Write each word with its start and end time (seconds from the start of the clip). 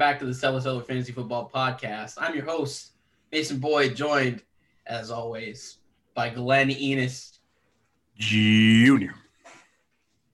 What 0.00 0.06
up? 0.06 0.12
Welcome 0.12 0.14
back 0.14 0.18
to 0.20 0.24
the 0.24 0.34
Stellar 0.34 0.60
Stellar 0.62 0.82
Fantasy 0.82 1.12
Football 1.12 1.50
Podcast. 1.54 2.14
I'm 2.16 2.34
your 2.34 2.46
host, 2.46 2.92
Mason 3.30 3.58
Boyd, 3.58 3.94
joined, 3.94 4.42
as 4.86 5.10
always, 5.10 5.76
by 6.14 6.30
Glenn 6.30 6.70
Enos 6.70 7.38
Junior. 8.16 9.12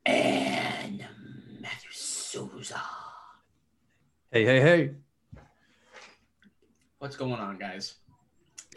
and 0.07 1.05
Matthew 1.61 1.91
Souza. 1.91 2.81
Hey, 4.31 4.45
hey, 4.45 4.61
hey. 4.61 4.91
What's 7.01 7.17
going 7.17 7.33
on, 7.33 7.59
guys? 7.59 7.97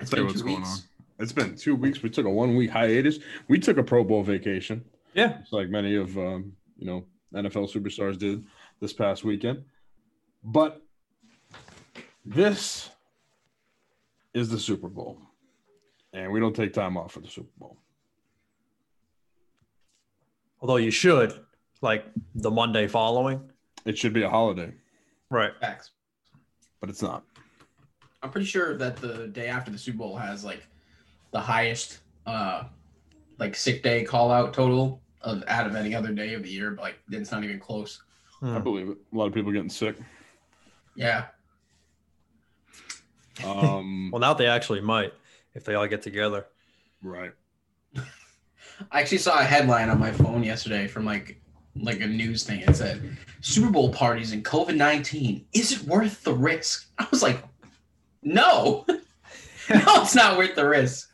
It's 0.02 0.10
Tell 0.10 0.22
you 0.22 0.26
been 0.26 0.28
what's 0.28 0.40
two 0.42 0.48
going 0.48 0.58
weeks. 0.58 0.70
on. 0.72 1.24
It's 1.24 1.32
been 1.34 1.56
two 1.56 1.76
weeks. 1.76 2.02
We 2.02 2.10
took 2.10 2.26
a 2.26 2.30
one 2.32 2.56
week 2.56 2.72
hiatus. 2.72 3.20
We 3.48 3.60
took 3.60 3.78
a 3.78 3.84
Pro 3.84 4.04
Bowl 4.04 4.24
vacation, 4.24 4.84
Yeah. 5.14 5.38
just 5.42 5.54
like 5.54 5.70
many 5.70 5.96
of 5.98 6.18
um, 6.18 6.54
you 6.80 6.88
know 6.88 7.06
NFL 7.36 7.72
superstars 7.72 8.18
did 8.18 8.44
this 8.80 8.92
past 8.92 9.24
weekend. 9.24 9.64
But 10.44 10.82
this 12.26 12.90
is 14.34 14.50
the 14.50 14.59
Super 14.59 14.88
Bowl, 14.88 15.20
and 16.14 16.31
we 16.31 16.40
don't 16.40 16.56
take 16.56 16.73
time 16.73 16.98
off 16.98 17.12
for 17.12 17.20
the 17.20 17.28
Super 17.28 17.50
Bowl. 17.58 17.78
Although 20.62 20.78
you 20.78 20.92
should, 20.92 21.34
like 21.81 22.06
the 22.36 22.52
Monday 22.52 22.88
following. 22.88 23.42
It 23.86 23.98
should 23.98 24.12
be 24.14 24.23
a 24.23 24.30
holiday, 24.30 24.73
Right. 25.30 25.52
Facts. 25.62 25.92
but 26.81 26.90
it's 26.90 27.02
not. 27.02 27.24
I'm 28.22 28.30
pretty 28.30 28.46
sure 28.48 28.78
that 28.78 28.98
the 28.98 29.28
day 29.28 29.48
after 29.48 29.72
the 29.72 29.78
Super 29.78 30.00
Bowl 30.00 30.18
has 30.18 30.44
like 30.44 30.68
the 31.31 31.40
highest 31.40 32.00
uh 32.26 32.64
like 33.38 33.56
sick 33.56 33.81
day 33.81 34.03
call 34.03 34.31
out 34.31 34.53
total 34.53 35.02
of 35.22 35.44
out 35.48 35.66
of 35.66 35.76
any 35.76 35.96
other 35.96 36.12
day 36.12 36.34
of 36.34 36.44
the 36.44 36.50
year, 36.50 36.72
but 36.72 36.81
like 36.81 36.96
it's 37.12 37.31
not 37.31 37.44
even 37.46 37.59
close. 37.59 38.02
Hmm. 38.42 38.58
I 38.58 38.59
believe 38.59 38.90
it. 38.90 38.98
A 39.14 39.18
lot 39.18 39.28
of 39.28 39.34
people 39.34 39.52
getting 39.53 39.70
sick. 39.70 39.96
Yeah. 40.95 41.26
Um, 43.45 44.09
Well, 44.12 44.20
now 44.20 44.34
they 44.34 44.48
actually 44.48 44.82
might 44.82 45.14
if 45.54 45.64
they 45.64 45.76
all 45.76 45.88
get 45.88 46.02
together. 46.02 46.46
right. 47.02 47.31
I 48.92 49.02
actually 49.02 49.18
saw 49.18 49.40
a 49.40 49.44
headline 49.44 49.90
on 49.90 50.00
my 50.00 50.12
phone 50.12 50.42
yesterday 50.44 50.88
from 50.88 51.06
like 51.06 51.42
like 51.76 52.00
a 52.02 52.08
news 52.08 52.44
thing. 52.44 52.62
It 52.62 52.76
said 52.76 53.18
Super 53.42 53.70
Bowl 53.70 53.92
parties 53.92 54.31
and 54.31 54.44
COVID 54.44 54.76
nineteen. 54.76 55.46
Is 55.54 55.72
it 55.73 55.81
worth 55.84 56.23
the 56.23 56.34
risk? 56.34 56.90
I 56.98 57.06
was 57.12 57.22
like, 57.22 57.44
no, 58.24 58.86
no, 58.88 59.00
it's 59.70 60.16
not 60.16 60.38
worth 60.38 60.56
the 60.56 60.68
risk. 60.68 61.09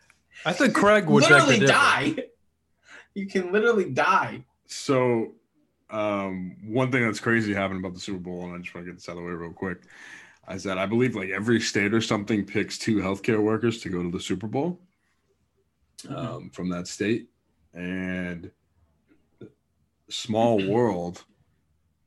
I 0.45 0.54
think 0.54 0.76
Craig 0.76 1.08
would 1.08 1.23
beg 1.23 1.32
literally 1.32 1.66
die. 1.66 2.16
You 3.16 3.26
can 3.28 3.52
literally 3.52 3.89
die. 3.89 4.44
So, 4.67 5.34
um, 5.89 6.55
one 6.66 6.91
thing 6.91 7.03
that's 7.05 7.19
crazy 7.19 7.53
happened 7.53 7.80
about 7.80 7.94
the 7.94 8.00
Super 8.00 8.19
Bowl, 8.19 8.44
and 8.45 8.55
I 8.55 8.58
just 8.59 8.73
want 8.73 8.86
to 8.86 8.91
get 8.91 8.97
this 8.97 9.08
out 9.09 9.14
of 9.14 9.17
the 9.17 9.23
way 9.23 9.33
real 9.33 9.53
quick, 9.53 9.83
is 10.52 10.64
that 10.64 10.77
I 10.77 10.86
believe 10.86 11.16
like 11.16 11.30
every 11.30 11.59
state 11.59 11.94
or 11.94 12.02
something 12.02 12.45
picks 12.45 12.77
two 12.77 12.97
healthcare 12.97 13.42
workers 13.42 13.80
to 13.81 13.89
go 13.89 14.02
to 14.02 14.11
the 14.11 14.19
Super 14.19 14.47
Bowl 14.47 14.80
um, 16.10 16.49
from 16.49 16.70
that 16.70 16.87
state, 16.87 17.30
and 17.73 18.52
small 20.10 20.65
world. 20.67 21.23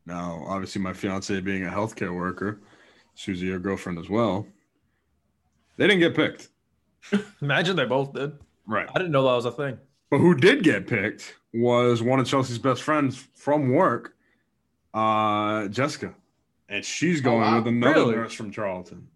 Now, 0.06 0.42
obviously, 0.48 0.80
my 0.80 0.92
fiance 0.92 1.38
being 1.41 1.66
a 1.66 1.70
healthcare 1.70 2.14
worker, 2.14 2.60
Susie, 3.14 3.47
your 3.47 3.58
girlfriend 3.58 3.98
as 3.98 4.08
well, 4.08 4.47
they 5.76 5.86
didn't 5.86 6.00
get 6.00 6.14
picked, 6.16 6.48
Imagine 7.42 7.76
they 7.76 7.84
both 7.84 8.12
did. 8.12 8.32
right? 8.66 8.88
I 8.88 8.98
didn't 8.98 9.12
know 9.12 9.22
that 9.24 9.34
was 9.34 9.44
a 9.44 9.53
thing. 9.53 9.78
But 10.10 10.19
who 10.19 10.34
did 10.34 10.62
get 10.62 10.86
picked 10.86 11.36
was 11.54 12.03
one 12.03 12.20
of 12.20 12.26
Chelsea's 12.26 12.59
best 12.59 12.82
friends 12.82 13.16
from 13.34 13.70
work, 13.72 14.14
uh, 14.94 15.69
Jessica. 15.69 16.14
And 16.69 16.84
she's 16.84 17.20
going 17.20 17.41
wow. 17.41 17.56
with 17.59 17.66
another 17.69 17.94
Really? 18.00 18.16
nurse 18.16 18.34
from 18.34 18.50
Charlton. 18.50 19.09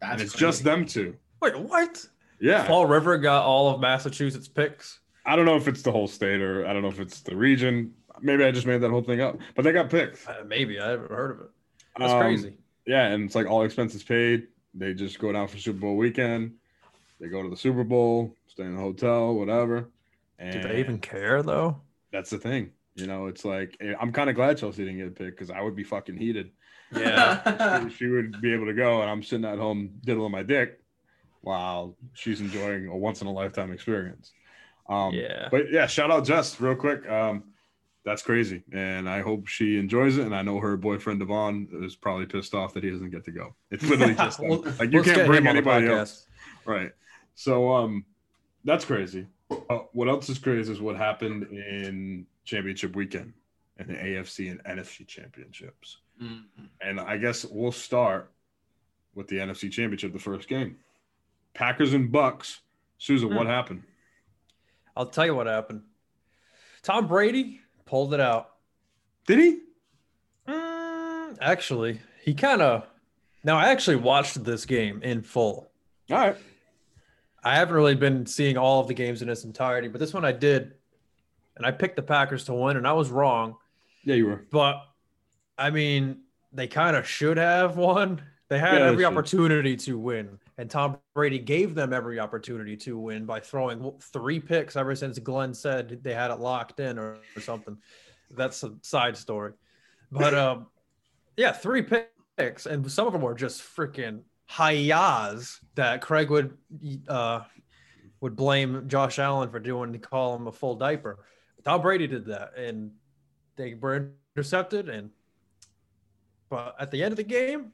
That's 0.00 0.12
and 0.12 0.20
it's 0.22 0.32
crazy. 0.32 0.44
just 0.46 0.64
them 0.64 0.86
two. 0.86 1.16
Wait, 1.40 1.58
what? 1.58 2.04
Yeah. 2.40 2.64
Fall 2.64 2.86
River 2.86 3.18
got 3.18 3.44
all 3.44 3.70
of 3.74 3.80
Massachusetts 3.80 4.48
picks. 4.48 5.00
I 5.26 5.36
don't 5.36 5.44
know 5.44 5.56
if 5.56 5.68
it's 5.68 5.82
the 5.82 5.92
whole 5.92 6.08
state 6.08 6.40
or 6.40 6.66
I 6.66 6.72
don't 6.72 6.82
know 6.82 6.88
if 6.88 7.00
it's 7.00 7.20
the 7.20 7.36
region. 7.36 7.92
Maybe 8.20 8.44
I 8.44 8.50
just 8.52 8.66
made 8.66 8.78
that 8.80 8.90
whole 8.90 9.02
thing 9.02 9.20
up. 9.20 9.38
But 9.54 9.62
they 9.64 9.72
got 9.72 9.90
picked. 9.90 10.28
Uh, 10.28 10.44
maybe 10.46 10.78
I 10.80 10.90
haven't 10.90 11.10
heard 11.10 11.30
of 11.32 11.40
it. 11.40 11.50
That's 11.98 12.12
Um, 12.12 12.20
crazy. 12.20 12.56
Yeah, 12.86 13.06
and 13.08 13.24
it's 13.24 13.34
like 13.34 13.46
all 13.48 13.62
expenses 13.62 14.02
paid. 14.02 14.46
They 14.74 14.94
just 14.94 15.18
go 15.18 15.30
down 15.32 15.48
for 15.48 15.58
Super 15.58 15.78
Bowl 15.78 15.96
weekend. 15.96 16.54
They 17.20 17.28
go 17.28 17.42
to 17.42 17.48
the 17.48 17.56
Super 17.56 17.84
Bowl, 17.84 18.34
stay 18.48 18.64
in 18.64 18.74
the 18.74 18.80
hotel, 18.80 19.34
whatever. 19.34 19.88
And 20.42 20.60
Do 20.60 20.68
they 20.68 20.80
even 20.80 20.98
care 20.98 21.42
though? 21.42 21.80
that's 22.12 22.30
the 22.30 22.38
thing. 22.38 22.72
You 22.94 23.06
know, 23.06 23.26
it's 23.26 23.44
like 23.44 23.76
eh, 23.80 23.94
I'm 23.98 24.12
kind 24.12 24.28
of 24.28 24.36
glad 24.36 24.58
Chelsea 24.58 24.84
didn't 24.84 24.98
get 24.98 25.14
picked 25.14 25.38
because 25.38 25.50
I 25.50 25.62
would 25.62 25.74
be 25.74 25.84
fucking 25.84 26.16
heated. 26.16 26.50
Yeah. 26.94 27.88
she 27.88 28.06
would 28.06 28.40
be 28.42 28.52
able 28.52 28.66
to 28.66 28.74
go, 28.74 29.00
and 29.00 29.10
I'm 29.10 29.22
sitting 29.22 29.46
at 29.46 29.58
home 29.58 29.92
diddling 30.04 30.32
my 30.32 30.42
dick 30.42 30.80
while 31.40 31.96
she's 32.12 32.40
enjoying 32.40 32.88
a 32.88 32.96
once 32.96 33.22
in 33.22 33.28
a 33.28 33.32
lifetime 33.32 33.72
experience. 33.72 34.32
Um, 34.88 35.14
yeah. 35.14 35.48
But 35.50 35.70
yeah, 35.70 35.86
shout 35.86 36.10
out 36.10 36.26
Jess 36.26 36.60
real 36.60 36.74
quick. 36.74 37.08
Um, 37.08 37.44
that's 38.04 38.22
crazy, 38.22 38.62
and 38.72 39.08
I 39.08 39.20
hope 39.20 39.46
she 39.46 39.78
enjoys 39.78 40.18
it. 40.18 40.26
And 40.26 40.34
I 40.34 40.42
know 40.42 40.58
her 40.58 40.76
boyfriend 40.76 41.20
Devon 41.20 41.68
is 41.82 41.94
probably 41.94 42.26
pissed 42.26 42.52
off 42.52 42.74
that 42.74 42.82
he 42.82 42.90
doesn't 42.90 43.10
get 43.10 43.24
to 43.24 43.30
go. 43.30 43.54
It's 43.70 43.84
literally 43.84 44.14
just. 44.14 44.40
Well, 44.42 44.64
like 44.78 44.92
you 44.92 45.02
can't 45.02 45.18
get 45.18 45.26
bring 45.26 45.42
him 45.42 45.46
on 45.46 45.54
the 45.54 45.70
anybody 45.70 45.86
else, 45.86 46.26
right? 46.66 46.90
So 47.36 47.72
um, 47.72 48.04
that's 48.64 48.84
crazy. 48.84 49.28
Uh, 49.70 49.78
what 49.92 50.08
else 50.08 50.28
is 50.28 50.38
crazy 50.38 50.72
is 50.72 50.80
what 50.80 50.96
happened 50.96 51.44
in 51.52 52.26
championship 52.44 52.94
weekend 52.96 53.32
and 53.78 53.88
the 53.88 53.94
AFC 53.94 54.50
and 54.50 54.62
NFC 54.64 55.06
championships. 55.06 55.98
Mhm. 56.20 56.44
And 56.80 57.00
I 57.00 57.16
guess 57.16 57.44
we'll 57.44 57.72
start 57.72 58.30
with 59.14 59.28
the 59.28 59.38
NFC 59.38 59.68
Championship, 59.70 60.12
the 60.12 60.18
first 60.18 60.48
game. 60.48 60.78
Packers 61.54 61.92
and 61.94 62.10
Bucks. 62.10 62.60
Susan, 62.98 63.28
Hmm. 63.30 63.36
what 63.36 63.46
happened? 63.46 63.82
I'll 64.96 65.06
tell 65.06 65.26
you 65.26 65.34
what 65.34 65.46
happened. 65.46 65.82
Tom 66.82 67.06
Brady 67.08 67.60
pulled 67.84 68.14
it 68.14 68.20
out. 68.20 68.56
Did 69.26 69.38
he? 69.38 69.60
Mm, 70.48 71.38
actually, 71.40 72.00
he 72.24 72.34
kind 72.34 72.62
of. 72.62 72.86
Now, 73.44 73.56
I 73.58 73.68
actually 73.70 73.96
watched 73.96 74.42
this 74.44 74.64
game 74.66 75.02
in 75.02 75.22
full. 75.22 75.70
All 76.10 76.18
right. 76.18 76.36
I 77.42 77.56
haven't 77.56 77.74
really 77.74 77.94
been 77.94 78.26
seeing 78.26 78.56
all 78.56 78.80
of 78.80 78.88
the 78.88 78.94
games 78.94 79.22
in 79.22 79.28
its 79.28 79.44
entirety, 79.44 79.88
but 79.88 79.98
this 79.98 80.14
one 80.14 80.24
I 80.24 80.32
did. 80.32 80.74
And 81.56 81.66
I 81.66 81.70
picked 81.70 81.96
the 81.96 82.02
Packers 82.02 82.44
to 82.44 82.54
win, 82.54 82.76
and 82.76 82.86
I 82.86 82.92
was 82.92 83.10
wrong. 83.10 83.56
Yeah, 84.04 84.14
you 84.14 84.26
were. 84.26 84.46
But 84.50 84.82
I 85.58 85.70
mean, 85.70 86.20
they 86.52 86.66
kind 86.66 86.96
of 86.96 87.06
should 87.06 87.36
have 87.36 87.76
won. 87.76 88.22
They 88.48 88.58
had 88.58 88.80
Yeah, 88.80 88.86
every 88.86 89.04
opportunity 89.04 89.76
to 89.76 89.98
win, 89.98 90.38
and 90.58 90.70
Tom 90.70 90.98
Brady 91.14 91.38
gave 91.38 91.74
them 91.74 91.92
every 91.92 92.18
opportunity 92.20 92.76
to 92.78 92.98
win 92.98 93.26
by 93.26 93.40
throwing 93.40 93.92
three 94.00 94.40
picks 94.40 94.76
ever 94.76 94.94
since 94.94 95.18
Glenn 95.18 95.54
said 95.54 96.02
they 96.02 96.14
had 96.14 96.30
it 96.30 96.38
locked 96.38 96.80
in 96.80 96.98
or, 96.98 97.18
or 97.36 97.40
something. 97.40 97.78
That's 98.30 98.62
a 98.62 98.74
side 98.82 99.16
story. 99.16 99.52
But 100.10 100.34
um, 100.38 100.66
yeah, 101.36 101.52
three 101.52 101.82
picks, 101.82 102.66
and 102.66 102.90
some 102.90 103.06
of 103.06 103.12
them 103.12 103.22
were 103.22 103.34
just 103.34 103.62
freaking 103.62 104.20
hayas 104.50 105.60
that 105.74 106.00
Craig 106.00 106.30
would 106.30 106.56
uh, 107.08 107.40
would 108.20 108.36
blame 108.36 108.88
Josh 108.88 109.18
Allen 109.18 109.50
for 109.50 109.58
doing 109.58 109.92
to 109.92 109.98
call 109.98 110.36
him 110.36 110.46
a 110.46 110.52
full 110.52 110.76
diaper. 110.76 111.18
Tom 111.64 111.82
Brady 111.82 112.06
did 112.06 112.26
that, 112.26 112.56
and 112.56 112.92
they 113.56 113.74
were 113.74 114.12
intercepted. 114.36 114.88
And 114.88 115.10
but 116.48 116.76
at 116.78 116.90
the 116.90 117.02
end 117.02 117.12
of 117.12 117.16
the 117.16 117.24
game, 117.24 117.72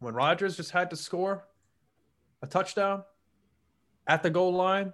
when 0.00 0.14
Rodgers 0.14 0.56
just 0.56 0.70
had 0.70 0.90
to 0.90 0.96
score 0.96 1.44
a 2.42 2.46
touchdown 2.46 3.02
at 4.06 4.22
the 4.22 4.30
goal 4.30 4.52
line, 4.52 4.92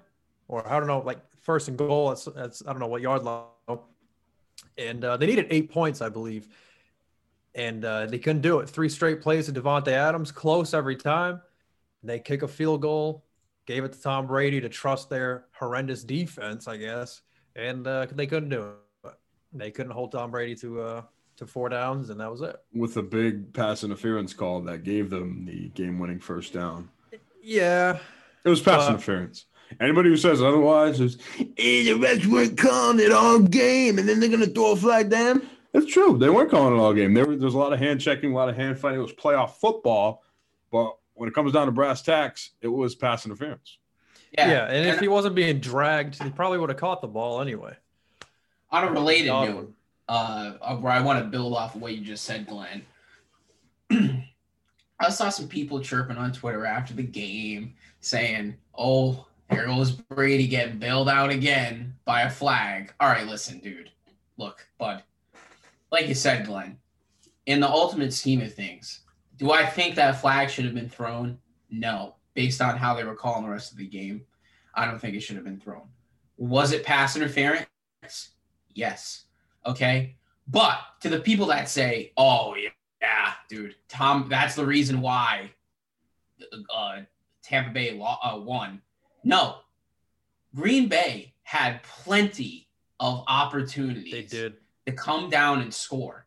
or 0.49 0.67
I 0.67 0.79
don't 0.79 0.89
know, 0.89 1.01
like 1.01 1.21
first 1.41 1.69
and 1.69 1.77
goal, 1.77 2.09
that's, 2.09 2.25
that's 2.25 2.63
I 2.67 2.73
don't 2.73 2.81
know 2.81 2.87
what 2.87 3.03
yard 3.03 3.23
line, 3.23 3.79
and 4.79 5.05
uh, 5.05 5.17
they 5.17 5.27
needed 5.27 5.47
eight 5.51 5.71
points, 5.71 6.01
I 6.01 6.09
believe, 6.09 6.49
and 7.55 7.85
uh, 7.85 8.07
they 8.07 8.19
couldn't 8.19 8.43
do 8.43 8.61
it. 8.61 8.69
Three 8.69 8.89
straight 8.89 9.21
plays 9.21 9.47
to 9.47 9.53
Davante 9.53 9.89
Adams, 9.89 10.33
close 10.33 10.75
every 10.75 10.97
time. 10.97 11.41
They 12.03 12.19
kick 12.19 12.43
a 12.43 12.49
field 12.49 12.83
goal, 12.83 13.25
gave 13.67 13.85
it 13.85 13.93
to 13.93 14.01
Tom 14.03 14.27
Brady 14.27 14.61
to 14.61 14.69
trust 14.69 15.09
their 15.09 15.47
horrendous 15.53 16.05
defense, 16.05 16.69
I 16.69 16.77
guess, 16.77 17.23
and 17.57 17.87
uh, 17.87 18.07
they 18.13 18.27
couldn't 18.27 18.51
do 18.51 18.73
it. 19.05 19.13
They 19.53 19.71
couldn't 19.71 19.93
hold 19.93 20.13
Tom 20.13 20.31
Brady 20.31 20.57
to 20.57 20.81
uh, 20.83 21.03
to 21.37 21.47
four 21.47 21.69
downs, 21.69 22.11
and 22.11 22.21
that 22.21 22.31
was 22.31 22.43
it. 22.43 22.57
With 22.73 22.97
a 22.97 23.03
big 23.03 23.53
pass 23.53 23.85
interference 23.85 24.35
call 24.35 24.61
that 24.63 24.83
gave 24.83 25.11
them 25.11 25.45
the 25.47 25.69
game 25.71 25.99
winning 25.99 26.19
first 26.21 26.53
down. 26.53 26.89
Yeah, 27.43 27.99
It 28.45 28.49
was 28.49 28.61
pass 28.61 28.89
Uh, 28.89 28.95
interference. 28.95 29.47
Anybody 29.81 30.09
who 30.09 30.17
says 30.17 30.43
otherwise 30.43 31.01
is, 31.01 31.19
hey, 31.37 31.85
the 31.85 31.93
refs 31.93 32.27
weren't 32.27 32.57
calling 32.59 33.01
it 33.01 33.13
all 33.13 33.39
game 33.41 33.99
and 33.99 34.09
then 34.09 34.21
they're 34.21 34.29
going 34.29 34.41
to 34.41 34.47
throw 34.47 34.73
a 34.73 34.77
flag 34.77 35.09
down. 35.11 35.49
It's 35.75 35.93
true. 35.93 36.17
They 36.17 36.31
weren't 36.31 36.51
calling 36.51 36.77
it 36.77 36.81
all 36.81 36.95
game. 36.95 37.15
There 37.15 37.27
was, 37.27 37.39
there 37.39 37.47
was 37.47 37.55
a 37.55 37.59
lot 37.59 37.73
of 37.73 37.81
hand 37.81 38.01
checking, 38.01 38.33
a 38.33 38.35
lot 38.35 38.49
of 38.49 38.55
hand 38.57 38.79
fighting. 38.79 39.01
It 39.01 39.03
was 39.03 39.13
playoff 39.13 39.51
football. 39.57 40.23
But 40.71 40.97
when 41.15 41.29
it 41.29 41.35
comes 41.35 41.53
down 41.53 41.67
to 41.67 41.73
brass 41.73 42.01
tacks, 42.01 42.51
it 42.61 42.69
was 42.69 42.95
pass 42.95 43.27
interference. 43.27 43.79
yeah, 44.37 44.67
and 44.67 44.89
if 44.89 45.01
he 45.01 45.09
wasn't 45.09 45.35
being 45.35 45.59
dragged, 45.59 46.23
he 46.23 46.31
probably 46.31 46.59
would 46.59 46.71
have 46.71 46.79
caught 46.79 47.01
the 47.01 47.09
ball 47.09 47.41
anyway. 47.41 47.77
on 48.71 48.85
a 48.85 48.91
related 48.93 49.31
Odd 49.31 49.49
note, 49.49 49.75
uh, 50.09 50.77
where 50.77 50.93
I 50.93 51.01
want 51.01 51.19
to 51.19 51.25
build 51.25 51.55
off 51.55 51.75
of 51.75 51.83
what 51.83 51.95
you 51.95 52.05
just 52.05 52.25
said, 52.25 52.47
Glenn. 52.47 52.85
I 55.01 55.11
saw 55.11 55.29
some 55.29 55.49
people 55.49 55.81
chirping 55.81 56.17
on 56.17 56.33
Twitter 56.33 56.65
after 56.65 56.95
the 56.95 57.03
game 57.03 57.75
saying, 58.01 58.57
"Oh, 58.77 59.27
here 59.51 59.67
goes 59.67 59.91
Brady 59.91 60.47
getting 60.47 60.79
bailed 60.79 61.09
out 61.09 61.31
again 61.31 61.95
by 62.05 62.23
a 62.23 62.31
flag." 62.31 62.93
All 63.01 63.09
right, 63.09 63.27
listen, 63.27 63.59
dude. 63.59 63.91
Look, 64.37 64.67
bud. 64.79 65.03
Like 65.91 66.09
you 66.09 66.15
said, 66.15 66.47
Glenn, 66.47 66.79
in 67.47 67.61
the 67.61 67.69
ultimate 67.69 68.13
scheme 68.13 68.41
of 68.41 68.55
things, 68.55 69.01
do 69.37 69.53
I 69.53 69.65
think 69.67 69.95
that 69.95 70.21
flag 70.21 70.51
should 70.51 70.65
have 70.65 70.75
been 70.75 70.89
thrown? 70.89 71.39
No, 71.71 72.17
based 72.35 72.61
on 72.61 72.77
how 72.77 72.95
they 72.95 73.05
were 73.05 73.15
calling 73.15 73.45
the 73.45 73.51
rest 73.51 73.73
of 73.73 73.79
the 73.79 73.87
game. 73.87 74.23
I 74.75 74.87
don't 74.87 74.99
think 74.99 75.15
it 75.15 75.21
should 75.21 75.37
have 75.37 75.45
been 75.45 75.61
thrown. 75.61 75.89
Was 76.37 76.73
it 76.73 76.85
pass 76.85 77.17
interference? 77.17 77.67
Yes. 78.75 79.25
Okay. 79.65 80.17
But 80.49 80.79
to 81.01 81.09
the 81.09 81.21
people 81.21 81.47
that 81.47 81.69
say, 81.69 82.13
oh, 82.17 82.55
yeah, 82.55 82.71
yeah 83.01 83.33
dude, 83.49 83.77
Tom, 83.89 84.27
that's 84.29 84.55
the 84.55 84.67
reason 84.67 85.01
why 85.01 85.51
uh, 86.75 87.01
Tampa 87.43 87.71
Bay 87.71 87.93
law, 87.93 88.19
uh, 88.23 88.39
won. 88.39 88.83
No. 89.23 89.59
Green 90.55 90.89
Bay 90.89 91.35
had 91.43 91.83
plenty 91.83 92.69
of 93.01 93.25
opportunities 93.29 94.13
They 94.13 94.23
did. 94.23 94.55
To 94.87 94.93
come 94.93 95.31
down 95.31 95.61
and 95.61 95.73
score. 95.73 96.27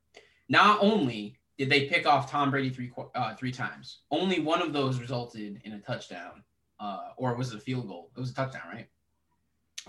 Not 0.50 0.80
only 0.82 1.38
did 1.58 1.70
they 1.70 1.86
pick 1.88 2.06
off 2.06 2.30
Tom 2.32 2.52
Brady 2.52 2.70
three 2.70 2.92
uh, 3.16 3.36
three 3.36 3.52
times, 3.52 4.00
only 4.12 4.40
one 4.40 4.62
of 4.62 4.74
those 4.74 5.00
resulted 5.00 5.62
in 5.64 5.74
a 5.74 5.80
touchdown, 5.80 6.44
uh, 6.80 7.10
or 7.18 7.36
was 7.36 7.52
it 7.54 7.58
a 7.58 7.60
field 7.60 7.88
goal? 7.88 8.12
It 8.16 8.20
was 8.20 8.32
a 8.32 8.36
touchdown, 8.36 8.64
right? 8.72 8.88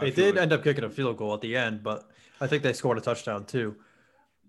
They 0.00 0.10
did 0.10 0.34
like- 0.34 0.42
end 0.42 0.52
up 0.52 0.62
kicking 0.64 0.84
a 0.84 0.90
field 0.90 1.16
goal 1.16 1.34
at 1.34 1.40
the 1.40 1.56
end, 1.56 1.82
but 1.82 2.08
I 2.40 2.46
think 2.46 2.62
they 2.62 2.72
scored 2.72 2.98
a 2.98 3.00
touchdown 3.00 3.44
too. 3.44 3.76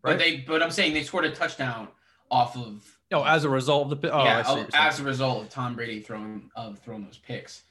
But 0.02 0.10
Right? 0.12 0.18
they, 0.20 0.38
but 0.38 0.64
I'm 0.64 0.72
saying 0.72 0.94
they 0.94 1.04
scored 1.04 1.26
a 1.26 1.32
touchdown 1.32 1.90
off 2.32 2.56
of 2.56 2.98
No, 3.12 3.24
as 3.26 3.44
a 3.44 3.50
result 3.50 3.92
of 3.92 4.02
the 4.02 4.12
oh, 4.12 4.24
yeah, 4.24 4.44
I 4.46 4.56
see. 4.56 4.66
as 4.74 5.00
a 5.00 5.04
result 5.04 5.44
of 5.44 5.50
Tom 5.50 5.76
Brady 5.76 6.00
throwing 6.00 6.50
of 6.56 6.80
throwing 6.80 7.04
those 7.04 7.18
picks. 7.18 7.64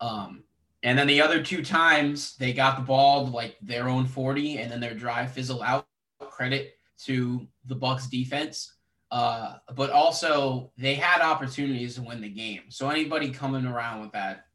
Um, 0.00 0.42
and 0.82 0.98
then 0.98 1.06
the 1.06 1.20
other 1.22 1.42
two 1.42 1.62
times 1.64 2.36
they 2.36 2.52
got 2.52 2.76
the 2.76 2.82
ball 2.82 3.26
to 3.26 3.30
like 3.32 3.56
their 3.62 3.88
own 3.88 4.06
40 4.06 4.58
and 4.58 4.70
then 4.70 4.80
their 4.80 4.94
drive 4.94 5.32
fizzled 5.32 5.62
out. 5.62 5.86
Credit 6.20 6.74
to 7.04 7.46
the 7.66 7.74
Bucks 7.74 8.06
defense. 8.06 8.74
Uh, 9.10 9.56
but 9.74 9.90
also 9.90 10.70
they 10.78 10.94
had 10.94 11.20
opportunities 11.20 11.96
to 11.96 12.02
win 12.02 12.20
the 12.20 12.28
game. 12.28 12.62
So 12.68 12.88
anybody 12.90 13.30
coming 13.30 13.66
around 13.66 14.00
with 14.00 14.12
that 14.12 14.46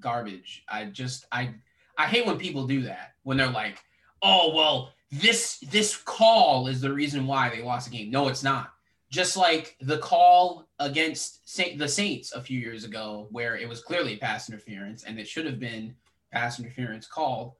garbage, 0.00 0.64
I 0.68 0.86
just 0.86 1.24
I 1.32 1.54
I 1.96 2.06
hate 2.06 2.26
when 2.26 2.38
people 2.38 2.66
do 2.66 2.82
that 2.82 3.12
when 3.22 3.38
they're 3.38 3.48
like, 3.48 3.78
"Oh, 4.20 4.54
well, 4.54 4.92
this 5.10 5.58
this 5.70 5.96
call 5.96 6.66
is 6.66 6.82
the 6.82 6.92
reason 6.92 7.26
why 7.26 7.48
they 7.48 7.62
lost 7.62 7.90
the 7.90 7.96
game." 7.96 8.10
No, 8.10 8.28
it's 8.28 8.42
not 8.42 8.72
just 9.12 9.36
like 9.36 9.76
the 9.80 9.98
call 9.98 10.66
against 10.78 11.48
Saint, 11.48 11.78
the 11.78 11.86
Saints 11.86 12.32
a 12.32 12.40
few 12.40 12.58
years 12.58 12.84
ago, 12.84 13.28
where 13.30 13.56
it 13.56 13.68
was 13.68 13.82
clearly 13.82 14.16
pass 14.16 14.48
interference 14.48 15.04
and 15.04 15.20
it 15.20 15.28
should 15.28 15.44
have 15.44 15.60
been 15.60 15.94
pass 16.32 16.58
interference 16.58 17.06
called. 17.06 17.52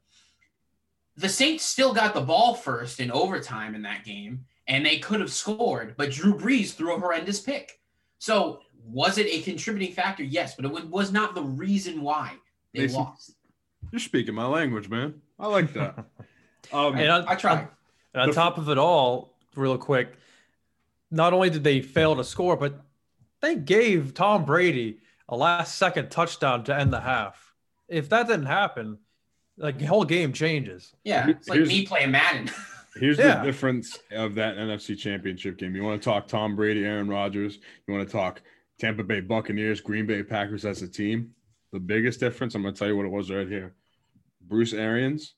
The 1.17 1.29
Saints 1.29 1.65
still 1.65 1.93
got 1.93 2.15
the 2.15 2.21
ball 2.21 2.55
first 2.55 2.99
in 3.01 3.11
overtime 3.11 3.75
in 3.75 3.83
that 3.83 4.05
game, 4.05 4.45
and 4.67 4.85
they 4.85 4.99
could 4.99 5.21
have 5.21 5.33
scored, 5.33 5.95
but 5.97 6.11
Drew 6.11 6.35
Brees 6.35 6.73
threw 6.75 6.95
a 6.97 7.01
horrendous 7.01 7.41
pick. 7.41 7.81
So, 8.19 8.61
was 8.85 9.19
it 9.19 9.27
a 9.27 9.43
contributing 9.43 9.95
factor? 9.95 10.23
Yes, 10.25 10.55
but 10.57 10.65
it 10.65 10.89
was 10.89 11.13
not 11.13 11.35
the 11.35 11.43
reason 11.43 12.01
why 12.03 12.33
they 12.75 12.83
Mason. 12.83 13.01
lost. 13.01 13.33
You're 13.93 14.01
speaking 14.01 14.35
my 14.35 14.47
language, 14.47 14.89
man. 14.89 15.21
I 15.39 15.47
like 15.49 15.73
that. 15.75 16.05
Um, 16.73 16.95
And 16.97 17.11
on, 17.11 17.27
I 17.29 17.35
try. 17.35 17.67
And 18.15 18.23
on 18.23 18.29
The- 18.29 18.35
top 18.35 18.57
of 18.57 18.69
it 18.69 18.79
all, 18.79 19.37
real 19.57 19.77
quick, 19.77 20.15
not 21.11 21.33
only 21.33 21.51
did 21.51 21.65
they 21.65 21.81
fail 21.83 22.15
to 22.17 22.23
score, 22.25 22.57
but 22.57 22.81
they 23.41 23.57
gave 23.57 24.15
Tom 24.15 24.45
Brady 24.45 25.01
a 25.29 25.37
last 25.37 25.75
second 25.77 26.11
touchdown 26.13 26.63
to 26.65 26.75
end 26.79 26.93
the 26.93 27.01
half. 27.01 27.53
If 27.89 28.09
that 28.11 28.29
didn't 28.29 28.47
happen, 28.47 28.99
like 29.63 29.79
the 29.79 29.87
whole 29.87 30.05
game 30.05 30.33
changes. 30.33 30.95
Yeah, 31.05 31.29
it's 31.31 31.49
like 31.49 31.57
Here's- 31.57 31.69
me 31.69 31.87
playing 31.87 32.11
Madden. 32.11 32.51
Here's 32.97 33.17
Yeah. 33.17 33.39
the 33.39 33.45
difference 33.47 33.99
of 34.11 34.35
that 34.35 34.57
NFC 34.59 34.99
Championship 34.99 35.57
game. 35.57 35.75
You 35.75 35.83
want 35.83 36.03
to 36.03 36.05
talk 36.05 36.29
Tom 36.29 36.55
Brady, 36.55 36.85
Aaron 36.85 37.09
Rodgers. 37.09 37.59
You 37.89 37.95
want 37.95 38.07
to 38.07 38.13
talk 38.13 38.43
Tampa 38.79 39.03
Bay 39.03 39.21
Buccaneers, 39.21 39.81
Green 39.81 40.05
Bay 40.07 40.23
Packers 40.23 40.67
as 40.67 40.83
a 40.83 40.89
team. 40.89 41.31
The 41.73 41.81
biggest 41.81 42.21
difference, 42.21 42.55
I'm 42.55 42.61
going 42.61 42.75
to 42.75 42.79
tell 42.79 42.89
you 42.89 42.97
what 42.97 43.07
it 43.07 43.13
was 43.13 43.31
right 43.31 43.49
here. 43.49 43.75
Bruce 44.43 44.75
Arians, 44.75 45.37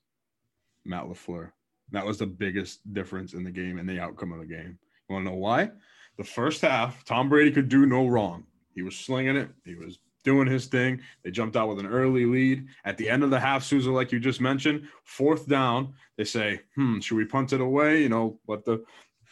Matt 0.83 1.05
LaFleur. 1.05 1.51
That 1.91 2.05
was 2.05 2.17
the 2.17 2.25
biggest 2.27 2.81
difference 2.93 3.33
in 3.33 3.45
the 3.45 3.51
game 3.51 3.77
and 3.77 3.87
the 3.87 4.01
outcome 4.01 4.33
of 4.33 4.39
the 4.39 4.45
game. 4.45 4.77
You 5.07 5.13
want 5.13 5.25
to 5.25 5.31
know 5.31 5.37
why? 5.37 5.69
The 6.17 6.23
first 6.25 6.61
half, 6.61 7.05
Tom 7.05 7.29
Brady 7.29 7.51
could 7.51 7.69
do 7.69 7.85
no 7.85 8.05
wrong. 8.07 8.43
He 8.73 8.81
was 8.81 8.97
slinging 8.97 9.37
it. 9.37 9.49
He 9.63 9.75
was 9.75 9.99
doing 10.25 10.47
his 10.47 10.65
thing. 10.65 10.99
They 11.23 11.31
jumped 11.31 11.55
out 11.55 11.69
with 11.69 11.79
an 11.79 11.87
early 11.87 12.25
lead. 12.25 12.67
At 12.83 12.97
the 12.97 13.09
end 13.09 13.23
of 13.23 13.29
the 13.29 13.39
half, 13.39 13.63
Souza, 13.63 13.91
like 13.91 14.11
you 14.11 14.19
just 14.19 14.41
mentioned, 14.41 14.87
fourth 15.05 15.47
down, 15.47 15.93
they 16.17 16.25
say, 16.25 16.59
hmm, 16.75 16.99
should 16.99 17.15
we 17.15 17.25
punt 17.25 17.53
it 17.53 17.61
away? 17.61 18.01
You 18.01 18.09
know, 18.09 18.39
what 18.45 18.65
the 18.65 18.83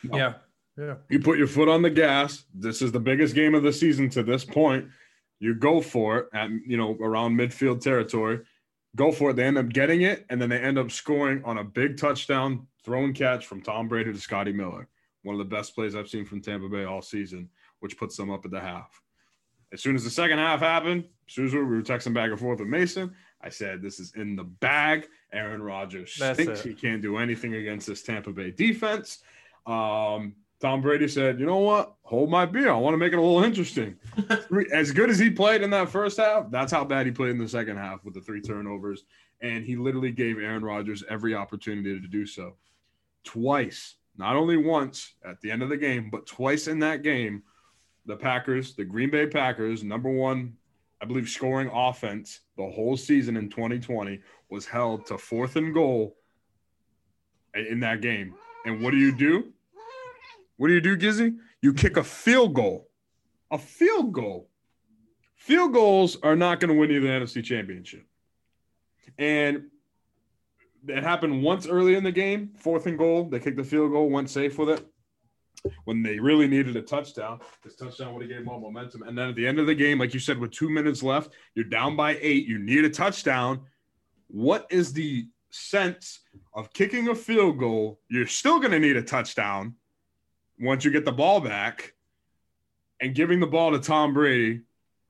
No. 0.03 0.17
Yeah. 0.17 0.33
Yeah. 0.75 0.95
you 1.07 1.19
put 1.19 1.37
your 1.37 1.47
foot 1.47 1.69
on 1.69 1.83
the 1.83 1.89
gas. 1.89 2.45
This 2.53 2.81
is 2.81 2.91
the 2.91 2.99
biggest 2.99 3.35
game 3.35 3.53
of 3.53 3.61
the 3.61 3.73
season 3.73 4.09
to 4.11 4.23
this 4.23 4.43
point. 4.43 4.87
You 5.39 5.53
go 5.53 5.81
for 5.81 6.17
it 6.17 6.29
at 6.33 6.49
you 6.49 6.77
know 6.77 6.97
around 6.99 7.37
midfield 7.37 7.81
territory. 7.81 8.39
Go 8.95 9.11
for 9.11 9.31
it. 9.31 9.35
They 9.35 9.43
end 9.43 9.57
up 9.57 9.69
getting 9.69 10.01
it, 10.01 10.25
and 10.29 10.41
then 10.41 10.49
they 10.49 10.59
end 10.59 10.79
up 10.79 10.89
scoring 10.89 11.43
on 11.45 11.57
a 11.59 11.63
big 11.63 11.97
touchdown 11.97 12.67
throw 12.83 13.03
and 13.03 13.15
catch 13.15 13.45
from 13.45 13.61
Tom 13.61 13.87
Brady 13.87 14.11
to 14.13 14.19
Scotty 14.19 14.51
Miller. 14.51 14.87
One 15.23 15.35
of 15.35 15.39
the 15.39 15.55
best 15.55 15.73
plays 15.73 15.95
I've 15.95 16.09
seen 16.09 16.25
from 16.25 16.41
Tampa 16.41 16.67
Bay 16.67 16.83
all 16.83 17.01
season, 17.01 17.49
which 17.79 17.97
puts 17.97 18.17
them 18.17 18.29
up 18.29 18.45
at 18.45 18.51
the 18.51 18.59
half. 18.59 19.01
As 19.73 19.81
soon 19.81 19.95
as 19.95 20.03
the 20.03 20.09
second 20.11 20.37
half 20.37 20.59
happened, 20.59 21.05
Souza, 21.27 21.57
we 21.57 21.63
were 21.65 21.81
texting 21.81 22.13
back 22.13 22.29
and 22.29 22.39
forth 22.39 22.59
with 22.59 22.69
Mason. 22.69 23.13
I 23.41 23.49
said, 23.49 23.81
"This 23.81 23.99
is 23.99 24.13
in 24.15 24.35
the 24.35 24.43
bag." 24.43 25.07
Aaron 25.33 25.63
Rodgers 25.63 26.15
That's 26.17 26.37
thinks 26.37 26.59
it. 26.59 26.69
he 26.69 26.75
can't 26.75 27.01
do 27.01 27.17
anything 27.17 27.55
against 27.55 27.87
this 27.87 28.03
Tampa 28.03 28.31
Bay 28.31 28.51
defense. 28.51 29.23
Um, 29.65 30.35
Tom 30.61 30.81
Brady 30.81 31.07
said, 31.07 31.39
"You 31.39 31.47
know 31.47 31.57
what? 31.57 31.95
Hold 32.03 32.29
my 32.29 32.45
beer. 32.45 32.69
I 32.69 32.77
want 32.77 32.93
to 32.93 32.99
make 32.99 33.13
it 33.13 33.17
a 33.17 33.21
little 33.21 33.43
interesting." 33.43 33.97
As 34.71 34.91
good 34.91 35.09
as 35.09 35.17
he 35.17 35.31
played 35.31 35.63
in 35.63 35.71
that 35.71 35.89
first 35.89 36.17
half, 36.17 36.51
that's 36.51 36.71
how 36.71 36.85
bad 36.85 37.07
he 37.07 37.11
played 37.11 37.31
in 37.31 37.39
the 37.39 37.49
second 37.49 37.77
half 37.77 38.05
with 38.05 38.13
the 38.13 38.21
three 38.21 38.41
turnovers, 38.41 39.05
and 39.41 39.65
he 39.65 39.75
literally 39.75 40.11
gave 40.11 40.37
Aaron 40.37 40.63
Rodgers 40.63 41.03
every 41.09 41.33
opportunity 41.33 41.99
to 41.99 42.07
do 42.07 42.27
so. 42.27 42.55
Twice, 43.23 43.95
not 44.15 44.35
only 44.35 44.57
once 44.57 45.15
at 45.25 45.41
the 45.41 45.49
end 45.49 45.63
of 45.63 45.69
the 45.69 45.77
game, 45.77 46.09
but 46.11 46.27
twice 46.27 46.67
in 46.67 46.79
that 46.79 47.01
game, 47.01 47.41
the 48.05 48.15
Packers, 48.15 48.75
the 48.75 48.83
Green 48.83 49.09
Bay 49.09 49.27
Packers, 49.27 49.83
number 49.83 50.09
one, 50.09 50.53
I 51.01 51.05
believe, 51.05 51.29
scoring 51.29 51.69
offense 51.73 52.41
the 52.57 52.69
whole 52.69 52.97
season 52.97 53.37
in 53.37 53.49
2020 53.49 54.19
was 54.49 54.65
held 54.65 55.05
to 55.07 55.17
fourth 55.17 55.55
and 55.55 55.73
goal 55.73 56.15
in 57.53 57.79
that 57.81 58.01
game. 58.01 58.35
And 58.65 58.81
what 58.81 58.91
do 58.91 58.97
you 58.97 59.15
do? 59.15 59.51
What 60.57 60.67
do 60.67 60.73
you 60.73 60.81
do, 60.81 60.97
Gizzy? 60.97 61.35
You 61.61 61.73
kick 61.73 61.97
a 61.97 62.03
field 62.03 62.53
goal. 62.53 62.87
A 63.51 63.57
field 63.57 64.13
goal. 64.13 64.49
Field 65.35 65.73
goals 65.73 66.17
are 66.23 66.35
not 66.35 66.59
going 66.59 66.69
to 66.69 66.79
win 66.79 66.89
you 66.89 67.01
the 67.01 67.07
NFC 67.07 67.43
Championship. 67.43 68.05
And 69.17 69.65
it 70.87 71.03
happened 71.03 71.43
once 71.43 71.67
early 71.67 71.95
in 71.95 72.03
the 72.03 72.11
game, 72.11 72.51
fourth 72.57 72.85
and 72.85 72.97
goal. 72.97 73.29
They 73.29 73.39
kicked 73.39 73.57
the 73.57 73.63
field 73.63 73.91
goal, 73.91 74.09
went 74.09 74.29
safe 74.29 74.57
with 74.57 74.69
it. 74.69 74.92
When 75.85 76.03
they 76.03 76.19
really 76.19 76.47
needed 76.47 76.75
a 76.75 76.81
touchdown, 76.81 77.39
this 77.63 77.75
touchdown 77.75 78.13
would 78.13 78.21
have 78.21 78.29
gave 78.29 78.39
them 78.39 78.49
all 78.49 78.59
momentum. 78.59 79.03
And 79.03 79.17
then 79.17 79.29
at 79.29 79.35
the 79.35 79.47
end 79.47 79.59
of 79.59 79.67
the 79.67 79.75
game, 79.75 79.99
like 79.99 80.13
you 80.13 80.19
said, 80.19 80.37
with 80.37 80.51
two 80.51 80.69
minutes 80.69 81.01
left, 81.01 81.33
you're 81.55 81.65
down 81.65 81.95
by 81.95 82.17
eight. 82.21 82.45
You 82.45 82.59
need 82.59 82.83
a 82.83 82.89
touchdown. 82.89 83.61
What 84.27 84.67
is 84.69 84.93
the 84.93 85.27
sense 85.51 86.19
of 86.53 86.73
kicking 86.73 87.07
a 87.07 87.15
field 87.15 87.59
goal? 87.59 87.99
You're 88.09 88.27
still 88.27 88.59
going 88.59 88.71
to 88.71 88.79
need 88.79 88.97
a 88.97 89.03
touchdown 89.03 89.75
once 90.59 90.83
you 90.83 90.91
get 90.91 91.05
the 91.05 91.11
ball 91.11 91.39
back 91.39 91.93
and 92.99 93.15
giving 93.15 93.39
the 93.39 93.47
ball 93.47 93.71
to 93.71 93.79
Tom 93.79 94.13
Brady, 94.13 94.61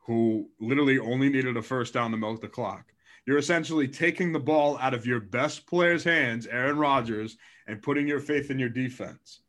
who 0.05 0.49
literally 0.59 0.99
only 0.99 1.29
needed 1.29 1.57
a 1.57 1.61
first 1.61 1.93
down 1.93 2.11
to 2.11 2.17
milk 2.17 2.41
the 2.41 2.47
clock. 2.47 2.85
You're 3.25 3.37
essentially 3.37 3.87
taking 3.87 4.33
the 4.33 4.39
ball 4.39 4.77
out 4.79 4.93
of 4.93 5.05
your 5.05 5.19
best 5.19 5.65
player's 5.65 6.03
hands, 6.03 6.45
Aaron 6.45 6.77
Rodgers, 6.77 7.37
and 7.67 7.81
putting 7.81 8.07
your 8.07 8.19
faith 8.19 8.51
in 8.51 8.59
your 8.59 8.69
defense. 8.69 9.42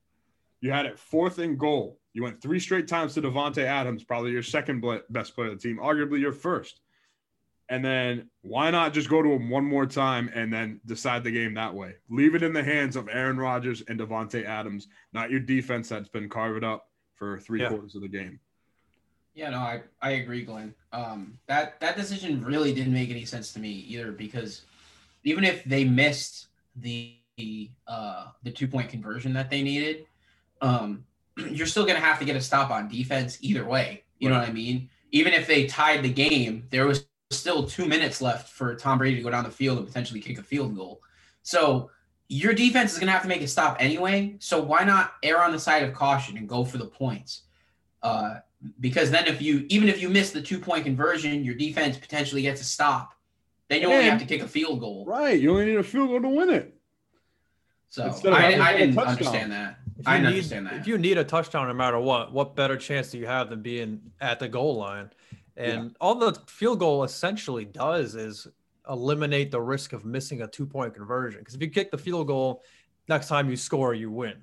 You 0.65 0.71
had 0.71 0.87
it 0.87 0.99
fourth 0.99 1.41
and 1.41 1.59
goal. 1.59 1.99
You 2.15 2.23
went 2.23 2.41
three 2.41 2.59
straight 2.59 2.89
times 2.89 3.13
to 3.15 3.21
Davante 3.21 3.63
Adams, 3.63 4.03
probably 4.03 4.31
your 4.31 4.43
second 4.43 4.83
best 5.11 5.35
player 5.35 5.51
of 5.51 5.61
the 5.61 5.69
team, 5.69 5.79
arguably 5.79 6.21
your 6.21 6.33
first. 6.33 6.81
And 7.69 7.85
then 7.85 8.31
why 8.41 8.71
not 8.71 8.95
just 8.95 9.11
go 9.11 9.21
to 9.21 9.29
him 9.33 9.51
one 9.51 9.67
more 9.67 9.85
time 9.85 10.31
and 10.35 10.51
then 10.51 10.81
decide 10.87 11.23
the 11.23 11.31
game 11.31 11.53
that 11.53 11.75
way? 11.75 11.97
Leave 12.09 12.35
it 12.35 12.43
in 12.43 12.55
the 12.55 12.65
hands 12.65 12.97
of 12.97 13.11
Aaron 13.13 13.37
Rodgers 13.37 13.83
and 13.89 14.01
Davante 14.01 14.47
Adams, 14.47 14.89
not 15.13 15.31
your 15.31 15.41
defense 15.41 15.91
that's 15.91 16.09
been 16.09 16.31
carved 16.31 16.65
up 16.65 16.89
for 17.15 17.39
three 17.39 17.61
Yeah. 17.61 17.69
quarters 17.69 17.95
of 17.95 18.01
the 18.01 18.09
game. 18.09 18.41
Yeah, 19.35 19.51
no, 19.51 19.59
I, 19.59 19.83
I 20.01 20.13
agree, 20.13 20.47
Glenn. 20.47 20.75
Um, 20.95 21.39
that 21.47 21.79
that 21.81 21.95
decision 21.95 22.43
really 22.43 22.73
didn't 22.73 22.95
make 22.95 23.11
any 23.11 23.27
sense 23.27 23.53
to 23.53 23.61
me 23.61 23.69
either 23.69 24.13
because 24.13 24.63
even 25.25 25.45
if 25.45 25.63
they 25.65 25.85
missed 25.85 26.47
the 26.77 27.19
uh, 27.87 28.29
the 28.45 28.51
two 28.51 28.67
point 28.69 28.89
conversion 28.89 29.35
that 29.35 29.51
they 29.51 29.63
needed, 29.63 30.07
um, 30.65 31.05
you're 31.51 31.67
still 31.67 31.87
gonna 31.87 32.01
have 32.01 32.19
to 32.19 32.25
get 32.25 32.37
a 32.37 32.41
stop 32.41 32.71
on 32.71 32.89
defense 32.89 33.39
either 33.41 33.65
way. 33.65 34.05
You 34.19 34.29
know 34.29 34.39
what 34.39 34.49
I 34.49 34.53
mean? 34.53 34.89
Even 35.13 35.33
if 35.33 35.47
they 35.47 35.67
tied 35.67 36.03
the 36.03 36.13
game, 36.13 36.67
there 36.71 36.87
was 36.87 37.07
still 37.31 37.67
two 37.67 37.87
minutes 37.87 38.21
left 38.21 38.51
for 38.51 38.75
Tom 38.75 38.99
Brady 38.99 39.17
to 39.17 39.23
go 39.23 39.31
down 39.31 39.45
the 39.45 39.51
field 39.51 39.79
and 39.79 39.87
potentially 39.87 40.21
kick 40.21 40.39
a 40.39 40.43
field 40.43 40.75
goal. 40.77 41.03
So 41.43 41.91
your 42.29 42.55
defense 42.55 42.93
is 42.93 42.99
going 42.99 43.09
to 43.09 43.13
have 43.13 43.23
to 43.23 43.29
make 43.29 43.43
a 43.43 43.49
stop 43.49 43.77
anyway. 43.81 44.37
So 44.39 44.63
why 44.63 44.85
not 44.85 45.15
err 45.23 45.43
on 45.43 45.53
the 45.53 45.59
side 45.59 45.83
of 45.83 45.93
caution 45.93 46.37
and 46.39 46.49
go 46.49 46.65
for 46.65 46.79
the 46.79 46.87
points? 46.87 47.43
Uh, 48.03 48.37
because 48.81 49.11
then 49.11 49.27
if 49.27 49.43
you 49.43 49.67
even 49.69 49.89
if 49.89 50.01
you 50.01 50.09
miss 50.09 50.31
the 50.31 50.41
two 50.41 50.59
point 50.59 50.85
conversion, 50.85 51.45
your 51.45 51.55
defense 51.55 51.99
potentially 51.99 52.43
gets 52.43 52.61
a 52.61 52.65
stop. 52.65 53.15
Then 53.69 53.83
you 53.83 53.89
only 53.91 54.05
have 54.05 54.21
to 54.21 54.27
kick 54.27 54.43
a 54.43 54.49
field 54.49 54.81
goal. 54.81 55.05
Right. 55.07 55.39
You 55.41 55.51
only 55.53 55.67
need 55.67 55.77
a 55.77 55.83
field 55.83 56.09
goal 56.09 56.23
to 56.23 56.29
win 56.29 56.51
it. 56.51 56.75
So 57.89 58.11
I, 58.27 58.61
I 58.61 58.73
to 58.73 58.79
didn't 58.79 58.99
understand 58.99 59.53
that. 59.53 59.79
If 59.99 60.09
I 60.09 60.19
need, 60.19 60.27
understand 60.27 60.67
that. 60.67 60.75
If 60.75 60.87
you 60.87 60.99
need 60.99 61.19
a 61.19 61.25
touchdown 61.25 61.69
no 61.69 61.75
matter 61.75 61.99
what, 61.99 62.33
what 62.33 62.57
better 62.57 62.77
chance 62.77 63.11
do 63.11 63.19
you 63.19 63.27
have 63.27 63.51
than 63.51 63.63
being 63.63 64.01
at 64.21 64.39
the 64.39 64.49
goal 64.49 64.77
line? 64.77 65.11
And 65.57 65.95
all 66.01 66.17
the 66.17 66.39
field 66.47 66.81
goal 66.81 67.05
essentially 67.05 67.65
does 67.65 68.17
is 68.17 68.49
eliminate 68.89 69.51
the 69.51 69.61
risk 69.61 69.93
of 69.93 70.05
missing 70.05 70.43
a 70.43 70.47
two 70.49 70.67
point 70.67 70.95
conversion. 70.95 71.41
Because 71.41 71.55
if 71.55 71.63
you 71.63 71.71
kick 71.71 71.91
the 71.91 71.99
field 71.99 72.27
goal, 72.27 72.63
next 73.09 73.29
time 73.29 73.49
you 73.49 73.57
score, 73.57 73.95
you 73.95 74.11
win. 74.11 74.35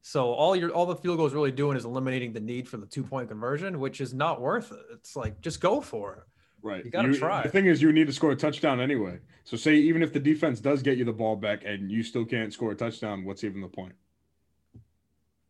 So 0.00 0.32
all 0.32 0.56
your 0.56 0.70
all 0.70 0.86
the 0.86 0.96
field 0.96 1.18
goal 1.18 1.26
is 1.26 1.34
really 1.34 1.52
doing 1.52 1.76
is 1.76 1.84
eliminating 1.84 2.32
the 2.32 2.40
need 2.40 2.68
for 2.68 2.76
the 2.76 2.86
two 2.86 3.02
point 3.02 3.28
conversion, 3.28 3.80
which 3.80 4.00
is 4.00 4.14
not 4.14 4.40
worth 4.40 4.72
it. 4.72 4.84
It's 4.92 5.16
like 5.16 5.40
just 5.40 5.60
go 5.60 5.80
for 5.80 6.14
it. 6.14 6.22
Right. 6.62 6.84
You 6.84 6.90
gotta 6.90 7.12
try. 7.14 7.42
The 7.42 7.48
thing 7.48 7.66
is, 7.66 7.82
you 7.82 7.92
need 7.92 8.06
to 8.06 8.12
score 8.12 8.32
a 8.32 8.36
touchdown 8.36 8.80
anyway. 8.80 9.18
So, 9.44 9.56
say 9.56 9.74
even 9.74 10.02
if 10.02 10.12
the 10.12 10.20
defense 10.20 10.58
does 10.58 10.82
get 10.82 10.96
you 10.96 11.04
the 11.04 11.12
ball 11.12 11.36
back 11.36 11.64
and 11.64 11.90
you 11.90 12.02
still 12.02 12.24
can't 12.24 12.52
score 12.52 12.72
a 12.72 12.74
touchdown, 12.74 13.24
what's 13.24 13.44
even 13.44 13.60
the 13.60 13.68
point? 13.68 13.92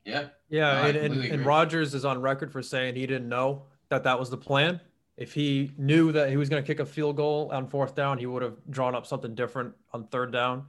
Yeah. 0.07 0.29
Yeah, 0.49 0.73
No, 0.73 0.89
and, 0.89 0.97
and, 0.97 1.25
and. 1.25 1.45
Rodgers 1.45 1.93
is 1.93 2.05
on 2.05 2.21
record 2.21 2.53
for 2.53 2.63
saying 2.63 2.95
he 2.95 3.07
didn't 3.07 3.29
know 3.29 3.65
that 3.91 4.05
that 4.05 4.19
was 4.19 4.31
the 4.31 4.37
plan. 4.37 4.81
If 5.17 5.33
he 5.33 5.73
knew 5.77 6.13
that 6.13 6.31
he 6.31 6.37
was 6.37 6.49
going 6.49 6.63
to 6.63 6.67
kick 6.67 6.79
a 6.79 6.87
field 6.87 7.17
goal 7.17 7.51
on 7.53 7.69
fourth 7.69 7.95
down, 7.95 8.19
he 8.19 8.27
would 8.27 8.43
have 8.43 8.57
drawn 8.71 8.95
up 8.95 9.07
something 9.07 9.35
different 9.35 9.75
on 9.93 10.07
third 10.07 10.31
down. 10.33 10.67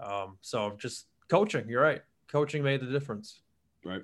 Um, 0.00 0.38
so 0.40 0.74
just 0.78 1.06
coaching, 1.28 1.68
you're 1.68 1.82
right. 1.82 2.02
Coaching 2.28 2.62
made 2.62 2.80
the 2.80 2.86
difference. 2.86 3.40
Right. 3.84 4.02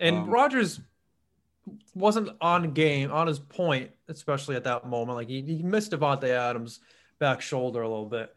And 0.00 0.16
Um, 0.18 0.30
Rodgers 0.30 0.80
wasn't 1.94 2.28
on 2.40 2.72
game, 2.74 3.10
on 3.10 3.26
his 3.26 3.38
point, 3.38 3.90
especially 4.08 4.56
at 4.56 4.64
that 4.64 4.86
moment. 4.86 5.16
Like 5.16 5.28
he, 5.28 5.40
he 5.40 5.62
missed 5.62 5.92
Davante 5.92 6.28
Adams' 6.28 6.80
back 7.18 7.40
shoulder 7.40 7.80
a 7.80 7.88
little 7.88 8.08
bit. 8.08 8.34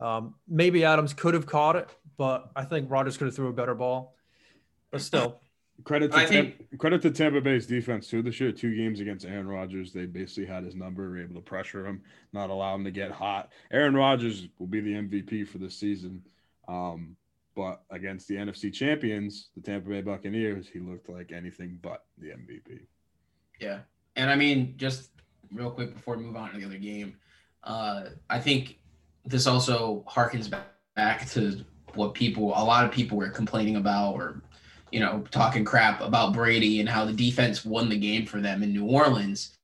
Um, 0.00 0.34
maybe 0.46 0.84
Adams 0.84 1.14
could 1.14 1.32
have 1.32 1.46
caught 1.46 1.76
it, 1.76 1.88
but 2.18 2.50
I 2.54 2.64
think 2.64 2.90
Rodgers 2.90 3.16
could 3.16 3.28
have 3.28 3.36
threw 3.36 3.48
a 3.48 3.52
better 3.52 3.74
ball. 3.74 4.15
But 4.96 5.02
still, 5.02 5.40
Credit 5.84 6.10
to 6.10 6.16
I 6.16 6.24
Tampa, 6.24 6.76
credit 6.78 7.02
to 7.02 7.10
Tampa 7.10 7.40
Bay's 7.40 7.66
defense 7.66 8.08
too. 8.08 8.22
This 8.22 8.40
year, 8.40 8.50
two 8.50 8.74
games 8.74 9.00
against 9.00 9.26
Aaron 9.26 9.46
Rodgers, 9.46 9.92
they 9.92 10.06
basically 10.06 10.46
had 10.46 10.64
his 10.64 10.74
number, 10.74 11.10
were 11.10 11.20
able 11.20 11.34
to 11.34 11.42
pressure 11.42 11.86
him, 11.86 12.00
not 12.32 12.48
allow 12.48 12.74
him 12.74 12.84
to 12.84 12.90
get 12.90 13.10
hot. 13.10 13.52
Aaron 13.70 13.94
Rodgers 13.94 14.48
will 14.58 14.66
be 14.66 14.80
the 14.80 14.94
MVP 14.94 15.46
for 15.46 15.58
this 15.58 15.76
season, 15.76 16.22
um, 16.66 17.14
but 17.54 17.82
against 17.90 18.26
the 18.26 18.36
NFC 18.36 18.72
champions, 18.72 19.50
the 19.54 19.60
Tampa 19.60 19.90
Bay 19.90 20.00
Buccaneers, 20.00 20.66
he 20.66 20.78
looked 20.78 21.10
like 21.10 21.30
anything 21.30 21.78
but 21.82 22.04
the 22.16 22.28
MVP. 22.28 22.80
Yeah. 23.60 23.80
And 24.16 24.30
I 24.30 24.34
mean, 24.34 24.74
just 24.78 25.10
real 25.52 25.70
quick 25.70 25.94
before 25.94 26.16
we 26.16 26.24
move 26.24 26.36
on 26.36 26.52
to 26.52 26.58
the 26.58 26.64
other 26.64 26.78
game, 26.78 27.16
uh, 27.64 28.04
I 28.30 28.40
think 28.40 28.78
this 29.26 29.46
also 29.46 30.04
harkens 30.08 30.48
back, 30.48 30.68
back 30.94 31.28
to 31.30 31.64
what 31.94 32.14
people, 32.14 32.48
a 32.56 32.64
lot 32.64 32.86
of 32.86 32.90
people 32.90 33.18
were 33.18 33.28
complaining 33.28 33.76
about 33.76 34.14
or, 34.14 34.42
you 34.90 35.00
know, 35.00 35.24
talking 35.30 35.64
crap 35.64 36.00
about 36.00 36.32
Brady 36.32 36.80
and 36.80 36.88
how 36.88 37.04
the 37.04 37.12
defense 37.12 37.64
won 37.64 37.88
the 37.88 37.98
game 37.98 38.26
for 38.26 38.40
them 38.40 38.62
in 38.62 38.72
New 38.72 38.86
Orleans. 38.86 39.56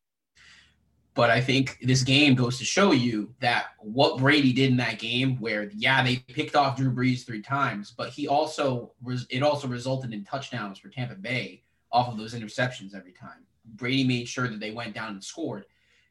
But 1.14 1.28
I 1.28 1.40
think 1.42 1.78
this 1.82 2.02
game 2.02 2.34
goes 2.34 2.58
to 2.58 2.64
show 2.64 2.92
you 2.92 3.34
that 3.40 3.66
what 3.80 4.18
Brady 4.18 4.52
did 4.52 4.70
in 4.70 4.78
that 4.78 4.98
game, 4.98 5.36
where 5.36 5.70
yeah, 5.74 6.02
they 6.02 6.16
picked 6.16 6.56
off 6.56 6.76
Drew 6.76 6.90
Brees 6.90 7.26
three 7.26 7.42
times, 7.42 7.92
but 7.94 8.08
he 8.08 8.26
also 8.28 8.92
res- 9.02 9.26
it 9.28 9.42
also 9.42 9.68
resulted 9.68 10.14
in 10.14 10.24
touchdowns 10.24 10.78
for 10.78 10.88
Tampa 10.88 11.14
Bay 11.14 11.62
off 11.92 12.08
of 12.08 12.16
those 12.16 12.34
interceptions 12.34 12.94
every 12.94 13.12
time. 13.12 13.44
Brady 13.64 14.04
made 14.04 14.26
sure 14.26 14.48
that 14.48 14.58
they 14.58 14.70
went 14.70 14.94
down 14.94 15.10
and 15.10 15.22
scored. 15.22 15.66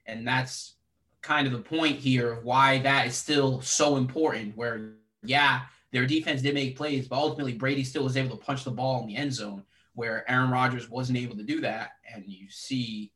And 0.06 0.28
that's 0.28 0.76
kind 1.22 1.48
of 1.48 1.54
the 1.54 1.60
point 1.60 1.98
here 1.98 2.32
of 2.34 2.44
why 2.44 2.80
that 2.80 3.08
is 3.08 3.16
still 3.16 3.62
so 3.62 3.98
important. 3.98 4.56
Where, 4.56 4.94
yeah, 5.24 5.62
their 5.92 6.06
defense 6.06 6.42
did 6.42 6.54
make 6.54 6.78
plays, 6.78 7.08
but 7.08 7.18
ultimately 7.18 7.54
Brady 7.54 7.84
still 7.84 8.04
was 8.04 8.18
able 8.18 8.38
to 8.38 8.44
punch 8.44 8.64
the 8.64 8.72
ball 8.72 9.02
in 9.02 9.08
the 9.08 9.18
end 9.18 9.34
zone 9.34 9.64
where 9.94 10.30
Aaron 10.30 10.50
Rodgers 10.50 10.90
wasn't 10.90 11.18
able 11.18 11.36
to 11.36 11.44
do 11.44 11.62
that. 11.62 11.92
And 12.14 12.24
you 12.26 12.50
see 12.50 13.12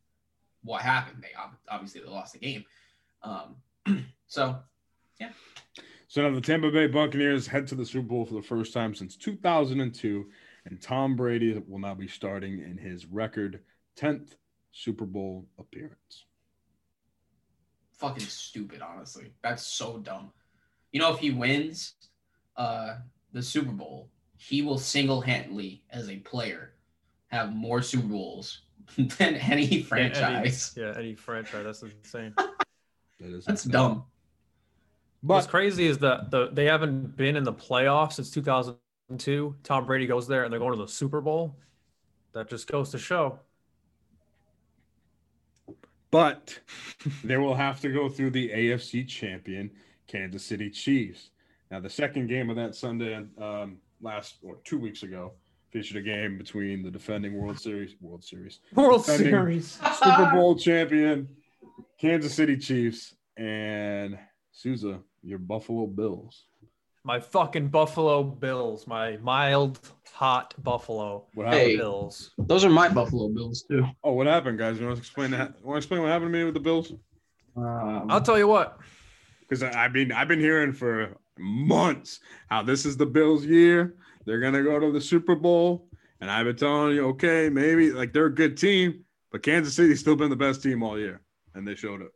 what 0.64 0.82
happened. 0.82 1.24
They 1.24 1.30
obviously 1.70 2.02
they 2.02 2.08
lost 2.08 2.34
the 2.34 2.40
game. 2.40 2.66
Um, 3.24 3.56
so 4.28 4.58
yeah. 5.20 5.30
So 6.08 6.22
now 6.22 6.34
the 6.34 6.42
Tampa 6.42 6.72
Bay 6.72 6.88
Buccaneers 6.88 7.48
head 7.48 7.68
to 7.68 7.76
the 7.76 7.86
Super 7.86 8.08
Bowl 8.08 8.26
for 8.26 8.36
the 8.36 8.42
first 8.42 8.74
time 8.74 8.94
since 8.94 9.16
2002, 9.16 10.26
and 10.66 10.82
Tom 10.82 11.16
Brady 11.16 11.62
will 11.68 11.80
now 11.80 11.94
be 11.96 12.08
starting 12.08 12.60
in 12.60 12.78
his 12.78 13.06
record 13.06 13.62
10th 13.98 14.36
Super 14.72 15.06
Bowl 15.06 15.48
appearance. 15.58 16.26
fucking 17.94 18.28
stupid, 18.28 18.82
honestly. 18.82 19.32
That's 19.42 19.66
so 19.66 19.98
dumb. 19.98 20.32
You 20.92 21.00
know, 21.00 21.14
if 21.14 21.20
he 21.20 21.32
wins 21.32 21.96
uh 22.58 22.98
the 23.34 23.42
Super 23.44 23.72
Bowl, 23.72 24.10
he 24.38 24.62
will 24.62 24.78
single-handedly, 24.78 25.84
as 25.90 26.10
a 26.10 26.18
player, 26.18 26.74
have 27.28 27.54
more 27.54 27.82
Super 27.82 28.08
Bowls 28.08 28.62
than 28.98 29.36
any 29.36 29.82
franchise. 29.84 30.74
Yeah, 30.76 30.84
any, 30.84 30.94
yeah, 30.94 31.00
any 31.00 31.16
franchise. 31.16 31.64
That's 31.66 31.84
insane. 31.84 32.34
That 33.20 33.30
is 33.34 33.46
That's 33.46 33.66
insane. 33.66 33.72
dumb. 33.72 34.06
What's 35.22 35.48
crazy 35.48 35.88
is 35.88 35.98
that 36.00 36.30
the 36.32 36.50
they 36.52 36.66
haven't 36.66 37.16
been 37.18 37.36
in 37.36 37.44
the 37.44 37.54
playoffs 37.54 38.14
since 38.14 38.30
2002. 38.32 39.56
Tom 39.64 39.86
Brady 39.86 40.08
goes 40.08 40.28
there 40.28 40.44
and 40.44 40.52
they're 40.54 40.60
going 40.60 40.74
to 40.74 40.78
the 40.78 40.88
Super 40.88 41.22
Bowl. 41.22 41.56
That 42.34 42.50
just 42.50 42.68
goes 42.68 42.92
to 42.92 42.98
show. 43.00 43.40
but 46.12 46.60
they 47.24 47.38
will 47.38 47.56
have 47.56 47.82
to 47.82 47.90
go 47.92 48.10
through 48.10 48.32
the 48.32 48.50
AFC 48.50 49.08
champion 49.08 49.72
Kansas 50.08 50.46
City 50.46 50.70
Chiefs. 50.70 51.32
Now, 51.72 51.80
the 51.80 51.90
second 51.90 52.28
game 52.28 52.50
of 52.50 52.56
that 52.58 52.76
Sunday, 52.76 53.16
um, 53.42 53.78
last 54.02 54.38
or 54.44 54.58
two 54.64 54.78
weeks 54.78 55.04
ago, 55.04 55.34
featured 55.72 55.98
a 55.98 56.02
game 56.02 56.38
between 56.38 56.84
the 56.84 56.92
defending 56.92 57.34
World 57.38 57.60
Series, 57.60 57.96
World 58.00 58.24
Series, 58.24 58.60
World 58.76 59.06
Series. 59.06 59.80
Super 60.00 60.32
Bowl 60.32 60.56
champion 60.60 61.28
Kansas 62.00 62.34
City 62.34 62.58
Chiefs 62.58 63.16
and 63.38 64.18
Souza, 64.52 65.00
your 65.24 65.40
Buffalo 65.40 65.88
Bills. 65.88 66.46
My 67.04 67.20
fucking 67.20 67.68
Buffalo 67.68 68.24
Bills. 68.24 68.88
My 68.88 69.18
mild, 69.18 69.80
hot 70.12 70.56
Buffalo 70.64 71.26
What 71.36 71.48
happened? 71.48 71.62
Hey. 71.62 71.78
Bills. 71.78 72.32
Those 72.38 72.66
are 72.66 72.70
my 72.70 72.90
Buffalo 72.90 73.30
Bills 73.30 73.64
too. 73.70 73.86
Oh, 74.04 74.14
what 74.14 74.28
happened, 74.28 74.58
guys? 74.58 74.80
You 74.80 74.86
want 74.86 74.98
to 74.98 75.02
explain 75.02 75.32
that? 75.32 75.54
You 75.60 75.68
want 75.68 75.76
to 75.76 75.78
explain 75.78 76.02
what 76.02 76.10
happened 76.10 76.32
to 76.32 76.38
me 76.38 76.46
with 76.46 76.56
the 76.56 76.60
Bills? 76.60 76.94
Um, 77.56 78.08
I'll 78.10 78.22
tell 78.22 78.38
you 78.38 78.48
what. 78.48 78.80
Because 79.42 79.62
I 79.62 79.88
mean, 79.90 80.12
I've 80.12 80.28
been 80.28 80.40
hearing 80.40 80.74
for 80.74 81.16
months 81.38 82.20
how 82.50 82.62
this 82.64 82.86
is 82.86 82.98
the 82.98 83.06
Bills' 83.06 83.46
year. 83.46 83.96
They're 84.26 84.40
gonna 84.40 84.64
go 84.64 84.80
to 84.80 84.92
the 84.92 85.02
Super 85.02 85.36
Bowl, 85.36 85.90
and 86.22 86.32
I've 86.32 86.46
been 86.46 86.56
telling 86.56 86.96
you, 86.96 87.08
okay, 87.10 87.50
maybe 87.50 87.92
like 87.92 88.14
they're 88.14 88.26
a 88.28 88.34
good 88.34 88.58
team, 88.58 89.06
but 89.32 89.44
Kansas 89.44 89.76
City's 89.76 90.00
still 90.00 90.16
been 90.16 90.30
the 90.30 90.36
best 90.36 90.64
team 90.64 90.82
all 90.84 90.98
year, 90.98 91.22
and 91.54 91.68
they 91.68 91.76
showed 91.76 92.02
it. 92.02 92.12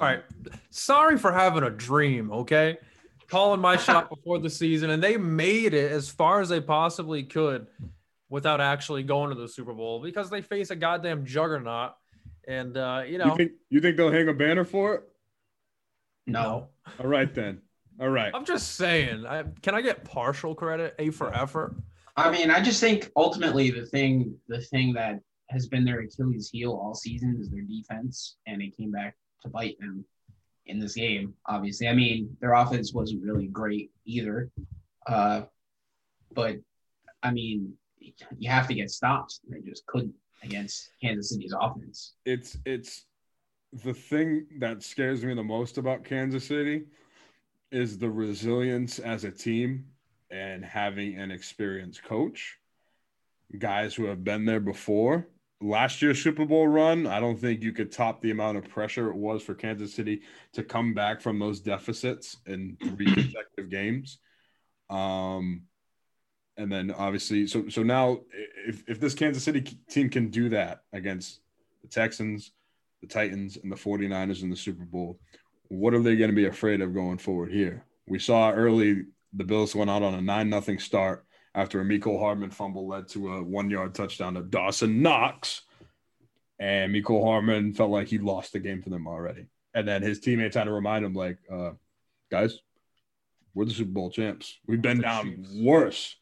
All 0.00 0.06
right. 0.08 0.22
Sorry 0.70 1.18
for 1.18 1.30
having 1.32 1.62
a 1.62 1.70
dream, 1.70 2.30
okay? 2.32 2.78
Calling 3.28 3.60
my 3.60 3.76
shot 3.78 4.08
before 4.08 4.38
the 4.38 4.50
season, 4.50 4.90
and 4.90 5.02
they 5.02 5.16
made 5.16 5.74
it 5.74 5.92
as 5.92 6.08
far 6.08 6.40
as 6.40 6.48
they 6.48 6.60
possibly 6.60 7.22
could 7.22 7.66
without 8.30 8.60
actually 8.60 9.02
going 9.02 9.28
to 9.30 9.36
the 9.36 9.48
Super 9.48 9.72
Bowl 9.74 10.00
because 10.02 10.30
they 10.30 10.42
face 10.42 10.70
a 10.70 10.76
goddamn 10.76 11.24
juggernaut. 11.24 11.92
And 12.48 12.76
uh, 12.76 13.02
you 13.06 13.18
know, 13.18 13.26
You 13.26 13.36
think 13.36 13.52
you 13.70 13.80
think 13.80 13.96
they'll 13.96 14.12
hang 14.12 14.28
a 14.28 14.34
banner 14.34 14.64
for 14.64 14.94
it? 14.94 15.02
no. 16.26 16.68
All 16.98 17.06
right 17.06 17.32
then. 17.32 17.60
All 18.00 18.08
right. 18.08 18.32
I'm 18.34 18.44
just 18.44 18.72
saying. 18.72 19.26
I, 19.26 19.44
can 19.62 19.74
I 19.74 19.80
get 19.80 20.04
partial 20.04 20.54
credit? 20.54 20.94
A 20.98 21.10
for 21.10 21.34
effort. 21.34 21.74
I 22.16 22.30
mean, 22.30 22.50
I 22.50 22.60
just 22.60 22.80
think 22.80 23.10
ultimately 23.16 23.70
the 23.70 23.86
thing 23.86 24.36
the 24.48 24.60
thing 24.60 24.92
that 24.94 25.20
has 25.50 25.66
been 25.66 25.84
their 25.84 26.00
Achilles 26.00 26.50
heel 26.50 26.72
all 26.72 26.94
season 26.94 27.36
is 27.40 27.50
their 27.50 27.62
defense, 27.62 28.36
and 28.46 28.62
it 28.62 28.76
came 28.76 28.90
back 28.90 29.16
to 29.42 29.48
bite 29.48 29.78
them 29.80 30.04
in 30.66 30.78
this 30.78 30.94
game. 30.94 31.34
Obviously, 31.46 31.88
I 31.88 31.94
mean 31.94 32.36
their 32.40 32.54
offense 32.54 32.92
wasn't 32.92 33.22
really 33.22 33.46
great 33.48 33.90
either, 34.04 34.50
uh, 35.06 35.42
but 36.32 36.56
I 37.22 37.30
mean 37.30 37.74
you 38.38 38.50
have 38.50 38.68
to 38.68 38.74
get 38.74 38.90
stops. 38.90 39.40
They 39.48 39.60
just 39.60 39.86
couldn't 39.86 40.14
against 40.42 40.90
Kansas 41.00 41.30
City's 41.30 41.54
offense. 41.58 42.14
it's 42.24 42.58
it's 42.64 43.06
the 43.82 43.94
thing 43.94 44.46
that 44.60 44.82
scares 44.82 45.24
me 45.24 45.34
the 45.34 45.42
most 45.42 45.78
about 45.78 46.04
Kansas 46.04 46.46
City 46.46 46.84
is 47.74 47.98
the 47.98 48.10
resilience 48.10 48.98
as 48.98 49.24
a 49.24 49.30
team 49.30 49.86
and 50.30 50.64
having 50.64 51.16
an 51.16 51.30
experienced 51.30 52.02
coach, 52.04 52.58
guys 53.58 53.94
who 53.94 54.04
have 54.06 54.24
been 54.24 54.44
there 54.44 54.60
before 54.60 55.26
last 55.64 56.02
year's 56.02 56.22
Super 56.22 56.44
Bowl 56.44 56.68
run, 56.68 57.06
I 57.06 57.20
don't 57.20 57.38
think 57.38 57.62
you 57.62 57.72
could 57.72 57.90
top 57.90 58.20
the 58.20 58.30
amount 58.30 58.58
of 58.58 58.68
pressure 58.68 59.10
it 59.10 59.16
was 59.16 59.42
for 59.42 59.54
Kansas 59.54 59.94
City 59.94 60.22
to 60.52 60.62
come 60.62 60.94
back 60.94 61.20
from 61.20 61.38
those 61.38 61.60
deficits 61.60 62.36
in 62.46 62.76
three 62.80 63.06
consecutive 63.14 63.70
games. 63.70 64.18
Um, 64.90 65.62
and 66.56 66.70
then 66.70 66.92
obviously, 66.92 67.46
so 67.46 67.68
so 67.68 67.82
now 67.82 68.20
if 68.66 68.84
if 68.86 69.00
this 69.00 69.14
Kansas 69.14 69.42
City 69.42 69.62
team 69.88 70.08
can 70.08 70.30
do 70.30 70.50
that 70.50 70.82
against 70.92 71.40
the 71.82 71.88
Texans, 71.88 72.52
the 73.00 73.08
Titans, 73.08 73.56
and 73.56 73.72
the 73.72 73.76
49ers 73.76 74.42
in 74.42 74.50
the 74.50 74.56
Super 74.56 74.84
Bowl, 74.84 75.18
what 75.68 75.94
are 75.94 76.02
they 76.02 76.16
going 76.16 76.30
to 76.30 76.36
be 76.36 76.46
afraid 76.46 76.80
of 76.80 76.94
going 76.94 77.18
forward 77.18 77.52
here? 77.52 77.84
We 78.06 78.18
saw 78.18 78.52
early 78.52 79.04
the 79.34 79.44
Bills 79.44 79.74
went 79.74 79.90
out 79.90 80.02
on 80.02 80.14
a 80.14 80.20
nine 80.20 80.48
nothing 80.48 80.78
start 80.78 81.26
after 81.54 81.80
a 81.80 81.84
Mecole 81.84 82.20
Hardman 82.20 82.50
fumble 82.50 82.88
led 82.88 83.08
to 83.08 83.34
a 83.34 83.42
one 83.42 83.70
yard 83.70 83.94
touchdown 83.94 84.34
to 84.34 84.42
Dawson 84.42 85.02
Knox. 85.02 85.62
And 86.58 86.94
Mecole 86.94 87.24
Hardman 87.24 87.74
felt 87.74 87.90
like 87.90 88.08
he 88.08 88.18
lost 88.18 88.52
the 88.52 88.60
game 88.60 88.82
for 88.82 88.90
them 88.90 89.06
already. 89.06 89.46
And 89.74 89.86
then 89.86 90.02
his 90.02 90.20
teammates 90.20 90.56
had 90.56 90.64
to 90.64 90.72
remind 90.72 91.04
him, 91.04 91.14
like, 91.14 91.38
uh, 91.52 91.72
guys, 92.30 92.60
we're 93.54 93.64
the 93.64 93.72
Super 93.72 93.90
Bowl 93.90 94.10
champs. 94.10 94.58
We've 94.66 94.80
been 94.80 95.00
down 95.00 95.44
worse 95.56 96.16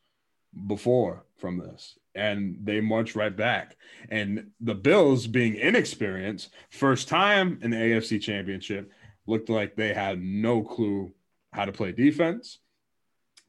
before 0.66 1.24
from 1.36 1.58
this. 1.58 1.98
And 2.14 2.58
they 2.62 2.80
marched 2.80 3.14
right 3.14 3.34
back. 3.34 3.76
And 4.08 4.52
the 4.60 4.74
Bills, 4.74 5.26
being 5.26 5.56
inexperienced, 5.56 6.50
first 6.70 7.08
time 7.08 7.58
in 7.62 7.70
the 7.70 7.76
AFC 7.76 8.20
championship, 8.20 8.90
looked 9.26 9.48
like 9.48 9.76
they 9.76 9.94
had 9.94 10.20
no 10.20 10.62
clue 10.62 11.12
how 11.52 11.64
to 11.64 11.72
play 11.72 11.92
defense 11.92 12.58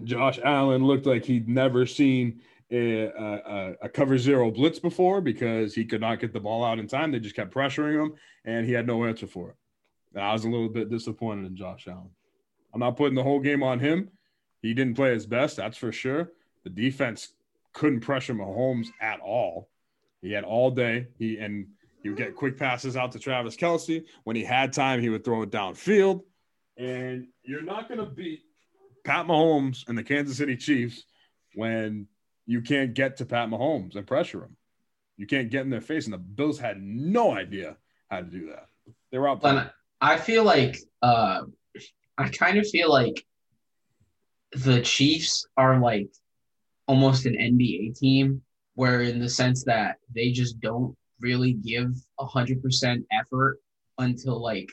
Josh 0.04 0.40
Allen 0.44 0.86
looked 0.86 1.06
like 1.06 1.26
he'd 1.26 1.48
never 1.48 1.86
seen 1.86 2.42
a, 2.72 3.06
a, 3.06 3.74
a, 3.84 3.90
cover 3.90 4.18
zero 4.18 4.50
blitz 4.50 4.80
before 4.80 5.22
because 5.22 5.76
he 5.76 5.86
could 5.86 6.02
not 6.02 6.20
get 6.20 6.34
the 6.34 6.40
ball 6.40 6.64
out 6.64 6.80
in 6.80 6.88
time. 6.88 7.12
They 7.12 7.20
just 7.20 7.36
kept 7.36 7.54
pressuring 7.54 8.04
him, 8.04 8.14
and 8.46 8.66
he 8.66 8.74
had 8.74 8.88
no 8.88 9.06
answer 9.06 9.28
for 9.28 9.50
it. 9.50 9.56
And 10.16 10.24
I 10.24 10.34
was 10.34 10.46
a 10.46 10.50
little 10.50 10.70
bit 10.70 10.90
disappointed 10.90 11.46
in 11.46 11.56
Josh 11.56 11.88
Allen. 11.88 12.10
I'm 12.74 12.80
not 12.80 12.98
putting 12.98 13.16
the 13.16 13.24
whole 13.24 13.40
game 13.40 13.62
on 13.62 13.80
him. 13.80 14.10
He 14.62 14.74
didn't 14.74 14.96
play 14.96 15.14
his 15.14 15.28
best, 15.28 15.58
that's 15.58 15.78
for 15.78 15.92
sure. 15.92 16.32
The 16.64 16.70
defense 16.70 17.34
couldn't 17.74 18.00
pressure 18.00 18.34
Mahomes 18.34 18.88
at 19.00 19.20
all. 19.20 19.70
He 20.22 20.32
had 20.32 20.44
all 20.44 20.72
day. 20.72 21.08
He 21.20 21.38
and 21.38 21.68
he 22.04 22.10
would 22.10 22.18
get 22.18 22.36
quick 22.36 22.58
passes 22.58 22.98
out 22.98 23.14
to 23.14 23.20
Travis 23.20 23.56
Kelce. 23.56 24.04
When 24.26 24.36
he 24.36 24.44
had 24.44 24.74
time, 24.74 25.00
he 25.00 25.10
would 25.10 25.24
throw 25.24 25.42
it 25.42 25.52
downfield. 25.52 26.22
And 26.78 27.28
you're 27.44 27.64
not 27.64 27.88
going 27.88 28.00
to 28.00 28.06
beat 28.06 28.42
Pat 29.06 29.26
Mahomes 29.26 29.88
and 29.88 29.98
the 29.98 30.04
Kansas 30.04 30.38
City 30.38 30.58
Chiefs 30.58 31.06
when 31.56 32.08
you 32.46 32.62
can't 32.62 32.94
get 32.94 33.18
to 33.18 33.26
Pat 33.26 33.48
Mahomes 33.48 33.96
and 33.96 34.06
pressure 34.06 34.44
him. 34.44 34.58
You 35.16 35.28
can't 35.28 35.50
get 35.50 35.62
in 35.62 35.70
their 35.70 35.82
face. 35.82 36.06
And 36.06 36.14
the 36.14 36.18
Bills 36.18 36.60
had 36.60 36.82
no 36.82 37.32
idea 37.32 37.78
how 38.10 38.20
to 38.20 38.26
do 38.26 38.48
that. 38.48 38.66
They 39.12 39.18
were 39.18 39.30
out. 39.30 39.40
And 39.46 39.72
I 40.02 40.18
feel 40.18 40.44
like, 40.44 40.78
uh, 41.02 41.44
I 42.18 42.28
kind 42.30 42.58
of 42.58 42.68
feel 42.68 42.92
like 42.92 43.26
the 44.52 44.82
Chiefs 44.82 45.48
are 45.56 45.80
like 45.80 46.10
almost 46.86 47.26
an 47.26 47.36
NBA 47.36 47.98
team, 47.98 48.42
where 48.76 49.02
in 49.02 49.20
the 49.20 49.30
sense 49.30 49.64
that 49.66 49.98
they 50.14 50.32
just 50.32 50.60
don't 50.60 50.98
really 51.24 51.54
give 51.54 51.96
a 52.20 52.26
hundred 52.26 52.62
percent 52.62 53.06
effort 53.12 53.60
until 53.98 54.40
like 54.40 54.70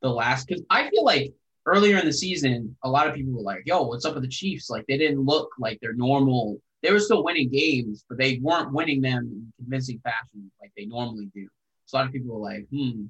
the 0.00 0.08
last. 0.08 0.46
Because 0.46 0.64
I 0.70 0.88
feel 0.88 1.04
like 1.04 1.34
earlier 1.66 1.98
in 1.98 2.06
the 2.06 2.12
season, 2.12 2.74
a 2.84 2.88
lot 2.88 3.06
of 3.08 3.14
people 3.14 3.34
were 3.34 3.42
like, 3.42 3.64
"Yo, 3.66 3.82
what's 3.82 4.06
up 4.06 4.14
with 4.14 4.22
the 4.22 4.28
Chiefs?" 4.30 4.70
Like 4.70 4.86
they 4.86 4.96
didn't 4.96 5.24
look 5.24 5.50
like 5.58 5.78
their 5.80 5.92
normal. 5.92 6.62
They 6.82 6.92
were 6.92 7.00
still 7.00 7.24
winning 7.24 7.50
games, 7.50 8.04
but 8.08 8.16
they 8.16 8.38
weren't 8.38 8.72
winning 8.72 9.02
them 9.02 9.24
in 9.24 9.52
convincing 9.58 10.00
fashion 10.04 10.50
like 10.62 10.72
they 10.76 10.86
normally 10.86 11.28
do. 11.34 11.48
So 11.86 11.96
a 11.96 11.98
lot 11.98 12.06
of 12.06 12.12
people 12.12 12.34
were 12.34 12.48
like, 12.50 12.66
"Hmm, 12.70 13.06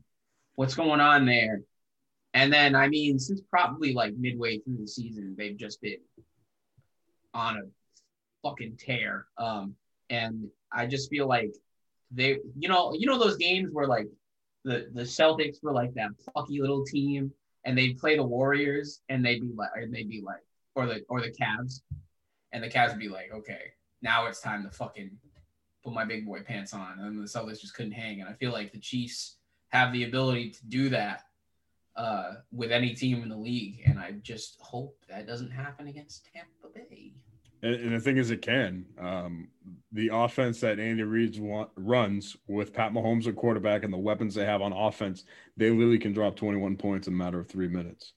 what's 0.56 0.74
going 0.74 1.00
on 1.00 1.26
there?" 1.26 1.62
And 2.34 2.52
then, 2.52 2.74
I 2.74 2.88
mean, 2.88 3.18
since 3.18 3.40
probably 3.50 3.92
like 3.94 4.14
midway 4.16 4.58
through 4.58 4.78
the 4.78 4.88
season, 4.88 5.34
they've 5.36 5.56
just 5.56 5.80
been 5.80 5.98
on 7.34 7.56
a 7.56 7.62
fucking 8.42 8.76
tear. 8.76 9.26
Um, 9.36 9.74
and 10.10 10.48
I 10.72 10.86
just 10.86 11.10
feel 11.10 11.26
like 11.26 11.52
they, 12.10 12.38
you 12.58 12.68
know, 12.68 12.92
you 12.92 13.06
know 13.06 13.18
those 13.18 13.36
games 13.36 13.70
where 13.72 13.86
like 13.86 14.06
the 14.64 14.88
the 14.92 15.02
Celtics 15.02 15.62
were 15.62 15.72
like 15.72 15.94
that 15.94 16.10
plucky 16.32 16.60
little 16.60 16.84
team 16.84 17.32
and 17.64 17.76
they'd 17.76 17.98
play 17.98 18.16
the 18.16 18.22
Warriors 18.22 19.00
and 19.08 19.24
they'd 19.24 19.40
be 19.40 19.52
like, 19.54 19.70
and 19.74 19.94
they'd 19.94 20.08
be 20.08 20.22
like, 20.22 20.42
or 20.74 20.86
the 20.86 21.02
or 21.08 21.20
the 21.20 21.30
Cavs, 21.30 21.82
and 22.52 22.62
the 22.62 22.68
Cavs 22.68 22.90
would 22.90 23.00
be 23.00 23.08
like, 23.08 23.30
okay, 23.32 23.72
now 24.02 24.26
it's 24.26 24.40
time 24.40 24.62
to 24.64 24.70
fucking 24.70 25.10
put 25.84 25.92
my 25.92 26.04
big 26.04 26.24
boy 26.26 26.40
pants 26.40 26.72
on, 26.72 26.98
and 27.00 27.18
the 27.18 27.24
Celtics 27.24 27.60
just 27.60 27.74
couldn't 27.74 27.92
hang. 27.92 28.20
And 28.20 28.28
I 28.28 28.32
feel 28.34 28.52
like 28.52 28.72
the 28.72 28.80
Chiefs 28.80 29.36
have 29.68 29.92
the 29.92 30.04
ability 30.04 30.50
to 30.50 30.66
do 30.66 30.88
that 30.90 31.24
uh, 31.96 32.34
with 32.52 32.70
any 32.70 32.94
team 32.94 33.22
in 33.22 33.28
the 33.28 33.36
league, 33.36 33.82
and 33.84 33.98
I 33.98 34.12
just 34.22 34.60
hope 34.60 34.96
that 35.08 35.26
doesn't 35.26 35.50
happen 35.50 35.88
against 35.88 36.28
Tampa 36.32 36.72
Bay. 36.72 37.14
And, 37.62 37.74
and 37.74 37.92
the 37.92 38.00
thing 38.00 38.16
is, 38.16 38.30
it 38.30 38.42
can. 38.42 38.86
Um, 38.98 39.48
the 39.92 40.10
offense 40.12 40.60
that 40.60 40.78
Andy 40.78 41.02
Reid 41.02 41.40
runs 41.76 42.36
with 42.46 42.72
Pat 42.72 42.92
Mahomes 42.92 43.26
at 43.26 43.36
quarterback 43.36 43.84
and 43.84 43.92
the 43.92 43.98
weapons 43.98 44.34
they 44.34 44.44
have 44.44 44.62
on 44.62 44.72
offense, 44.72 45.24
they 45.56 45.70
literally 45.70 45.98
can 45.98 46.12
drop 46.12 46.36
21 46.36 46.76
points 46.76 47.06
in 47.06 47.14
a 47.14 47.16
matter 47.16 47.40
of 47.40 47.48
three 47.48 47.68
minutes. 47.68 48.12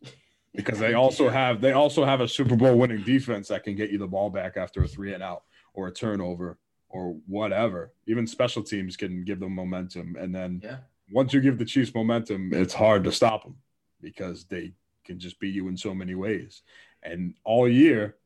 Because 0.54 0.80
they 0.80 0.94
also 0.96 1.30
have 1.30 1.62
they 1.62 1.72
also 1.72 2.04
have 2.04 2.22
a 2.22 2.28
Super 2.28 2.56
Bowl 2.56 2.78
winning 2.78 3.04
defense 3.04 3.48
that 3.48 3.64
can 3.64 3.76
get 3.76 3.90
you 3.90 3.98
the 3.98 4.08
ball 4.08 4.30
back 4.30 4.58
after 4.58 4.84
a 4.84 4.88
three 4.88 5.14
and 5.14 5.24
out 5.24 5.44
or 5.74 5.88
a 5.88 5.94
turnover 5.94 6.58
or 6.90 7.16
whatever. 7.26 7.94
Even 8.08 8.28
special 8.28 8.62
teams 8.62 8.98
can 8.98 9.24
give 9.24 9.40
them 9.40 9.56
momentum, 9.56 10.18
and 10.20 10.36
then 10.36 10.60
yeah. 10.62 10.78
once 11.10 11.34
you 11.34 11.40
give 11.40 11.58
the 11.58 11.66
Chiefs 11.66 11.94
momentum, 11.96 12.52
it's 12.54 12.74
hard 12.74 13.06
to 13.06 13.12
stop 13.14 13.44
them 13.44 13.56
because 14.02 14.44
they 14.46 14.74
can 15.06 15.20
just 15.20 15.40
beat 15.40 15.56
you 15.56 15.68
in 15.70 15.78
so 15.78 15.94
many 15.96 16.16
ways. 16.16 16.64
And 17.04 17.36
all 17.46 17.68
year, 17.68 18.18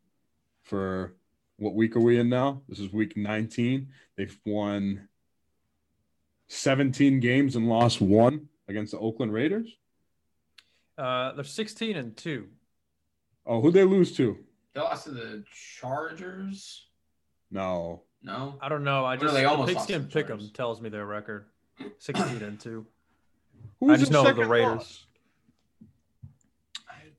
for 0.65 1.13
what 1.57 1.75
week 1.75 1.95
are 1.95 2.01
we 2.01 2.19
in 2.19 2.27
now? 2.27 2.61
This 2.67 2.79
is 2.79 2.91
week 2.91 3.15
19. 3.15 3.87
They've 4.17 4.37
won 4.45 5.07
17 6.49 7.19
games 7.19 7.55
and 7.55 7.69
lost 7.69 8.01
one 8.01 8.49
against 8.67 8.91
the 8.91 8.99
Oakland 8.99 9.31
Raiders. 9.31 9.69
Uh, 10.97 11.33
they're 11.33 11.43
16 11.43 11.95
and 11.95 12.17
two. 12.17 12.47
Oh, 13.45 13.61
who'd 13.61 13.73
they 13.73 13.83
lose 13.83 14.15
to? 14.17 14.37
They 14.73 14.81
lost 14.81 15.05
to 15.05 15.11
the 15.11 15.43
Chargers. 15.79 16.85
No. 17.51 18.03
No. 18.23 18.55
I 18.59 18.69
don't 18.69 18.83
know. 18.83 19.05
I 19.05 19.15
just 19.15 19.33
they 19.33 19.41
the 19.41 19.49
almost 19.49 19.73
lost 19.73 19.87
Pigskin 19.87 20.09
to 20.09 20.13
the 20.13 20.23
Pick'em 20.23 20.53
tells 20.53 20.81
me 20.81 20.89
their 20.89 21.05
record. 21.05 21.45
16 21.99 22.41
and 22.41 22.59
two. 22.59 22.85
Who's 23.79 23.91
I 23.91 23.97
just 23.97 24.11
know 24.11 24.23
the 24.23 24.45
Raiders. 24.45 24.77
loss? 24.77 25.05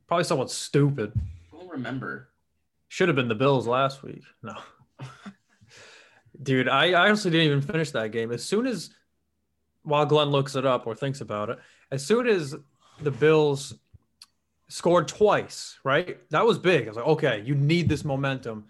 Probably 0.06 0.24
someone 0.24 0.48
stupid. 0.48 1.12
I 1.52 1.58
don't 1.58 1.70
remember. 1.70 2.28
Should 2.96 3.10
have 3.10 3.16
been 3.16 3.28
the 3.28 3.34
Bills 3.34 3.66
last 3.66 4.02
week. 4.02 4.22
No. 4.42 4.54
Dude, 6.42 6.66
I, 6.66 6.92
I 6.92 7.08
honestly 7.08 7.30
didn't 7.30 7.48
even 7.48 7.60
finish 7.60 7.90
that 7.90 8.10
game. 8.10 8.32
As 8.32 8.42
soon 8.42 8.66
as, 8.66 8.88
while 9.82 10.06
Glenn 10.06 10.28
looks 10.28 10.56
it 10.56 10.64
up 10.64 10.86
or 10.86 10.94
thinks 10.94 11.20
about 11.20 11.50
it, 11.50 11.58
as 11.90 12.02
soon 12.02 12.26
as 12.26 12.54
the 13.02 13.10
Bills 13.10 13.74
scored 14.68 15.08
twice, 15.08 15.78
right? 15.84 16.18
That 16.30 16.46
was 16.46 16.56
big. 16.56 16.86
I 16.86 16.88
was 16.88 16.96
like, 16.96 17.06
okay, 17.06 17.42
you 17.44 17.54
need 17.54 17.86
this 17.86 18.02
momentum. 18.02 18.64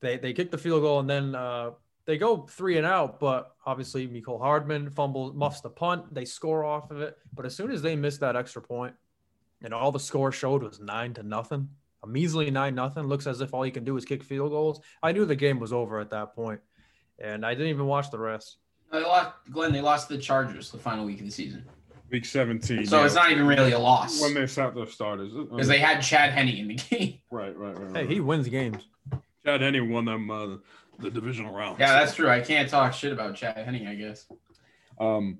They 0.00 0.16
they 0.16 0.32
kick 0.32 0.50
the 0.50 0.58
field 0.58 0.82
goal 0.82 0.98
and 0.98 1.08
then 1.08 1.36
uh, 1.36 1.70
they 2.04 2.18
go 2.18 2.48
three 2.50 2.78
and 2.78 2.86
out, 2.86 3.20
but 3.20 3.54
obviously 3.64 4.08
Mecole 4.08 4.40
Hardman 4.40 4.90
fumbles, 4.90 5.36
muffs 5.36 5.60
the 5.60 5.70
punt. 5.70 6.12
They 6.12 6.24
score 6.24 6.64
off 6.64 6.90
of 6.90 7.00
it. 7.00 7.16
But 7.32 7.46
as 7.46 7.54
soon 7.54 7.70
as 7.70 7.80
they 7.80 7.94
missed 7.94 8.18
that 8.18 8.34
extra 8.34 8.60
point, 8.60 8.96
and 9.62 9.72
all 9.72 9.92
the 9.92 10.00
score 10.00 10.32
showed 10.32 10.64
was 10.64 10.80
nine 10.80 11.14
to 11.14 11.22
nothing, 11.22 11.68
a 12.02 12.06
measly 12.06 12.50
nine 12.50 12.74
nothing. 12.74 13.04
Looks 13.04 13.26
as 13.26 13.40
if 13.40 13.54
all 13.54 13.66
you 13.66 13.72
can 13.72 13.84
do 13.84 13.96
is 13.96 14.04
kick 14.04 14.22
field 14.22 14.50
goals. 14.50 14.80
I 15.02 15.12
knew 15.12 15.24
the 15.24 15.36
game 15.36 15.58
was 15.58 15.72
over 15.72 16.00
at 16.00 16.10
that 16.10 16.34
point, 16.34 16.60
and 17.18 17.44
I 17.44 17.54
didn't 17.54 17.68
even 17.68 17.86
watch 17.86 18.10
the 18.10 18.18
rest. 18.18 18.58
They 18.92 19.02
lost, 19.02 19.30
Glenn. 19.50 19.72
They 19.72 19.80
lost 19.80 20.08
the 20.08 20.18
Chargers 20.18 20.70
the 20.70 20.78
final 20.78 21.04
week 21.04 21.18
of 21.20 21.26
the 21.26 21.32
season, 21.32 21.64
Week 22.10 22.24
17. 22.24 22.86
so 22.86 22.98
yeah. 22.98 23.06
it's 23.06 23.14
not 23.14 23.30
even 23.30 23.46
really 23.46 23.72
a 23.72 23.78
loss 23.78 24.22
when 24.22 24.32
they 24.32 24.46
sat 24.46 24.74
their 24.74 24.86
starters. 24.86 25.32
because 25.32 25.68
they 25.68 25.78
had 25.78 26.00
Chad 26.00 26.32
Henne 26.32 26.48
in 26.48 26.68
the 26.68 26.74
game. 26.74 27.18
right, 27.30 27.56
right, 27.56 27.78
right. 27.78 27.96
Hey, 27.96 28.02
right. 28.02 28.10
he 28.10 28.20
wins 28.20 28.48
games. 28.48 28.82
Chad 29.44 29.60
Henne 29.60 29.90
won 29.90 30.06
them 30.06 30.30
uh, 30.30 30.56
the 30.98 31.10
divisional 31.10 31.54
round. 31.54 31.78
Yeah, 31.78 31.92
that's 31.92 32.14
true. 32.14 32.30
I 32.30 32.40
can't 32.40 32.68
talk 32.68 32.94
shit 32.94 33.12
about 33.12 33.34
Chad 33.34 33.56
Henne. 33.56 33.86
I 33.86 33.94
guess. 33.94 34.26
Um. 34.98 35.38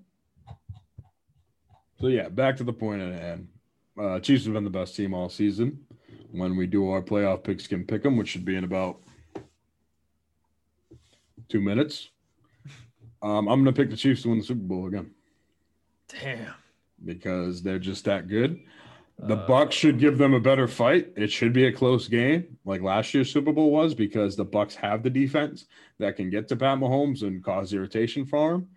So 2.01 2.09
yeah, 2.09 2.29
back 2.29 2.57
to 2.59 2.65
the 2.65 2.73
point 2.73 3.03
at 3.03 3.19
hand. 3.19 3.49
Uh, 3.99 4.21
Chiefs 4.21 4.45
have 4.45 4.55
been 4.55 4.65
the 4.65 4.71
best 4.71 4.95
team 4.95 5.15
all 5.15 5.29
season. 5.29 5.85
When 6.31 6.57
we 6.57 6.67
do 6.67 6.91
our 6.91 7.03
playoff 7.03 7.43
pigskin 7.43 7.85
pick 7.87 8.05
'em, 8.05 8.17
which 8.17 8.29
should 8.29 8.45
be 8.45 8.57
in 8.57 8.65
about 8.65 9.01
two 11.49 11.61
minutes, 11.61 12.11
um, 13.23 13.49
I'm 13.49 13.63
going 13.63 13.65
to 13.65 13.73
pick 13.73 13.91
the 13.91 13.97
Chiefs 13.97 14.23
to 14.23 14.29
win 14.29 14.39
the 14.39 14.45
Super 14.45 14.61
Bowl 14.61 14.87
again 14.87 15.11
Damn. 16.09 16.53
because 17.05 17.63
they're 17.63 17.79
just 17.79 18.05
that 18.05 18.29
good. 18.29 18.61
The 19.21 19.37
Uh, 19.37 19.47
Bucks 19.49 19.75
should 19.75 19.99
give 19.99 20.17
them 20.19 20.33
a 20.35 20.39
better 20.41 20.69
fight. 20.69 21.13
It 21.17 21.33
should 21.33 21.53
be 21.53 21.65
a 21.65 21.73
close 21.73 22.07
game, 22.07 22.59
like 22.65 22.83
last 22.83 23.13
year's 23.15 23.33
Super 23.33 23.53
Bowl 23.53 23.73
was, 23.73 23.95
because 23.95 24.37
the 24.37 24.45
Bucks 24.45 24.77
have 24.77 25.03
the 25.03 25.11
defense 25.11 25.67
that 25.99 26.15
can 26.17 26.31
get 26.31 26.47
to 26.49 26.57
Pat 26.57 26.79
Mahomes 26.79 27.23
and 27.23 27.43
cause 27.43 27.73
irritation 27.73 28.25
for 28.27 28.55
him. 28.55 28.69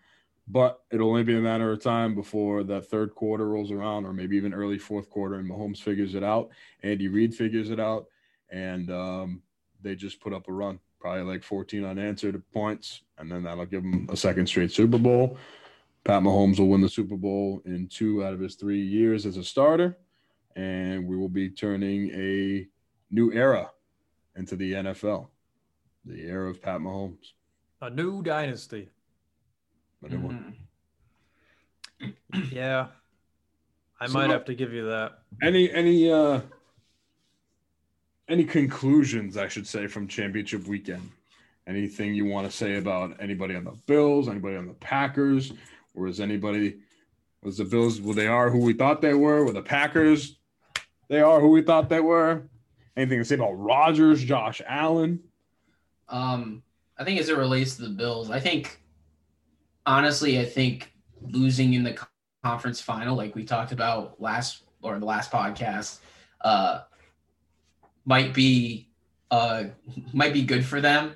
But 0.52 0.82
it'll 0.92 1.10
only 1.10 1.24
be 1.24 1.38
a 1.38 1.42
matter 1.42 1.72
of 1.72 1.82
time 1.82 2.14
before 2.14 2.64
that 2.66 2.86
third 2.88 3.16
quarter 3.16 3.48
rolls 3.48 3.72
around, 3.72 4.06
or 4.06 4.12
maybe 4.12 4.36
even 4.36 4.54
early 4.54 4.78
fourth 4.78 5.10
quarter, 5.10 5.36
and 5.36 5.50
Mahomes 5.50 5.82
figures 5.82 6.14
it 6.14 6.24
out. 6.24 6.50
Andy 6.84 7.08
Reid 7.08 7.34
figures 7.34 7.70
it 7.70 7.80
out, 7.80 8.08
and 8.50 8.92
um, 8.92 9.42
they 9.82 9.96
just 9.96 10.20
put 10.20 10.34
up 10.34 10.50
a 10.50 10.52
run, 10.52 10.78
probably 11.00 11.24
like 11.24 11.42
14 11.42 11.86
unanswered 11.86 12.44
points, 12.52 13.04
and 13.18 13.32
then 13.32 13.44
that'll 13.44 13.66
give 13.66 13.82
them 13.82 14.10
a 14.12 14.18
second 14.18 14.46
straight 14.48 14.74
Super 14.74 14.98
Bowl. 14.98 15.38
Pat 16.04 16.22
Mahomes 16.22 16.60
will 16.60 16.68
win 16.68 16.82
the 16.82 16.90
Super 16.90 17.16
Bowl 17.16 17.62
in 17.64 17.88
two 17.88 18.26
out 18.26 18.34
of 18.34 18.42
his 18.42 18.56
three 18.56 18.82
years 18.82 19.26
as 19.26 19.38
a 19.38 19.44
starter, 19.46 19.98
and 20.58 21.08
we 21.08 21.16
will 21.16 21.30
be 21.30 21.50
turning 21.50 22.10
a 22.10 22.68
new 23.10 23.32
era 23.32 23.72
into 24.36 24.58
the 24.58 24.74
NFL, 24.74 25.30
the 26.04 26.24
era 26.24 26.50
of 26.50 26.62
Pat 26.62 26.82
Mahomes. 26.82 27.32
A 27.80 27.90
new 27.90 28.22
dynasty. 28.22 28.90
A 30.04 30.10
new 30.10 30.20
one. 30.20 30.56
Mhm. 32.02 32.52
Yeah. 32.52 32.88
I 34.00 34.08
So- 34.08 34.14
might 34.14 34.30
have 34.32 34.46
to 34.46 34.56
give 34.56 34.74
you 34.74 34.86
that. 34.88 35.20
Any 35.42 35.72
any 35.72 36.12
uh 36.12 36.42
any 38.28 38.44
conclusions 38.46 39.38
I 39.38 39.48
should 39.48 39.68
say 39.68 39.88
from 39.88 40.08
championship 40.08 40.66
weekend? 40.66 41.10
Anything 41.68 42.16
you 42.16 42.26
want 42.26 42.50
to 42.50 42.56
say 42.56 42.78
about 42.78 43.22
anybody 43.22 43.56
on 43.56 43.64
the 43.64 43.72
Bills, 43.86 44.28
anybody 44.28 44.56
on 44.56 44.66
the 44.68 44.74
Packers, 44.74 45.54
or 45.94 46.08
is 46.08 46.20
anybody 46.20 46.80
was 47.44 47.58
the 47.58 47.66
Bills 47.66 48.02
well 48.02 48.16
they 48.16 48.28
are 48.28 48.50
who 48.50 48.60
we 48.60 48.74
thought 48.74 49.02
they 49.02 49.14
were, 49.14 49.46
were 49.46 49.52
the 49.54 49.62
Packers 49.62 50.38
they 51.08 51.20
are 51.22 51.40
who 51.40 51.50
we 51.50 51.62
thought 51.62 51.90
they 51.90 52.00
were? 52.00 52.44
Anything 52.98 53.20
to 53.20 53.26
say 53.26 53.36
about 53.36 53.54
Rodgers, 53.54 54.24
Josh 54.24 54.62
Allen? 54.66 55.22
Um, 56.10 56.64
I 56.98 57.04
think 57.04 57.20
as 57.20 57.30
it 57.30 57.38
relates 57.38 57.76
to 57.78 57.84
the 57.84 57.90
Bills, 57.90 58.30
I 58.32 58.40
think 58.40 58.81
honestly, 59.86 60.40
I 60.40 60.46
think 60.46 60.92
losing 61.22 61.74
in 61.74 61.84
the 61.84 61.98
conference 62.44 62.82
final, 62.82 63.16
like 63.16 63.36
we 63.36 63.44
talked 63.44 63.72
about 63.72 64.20
last 64.22 64.64
or 64.82 64.98
the 65.00 65.06
last 65.06 65.32
podcast, 65.32 66.00
uh, 66.42 66.82
might 68.06 68.34
be 68.34 68.90
uh 69.30 69.66
might 70.14 70.34
be 70.34 70.44
good 70.44 70.66
for 70.66 70.82
them. 70.82 71.14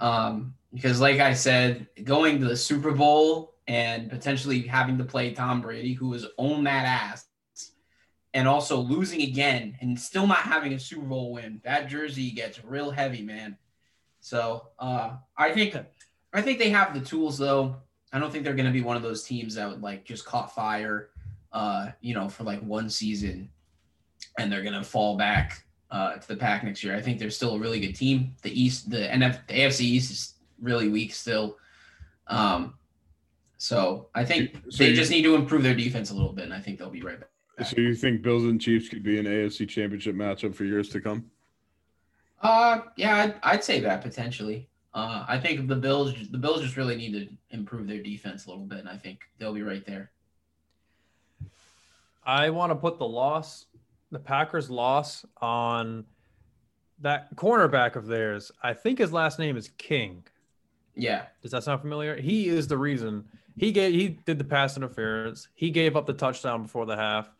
Um, 0.00 0.54
because 0.72 1.00
like 1.00 1.20
I 1.20 1.34
said, 1.34 1.86
going 2.04 2.40
to 2.40 2.46
the 2.46 2.56
Super 2.56 2.92
Bowl 2.92 3.54
and 3.68 4.10
potentially 4.10 4.62
having 4.62 4.98
to 4.98 5.04
play 5.04 5.32
Tom 5.32 5.60
Brady, 5.60 5.92
who 5.92 6.12
has 6.12 6.26
owned 6.38 6.66
that 6.66 6.84
ass, 6.84 7.26
and 8.34 8.48
also 8.48 8.78
losing 8.78 9.22
again 9.22 9.76
and 9.80 9.98
still 9.98 10.26
not 10.26 10.38
having 10.38 10.72
a 10.72 10.78
Super 10.78 11.04
Bowl 11.04 11.32
win, 11.32 11.60
that 11.64 11.88
jersey 11.88 12.30
gets 12.30 12.64
real 12.64 12.90
heavy, 12.90 13.22
man. 13.22 13.56
So 14.20 14.68
uh, 14.78 15.16
I 15.36 15.52
think 15.52 15.76
I 16.32 16.40
think 16.40 16.58
they 16.58 16.70
have 16.70 16.94
the 16.94 17.00
tools 17.00 17.38
though. 17.38 17.76
I 18.12 18.18
don't 18.18 18.30
think 18.30 18.44
they're 18.44 18.54
going 18.54 18.66
to 18.66 18.72
be 18.72 18.82
one 18.82 18.96
of 18.96 19.02
those 19.02 19.24
teams 19.24 19.54
that 19.54 19.68
would 19.68 19.82
like 19.82 20.04
just 20.04 20.24
caught 20.26 20.54
fire, 20.54 21.08
uh, 21.52 21.90
you 22.00 22.14
know, 22.14 22.28
for 22.28 22.44
like 22.44 22.60
one 22.60 22.90
season, 22.90 23.48
and 24.38 24.52
they're 24.52 24.62
going 24.62 24.74
to 24.74 24.84
fall 24.84 25.16
back 25.16 25.64
uh, 25.90 26.14
to 26.16 26.28
the 26.28 26.36
pack 26.36 26.62
next 26.64 26.84
year. 26.84 26.94
I 26.94 27.00
think 27.00 27.18
they're 27.18 27.30
still 27.30 27.54
a 27.54 27.58
really 27.58 27.80
good 27.80 27.94
team. 27.96 28.34
The 28.42 28.50
East, 28.60 28.90
the 28.90 28.98
NF, 28.98 29.46
the 29.46 29.54
AFC 29.54 29.80
East 29.80 30.10
is 30.10 30.34
really 30.60 30.88
weak 30.88 31.14
still. 31.14 31.56
Um, 32.28 32.74
so 33.56 34.08
I 34.14 34.24
think 34.24 34.56
So 34.70 34.84
they 34.84 34.90
you- 34.90 34.96
just 34.96 35.10
need 35.10 35.22
to 35.22 35.34
improve 35.34 35.62
their 35.62 35.74
defense 35.74 36.10
a 36.10 36.14
little 36.14 36.32
bit, 36.32 36.44
and 36.44 36.54
I 36.54 36.60
think 36.60 36.78
they'll 36.78 36.90
be 36.90 37.02
right 37.02 37.18
back. 37.18 37.28
So 37.66 37.76
you 37.80 37.94
think 37.94 38.22
Bills 38.22 38.44
and 38.44 38.60
Chiefs 38.60 38.88
could 38.88 39.02
be 39.02 39.18
an 39.18 39.26
AFC 39.26 39.66
championship 39.68 40.16
matchup 40.16 40.54
for 40.54 40.64
years 40.64 40.88
to 40.90 41.00
come? 41.00 41.30
Uh, 42.42 42.80
yeah, 42.96 43.16
I'd, 43.16 43.34
I'd 43.42 43.64
say 43.64 43.78
that 43.80 44.02
potentially. 44.02 44.68
Uh, 44.94 45.24
I 45.26 45.38
think 45.38 45.68
the 45.68 45.76
Bills, 45.76 46.14
the 46.30 46.38
Bills 46.38 46.62
just 46.62 46.76
really 46.76 46.96
need 46.96 47.12
to 47.12 47.56
improve 47.56 47.86
their 47.86 48.02
defense 48.02 48.46
a 48.46 48.50
little 48.50 48.64
bit, 48.64 48.80
and 48.80 48.88
I 48.88 48.96
think 48.96 49.20
they'll 49.38 49.54
be 49.54 49.62
right 49.62 49.84
there. 49.86 50.10
I 52.24 52.50
want 52.50 52.70
to 52.70 52.76
put 52.76 52.98
the 52.98 53.06
loss, 53.06 53.66
the 54.10 54.18
Packers' 54.18 54.70
loss, 54.70 55.24
on 55.40 56.04
that 57.00 57.34
cornerback 57.36 57.96
of 57.96 58.06
theirs. 58.06 58.52
I 58.62 58.74
think 58.74 58.98
his 58.98 59.12
last 59.12 59.38
name 59.38 59.56
is 59.56 59.70
King. 59.78 60.24
Yeah, 60.94 61.24
Does 61.40 61.52
that 61.52 61.64
sound 61.64 61.80
familiar? 61.80 62.14
He 62.16 62.48
is 62.48 62.68
the 62.68 62.76
reason 62.76 63.24
he 63.56 63.72
gave 63.72 63.94
he 63.94 64.08
did 64.08 64.38
the 64.38 64.44
pass 64.44 64.76
interference. 64.76 65.48
He 65.54 65.70
gave 65.70 65.96
up 65.96 66.06
the 66.06 66.12
touchdown 66.12 66.62
before 66.62 66.86
the 66.86 66.96
half, 66.96 67.30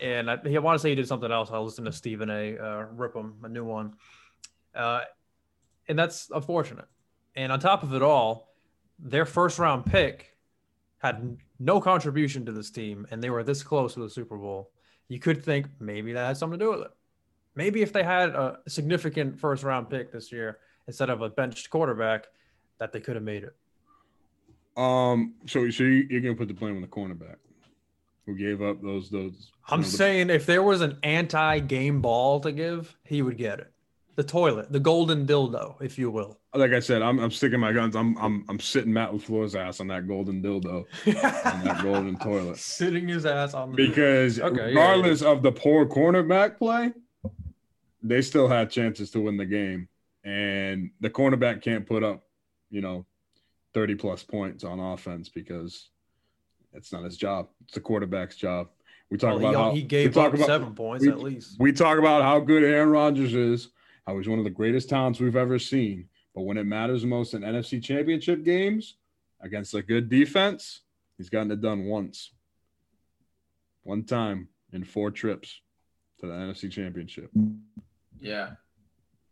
and 0.00 0.30
I, 0.30 0.38
I 0.44 0.58
want 0.58 0.76
to 0.76 0.78
say 0.78 0.90
he 0.90 0.94
did 0.94 1.08
something 1.08 1.30
else. 1.30 1.50
I 1.50 1.58
listened 1.58 1.86
to 1.86 1.92
Stephen 1.92 2.30
A. 2.30 2.58
Uh, 2.58 2.86
rip 2.94 3.14
him 3.14 3.34
a 3.42 3.48
new 3.48 3.64
one, 3.64 3.94
uh, 4.74 5.00
and 5.88 5.98
that's 5.98 6.30
unfortunate. 6.34 6.86
And 7.38 7.52
on 7.52 7.60
top 7.60 7.84
of 7.84 7.94
it 7.94 8.02
all, 8.02 8.52
their 8.98 9.24
first 9.24 9.60
round 9.60 9.86
pick 9.86 10.36
had 10.98 11.38
no 11.60 11.80
contribution 11.80 12.44
to 12.46 12.50
this 12.52 12.68
team, 12.68 13.06
and 13.12 13.22
they 13.22 13.30
were 13.30 13.44
this 13.44 13.62
close 13.62 13.94
to 13.94 14.00
the 14.00 14.10
Super 14.10 14.36
Bowl. 14.36 14.72
You 15.06 15.20
could 15.20 15.44
think 15.44 15.68
maybe 15.78 16.12
that 16.14 16.26
had 16.26 16.36
something 16.36 16.58
to 16.58 16.64
do 16.64 16.72
with 16.72 16.80
it. 16.80 16.90
Maybe 17.54 17.80
if 17.80 17.92
they 17.92 18.02
had 18.02 18.30
a 18.30 18.58
significant 18.66 19.38
first 19.38 19.62
round 19.62 19.88
pick 19.88 20.10
this 20.10 20.32
year 20.32 20.58
instead 20.88 21.10
of 21.10 21.22
a 21.22 21.28
benched 21.28 21.70
quarterback, 21.70 22.26
that 22.78 22.92
they 22.92 22.98
could 22.98 23.14
have 23.14 23.24
made 23.24 23.44
it. 23.44 23.54
Um, 24.76 25.34
so 25.46 25.70
so 25.70 25.84
you, 25.84 26.08
you're 26.10 26.20
gonna 26.20 26.34
put 26.34 26.48
the 26.48 26.54
blame 26.54 26.74
on 26.74 26.82
the 26.82 26.88
cornerback 26.88 27.36
who 28.26 28.34
gave 28.34 28.62
up 28.62 28.82
those 28.82 29.10
those. 29.10 29.52
I'm 29.68 29.80
you 29.80 29.84
know, 29.84 29.90
the- 29.90 29.96
saying 29.96 30.30
if 30.30 30.44
there 30.44 30.64
was 30.64 30.80
an 30.80 30.98
anti-game 31.04 32.00
ball 32.02 32.40
to 32.40 32.50
give, 32.50 32.96
he 33.04 33.22
would 33.22 33.38
get 33.38 33.60
it. 33.60 33.72
The 34.18 34.24
toilet, 34.24 34.72
the 34.72 34.80
golden 34.80 35.28
dildo, 35.28 35.80
if 35.80 35.96
you 35.96 36.10
will. 36.10 36.40
like 36.52 36.72
I 36.72 36.80
said, 36.80 37.02
I'm 37.02 37.20
I'm 37.20 37.30
sticking 37.30 37.60
my 37.60 37.72
guns. 37.72 37.94
I'm 37.94 38.18
I'm 38.18 38.44
I'm 38.48 38.58
sitting 38.58 38.92
Matt 38.92 39.12
LaFleur's 39.12 39.54
ass 39.54 39.78
on 39.78 39.86
that 39.86 40.08
golden 40.08 40.42
dildo 40.42 40.86
on 41.06 41.64
that 41.64 41.80
golden 41.84 42.18
toilet 42.18 42.58
Sitting 42.58 43.06
his 43.06 43.24
ass 43.24 43.54
on 43.54 43.70
the 43.70 43.76
because 43.76 44.40
Okay, 44.40 44.56
yeah, 44.56 44.64
regardless 44.66 45.22
of 45.22 45.42
the 45.44 45.52
poor 45.52 45.86
cornerback 45.86 46.58
play, 46.58 46.92
they 48.02 48.20
still 48.20 48.48
had 48.48 48.70
chances 48.72 49.12
to 49.12 49.20
win 49.20 49.36
the 49.36 49.46
game, 49.46 49.86
and 50.24 50.90
the 51.00 51.10
cornerback 51.10 51.62
can't 51.62 51.86
put 51.86 52.02
up, 52.02 52.24
you 52.72 52.80
know, 52.80 53.06
30 53.74 53.94
plus 53.94 54.24
points 54.24 54.64
on 54.64 54.80
offense 54.80 55.28
because 55.28 55.90
it's 56.72 56.92
not 56.92 57.04
his 57.04 57.16
job. 57.16 57.50
It's 57.66 57.74
the 57.74 57.80
quarterback's 57.80 58.34
job. 58.34 58.66
We 59.12 59.16
talk 59.16 59.34
Well, 59.34 59.38
he, 59.38 59.46
about 59.46 59.54
how, 59.62 59.74
he 59.76 59.82
gave 59.82 60.16
up 60.18 60.34
about- 60.34 60.46
seven 60.48 60.74
points 60.74 61.06
we- 61.06 61.12
at 61.12 61.20
least. 61.20 61.56
we 61.60 61.70
talk 61.70 61.98
about 62.00 62.22
how 62.22 62.40
good 62.40 62.64
Aaron 62.64 62.88
Rodgers 62.90 63.32
is, 63.32 63.68
how 64.08 64.16
he's 64.16 64.26
one 64.28 64.38
of 64.38 64.44
the 64.44 64.50
greatest 64.50 64.88
talents 64.88 65.20
we've 65.20 65.36
ever 65.36 65.58
seen. 65.58 66.08
But 66.34 66.42
when 66.42 66.56
it 66.56 66.64
matters 66.64 67.04
most 67.04 67.34
in 67.34 67.42
NFC 67.42 67.82
championship 67.82 68.42
games 68.42 68.96
against 69.42 69.74
a 69.74 69.82
good 69.82 70.08
defense, 70.08 70.80
he's 71.18 71.28
gotten 71.28 71.50
it 71.50 71.60
done 71.60 71.84
once. 71.84 72.32
One 73.82 74.04
time 74.04 74.48
in 74.72 74.82
four 74.84 75.10
trips 75.10 75.60
to 76.20 76.26
the 76.26 76.32
NFC 76.32 76.70
championship. 76.70 77.30
yeah, 78.18 78.52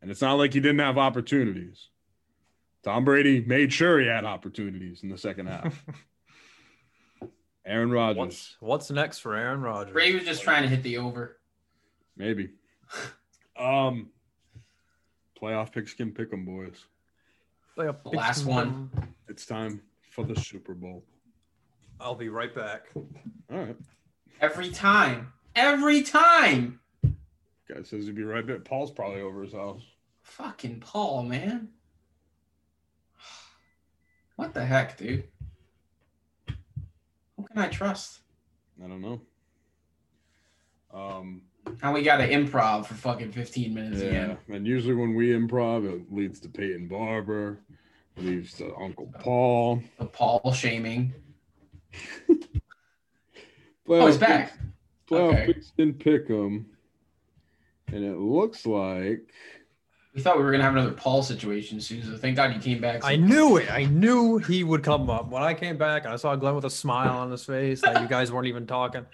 And 0.03 0.11
it's 0.11 0.21
not 0.21 0.35
like 0.35 0.53
he 0.53 0.61
didn't 0.61 0.81
have 0.81 0.99
opportunities. 0.99 1.89
Tom 2.85 3.07
Brady 3.07 3.41
made 3.41 3.73
sure 3.73 3.99
he 3.99 4.07
had 4.07 4.27
opportunities 4.27 5.03
in 5.03 5.09
the 5.09 5.17
second 5.17 5.47
half. 5.47 5.87
Aaron 7.65 7.91
Rodgers, 7.91 8.19
What's 8.19 8.57
what's 8.61 8.91
next 8.91 9.19
for 9.21 9.35
Aaron 9.35 9.62
Rodgers? 9.62 9.95
Brady 9.95 10.17
was 10.17 10.25
just 10.25 10.43
trying 10.43 10.62
to 10.65 10.69
hit 10.69 10.83
the 10.83 10.99
over. 10.99 11.39
maybe. 12.15 12.51
Um, 13.59 14.11
playoff 15.40 15.72
picks 15.72 15.94
can 15.94 16.12
pick 16.12 16.33
'em, 16.33 16.44
boys. 16.44 16.87
Play 17.75 17.88
up 17.88 18.03
The 18.03 18.11
last 18.11 18.44
one. 18.46 18.90
It's 19.29 19.44
time 19.46 19.83
for 20.11 20.25
the 20.25 20.38
Super 20.40 20.75
Bowl. 20.75 21.05
I'll 22.01 22.14
be 22.14 22.29
right 22.29 22.55
back. 22.55 22.87
All 22.94 23.05
right. 23.51 23.77
Every 24.40 24.70
time, 24.70 25.33
every 25.55 26.03
time. 26.03 26.81
Guy 27.03 27.83
says 27.83 28.07
he'd 28.07 28.14
be 28.14 28.22
right 28.22 28.46
back. 28.46 28.64
Paul's 28.64 28.90
probably 28.90 29.20
over 29.20 29.42
his 29.42 29.53
house. 29.53 29.83
Fucking 30.22 30.81
Paul, 30.81 31.22
man. 31.25 31.68
What 34.37 34.53
the 34.53 34.64
heck, 34.64 34.99
dude? 34.99 35.25
Who 37.37 37.44
can 37.46 37.59
I 37.59 37.68
trust? 37.68 38.20
I 38.85 38.87
don't 38.87 39.01
know. 39.01 39.20
Um, 40.92 41.40
And 41.83 41.92
we 41.92 42.02
got 42.02 42.18
to 42.18 42.29
improv 42.29 42.87
for 42.87 42.94
fucking 42.94 43.33
15 43.33 43.74
minutes 43.74 44.00
yeah. 44.02 44.09
again. 44.09 44.38
And 44.48 44.66
usually 44.66 44.94
when 44.94 45.14
we 45.14 45.31
improv, 45.31 45.85
it 45.90 46.12
leads 46.12 46.40
to 46.40 46.48
Peyton 46.48 46.88
Barber, 46.88 47.59
leads 48.16 48.55
to 48.55 48.74
Uncle 48.76 49.12
Paul. 49.20 49.83
The 49.98 50.07
Paul 50.07 50.52
shaming. 50.52 51.12
Playoff 53.87 54.02
Oh, 54.02 54.07
he's 54.07 54.16
back. 54.16 54.50
picks- 54.52 54.62
Playoff 55.09 55.33
Okay. 55.33 55.46
picks 55.46 55.70
can 55.76 55.94
pick 55.94 56.31
'em. 56.31 56.66
And 57.92 58.05
it 58.05 58.16
looks 58.18 58.66
like 58.66 59.33
We 60.14 60.22
thought 60.22 60.38
we 60.38 60.44
were 60.44 60.50
gonna 60.50 60.64
have 60.64 60.74
another 60.74 60.92
Paul 60.92 61.22
situation, 61.22 61.79
Susan. 61.81 62.16
Thank 62.18 62.37
God 62.37 62.55
you 62.55 62.59
came 62.61 62.81
back. 62.81 63.05
I 63.05 63.16
knew 63.16 63.59
it. 63.59 63.70
I 63.70 63.85
knew 63.85 64.38
he 64.38 64.64
would 64.64 64.83
come 64.83 65.11
up. 65.11 65.29
When 65.29 65.42
I 65.42 65.52
came 65.55 65.76
back 65.76 66.07
I 66.07 66.16
saw 66.16 66.35
Glenn 66.37 66.55
with 66.55 66.64
a 66.64 66.70
smile 66.70 67.18
on 67.18 67.31
his 67.31 67.44
face, 67.44 67.83
that 67.83 68.00
you 68.00 68.09
guys 68.09 68.33
weren't 68.33 68.46
even 68.46 68.66
talking. 68.66 69.05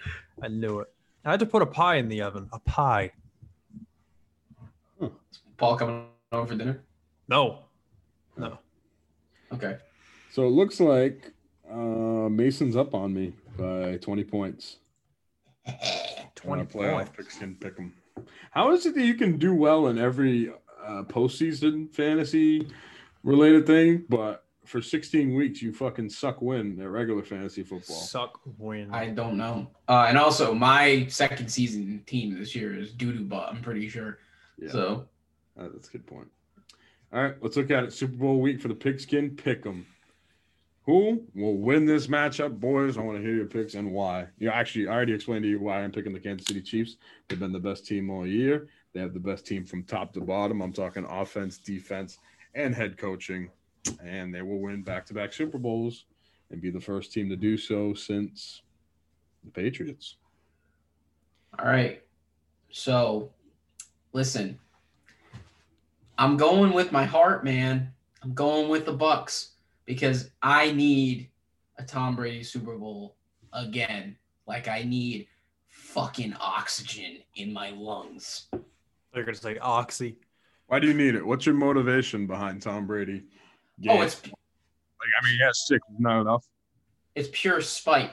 I 0.41 0.47
knew 0.47 0.79
it. 0.79 0.87
I 1.25 1.31
had 1.31 1.39
to 1.39 1.45
put 1.45 1.61
a 1.61 1.65
pie 1.65 1.95
in 1.95 2.09
the 2.09 2.21
oven. 2.21 2.49
A 2.51 2.59
pie. 2.59 3.11
Paul 5.57 5.77
coming 5.77 6.07
over 6.31 6.47
for 6.47 6.55
dinner. 6.55 6.83
No. 7.27 7.59
No. 8.37 8.57
Okay. 9.53 9.77
so. 10.31 10.43
It 10.47 10.51
looks 10.51 10.79
like 10.79 11.31
Uh, 11.69 12.27
Mason's 12.29 12.75
up 12.75 12.93
on 12.93 13.13
me 13.13 13.33
by 13.57 13.97
20 13.97 14.23
points. 14.25 14.77
20 16.35 16.63
playoff 16.65 17.13
points. 17.15 17.37
pick 17.39 17.59
pick 17.59 17.79
'em. 17.79 17.93
How 18.51 18.71
is 18.73 18.85
it 18.85 18.93
that 18.95 19.05
you 19.05 19.13
can 19.15 19.37
do 19.37 19.55
well 19.55 19.87
in 19.87 19.97
every 19.97 20.49
uh, 20.85 21.03
postseason 21.03 21.89
fantasy 21.93 22.67
related 23.23 23.65
thing, 23.65 24.03
but 24.09 24.42
for 24.65 24.81
16 24.81 25.33
weeks 25.35 25.61
you 25.61 25.73
fucking 25.73 26.09
suck 26.09 26.41
win 26.41 26.79
at 26.81 26.89
regular 26.89 27.23
fantasy 27.23 27.63
football? 27.63 27.95
Suck 27.97 28.39
win. 28.57 28.89
I 28.93 29.07
don't 29.07 29.37
know. 29.37 29.69
Uh, 29.87 30.05
and 30.07 30.17
also, 30.17 30.53
my 30.53 31.05
second 31.07 31.49
season 31.49 32.03
team 32.05 32.37
this 32.37 32.55
year 32.55 32.77
is 32.77 32.93
Doodoo 32.93 33.27
Butt. 33.27 33.49
I'm 33.49 33.61
pretty 33.61 33.89
sure. 33.89 34.19
Yeah, 34.57 34.71
So 34.71 35.07
uh, 35.59 35.67
that's 35.73 35.89
a 35.89 35.91
good 35.91 36.07
point. 36.07 36.27
All 37.11 37.21
right, 37.21 37.35
let's 37.41 37.57
look 37.57 37.71
at 37.71 37.83
it. 37.83 37.93
Super 37.93 38.15
Bowl 38.15 38.41
week 38.41 38.59
for 38.59 38.69
the 38.69 38.75
pigskin 38.75 39.31
pick 39.35 39.65
'em. 39.65 39.85
Who 40.85 41.23
will 41.33 41.57
win 41.57 41.85
this 41.85 42.07
matchup, 42.07 42.59
boys? 42.59 42.97
I 42.97 43.01
want 43.01 43.17
to 43.17 43.23
hear 43.23 43.35
your 43.35 43.45
picks 43.45 43.75
and 43.75 43.91
why. 43.93 44.27
Yeah, 44.37 44.51
actually, 44.51 44.87
I 44.87 44.93
already 44.93 45.13
explained 45.13 45.43
to 45.43 45.49
you 45.49 45.59
why 45.59 45.81
I'm 45.81 45.91
picking 45.91 46.11
the 46.11 46.19
Kansas 46.19 46.45
City 46.47 46.61
Chiefs. 46.61 46.97
They've 47.27 47.39
been 47.39 47.53
the 47.53 47.59
best 47.59 47.85
team 47.87 48.09
all 48.09 48.27
year. 48.27 48.67
They 48.93 48.99
have 48.99 49.13
the 49.13 49.19
best 49.19 49.45
team 49.45 49.63
from 49.65 49.83
top 49.83 50.11
to 50.13 50.21
bottom. 50.21 50.61
I'm 50.61 50.73
talking 50.73 51.05
offense, 51.07 51.57
defense, 51.57 52.17
and 52.53 52.75
head 52.75 52.97
coaching, 52.97 53.49
and 54.03 54.33
they 54.33 54.41
will 54.41 54.59
win 54.59 54.81
back-to-back 54.83 55.33
Super 55.33 55.57
Bowls 55.57 56.05
and 56.51 56.61
be 56.61 56.69
the 56.69 56.79
first 56.79 57.11
team 57.11 57.29
to 57.29 57.35
do 57.35 57.57
so 57.57 57.93
since 57.93 58.61
the 59.43 59.51
Patriots. 59.51 60.17
All 61.59 61.65
right. 61.65 62.03
So, 62.69 63.31
listen. 64.13 64.59
I'm 66.17 66.37
going 66.37 66.73
with 66.73 66.91
my 66.91 67.05
heart, 67.05 67.43
man. 67.43 67.91
I'm 68.21 68.33
going 68.33 68.69
with 68.69 68.85
the 68.85 68.93
Bucks 68.93 69.51
because 69.85 70.29
I 70.41 70.71
need 70.71 71.29
a 71.77 71.83
Tom 71.83 72.15
Brady 72.15 72.43
Super 72.43 72.77
Bowl 72.77 73.15
again. 73.51 74.15
Like 74.47 74.67
I 74.67 74.83
need 74.83 75.27
fucking 75.67 76.35
oxygen 76.39 77.17
in 77.35 77.51
my 77.51 77.71
lungs. 77.71 78.47
They're 79.13 79.23
gonna 79.23 79.35
say 79.35 79.57
Oxy. 79.57 80.17
Why 80.67 80.79
do 80.79 80.87
you 80.87 80.93
need 80.93 81.15
it? 81.15 81.25
What's 81.25 81.45
your 81.45 81.55
motivation 81.55 82.25
behind 82.27 82.61
Tom 82.61 82.87
Brady? 82.87 83.23
Oh, 83.89 84.01
it's 84.01 84.21
like 84.23 84.33
I 84.33 85.25
mean, 85.25 85.37
he 85.37 85.43
has 85.43 85.67
six, 85.67 85.85
is 85.91 85.99
not 85.99 86.21
enough. 86.21 86.45
it's 87.15 87.29
pure 87.31 87.61
spite 87.61 88.11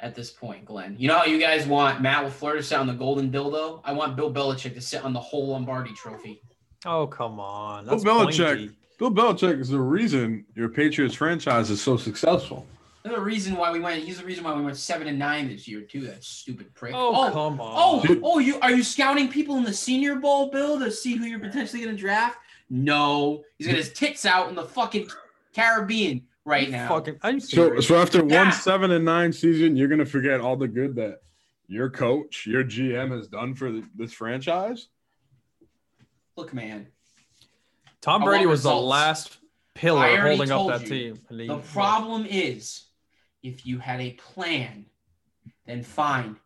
at 0.00 0.14
this 0.14 0.30
point, 0.30 0.64
Glenn. 0.64 0.96
You 0.98 1.08
know 1.08 1.18
how 1.18 1.24
you 1.24 1.38
guys 1.38 1.66
want 1.66 2.00
Matt 2.00 2.24
LaFleur 2.24 2.56
to 2.56 2.62
sit 2.62 2.78
on 2.78 2.86
the 2.86 2.94
golden 2.94 3.30
dildo? 3.30 3.80
I 3.84 3.92
want 3.92 4.16
Bill 4.16 4.32
Belichick 4.32 4.74
to 4.74 4.80
sit 4.80 5.04
on 5.04 5.12
the 5.12 5.20
whole 5.20 5.48
Lombardi 5.48 5.92
trophy. 5.92 6.42
Oh 6.84 7.06
come 7.06 7.38
on. 7.38 7.84
Bill 7.84 7.98
That's 7.98 8.04
Belichick. 8.04 8.56
Blinky. 8.56 8.76
Bill 8.98 9.10
Belichick 9.10 9.60
is 9.60 9.68
the 9.68 9.80
reason 9.80 10.44
your 10.54 10.68
Patriots 10.68 11.14
franchise 11.14 11.70
is 11.70 11.80
so 11.80 11.96
successful. 11.96 12.66
There's 13.02 13.16
a 13.16 13.20
reason 13.20 13.56
why 13.56 13.72
we 13.72 13.80
went. 13.80 14.02
He's 14.02 14.18
the 14.18 14.26
reason 14.26 14.44
why 14.44 14.54
we 14.54 14.62
went 14.62 14.76
seven 14.76 15.08
and 15.08 15.18
nine 15.18 15.48
this 15.48 15.66
year 15.66 15.80
too. 15.80 16.02
That 16.02 16.22
stupid 16.22 16.74
prick. 16.74 16.92
Oh, 16.94 17.28
oh 17.28 17.32
come 17.32 17.60
on. 17.60 17.74
Oh, 17.76 18.06
Dude. 18.06 18.20
oh, 18.22 18.38
you 18.38 18.60
are 18.60 18.70
you 18.70 18.82
scouting 18.82 19.28
people 19.28 19.56
in 19.56 19.64
the 19.64 19.72
Senior 19.72 20.16
Bowl, 20.16 20.50
Bill, 20.50 20.78
to 20.78 20.90
see 20.90 21.16
who 21.16 21.24
you're 21.24 21.38
potentially 21.38 21.82
going 21.82 21.96
to 21.96 22.00
draft? 22.00 22.38
No, 22.70 23.42
he's 23.58 23.66
got 23.66 23.76
his 23.76 23.92
tits 23.92 24.24
out 24.24 24.48
in 24.48 24.54
the 24.54 24.64
fucking 24.64 25.08
Caribbean 25.54 26.22
right 26.44 26.66
You 26.66 26.72
now. 26.72 26.88
Fucking, 26.88 27.18
are 27.22 27.32
you 27.32 27.40
So, 27.40 27.48
serious? 27.48 27.88
so 27.88 27.96
after 28.00 28.24
Yeah. 28.24 28.44
one 28.44 28.52
seven 28.52 28.92
and 28.92 29.04
nine 29.04 29.32
season, 29.32 29.76
you're 29.76 29.88
gonna 29.88 30.06
forget 30.06 30.40
all 30.40 30.56
the 30.56 30.68
good 30.68 30.94
that 30.96 31.20
your 31.66 31.90
coach, 31.90 32.46
your 32.46 32.62
GM, 32.64 33.10
has 33.10 33.26
done 33.28 33.54
for 33.54 33.72
the, 33.72 33.82
this 33.96 34.12
franchise. 34.12 34.88
Look, 36.36 36.54
man, 36.54 36.86
Tom 38.00 38.22
Brady 38.22 38.46
want 38.46 38.50
was 38.50 38.62
the 38.62 38.74
last 38.74 39.38
pillar 39.74 40.20
holding 40.20 40.50
up 40.50 40.68
that 40.68 40.82
you. 40.88 41.14
team. 41.28 41.46
The 41.48 41.58
problem 41.72 42.24
is, 42.26 42.84
if 43.42 43.66
you 43.66 43.78
had 43.78 44.00
a 44.00 44.12
plan, 44.12 44.86
then 45.66 45.82
fine, 45.82 46.36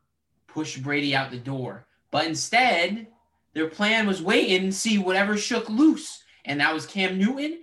push 0.46 0.78
Brady 0.78 1.14
out 1.14 1.30
the 1.30 1.38
door. 1.38 1.86
But 2.10 2.26
instead, 2.26 3.08
their 3.54 3.68
plan 3.68 4.06
was 4.06 4.20
wait 4.22 4.60
and 4.60 4.74
see 4.74 4.98
whatever 4.98 5.36
shook 5.36 5.68
loose, 5.68 6.22
and 6.44 6.60
that 6.60 6.74
was 6.74 6.86
Cam 6.86 7.18
Newton. 7.18 7.60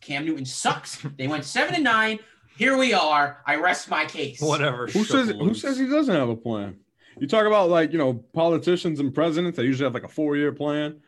Cam 0.00 0.24
Newton 0.24 0.44
sucks. 0.44 0.98
they 1.18 1.26
went 1.28 1.44
seven 1.44 1.74
and 1.74 1.84
nine. 1.84 2.18
Here 2.56 2.76
we 2.76 2.94
are. 2.94 3.42
I 3.46 3.56
rest 3.56 3.88
my 3.90 4.04
case. 4.04 4.40
whatever. 4.40 4.86
Who 4.86 5.04
shook 5.04 5.26
says 5.26 5.28
who 5.30 5.54
says 5.54 5.78
he 5.78 5.86
doesn't 5.88 6.14
have 6.14 6.28
a 6.28 6.36
plan? 6.36 6.76
You 7.18 7.26
talk 7.26 7.46
about 7.46 7.68
like 7.68 7.92
you 7.92 7.98
know 7.98 8.14
politicians 8.14 9.00
and 9.00 9.14
presidents. 9.14 9.56
They 9.56 9.64
usually 9.64 9.86
have 9.86 9.94
like 9.94 10.04
a 10.04 10.08
four 10.08 10.36
year 10.36 10.52
plan. 10.52 11.00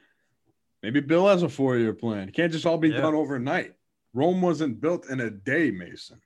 Maybe 0.82 1.00
Bill 1.00 1.26
has 1.28 1.42
a 1.42 1.48
four 1.48 1.76
year 1.78 1.92
plan. 1.94 2.28
It 2.28 2.34
can't 2.34 2.52
just 2.52 2.66
all 2.66 2.78
be 2.78 2.88
Yeah. 2.90 3.00
done 3.00 3.14
overnight. 3.14 3.74
Rome 4.12 4.40
wasn't 4.40 4.80
built 4.80 5.08
in 5.10 5.20
a 5.20 5.30
day, 5.30 5.70
Mason. 5.70 6.20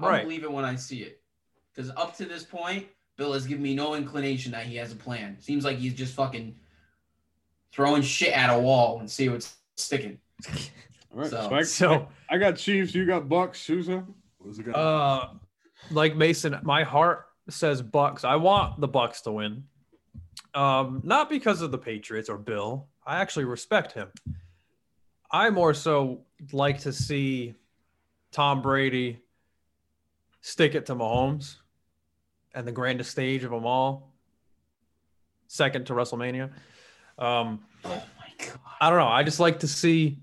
I'll 0.00 0.08
Right. 0.08 0.22
believe 0.22 0.42
it 0.44 0.50
when 0.52 0.64
I 0.64 0.74
see 0.76 1.02
it. 1.02 1.20
Because 1.74 1.90
up 1.90 2.16
to 2.16 2.24
this 2.24 2.42
point, 2.42 2.86
Bill 3.16 3.32
has 3.32 3.46
given 3.46 3.62
me 3.62 3.74
no 3.74 3.94
inclination 3.94 4.52
that 4.52 4.66
he 4.66 4.76
has 4.76 4.92
a 4.92 4.96
plan. 4.96 5.36
Seems 5.40 5.64
like 5.64 5.78
he's 5.78 5.94
just 5.94 6.14
fucking 6.14 6.56
throwing 7.72 8.02
shit 8.02 8.32
at 8.36 8.50
a 8.54 8.58
wall 8.58 9.00
and 9.00 9.10
see 9.10 9.28
what's 9.28 9.56
sticking. 9.76 10.18
All 11.14 11.20
right, 11.20 11.30
So- 11.30 11.48
so, 11.48 11.54
I, 11.54 11.62
So, 11.62 12.08
I 12.30 12.38
got 12.38 12.56
Chiefs. 12.56 12.94
You 12.94 13.06
got 13.06 13.28
Bucks. 13.28 13.60
Susan, 13.60 14.14
what's 14.38 14.58
it 14.58 14.64
got? 14.64 14.74
uh, 14.74 15.28
like 15.90 16.16
Mason, 16.16 16.58
my 16.62 16.82
heart 16.84 17.26
says 17.48 17.82
Bucks. 17.82 18.24
I 18.24 18.36
want 18.36 18.80
the 18.80 18.88
Bucks 18.88 19.20
to 19.22 19.32
win. 19.32 19.64
Um, 20.54 21.00
not 21.04 21.28
because 21.30 21.62
of 21.62 21.70
the 21.70 21.78
Patriots 21.78 22.28
or 22.28 22.38
Bill. 22.38 22.86
I 23.06 23.16
actually 23.20 23.46
respect 23.46 23.92
him. 23.92 24.08
I 25.30 25.48
more 25.50 25.72
so 25.74 26.20
like 26.52 26.80
to 26.80 26.92
see 26.92 27.54
Tom 28.32 28.60
Brady 28.62 29.18
stick 30.42 30.74
it 30.74 30.86
to 30.86 30.94
Mahomes 30.94 31.56
and 32.54 32.66
the 32.66 32.72
grandest 32.72 33.10
stage 33.10 33.44
of 33.44 33.50
them 33.50 33.64
all, 33.64 34.12
second 35.46 35.86
to 35.86 35.94
WrestleMania. 35.94 36.50
Um, 37.22 37.60
Oh 37.84 37.88
my 37.90 38.46
god. 38.46 38.58
I 38.80 38.90
don't 38.90 38.98
know. 38.98 39.08
I 39.08 39.22
just 39.22 39.40
like 39.40 39.60
to 39.60 39.68
see. 39.68 40.18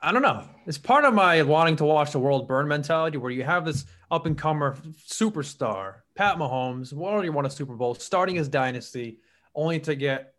I 0.00 0.12
don't 0.12 0.22
know. 0.22 0.44
It's 0.66 0.78
part 0.78 1.04
of 1.04 1.14
my 1.14 1.42
wanting 1.42 1.76
to 1.76 1.84
watch 1.84 2.12
the 2.12 2.18
world 2.18 2.48
burn 2.48 2.66
mentality, 2.66 3.18
where 3.18 3.30
you 3.30 3.44
have 3.44 3.64
this 3.64 3.84
up 4.10 4.26
and 4.26 4.36
comer 4.36 4.76
superstar, 4.98 5.96
Pat 6.14 6.36
Mahomes, 6.36 6.92
already 6.92 7.28
won 7.28 7.46
a 7.46 7.50
Super 7.50 7.74
Bowl, 7.74 7.94
starting 7.94 8.34
his 8.34 8.48
dynasty, 8.48 9.18
only 9.54 9.78
to 9.80 9.94
get 9.94 10.34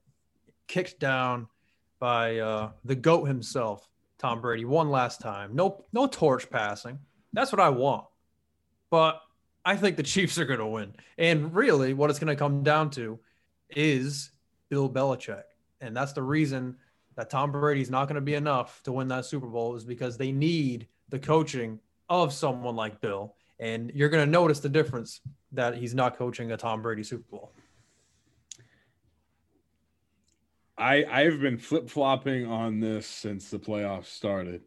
kicked 0.68 1.00
down 1.00 1.48
by 2.00 2.40
uh, 2.40 2.72
the 2.84 2.96
goat 2.96 3.26
himself, 3.26 3.88
Tom 4.18 4.42
Brady, 4.42 4.66
one 4.66 4.90
last 4.90 5.22
time. 5.22 5.56
No, 5.56 5.86
no 5.94 6.08
torch 6.08 6.50
passing. 6.50 7.00
That's 7.32 7.52
what 7.52 7.62
I 7.62 7.70
want. 7.70 8.06
But 8.90 9.22
I 9.64 9.78
think 9.78 9.96
the 9.96 10.04
Chiefs 10.04 10.38
are 10.40 10.46
going 10.46 10.60
to 10.60 10.68
win. 10.68 10.94
And 11.18 11.54
really, 11.56 11.94
what 11.94 12.10
it's 12.10 12.20
going 12.20 12.36
to 12.36 12.40
come 12.40 12.64
down 12.64 12.90
to 12.92 13.20
is 13.70 14.30
Bill 14.74 14.90
Belichick. 14.90 15.44
And 15.82 15.96
that's 15.96 16.14
the 16.14 16.24
reason 16.24 16.78
that 17.16 17.30
Tom 17.30 17.52
Brady's 17.52 17.92
not 17.92 18.06
going 18.06 18.16
to 18.16 18.22
be 18.22 18.34
enough 18.34 18.82
to 18.86 18.92
win 18.92 19.08
that 19.10 19.24
Super 19.24 19.46
Bowl 19.46 19.76
is 19.76 19.86
because 19.86 20.18
they 20.18 20.32
need 20.32 20.88
the 21.10 21.20
coaching 21.20 21.80
of 22.10 22.34
someone 22.34 22.76
like 22.76 23.00
Bill. 23.00 23.36
And 23.60 23.92
you're 23.94 24.10
going 24.10 24.26
to 24.26 24.32
notice 24.32 24.62
the 24.62 24.70
difference 24.70 25.22
that 25.52 25.78
he's 25.78 25.94
not 25.94 26.18
coaching 26.18 26.52
a 26.52 26.58
Tom 26.58 26.82
Brady 26.82 27.04
Super 27.04 27.30
Bowl. 27.30 27.52
I 30.76 31.06
I've 31.06 31.40
been 31.40 31.60
flip 31.60 31.88
flopping 31.88 32.48
on 32.48 32.80
this 32.80 33.06
since 33.06 33.52
the 33.52 33.60
playoffs 33.60 34.08
started. 34.08 34.62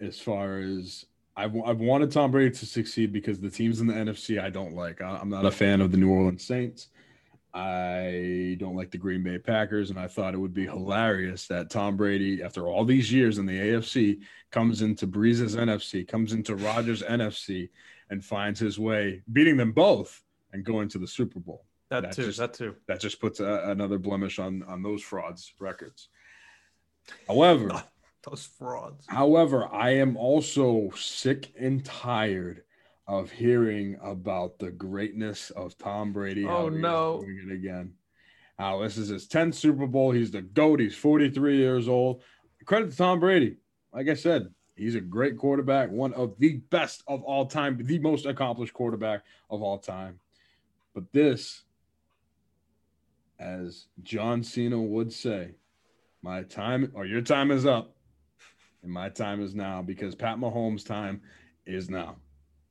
As 0.00 0.20
far 0.20 0.58
as 0.58 1.06
I've 1.36 1.56
I've 1.66 1.80
wanted 1.80 2.12
Tom 2.12 2.30
Brady 2.30 2.54
to 2.54 2.66
succeed 2.66 3.12
because 3.12 3.40
the 3.40 3.50
teams 3.50 3.80
in 3.80 3.88
the 3.88 3.94
NFC 3.94 4.40
I 4.40 4.48
don't 4.48 4.76
like. 4.76 5.02
I, 5.02 5.18
I'm 5.20 5.28
not 5.28 5.44
a 5.44 5.50
fan 5.50 5.80
of 5.80 5.90
the 5.90 5.96
New 5.96 6.08
Orleans 6.08 6.44
Saints. 6.44 6.86
I 7.54 8.56
don't 8.60 8.76
like 8.76 8.90
the 8.90 8.98
Green 8.98 9.22
Bay 9.22 9.38
Packers, 9.38 9.90
and 9.90 9.98
I 9.98 10.06
thought 10.06 10.34
it 10.34 10.38
would 10.38 10.54
be 10.54 10.66
hilarious 10.66 11.46
that 11.48 11.70
Tom 11.70 11.96
Brady, 11.96 12.42
after 12.42 12.68
all 12.68 12.84
these 12.84 13.12
years 13.12 13.38
in 13.38 13.46
the 13.46 13.58
AFC, 13.58 14.20
comes 14.50 14.82
into 14.82 15.06
Brees's 15.06 15.56
NFC, 15.56 16.06
comes 16.06 16.32
into 16.32 16.54
Rodgers' 16.56 17.02
NFC, 17.02 17.70
and 18.10 18.24
finds 18.24 18.60
his 18.60 18.78
way 18.78 19.22
beating 19.32 19.56
them 19.56 19.72
both 19.72 20.22
and 20.52 20.64
going 20.64 20.88
to 20.90 20.98
the 20.98 21.06
Super 21.06 21.40
Bowl 21.40 21.64
That 21.90 22.02
That's 22.02 22.16
too. 22.16 22.24
just- 22.26 22.38
that 22.38 22.54
too. 22.54 22.74
that 22.86 23.00
just 23.00 23.20
puts 23.20 23.40
a, 23.40 23.62
another 23.70 23.98
blemish 23.98 24.38
on 24.38 24.62
on 24.64 24.82
those 24.82 25.02
frauds 25.02 25.52
records. 25.58 26.08
However, 27.26 27.82
Those 28.28 28.44
frauds. 28.58 29.04
however, 29.08 29.68
I 29.72 29.90
am 29.90 30.16
also 30.16 30.90
sick 30.96 31.48
and 31.58 31.84
tired 31.84 32.62
of 33.08 33.30
hearing 33.30 33.96
about 34.02 34.58
the 34.58 34.70
greatness 34.70 35.50
of 35.50 35.76
Tom 35.78 36.12
Brady. 36.12 36.44
Oh, 36.46 36.68
no. 36.68 37.22
doing 37.22 37.48
it 37.48 37.54
again. 37.54 37.94
How 38.58 38.82
this 38.82 38.98
is 38.98 39.08
his 39.08 39.26
10th 39.26 39.54
Super 39.54 39.86
Bowl. 39.86 40.10
He's 40.10 40.30
the 40.30 40.42
GOAT. 40.42 40.80
He's 40.80 40.94
43 40.94 41.56
years 41.56 41.88
old. 41.88 42.22
Credit 42.66 42.90
to 42.90 42.96
Tom 42.96 43.18
Brady. 43.18 43.56
Like 43.94 44.08
I 44.08 44.14
said, 44.14 44.48
he's 44.76 44.94
a 44.94 45.00
great 45.00 45.38
quarterback, 45.38 45.90
one 45.90 46.12
of 46.12 46.38
the 46.38 46.58
best 46.58 47.02
of 47.08 47.22
all 47.22 47.46
time, 47.46 47.80
the 47.82 47.98
most 47.98 48.26
accomplished 48.26 48.74
quarterback 48.74 49.22
of 49.48 49.62
all 49.62 49.78
time. 49.78 50.20
But 50.94 51.10
this, 51.12 51.62
as 53.38 53.86
John 54.02 54.42
Cena 54.42 54.78
would 54.78 55.12
say, 55.12 55.52
my 56.20 56.42
time 56.42 56.92
or 56.94 57.06
your 57.06 57.22
time 57.22 57.50
is 57.50 57.64
up, 57.64 57.94
and 58.82 58.92
my 58.92 59.08
time 59.08 59.40
is 59.40 59.54
now 59.54 59.80
because 59.80 60.14
Pat 60.14 60.36
Mahomes' 60.36 60.84
time 60.84 61.22
is 61.64 61.88
now. 61.88 62.16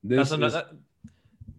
This 0.08 0.18
That's 0.18 0.32
another. 0.32 0.48
is- 0.48 0.54
That, 0.54 0.68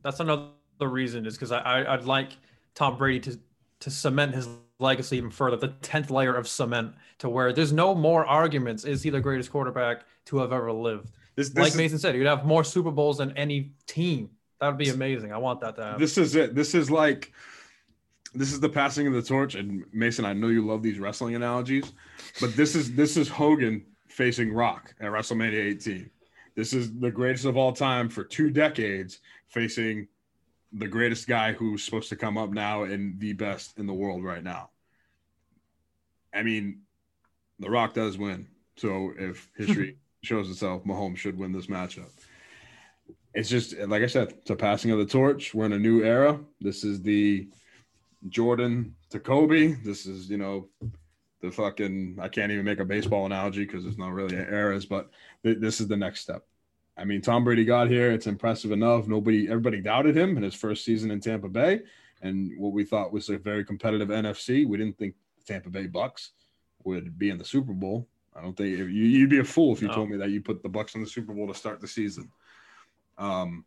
that's 0.02 0.20
another 0.20 0.50
reason 0.80 1.26
is 1.26 1.34
because 1.34 1.52
I, 1.52 1.58
I 1.58 1.94
I'd 1.94 2.04
like 2.04 2.30
Tom 2.74 2.96
Brady 2.96 3.20
to 3.30 3.38
to 3.80 3.90
cement 3.90 4.34
his 4.34 4.48
legacy 4.80 5.16
even 5.16 5.30
further, 5.30 5.56
the 5.56 5.68
tenth 5.82 6.10
layer 6.10 6.34
of 6.34 6.46
cement, 6.48 6.94
to 7.18 7.28
where 7.28 7.52
there's 7.52 7.72
no 7.72 7.94
more 7.94 8.24
arguments. 8.26 8.84
Is 8.84 9.02
he 9.02 9.10
the 9.10 9.20
greatest 9.20 9.50
quarterback 9.50 10.02
to 10.26 10.38
have 10.38 10.52
ever 10.52 10.72
lived? 10.72 11.10
this, 11.36 11.48
this 11.50 11.62
like 11.62 11.68
is- 11.72 11.76
Mason 11.76 11.98
said, 11.98 12.14
you'd 12.16 12.26
have 12.26 12.44
more 12.44 12.64
Super 12.64 12.90
Bowls 12.90 13.18
than 13.18 13.36
any 13.36 13.72
team. 13.86 14.30
That 14.60 14.68
would 14.68 14.78
be 14.78 14.88
amazing. 14.88 15.32
I 15.32 15.38
want 15.38 15.60
that 15.60 15.76
to 15.76 15.84
happen. 15.84 16.00
this 16.00 16.18
is 16.18 16.34
it. 16.34 16.54
This 16.54 16.74
is 16.74 16.90
like 16.90 17.32
this 18.34 18.52
is 18.52 18.60
the 18.60 18.68
passing 18.68 19.06
of 19.06 19.12
the 19.14 19.22
torch. 19.22 19.54
And 19.54 19.84
Mason, 19.92 20.24
I 20.24 20.32
know 20.32 20.48
you 20.48 20.66
love 20.66 20.82
these 20.82 20.98
wrestling 20.98 21.34
analogies, 21.34 21.92
but 22.40 22.54
this 22.56 22.74
is 22.74 22.94
this 22.94 23.16
is 23.16 23.28
Hogan 23.28 23.84
facing 24.08 24.52
Rock 24.52 24.94
at 25.00 25.10
WrestleMania 25.10 25.64
18. 25.76 26.10
This 26.58 26.72
is 26.72 26.92
the 26.98 27.10
greatest 27.10 27.44
of 27.44 27.56
all 27.56 27.72
time 27.72 28.08
for 28.08 28.24
two 28.24 28.50
decades 28.50 29.20
facing 29.46 30.08
the 30.72 30.88
greatest 30.88 31.28
guy 31.28 31.52
who's 31.52 31.84
supposed 31.84 32.08
to 32.08 32.16
come 32.16 32.36
up 32.36 32.50
now 32.50 32.82
and 32.82 33.18
the 33.20 33.32
best 33.32 33.78
in 33.78 33.86
the 33.86 33.94
world 33.94 34.24
right 34.24 34.42
now. 34.42 34.70
I 36.34 36.42
mean, 36.42 36.80
The 37.60 37.70
Rock 37.70 37.94
does 37.94 38.18
win. 38.18 38.48
So 38.76 39.12
if 39.16 39.48
history 39.56 39.98
shows 40.22 40.50
itself, 40.50 40.82
Mahomes 40.82 41.18
should 41.18 41.38
win 41.38 41.52
this 41.52 41.68
matchup 41.68 42.10
it's 43.34 43.48
just 43.48 43.78
like 43.78 44.02
I 44.02 44.06
said, 44.06 44.34
it's 44.38 44.50
a 44.50 44.56
passing 44.56 44.90
of 44.90 44.98
the 44.98 45.06
torch. 45.06 45.54
We're 45.54 45.66
in 45.66 45.72
a 45.72 45.78
new 45.78 46.02
era. 46.02 46.40
This 46.60 46.82
is 46.82 47.02
the 47.02 47.48
Jordan 48.28 48.96
to 49.10 49.20
Kobe. 49.20 49.74
This 49.84 50.06
is, 50.06 50.28
you 50.28 50.38
know, 50.38 50.68
the 51.40 51.50
fucking 51.50 52.18
I 52.20 52.28
can't 52.28 52.50
even 52.50 52.64
make 52.64 52.80
a 52.80 52.84
baseball 52.84 53.26
analogy 53.26 53.64
because 53.64 53.84
there's 53.84 53.98
not 53.98 54.12
really 54.12 54.34
eras, 54.36 54.86
but 54.86 55.10
th- 55.44 55.58
this 55.58 55.80
is 55.80 55.88
the 55.88 55.96
next 55.96 56.20
step. 56.20 56.44
I 56.96 57.04
mean, 57.04 57.20
Tom 57.22 57.44
Brady 57.44 57.64
got 57.64 57.88
here. 57.88 58.10
It's 58.10 58.26
impressive 58.26 58.72
enough. 58.72 59.06
Nobody, 59.06 59.46
everybody 59.46 59.80
doubted 59.80 60.16
him 60.16 60.36
in 60.36 60.42
his 60.42 60.54
first 60.54 60.84
season 60.84 61.12
in 61.12 61.20
Tampa 61.20 61.48
Bay, 61.48 61.82
and 62.22 62.50
what 62.58 62.72
we 62.72 62.84
thought 62.84 63.12
was 63.12 63.28
a 63.28 63.38
very 63.38 63.64
competitive 63.64 64.08
NFC. 64.08 64.66
We 64.66 64.78
didn't 64.78 64.98
think 64.98 65.14
the 65.38 65.44
Tampa 65.52 65.70
Bay 65.70 65.86
Bucks 65.86 66.30
would 66.82 67.16
be 67.18 67.30
in 67.30 67.38
the 67.38 67.44
Super 67.44 67.72
Bowl. 67.72 68.08
I 68.34 68.42
don't 68.42 68.56
think 68.56 68.76
you, 68.76 68.84
you'd 68.86 69.30
be 69.30 69.38
a 69.38 69.44
fool 69.44 69.72
if 69.74 69.82
you 69.82 69.88
No. 69.88 69.94
told 69.94 70.10
me 70.10 70.16
that 70.16 70.30
you 70.30 70.40
put 70.40 70.62
the 70.62 70.68
Bucks 70.68 70.94
in 70.96 71.00
the 71.00 71.08
Super 71.08 71.32
Bowl 71.32 71.46
to 71.48 71.54
start 71.54 71.80
the 71.80 71.88
season. 71.88 72.30
Um, 73.16 73.64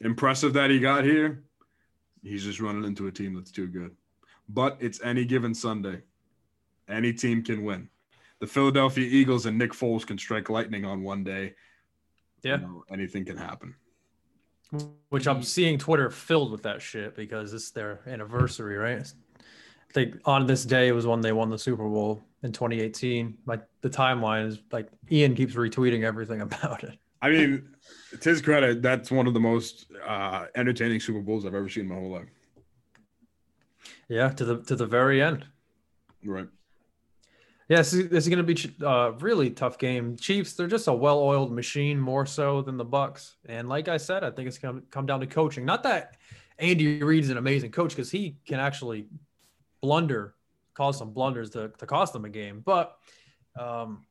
impressive 0.00 0.52
that 0.54 0.70
he 0.70 0.78
got 0.78 1.04
here. 1.04 1.42
He's 2.22 2.44
just 2.44 2.60
running 2.60 2.84
into 2.84 3.06
a 3.08 3.12
team 3.12 3.34
that's 3.34 3.50
too 3.50 3.66
good. 3.66 3.94
But 4.48 4.76
it's 4.80 5.00
any 5.02 5.24
given 5.24 5.54
Sunday. 5.54 6.02
Any 6.88 7.12
team 7.12 7.42
can 7.42 7.64
win. 7.64 7.88
The 8.40 8.46
Philadelphia 8.46 9.06
Eagles 9.08 9.46
and 9.46 9.56
Nick 9.56 9.72
Foles 9.72 10.06
can 10.06 10.18
strike 10.18 10.50
lightning 10.50 10.84
on 10.84 11.02
one 11.02 11.22
day. 11.22 11.54
Yeah. 12.42 12.56
You 12.56 12.62
know, 12.62 12.84
anything 12.90 13.24
can 13.24 13.36
happen. 13.36 13.74
Which 15.10 15.28
I'm 15.28 15.42
seeing 15.42 15.78
Twitter 15.78 16.10
filled 16.10 16.50
with 16.50 16.62
that 16.62 16.82
shit 16.82 17.14
because 17.14 17.52
it's 17.52 17.70
their 17.70 18.00
anniversary, 18.06 18.76
right? 18.76 19.00
I 19.00 19.92
think 19.92 20.16
on 20.24 20.46
this 20.46 20.64
day 20.64 20.90
was 20.92 21.06
when 21.06 21.20
they 21.20 21.32
won 21.32 21.50
the 21.50 21.58
Super 21.58 21.88
Bowl 21.88 22.22
in 22.42 22.52
2018. 22.52 23.38
Like 23.46 23.62
the 23.82 23.90
timeline 23.90 24.46
is 24.46 24.58
like 24.72 24.88
Ian 25.10 25.34
keeps 25.34 25.54
retweeting 25.54 26.02
everything 26.04 26.40
about 26.48 26.84
it. 26.84 26.98
I 27.20 27.30
mean, 27.30 27.68
to 28.20 28.28
his 28.28 28.42
credit, 28.42 28.82
that's 28.82 29.10
one 29.10 29.28
of 29.28 29.34
the 29.34 29.40
most 29.40 29.86
uh, 30.04 30.46
entertaining 30.56 30.98
Super 30.98 31.20
Bowls 31.20 31.46
I've 31.46 31.54
ever 31.54 31.68
seen 31.68 31.84
in 31.84 31.90
my 31.90 31.94
whole 31.94 32.10
life. 32.10 32.28
Yeah, 34.08 34.30
to 34.30 34.44
the 34.44 34.62
to 34.62 34.74
the 34.74 34.86
very 34.86 35.22
end. 35.22 35.46
Right. 36.24 36.48
Yeah, 37.72 37.78
this 37.78 37.94
is, 37.94 38.28
going 38.28 38.44
to 38.46 38.54
be 38.54 38.84
a 38.84 39.12
really 39.12 39.48
tough 39.48 39.78
game. 39.78 40.14
Chiefs, 40.18 40.52
they're 40.52 40.66
just 40.66 40.88
a 40.88 40.92
well-oiled 40.92 41.50
machine 41.50 41.98
more 41.98 42.26
so 42.26 42.60
than 42.60 42.76
the 42.76 42.84
Bucks. 42.84 43.36
And 43.46 43.66
like 43.66 43.88
I 43.88 43.96
said, 43.96 44.22
I 44.24 44.30
think 44.30 44.46
it's 44.46 44.58
going 44.58 44.74
to 44.82 44.86
come 44.90 45.06
down 45.06 45.20
to 45.20 45.26
coaching. 45.26 45.64
Not 45.64 45.82
that 45.84 46.18
Andy 46.58 47.02
Reid 47.02 47.24
is 47.24 47.30
an 47.30 47.38
amazing 47.38 47.70
coach 47.70 47.96
because 47.96 48.10
he 48.10 48.36
can 48.44 48.60
actually 48.60 49.06
blunder, 49.80 50.34
cause 50.74 50.98
some 50.98 51.12
blunders 51.14 51.48
to, 51.52 51.72
to 51.78 51.86
cost 51.86 52.12
them 52.12 52.26
a 52.26 52.28
game. 52.28 52.60
But 52.62 52.94
um, 53.58 54.04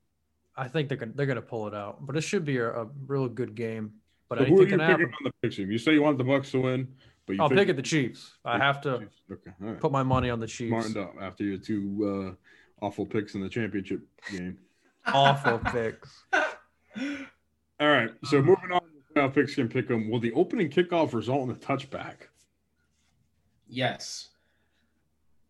I 0.57 0.67
think 0.67 0.89
they're 0.89 0.97
going 0.97 1.13
they're 1.13 1.27
going 1.27 1.35
to 1.35 1.43
pull 1.43 1.67
it 1.67 1.75
out. 1.75 2.03
But 2.03 2.17
it 2.17 2.21
should 2.21 2.45
be 2.45 2.57
a, 2.57 2.67
a 2.71 2.87
real 3.05 3.27
good 3.27 3.53
game. 3.53 3.93
But 4.27 4.39
So 4.39 4.45
who 4.45 4.57
are 4.57 4.63
you 4.63 4.69
can 4.69 4.79
picking 4.79 4.87
happen. 4.87 5.05
on 5.05 5.23
the 5.25 5.31
pick 5.43 5.51
team? 5.55 5.69
You 5.69 5.77
say 5.77 5.93
you 5.93 6.01
want 6.01 6.17
the 6.17 6.23
Bucks 6.23 6.49
to 6.53 6.61
win, 6.61 6.87
but 7.27 7.35
you 7.35 7.43
I'll 7.43 7.47
think- 7.47 7.59
pick 7.59 7.69
at 7.69 7.75
the 7.75 7.83
Chiefs. 7.83 8.31
I 8.43 8.57
have 8.57 8.81
to 8.81 8.93
Okay, 9.31 9.51
right. 9.59 9.79
put 9.79 9.91
my 9.91 10.01
money 10.01 10.31
on 10.31 10.39
the 10.39 10.47
Chiefs. 10.47 10.71
Smartened 10.71 10.97
up 10.97 11.13
after 11.21 11.43
your 11.43 11.59
two 11.59 12.31
uh, 12.31 12.35
awful 12.81 13.05
picks 13.05 13.35
in 13.35 13.41
the 13.41 13.49
championship 13.49 14.01
game. 14.31 14.57
Awful 15.07 15.57
picks. 15.71 16.23
All 17.79 17.89
right, 17.89 18.11
so 18.23 18.39
moving 18.39 18.71
on, 18.71 18.81
now 19.15 19.27
picks 19.27 19.55
can 19.55 19.67
pick 19.67 19.87
them. 19.87 20.11
Will 20.11 20.19
the 20.19 20.31
opening 20.33 20.69
kickoff 20.69 21.13
result 21.13 21.49
in 21.49 21.55
a 21.55 21.57
touchback? 21.57 22.27
Yes. 23.67 24.29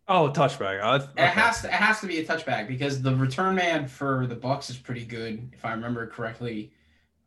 Oh, 0.07 0.29
touchback. 0.29 0.81
I, 0.81 0.95
It 1.21 1.29
has 1.29 1.61
to 1.61 1.67
it 1.67 1.73
has 1.73 1.99
to 2.01 2.07
be 2.07 2.19
a 2.19 2.25
touchback 2.25 2.67
because 2.67 3.01
the 3.01 3.15
return 3.15 3.55
man 3.55 3.87
for 3.87 4.25
the 4.27 4.35
Bucks 4.35 4.69
is 4.69 4.77
pretty 4.77 5.05
good, 5.05 5.49
if 5.53 5.65
I 5.65 5.71
remember 5.71 6.07
correctly. 6.07 6.71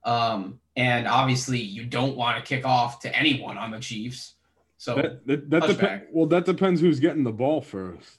Um, 0.05 0.61
and 0.77 1.07
obviously 1.07 1.61
you 1.61 1.85
don't 1.85 2.17
want 2.17 2.37
to 2.37 2.43
kick 2.43 2.67
off 2.67 3.01
to 3.01 3.17
anyone 3.17 3.59
on 3.59 3.71
the 3.71 3.81
Chiefs. 3.81 4.35
So 4.77 4.97
That 4.97 5.27
that, 5.27 5.51
that 5.51 5.67
depends. 5.67 6.05
Well, 6.12 6.27
that 6.27 6.45
depends 6.45 6.81
who's 6.81 7.01
getting 7.01 7.25
the 7.25 7.33
ball 7.33 7.61
first. 7.61 8.19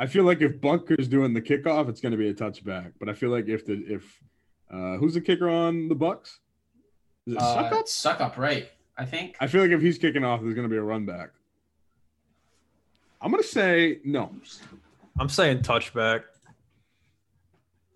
I 0.00 0.06
feel 0.06 0.22
like 0.22 0.40
if 0.40 0.60
Butker's 0.60 1.08
doing 1.08 1.34
the 1.34 1.42
kickoff, 1.42 1.88
it's 1.88 2.00
going 2.00 2.12
to 2.12 2.18
be 2.18 2.28
a 2.28 2.34
touchback. 2.34 2.92
But 3.00 3.08
I 3.08 3.14
feel 3.14 3.30
like 3.30 3.48
if 3.48 3.66
the 3.66 3.82
if 3.86 4.22
uh, 4.72 4.96
who's 4.96 5.14
the 5.14 5.20
kicker 5.20 5.48
on 5.50 5.88
the 5.88 5.94
Bucks? 5.96 6.38
Is 7.26 7.34
it 7.34 7.42
uh, 7.42 7.70
Succop? 7.70 7.88
suck 7.88 8.20
up, 8.20 8.38
right? 8.38 8.70
I 8.96 9.04
think. 9.04 9.36
I 9.40 9.48
feel 9.48 9.60
like 9.60 9.72
if 9.72 9.80
he's 9.80 9.98
kicking 9.98 10.24
off, 10.24 10.40
there's 10.40 10.54
going 10.54 10.68
to 10.68 10.72
be 10.72 10.78
a 10.78 10.82
run 10.82 11.04
back. 11.04 11.30
I'm 13.20 13.32
going 13.32 13.42
to 13.42 13.48
say 13.48 13.98
no. 14.04 14.32
I'm 15.18 15.28
saying 15.28 15.60
touchback. 15.60 16.22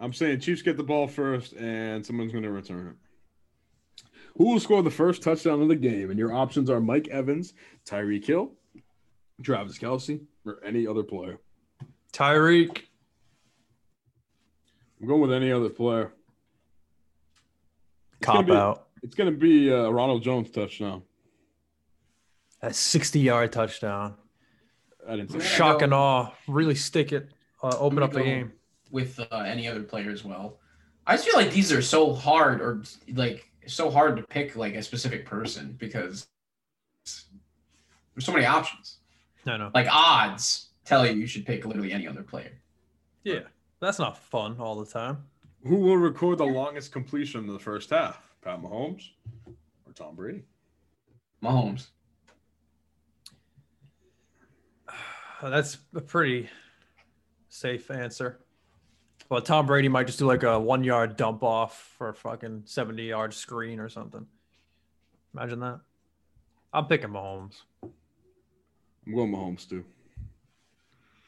I'm 0.01 0.13
saying 0.13 0.41
Chiefs 0.41 0.63
get 0.63 0.77
the 0.77 0.83
ball 0.83 1.07
first, 1.07 1.53
and 1.53 2.05
someone's 2.05 2.33
going 2.33 2.43
to 2.43 2.51
return 2.51 2.89
it. 2.89 4.03
Who 4.37 4.49
will 4.49 4.59
score 4.59 4.83
the 4.83 4.91
first 4.91 5.23
touchdown 5.23 5.63
of 5.63 5.69
the 5.69 5.77
game? 5.77 6.11
And 6.11 6.19
your 6.19 6.33
options 6.33 6.69
are 6.69 6.81
Mike 6.81 7.07
Evans, 7.09 7.55
Tyreek 7.87 8.25
Hill, 8.27 8.51
Travis 9.45 9.79
Kelce, 9.79 10.21
or 10.45 10.59
any 10.65 10.87
other 10.87 11.05
player. 11.05 11.39
Tyreek. 12.13 12.83
I'm 15.01 15.09
going 15.09 15.21
with 15.21 15.33
any 15.33 15.51
other 15.51 15.69
player. 15.69 16.13
It's 18.19 18.27
gonna 18.27 18.39
Cop 18.39 18.47
be- 18.47 18.53
out. 18.53 18.87
It's 19.03 19.17
going 19.17 19.33
to 19.33 19.37
be 19.37 19.69
a 19.69 19.91
Ronald 19.91 20.23
Jones 20.23 20.49
touchdown. 20.53 21.03
A 22.61 22.73
60 22.73 23.19
yard 23.19 23.51
touchdown. 23.51 24.15
I 25.09 25.17
didn't 25.17 25.31
say 25.33 25.39
Yeah. 25.39 25.43
that. 25.43 25.49
Shock 25.49 25.83
and 25.83 25.93
awe. 25.93 26.31
Really 26.47 26.77
stick 26.77 27.11
it. 27.13 27.33
Uh, 27.65 27.75
open 27.81 28.01
up 28.03 28.13
the 28.13 28.23
game. 28.23 28.53
with 28.93 29.19
uh, 29.19 29.39
any 29.39 29.67
other 29.67 29.83
player 29.83 30.11
as 30.11 30.23
well. 30.25 30.61
I 31.05 31.15
just 31.17 31.27
feel 31.27 31.35
like 31.37 31.51
these 31.51 31.73
are 31.73 31.83
so 31.83 32.13
hard, 32.15 32.61
or 32.61 32.83
like 33.15 33.51
so 33.67 33.91
hard 33.91 34.17
to 34.19 34.23
pick 34.23 34.55
like 34.55 34.75
a 34.75 34.83
specific 34.85 35.27
person 35.27 35.75
because 35.81 36.29
there's 37.05 38.25
so 38.25 38.33
many 38.33 38.45
options. 38.47 38.99
I 39.47 39.57
know. 39.57 39.71
Like 39.75 39.89
odds 39.91 40.69
tell 40.85 41.07
you 41.07 41.13
you 41.13 41.27
should 41.27 41.47
pick 41.47 41.65
literally 41.65 41.93
any 41.93 42.07
other 42.07 42.23
player. 42.23 42.53
Yeah. 43.25 43.41
That's 43.81 43.99
not 43.99 44.17
fun 44.17 44.57
all 44.59 44.77
the 44.77 44.91
time. 44.91 45.25
Who 45.67 45.77
will 45.77 45.97
record 45.97 46.39
the 46.39 46.45
longest 46.45 46.93
completion 46.93 47.41
in 47.41 47.53
the 47.53 47.59
first 47.59 47.91
half? 47.91 48.35
Pat 48.43 48.61
Mahomes 48.61 49.11
or 49.47 49.93
Tom 49.95 50.17
Brady? 50.17 50.43
Mahomes. 51.43 51.89
That's 55.43 55.79
a 55.95 56.01
pretty 56.01 56.49
safe 57.49 57.91
answer. 57.91 58.41
But 59.29 59.45
Tom 59.45 59.67
Brady 59.67 59.89
might 59.89 60.07
just 60.07 60.19
do 60.19 60.27
like 60.27 60.43
a 60.43 60.59
one 60.61 60.85
yard 60.85 61.17
dump 61.17 61.43
off 61.43 61.95
for 61.97 62.11
a 62.11 62.15
fucking 62.15 62.63
70 62.67 63.03
yard 63.03 63.33
screen 63.33 63.81
or 63.81 63.89
something. 63.89 64.27
Imagine 65.35 65.61
that. 65.61 65.81
I'm 66.73 66.87
picking 66.87 67.11
Mahomes. 67.11 67.63
I'm 67.83 69.15
going 69.15 69.33
Mahomes 69.33 69.69
too. 69.69 69.85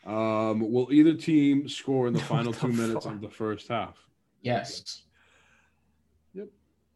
Um, 0.06 0.70
will 0.72 0.92
either 0.92 1.14
team 1.14 1.68
score 1.68 2.06
in 2.06 2.12
the 2.12 2.20
final 2.34 2.52
the 2.52 2.60
two 2.60 2.68
minutes 2.68 3.06
of 3.06 3.20
the 3.20 3.28
first 3.28 3.68
half? 3.68 3.96
Yes. 4.42 5.02
Yep. 6.34 6.48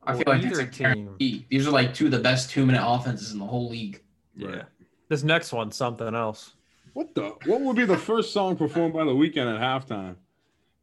I 0.04 0.12
feel 0.12 0.22
Well, 0.26 0.36
like 0.36 0.44
that's 0.44 0.58
a 0.58 0.62
either 0.62 0.94
team. 0.94 1.44
These 1.48 1.66
are 1.66 1.70
like 1.70 1.94
two 1.94 2.06
of 2.06 2.10
the 2.10 2.18
best 2.18 2.50
two 2.50 2.66
minute 2.66 2.82
offenses 2.84 3.32
in 3.32 3.38
the 3.38 3.46
whole 3.46 3.68
league. 3.68 4.02
Yeah. 4.36 4.62
This 5.08 5.22
next 5.22 5.52
one's 5.52 5.74
something 5.76 6.14
else. 6.14 6.54
What 6.92 7.14
the? 7.14 7.34
What 7.46 7.60
would 7.62 7.76
be 7.76 7.84
the 7.86 7.96
first 7.96 8.32
song 8.32 8.56
performed 8.56 8.92
by 8.94 9.04
the 9.04 9.12
Weeknd 9.12 9.54
at 9.54 9.60
halftime? 9.60 10.16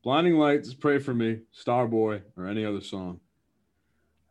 Blinding 0.04 0.36
Lights, 0.38 0.74
Pray 0.74 1.00
for 1.00 1.14
Me, 1.14 1.40
Starboy, 1.54 2.22
or 2.38 2.48
any 2.48 2.64
other 2.66 2.82
song? 2.82 3.20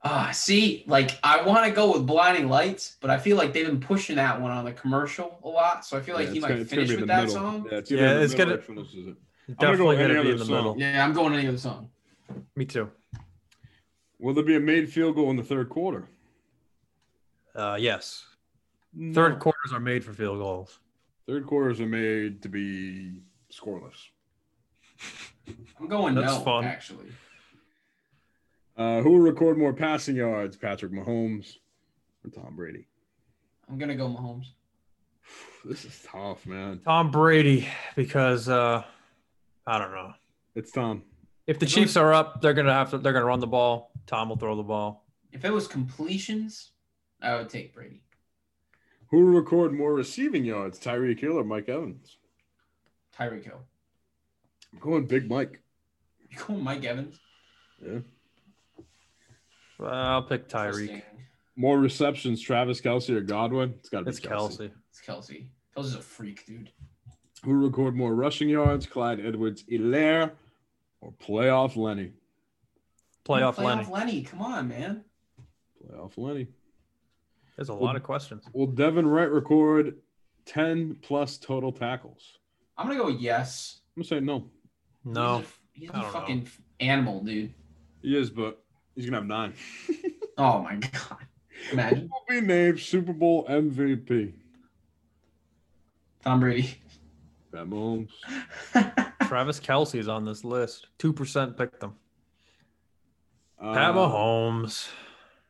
Ah, 0.06 0.30
see, 0.32 0.84
like 0.86 1.18
I 1.22 1.42
want 1.42 1.64
to 1.66 1.72
go 1.72 1.92
with 1.94 2.06
Blinding 2.06 2.48
Lights, 2.48 2.96
but 3.00 3.08
I 3.10 3.18
feel 3.18 3.38
like 3.38 3.54
they've 3.54 3.66
been 3.66 3.80
pushing 3.80 4.16
that 4.16 4.38
one 4.38 4.50
on 4.50 4.66
the 4.66 4.72
commercial 4.72 5.38
a 5.42 5.48
lot, 5.48 5.86
so 5.86 5.96
I 5.96 6.00
feel 6.02 6.14
like 6.14 6.26
Yeah, 6.28 6.32
he 6.34 6.40
might 6.40 6.48
gonna- 6.48 6.64
finish 6.66 6.90
with 6.90 7.06
that 7.06 7.20
middle. 7.24 7.34
song. 7.34 7.66
Yeah, 7.70 7.78
it's, 7.78 7.90
Yeah, 7.90 7.98
either 8.00 8.16
in 8.18 8.22
it's 8.22 8.34
gonna- 8.34 8.54
or 8.54 8.58
finishes 8.58 9.06
it. 9.06 9.16
Definitely 9.58 9.96
any 9.96 10.08
gonna 10.14 10.22
be 10.24 10.30
in 10.32 10.36
the 10.38 10.44
song. 10.44 10.54
middle. 10.54 10.78
Yeah, 10.78 11.04
I'm 11.04 11.14
going 11.14 11.32
any 11.34 11.48
other 11.48 11.56
song. 11.58 11.90
Me 12.54 12.66
too. 12.66 12.90
Will 14.18 14.34
there 14.34 14.44
be 14.44 14.56
a 14.56 14.60
made 14.60 14.92
field 14.92 15.14
goal 15.16 15.30
in 15.30 15.36
the 15.36 15.42
third 15.42 15.70
quarter? 15.70 16.06
Uh, 17.54 17.76
yes. 17.80 18.26
No. 18.92 19.14
Third 19.14 19.38
quarters 19.38 19.72
are 19.72 19.80
made 19.80 20.04
for 20.04 20.12
field 20.12 20.38
goals. 20.38 20.78
Third 21.26 21.46
quarters 21.46 21.80
are 21.80 21.86
made 21.86 22.42
to 22.42 22.48
be 22.50 23.22
scoreless. 23.50 24.08
I'm 25.80 25.88
going 25.88 26.14
That's 26.14 26.34
no, 26.38 26.40
fun. 26.40 26.64
actually. 26.64 27.06
Uh, 28.76 29.00
who 29.02 29.10
will 29.12 29.20
record 29.20 29.56
more 29.56 29.72
passing 29.72 30.16
yards, 30.16 30.56
Patrick 30.56 30.92
Mahomes 30.92 31.56
or 32.24 32.30
Tom 32.30 32.56
Brady? 32.56 32.86
I'm 33.68 33.78
gonna 33.78 33.94
go 33.96 34.08
Mahomes. 34.08 34.46
This 35.64 35.86
is 35.86 35.98
tough, 36.06 36.44
man. 36.46 36.80
Tom 36.84 37.10
Brady, 37.10 37.66
because 37.96 38.50
uh, 38.50 38.82
I 39.66 39.78
don't 39.78 39.92
know. 39.92 40.12
It's 40.54 40.70
Tom. 40.70 41.02
If 41.46 41.58
the 41.58 41.64
If 41.64 41.72
Chiefs 41.72 41.90
was- 41.92 41.96
are 41.96 42.12
up, 42.12 42.42
they're 42.42 42.52
gonna 42.52 42.72
have 42.74 42.90
to. 42.90 42.98
They're 42.98 43.14
gonna 43.14 43.24
run 43.24 43.40
the 43.40 43.46
ball. 43.46 43.90
Tom 44.06 44.28
will 44.28 44.36
throw 44.36 44.56
the 44.56 44.62
ball. 44.62 45.06
If 45.32 45.44
it 45.44 45.50
was 45.50 45.66
completions, 45.66 46.72
I 47.22 47.36
would 47.36 47.48
take 47.48 47.72
Brady. 47.74 48.02
Who 49.10 49.18
will 49.24 49.32
record 49.40 49.72
more 49.72 49.94
receiving 49.94 50.44
yards, 50.44 50.78
Tyreek 50.78 51.18
Hill 51.20 51.38
or 51.38 51.44
Mike 51.44 51.68
Evans? 51.70 52.18
Tyreek 53.18 53.44
Hill. 53.44 53.60
I'm 54.72 54.78
going 54.80 55.06
Big 55.06 55.30
Mike. 55.30 55.62
You 56.28 56.36
going 56.46 56.62
Mike 56.62 56.84
Evans? 56.84 57.18
Yeah. 57.82 58.00
Uh, 59.80 59.86
I'll 59.86 60.22
pick 60.22 60.48
Tyreek. 60.48 61.02
More 61.56 61.78
receptions, 61.78 62.40
Travis 62.40 62.80
Kelce 62.80 63.10
or 63.10 63.20
Godwin? 63.20 63.74
It's 63.78 63.88
got 63.88 64.00
to 64.00 64.04
be 64.04 64.10
It's 64.10 64.20
Kelce. 64.20 64.70
It's 64.90 65.00
Kelce. 65.00 65.46
Kelce's 65.76 65.94
a 65.94 66.00
freak, 66.00 66.44
dude. 66.46 66.70
Who 67.44 67.54
record 67.64 67.94
more 67.94 68.14
rushing 68.14 68.48
yards, 68.48 68.86
Clyde 68.86 69.20
Edwards 69.24 69.64
Helaire 69.64 70.32
or 71.00 71.12
playoff 71.12 71.76
Lenny? 71.76 72.12
Playoff, 73.24 73.56
Playoff 73.56 73.58
Lenny. 73.64 73.86
Lenny. 73.90 74.22
Come 74.22 74.42
on, 74.42 74.68
man. 74.68 75.04
Playoff 75.82 76.12
Lenny. 76.16 76.46
There's 77.56 77.68
a 77.68 77.74
lot 77.74 77.94
of 77.96 78.02
questions. 78.02 78.44
Will 78.52 78.66
Devin 78.66 79.10
White 79.10 79.30
record 79.30 79.96
10 80.46 80.98
plus 81.02 81.38
total 81.38 81.70
tackles? 81.70 82.38
I'm 82.76 82.88
gonna 82.88 82.98
go 82.98 83.08
yes. 83.08 83.80
I'm 83.96 84.02
going 84.02 84.08
to 84.08 84.08
say 84.16 84.20
no. 84.20 84.50
No, 85.04 85.38
He's 85.38 85.46
a, 85.46 85.50
he's 85.80 85.90
I 85.90 85.92
a 85.92 86.02
don't 86.02 86.02
know. 86.12 86.18
fucking 86.20 86.48
animal, 86.80 87.20
dude. 87.22 87.54
He 88.02 88.16
is, 88.18 88.30
but 88.30 88.63
he's 88.94 89.08
going 89.08 89.12
to 89.12 89.18
have 89.18 89.26
nine. 89.26 89.54
Oh 90.36 90.62
my 90.62 90.74
god. 90.74 91.26
Imagine 91.70 92.08
Who 92.08 92.34
will 92.34 92.40
be 92.40 92.44
named 92.44 92.80
Super 92.80 93.12
Bowl 93.12 93.46
MVP? 93.46 94.32
Tom 96.24 96.40
Brady. 96.40 96.76
Pat 97.52 97.66
Mahomes. 97.66 98.10
Travis 99.28 99.60
Kelce 99.60 99.94
is 99.94 100.08
on 100.08 100.24
this 100.24 100.42
list. 100.44 100.88
Two 100.98 101.12
percent 101.12 101.56
picked 101.56 101.78
them. 101.78 101.94
Uh, 103.60 103.74
Pat 103.74 103.94
Mahomes. 103.94 104.88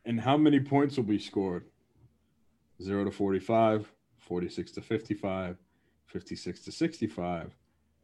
And 0.05 0.21
how 0.21 0.37
many 0.37 0.59
points 0.59 0.97
will 0.97 1.03
be 1.03 1.17
scored? 1.17 1.65
0 2.83 3.05
to 3.05 3.11
45, 3.11 3.91
46 4.19 4.71
to 4.73 4.81
55, 4.81 5.57
56 6.05 6.59
to 6.59 6.71
65, 6.71 7.55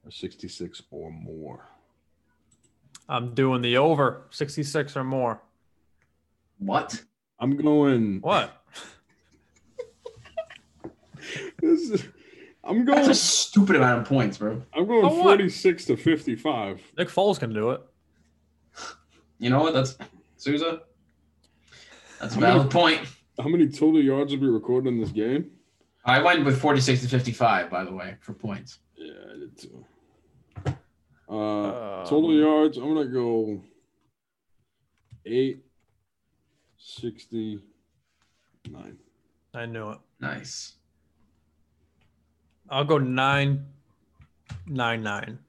or 0.04 0.12
66 0.12 0.82
or 0.90 1.12
more? 1.12 1.68
I'm 3.12 3.34
doing 3.36 3.62
the 3.62 3.78
over. 3.78 4.24
Sixty-six 4.32 4.96
or 4.96 5.04
more. 5.04 5.42
What? 6.60 7.02
I'm 7.40 7.58
going. 7.58 8.22
What? 8.22 8.52
This 11.62 11.90
is, 11.92 12.08
I'm 12.64 12.84
going. 12.84 12.96
That's 12.96 13.00
going. 13.02 13.12
a 13.12 13.16
stupid 13.16 13.76
amount 13.76 14.02
of 14.02 14.08
points, 14.08 14.38
bro. 14.40 14.62
I'm 14.74 14.88
going 14.88 15.06
Oh, 15.06 15.10
46 15.24 15.86
to 15.86 15.96
55. 15.98 16.82
Nick 16.98 17.10
Foles 17.10 17.40
can 17.40 17.54
do 17.54 17.70
it. 17.72 17.82
You 19.38 19.50
know 19.52 19.62
what? 19.62 19.74
That's 19.74 19.98
Souza. 20.38 20.82
That's 22.20 22.34
a 22.36 22.40
How 22.40 22.42
many- 22.42 22.54
valid 22.60 22.72
point. 22.72 23.02
How 23.40 23.48
many 23.48 23.68
total 23.68 24.02
yards 24.04 24.34
will 24.34 24.40
be 24.42 24.48
recorded 24.48 24.90
in 24.90 25.00
this 25.00 25.12
game? 25.12 25.52
I 26.06 26.22
went 26.22 26.44
with 26.46 26.60
46 26.60 27.02
to 27.02 27.08
55, 27.08 27.70
by 27.70 27.84
the 27.84 27.94
way, 27.94 28.16
for 28.22 28.34
points. 28.34 28.80
Yeah, 28.96 29.14
I 29.34 29.38
did 29.40 29.58
too. 29.58 29.86
Uh, 31.32 32.02
Um, 32.02 32.06
total 32.08 32.34
yards. 32.34 32.78
I'm 32.78 32.94
gonna 32.94 33.06
go 33.08 33.62
eight 35.26 35.64
sixty 36.78 37.60
nine. 38.70 38.98
I 39.54 39.66
knew 39.66 39.92
it. 39.92 40.00
Nice. 40.20 40.74
I'll 42.70 42.84
go 42.86 42.98
nine, 42.98 43.66
nine, 44.68 45.04
nine. 45.04 45.40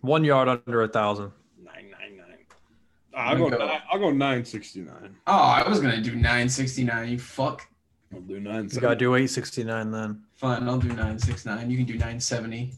One 0.00 0.24
yard 0.24 0.48
under 0.48 0.82
a 0.82 0.88
thousand. 0.88 1.32
Nine 1.62 1.90
nine 1.90 2.16
nine. 2.16 2.46
I'll 3.14 3.36
go. 3.36 3.50
Go. 3.50 3.58
Nine, 3.58 3.80
I'll 3.92 3.98
go 3.98 4.10
nine 4.10 4.44
sixty 4.44 4.80
nine. 4.80 5.16
Oh, 5.26 5.32
I 5.32 5.68
was 5.68 5.80
gonna 5.80 6.00
do 6.00 6.14
969. 6.16 7.08
You 7.10 7.18
fuck. 7.18 7.66
I'll 8.12 8.20
do 8.20 8.40
nine. 8.40 8.68
You 8.72 8.80
gotta 8.80 8.96
do 8.96 9.14
eight 9.16 9.26
sixty-nine 9.28 9.90
then. 9.90 10.22
Fine, 10.36 10.68
I'll 10.68 10.78
do 10.78 10.88
969. 10.88 11.70
You 11.70 11.76
can 11.76 11.86
do 11.86 11.94
970. 11.94 12.72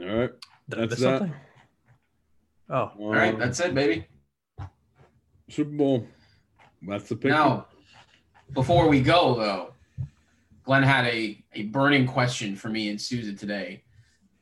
All 0.00 0.06
right. 0.06 0.30
Did 0.68 0.78
I 0.78 0.80
That's 0.82 0.90
miss 0.92 1.00
that. 1.00 1.18
something? 1.20 1.34
Oh, 2.70 2.92
All 2.98 3.10
right, 3.12 3.32
Um, 3.34 3.40
that's 3.40 3.58
it, 3.60 3.74
baby. 3.74 4.06
Super 5.48 5.70
Bowl. 5.70 6.06
That's 6.86 7.08
the 7.08 7.16
pick. 7.16 7.30
Now, 7.30 7.66
before 8.52 8.88
we 8.88 9.00
go 9.00 9.34
though, 9.36 9.72
Glenn 10.64 10.82
had 10.82 11.06
a, 11.06 11.42
a 11.54 11.62
burning 11.64 12.06
question 12.06 12.54
for 12.54 12.68
me 12.68 12.90
and 12.90 13.00
Souza 13.00 13.32
today 13.32 13.82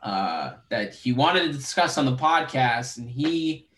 uh, 0.02 0.54
that 0.70 0.92
he 0.94 1.12
wanted 1.12 1.42
to 1.46 1.52
discuss 1.52 1.96
on 1.98 2.04
the 2.04 2.16
podcast, 2.16 2.98
and 2.98 3.08
he, 3.08 3.68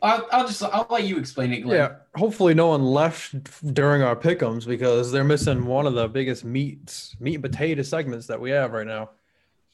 I'll, 0.00 0.26
I'll 0.32 0.46
just 0.46 0.62
I'll 0.62 0.86
let 0.90 1.04
you 1.04 1.18
explain 1.18 1.52
it, 1.52 1.60
Glenn. 1.60 1.76
yeah. 1.76 1.90
Hopefully, 2.16 2.54
no 2.54 2.68
one 2.68 2.82
left 2.82 3.74
during 3.74 4.00
our 4.02 4.16
pickums 4.16 4.66
because 4.66 5.12
they're 5.12 5.22
missing 5.24 5.66
one 5.66 5.86
of 5.86 5.92
the 5.92 6.08
biggest 6.08 6.42
meats, 6.44 7.14
meat 7.20 7.34
and 7.34 7.44
potato 7.44 7.82
segments 7.82 8.26
that 8.28 8.40
we 8.40 8.50
have 8.50 8.72
right 8.72 8.86
now. 8.86 9.10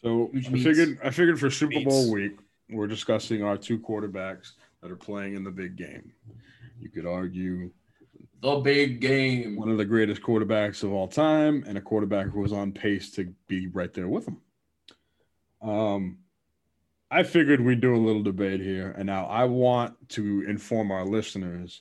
So 0.06 0.30
I 0.34 0.40
figured. 0.58 0.98
I 1.02 1.10
figured 1.10 1.40
for 1.40 1.50
Super 1.50 1.80
Bowl 1.84 2.12
week, 2.12 2.38
we're 2.70 2.86
discussing 2.86 3.42
our 3.42 3.56
two 3.56 3.76
quarterbacks 3.78 4.52
that 4.80 4.90
are 4.90 4.96
playing 4.96 5.34
in 5.34 5.42
the 5.42 5.50
big 5.50 5.74
game. 5.76 6.12
You 6.80 6.88
could 6.90 7.06
argue 7.06 7.70
The 8.40 8.56
big 8.56 9.00
game. 9.00 9.56
one 9.56 9.68
of 9.68 9.78
the 9.78 9.84
greatest 9.84 10.22
quarterbacks 10.22 10.84
of 10.84 10.92
all 10.92 11.08
time 11.08 11.64
and 11.66 11.76
a 11.76 11.80
quarterback 11.80 12.28
who 12.28 12.40
was 12.40 12.52
on 12.52 12.70
pace 12.70 13.10
to 13.12 13.34
be 13.48 13.66
right 13.66 13.92
there 13.92 14.06
with 14.08 14.28
him. 14.28 14.40
Um, 15.60 16.18
I 17.10 17.24
figured 17.24 17.60
we'd 17.60 17.80
do 17.80 17.96
a 17.96 17.98
little 17.98 18.22
debate 18.22 18.60
here, 18.60 18.94
and 18.96 19.06
now 19.06 19.26
I 19.26 19.44
want 19.44 19.96
to 20.10 20.44
inform 20.46 20.92
our 20.92 21.04
listeners 21.04 21.80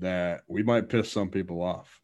that 0.00 0.42
we 0.48 0.64
might 0.64 0.88
piss 0.88 1.12
some 1.12 1.28
people 1.30 1.62
off. 1.62 2.00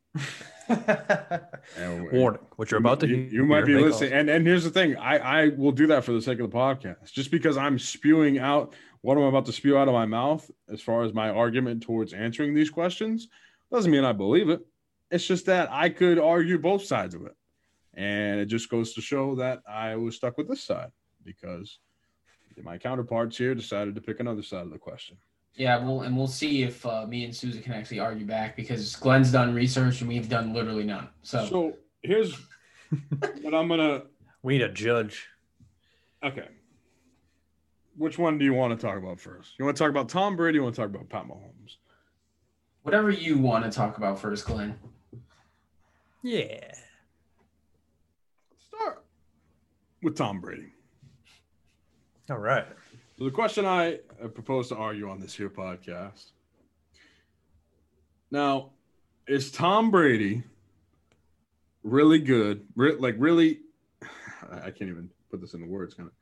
Warning: 2.13 2.41
What 2.57 2.71
you're 2.71 2.79
about 2.79 3.01
to 3.01 3.09
you, 3.09 3.17
you 3.17 3.45
might 3.45 3.65
be 3.67 3.75
listening, 3.75 4.11
cause- 4.11 4.19
and 4.19 4.31
and 4.31 4.47
here's 4.47 4.65
the 4.65 4.71
thing: 4.71 4.97
I 4.97 5.19
I 5.19 5.49
will 5.49 5.73
do 5.73 5.87
that 5.89 6.05
for 6.05 6.13
the 6.13 6.23
sake 6.23 6.39
of 6.41 6.51
the 6.51 6.57
podcast. 6.57 7.13
Just 7.13 7.31
because 7.31 7.57
I'm 7.57 7.79
spewing 7.79 8.39
out 8.39 8.75
what 9.01 9.17
I'm 9.17 9.25
about 9.25 9.47
to 9.47 9.53
spew 9.53 9.77
out 9.77 9.89
of 9.89 9.95
my 9.95 10.07
mouth, 10.07 10.49
as 10.69 10.81
far 10.81 11.03
as 11.03 11.13
my 11.13 11.31
argument 11.31 11.83
towards 11.83 12.13
answering 12.13 12.55
these 12.55 12.71
questions, 12.71 13.29
doesn't 13.71 13.91
mean 13.91 14.05
I 14.05 14.13
believe 14.13 14.49
it. 14.49 14.61
It's 15.11 15.27
just 15.27 15.47
that 15.47 15.69
I 15.71 15.89
could 15.89 16.19
argue 16.19 16.59
both 16.59 16.85
sides 16.85 17.15
of 17.15 17.27
it, 17.27 17.37
and 17.95 18.41
it 18.41 18.47
just 18.47 18.71
goes 18.71 18.95
to 18.95 19.01
show 19.01 19.35
that 19.37 19.61
I 19.69 19.97
was 19.97 20.17
stuck 20.17 20.39
with 20.39 20.49
this 20.49 20.63
side 20.63 20.91
because 21.25 21.79
my 22.63 22.79
counterparts 22.79 23.37
here 23.37 23.55
decided 23.55 23.95
to 23.95 24.01
pick 24.01 24.21
another 24.21 24.43
side 24.43 24.63
of 24.63 24.71
the 24.71 24.79
question. 24.79 25.17
Yeah, 25.55 25.85
we'll 25.85 26.03
and 26.03 26.17
we'll 26.17 26.27
see 26.27 26.63
if 26.63 26.85
uh, 26.87 27.07
me 27.07 27.25
and 27.25 27.35
Souza 27.35 27.61
can 27.61 27.73
actually 27.73 27.99
argue 28.01 28.25
back 28.27 28.57
because 28.57 28.97
Glenn's 28.97 29.31
done 29.31 29.55
research 29.55 30.01
and 30.01 30.09
we've 30.09 30.29
done 30.29 30.55
literally 30.55 30.85
none. 30.85 31.09
So, 31.23 31.47
So 31.47 31.77
here's 32.03 32.35
what 33.43 33.55
I'm 33.55 33.69
gonna. 33.69 34.03
We 34.43 34.55
need 34.55 34.63
a 34.63 34.73
judge. 34.73 35.29
Okay. 36.25 36.49
Which 37.97 38.19
one 38.19 38.39
do 38.39 38.45
you 38.45 38.55
want 38.55 38.79
to 38.79 38.87
talk 38.87 38.97
about 38.97 39.21
first? 39.21 39.53
You 39.59 39.65
want 39.67 39.77
to 39.77 39.83
talk 39.83 39.91
about 39.91 40.09
Tom 40.09 40.37
Brady? 40.37 40.57
You 40.57 40.63
want 40.63 40.75
to 40.75 40.81
talk 40.81 40.89
about 40.89 41.09
Pat 41.09 41.27
Mahomes? 41.27 41.77
whatever 42.83 43.11
you 43.11 43.39
want 43.39 43.65
to 43.65 43.71
talk 43.71 43.97
about 43.97 44.19
first, 44.19 44.45
Glenn. 44.47 44.79
Yeah. 46.23 46.73
Start 48.59 49.05
with 50.03 50.17
Tom 50.17 50.41
Brady. 50.41 50.73
All 52.31 52.39
right. 52.39 52.67
So 53.19 53.25
the 53.25 53.31
question 53.31 53.65
I 53.65 54.01
uh, 54.23 54.29
propose 54.29 54.69
to 54.69 54.77
argue 54.77 55.09
on 55.09 55.21
this 55.21 55.35
here 55.35 55.51
podcast. 55.51 56.31
Now, 58.31 58.71
is 59.27 59.51
Tom 59.51 59.91
Brady 59.91 60.43
really 61.83 62.19
good? 62.19 62.67
Re- 62.77 62.97
like 62.97 63.17
really, 63.19 63.61
I 64.51 64.67
I 64.67 64.71
can't 64.71 64.91
even 64.91 65.11
put 65.31 65.41
this 65.41 65.55
into 65.55 65.67
words. 65.67 65.95
Kind 65.95 66.09
of. 66.09 66.15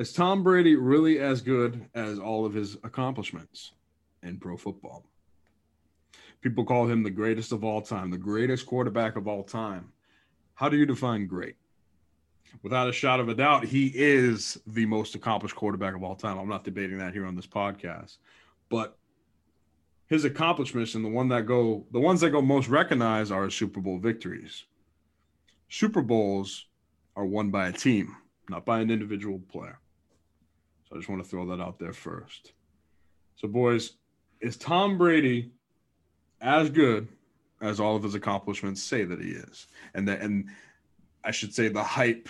Is 0.00 0.12
Tom 0.12 0.42
Brady 0.42 0.76
really 0.76 1.18
as 1.18 1.40
good 1.40 1.86
as 1.94 2.18
all 2.18 2.46
of 2.46 2.54
his 2.54 2.76
accomplishments 2.84 3.72
in 4.22 4.38
pro 4.38 4.56
football? 4.56 5.04
People 6.40 6.64
call 6.64 6.86
him 6.86 7.02
the 7.02 7.10
greatest 7.10 7.52
of 7.52 7.64
all 7.64 7.82
time, 7.82 8.10
the 8.10 8.16
greatest 8.16 8.64
quarterback 8.66 9.16
of 9.16 9.28
all 9.28 9.42
time. 9.42 9.92
How 10.54 10.68
do 10.68 10.76
you 10.76 10.86
define 10.86 11.26
great? 11.26 11.56
Without 12.62 12.88
a 12.88 12.92
shot 12.92 13.20
of 13.20 13.28
a 13.28 13.34
doubt, 13.34 13.64
he 13.64 13.92
is 13.94 14.58
the 14.66 14.86
most 14.86 15.14
accomplished 15.14 15.56
quarterback 15.56 15.94
of 15.94 16.02
all 16.02 16.14
time. 16.14 16.38
I'm 16.38 16.48
not 16.48 16.64
debating 16.64 16.98
that 16.98 17.12
here 17.12 17.26
on 17.26 17.36
this 17.36 17.46
podcast. 17.46 18.18
But 18.68 18.98
his 20.06 20.24
accomplishments 20.24 20.94
and 20.94 21.04
the 21.04 21.08
one 21.08 21.28
that 21.28 21.46
go 21.46 21.86
the 21.92 22.00
ones 22.00 22.20
that 22.20 22.30
go 22.30 22.42
most 22.42 22.68
recognized 22.68 23.32
are 23.32 23.48
Super 23.48 23.80
Bowl 23.80 23.98
victories. 23.98 24.64
Super 25.68 26.02
Bowls 26.02 26.66
are 27.16 27.24
won 27.24 27.50
by 27.50 27.68
a 27.68 27.72
team, 27.72 28.16
not 28.48 28.64
by 28.64 28.80
an 28.80 28.90
individual 28.90 29.40
player. 29.50 29.78
So 30.88 30.96
I 30.96 30.98
just 30.98 31.08
want 31.08 31.22
to 31.22 31.28
throw 31.28 31.46
that 31.46 31.62
out 31.62 31.78
there 31.78 31.92
first. 31.92 32.52
So 33.36 33.46
boys, 33.46 33.92
is 34.40 34.56
Tom 34.56 34.98
Brady 34.98 35.52
as 36.40 36.70
good 36.70 37.06
as 37.60 37.78
all 37.78 37.94
of 37.94 38.02
his 38.02 38.14
accomplishments 38.16 38.82
say 38.82 39.04
that 39.04 39.20
he 39.20 39.30
is? 39.30 39.68
And 39.94 40.08
that 40.08 40.20
and 40.20 40.48
I 41.22 41.30
should 41.30 41.54
say 41.54 41.68
the 41.68 41.84
hype 41.84 42.28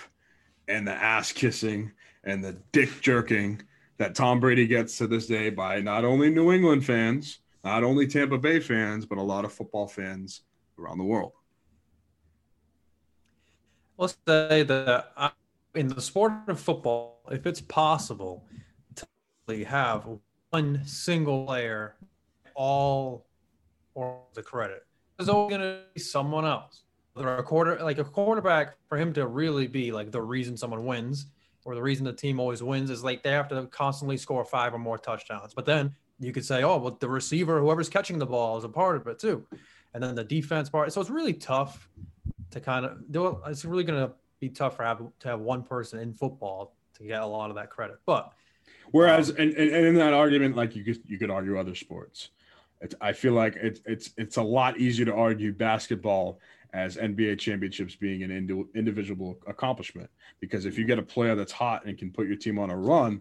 and 0.71 0.87
the 0.87 0.93
ass 0.93 1.33
kissing 1.33 1.93
and 2.25 2.43
the 2.45 2.57
dick 2.73 3.01
jerking 3.01 3.61
that 3.99 4.15
Tom 4.15 4.41
Brady 4.41 4.67
gets 4.67 4.97
to 4.99 5.07
this 5.07 5.27
day 5.27 5.51
by 5.51 5.81
not 5.81 6.05
only 6.05 6.31
New 6.31 6.53
England 6.53 6.87
fans, 6.87 7.41
not 7.65 7.85
only 7.85 8.07
Tampa 8.07 8.39
Bay 8.39 8.61
fans, 8.61 9.05
but 9.05 9.19
a 9.19 9.23
lot 9.23 9.45
of 9.45 9.53
football 9.53 9.87
fans 9.87 10.43
around 10.79 10.99
the 10.99 11.05
world. 11.05 11.33
Let's 13.99 14.17
say 14.27 14.63
that 14.63 15.35
in 15.75 15.89
the 15.89 16.01
sport 16.01 16.33
of 16.49 16.59
football, 16.59 17.21
if 17.31 17.45
it's 17.47 17.61
possible 17.61 18.47
to 18.95 19.65
have 19.65 20.09
one 20.51 20.81
single 20.87 21.45
player 21.45 21.97
all 22.55 23.27
or 23.95 24.23
the 24.35 24.43
credit, 24.43 24.87
there's 25.19 25.29
always 25.29 25.51
going 25.51 25.61
to 25.61 25.83
be 25.93 26.01
someone 26.01 26.47
else. 26.47 26.85
A 27.29 27.43
quarter, 27.43 27.79
like 27.83 27.99
a 27.99 28.05
quarterback, 28.05 28.77
for 28.89 28.99
him 28.99 29.13
to 29.15 29.27
really 29.27 29.67
be 29.67 29.93
like 29.93 30.11
the 30.11 30.23
reason 30.23 30.57
someone 30.57 30.85
wins 30.87 31.27
or 31.65 31.75
the 31.75 31.83
reason 31.83 32.05
the 32.05 32.13
team 32.13 32.41
always 32.41 32.63
wins 32.63 32.91
is 32.91 33.05
like 33.05 33.23
they 33.23 33.31
have 33.31 33.49
to 33.49 33.67
constantly 33.67 34.17
score 34.17 34.45
five 34.45 34.75
or 34.75 34.79
more 34.79 34.99
touchdowns. 34.99 35.53
But 35.55 35.67
then 35.67 35.95
you 36.19 36.33
could 36.33 36.45
say, 36.45 36.63
oh, 36.63 36.79
well, 36.79 36.97
the 36.99 37.09
receiver, 37.09 37.61
whoever's 37.61 37.89
catching 37.89 38.19
the 38.19 38.27
ball, 38.27 38.59
is 38.59 38.65
a 38.65 38.69
part 38.69 38.97
of 38.97 39.07
it 39.07 39.19
too, 39.19 39.47
and 39.95 40.03
then 40.03 40.15
the 40.15 40.25
defense 40.25 40.69
part. 40.69 40.93
So 40.93 41.01
it's 41.01 41.11
really 41.11 41.35
tough 41.35 41.89
to 42.51 42.61
kind 42.61 42.85
of 42.85 43.11
do. 43.11 43.41
It's 43.47 43.65
really 43.65 43.85
going 43.85 44.07
to 44.07 44.13
be 44.41 44.49
tough 44.49 44.77
for 44.77 44.85
have 44.85 45.03
to 45.21 45.29
have 45.29 45.41
one 45.41 45.63
person 45.63 45.99
in 45.99 46.15
football 46.15 46.75
to 46.95 47.05
get 47.05 47.23
a 47.23 47.27
lot 47.27 47.51
of 47.51 47.57
that 47.57 47.71
credit. 47.71 47.99
But 48.07 48.33
whereas, 48.91 49.31
um, 49.31 49.37
and, 49.39 49.55
and 49.55 49.87
in 49.87 49.95
that 49.97 50.13
argument, 50.13 50.57
like 50.57 50.75
you 50.75 50.85
could 50.85 51.01
you 51.07 51.19
could 51.19 51.31
argue 51.31 51.59
other 51.59 51.75
sports. 51.75 52.31
It's, 52.81 52.95
I 53.01 53.13
feel 53.13 53.35
like 53.35 53.57
it's 53.57 53.81
it's 53.85 54.11
it's 54.17 54.37
a 54.37 54.43
lot 54.43 54.79
easier 54.79 55.05
to 55.07 55.15
argue 55.15 55.53
basketball 55.53 56.41
as 56.73 56.97
NBA 56.97 57.39
championships 57.39 57.97
being 57.97 58.23
an 58.23 58.31
indi- 58.31 58.65
individual 58.75 59.39
accomplishment 59.47 60.09
because 60.39 60.67
if 60.67 60.79
you 60.79 60.85
get 60.85 60.99
a 60.99 61.03
player 61.03 61.35
that's 61.35 61.53
hot 61.53 61.85
and 61.85 61.99
can 61.99 62.11
put 62.11 62.27
your 62.27 62.37
team 62.37 62.59
on 62.59 62.71
a 62.71 62.77
run, 62.77 63.21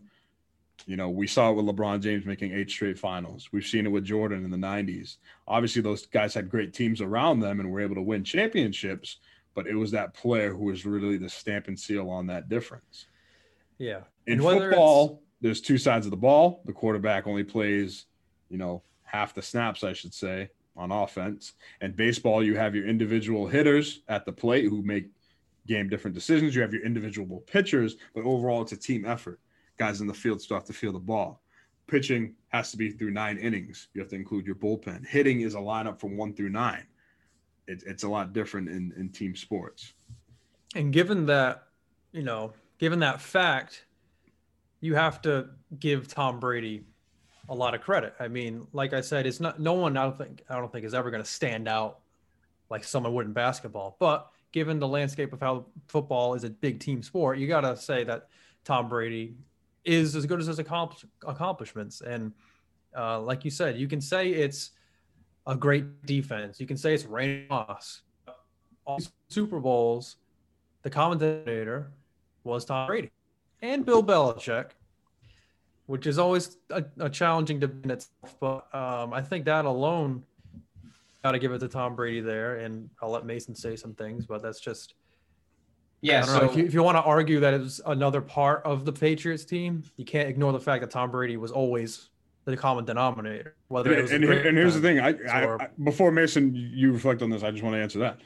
you 0.85 0.95
know, 0.95 1.09
we 1.09 1.27
saw 1.27 1.49
it 1.49 1.53
with 1.53 1.65
LeBron 1.65 2.01
James 2.01 2.25
making 2.25 2.53
eight 2.53 2.69
straight 2.69 2.97
finals. 2.97 3.49
We've 3.51 3.65
seen 3.65 3.85
it 3.85 3.89
with 3.89 4.05
Jordan 4.05 4.45
in 4.45 4.51
the 4.51 4.57
90s. 4.57 5.17
Obviously, 5.47 5.81
those 5.81 6.05
guys 6.05 6.33
had 6.33 6.49
great 6.49 6.73
teams 6.73 7.01
around 7.01 7.39
them 7.39 7.59
and 7.59 7.71
were 7.71 7.81
able 7.81 7.95
to 7.95 8.01
win 8.01 8.23
championships, 8.23 9.17
but 9.55 9.67
it 9.67 9.75
was 9.75 9.91
that 9.91 10.13
player 10.13 10.53
who 10.53 10.65
was 10.65 10.85
really 10.85 11.17
the 11.17 11.29
stamp 11.29 11.67
and 11.67 11.79
seal 11.79 12.09
on 12.09 12.27
that 12.27 12.49
difference. 12.49 13.07
Yeah. 13.77 14.01
In 14.27 14.41
football, 14.41 15.21
there's 15.41 15.61
two 15.61 15.77
sides 15.77 16.05
of 16.05 16.11
the 16.11 16.17
ball. 16.17 16.61
The 16.65 16.73
quarterback 16.73 17.27
only 17.27 17.43
plays, 17.43 18.05
you 18.49 18.57
know, 18.57 18.83
half 19.11 19.33
the 19.33 19.41
snaps, 19.41 19.83
I 19.83 19.93
should 19.93 20.13
say, 20.13 20.49
on 20.75 20.91
offense. 20.91 21.53
And 21.81 21.95
baseball, 21.95 22.43
you 22.43 22.55
have 22.55 22.75
your 22.75 22.87
individual 22.87 23.47
hitters 23.47 24.01
at 24.07 24.25
the 24.25 24.31
plate 24.31 24.65
who 24.65 24.81
make 24.81 25.07
game 25.67 25.89
different 25.89 26.15
decisions. 26.15 26.55
You 26.55 26.61
have 26.61 26.73
your 26.73 26.85
individual 26.85 27.43
pitchers, 27.47 27.97
but 28.13 28.23
overall, 28.23 28.61
it's 28.61 28.71
a 28.71 28.77
team 28.77 29.05
effort 29.05 29.39
guys 29.79 30.01
in 30.01 30.07
the 30.07 30.13
field 30.13 30.41
still 30.41 30.57
have 30.57 30.65
to 30.65 30.73
feel 30.73 30.91
the 30.91 30.99
ball. 30.99 31.41
Pitching 31.87 32.35
has 32.49 32.69
to 32.71 32.77
be 32.77 32.91
through 32.91 33.11
nine 33.11 33.37
innings. 33.37 33.87
You 33.93 34.01
have 34.01 34.09
to 34.09 34.15
include 34.15 34.45
your 34.45 34.55
bullpen. 34.55 35.07
Hitting 35.07 35.41
is 35.41 35.55
a 35.55 35.59
lineup 35.59 35.99
from 35.99 36.17
one 36.17 36.35
through 36.35 36.49
nine. 36.49 36.85
It, 37.67 37.83
it's 37.87 38.03
a 38.03 38.09
lot 38.09 38.33
different 38.33 38.69
in, 38.69 38.93
in 38.97 39.09
team 39.09 39.35
sports. 39.35 39.93
And 40.75 40.93
given 40.93 41.25
that, 41.27 41.63
you 42.11 42.21
know, 42.21 42.53
given 42.77 42.99
that 42.99 43.21
fact, 43.21 43.85
you 44.81 44.93
have 44.95 45.21
to 45.23 45.49
give 45.79 46.07
Tom 46.07 46.39
Brady 46.39 46.83
a 47.49 47.55
lot 47.55 47.73
of 47.73 47.81
credit. 47.81 48.13
I 48.19 48.27
mean, 48.27 48.65
like 48.71 48.93
I 48.93 49.01
said, 49.01 49.25
it's 49.25 49.39
not 49.39 49.59
no 49.59 49.73
one 49.73 49.97
I 49.97 50.03
don't 50.03 50.17
think 50.17 50.43
I 50.49 50.55
don't 50.55 50.71
think 50.71 50.85
is 50.85 50.93
ever 50.93 51.11
going 51.11 51.23
to 51.23 51.29
stand 51.29 51.67
out 51.67 51.99
like 52.69 52.83
someone 52.83 53.13
would 53.13 53.25
in 53.25 53.33
basketball. 53.33 53.97
But 53.99 54.29
given 54.51 54.79
the 54.79 54.87
landscape 54.87 55.33
of 55.33 55.41
how 55.41 55.65
football 55.87 56.35
is 56.35 56.43
a 56.43 56.49
big 56.49 56.79
team 56.79 57.03
sport, 57.03 57.37
you 57.39 57.47
got 57.47 57.61
to 57.61 57.75
say 57.75 58.03
that 58.03 58.27
Tom 58.63 58.87
Brady 58.87 59.35
is 59.83 60.15
as 60.15 60.25
good 60.25 60.39
as 60.39 60.47
his 60.47 60.59
accomplishments. 60.59 62.01
And 62.01 62.31
uh, 62.95 63.19
like 63.19 63.43
you 63.43 63.51
said, 63.51 63.77
you 63.77 63.87
can 63.87 64.01
say 64.01 64.29
it's 64.29 64.71
a 65.47 65.55
great 65.55 66.05
defense. 66.05 66.59
You 66.59 66.67
can 66.67 66.77
say 66.77 66.93
it's 66.93 67.05
Randy 67.05 67.47
Moss. 67.49 68.01
All 68.85 68.99
Super 69.29 69.59
Bowls, 69.59 70.17
the 70.83 70.89
commentator 70.89 71.91
was 72.43 72.65
Tom 72.65 72.87
Brady 72.87 73.11
and 73.61 73.85
Bill 73.85 74.03
Belichick, 74.03 74.71
which 75.89 76.05
is 76.05 76.19
always 76.19 76.57
a, 76.69 76.85
a 76.99 77.09
challenging 77.09 77.59
debate 77.59 77.91
itself. 77.91 78.35
But 78.39 78.75
um, 78.75 79.11
I 79.11 79.23
think 79.23 79.45
that 79.45 79.65
alone 79.65 80.23
got 81.23 81.31
to 81.31 81.39
give 81.39 81.51
it 81.51 81.57
to 81.57 81.67
Tom 81.67 81.95
Brady 81.95 82.21
there. 82.21 82.57
And 82.57 82.91
I'll 83.01 83.09
let 83.09 83.25
Mason 83.25 83.55
say 83.55 83.75
some 83.75 83.95
things, 83.95 84.27
but 84.27 84.43
that's 84.43 84.59
just– 84.59 84.93
yeah. 86.01 86.21
So 86.21 86.45
if 86.45 86.55
you, 86.55 86.63
if 86.63 86.75
you 86.75 86.83
want 86.83 86.97
to 86.97 87.01
argue 87.01 87.39
that 87.39 87.55
it 87.55 87.61
was 87.61 87.81
another 87.87 88.21
part 88.21 88.61
of 88.65 88.85
the 88.85 88.93
Patriots 88.93 89.45
team, 89.45 89.83
you 89.97 90.05
can't 90.05 90.29
ignore 90.29 90.53
the 90.53 90.59
fact 90.59 90.81
that 90.81 90.91
Tom 90.91 91.09
Brady 91.09 91.37
was 91.37 91.51
always 91.51 92.09
the 92.45 92.55
common 92.55 92.85
denominator. 92.85 93.55
Whether 93.69 93.91
and, 93.93 94.09
and, 94.11 94.23
and 94.25 94.55
here's 94.55 94.75
the 94.75 94.81
thing, 94.81 94.99
I, 94.99 95.15
I, 95.27 95.55
I, 95.55 95.67
before 95.83 96.11
Mason, 96.11 96.53
you 96.53 96.93
reflect 96.93 97.23
on 97.23 97.31
this. 97.31 97.41
I 97.41 97.49
just 97.49 97.63
want 97.63 97.73
to 97.73 97.81
answer 97.81 97.97
that. 97.97 98.19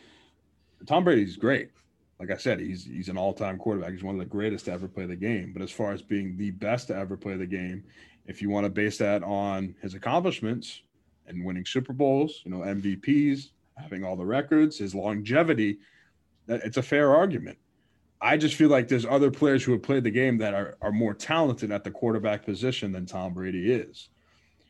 Tom 0.86 1.05
Brady's 1.05 1.38
great. 1.38 1.70
Like 2.24 2.38
I 2.38 2.39
said, 2.39 2.61
he's 2.61 2.86
he's 2.86 3.09
an 3.09 3.17
all-time 3.17 3.57
quarterback. 3.57 3.91
He's 3.91 4.03
one 4.03 4.15
of 4.15 4.19
the 4.19 4.26
greatest 4.26 4.63
to 4.65 4.71
ever 4.71 4.88
play 4.88 5.05
the 5.05 5.15
game. 5.15 5.51
But 5.51 5.61
as 5.61 5.71
far 5.71 5.91
as 5.91 6.01
being 6.01 6.38
the 6.38 6.51
best 6.51 6.88
to 6.88 6.95
ever 6.95 7.17
play 7.17 7.36
the 7.36 7.45
game, 7.45 7.84
if 8.26 8.41
you 8.41 8.49
want 8.49 8.63
to 8.63 8.69
base 8.69 8.97
that 8.99 9.24
on 9.24 9.76
his 9.82 9.93
accomplishments 9.93 10.84
and 11.28 11.43
winning 11.43 11.65
Super 11.65 11.91
Bowls, 11.91 12.41
you 12.45 12.51
know, 12.51 12.59
MVPs, 12.59 13.49
having 13.76 14.05
all 14.05 14.15
the 14.15 14.26
records, 14.26 14.78
his 14.78 14.95
longevity, 14.95 15.80
it's 16.47 16.78
a 16.78 16.82
fair 16.82 17.13
argument. 17.13 17.57
I 18.21 18.38
just 18.38 18.55
feel 18.55 18.69
like 18.69 18.88
there's 18.88 19.05
other 19.05 19.30
players 19.30 19.65
who 19.65 19.74
have 19.74 19.84
played 19.84 20.05
the 20.05 20.09
game 20.09 20.38
that 20.38 20.53
are, 20.53 20.78
are 20.82 20.93
more 20.93 21.13
talented 21.13 21.74
at 21.74 21.84
the 21.84 21.91
quarterback 21.91 22.45
position 22.45 22.93
than 22.93 23.05
Tom 23.05 23.34
Brady 23.34 23.69
is. 23.69 24.07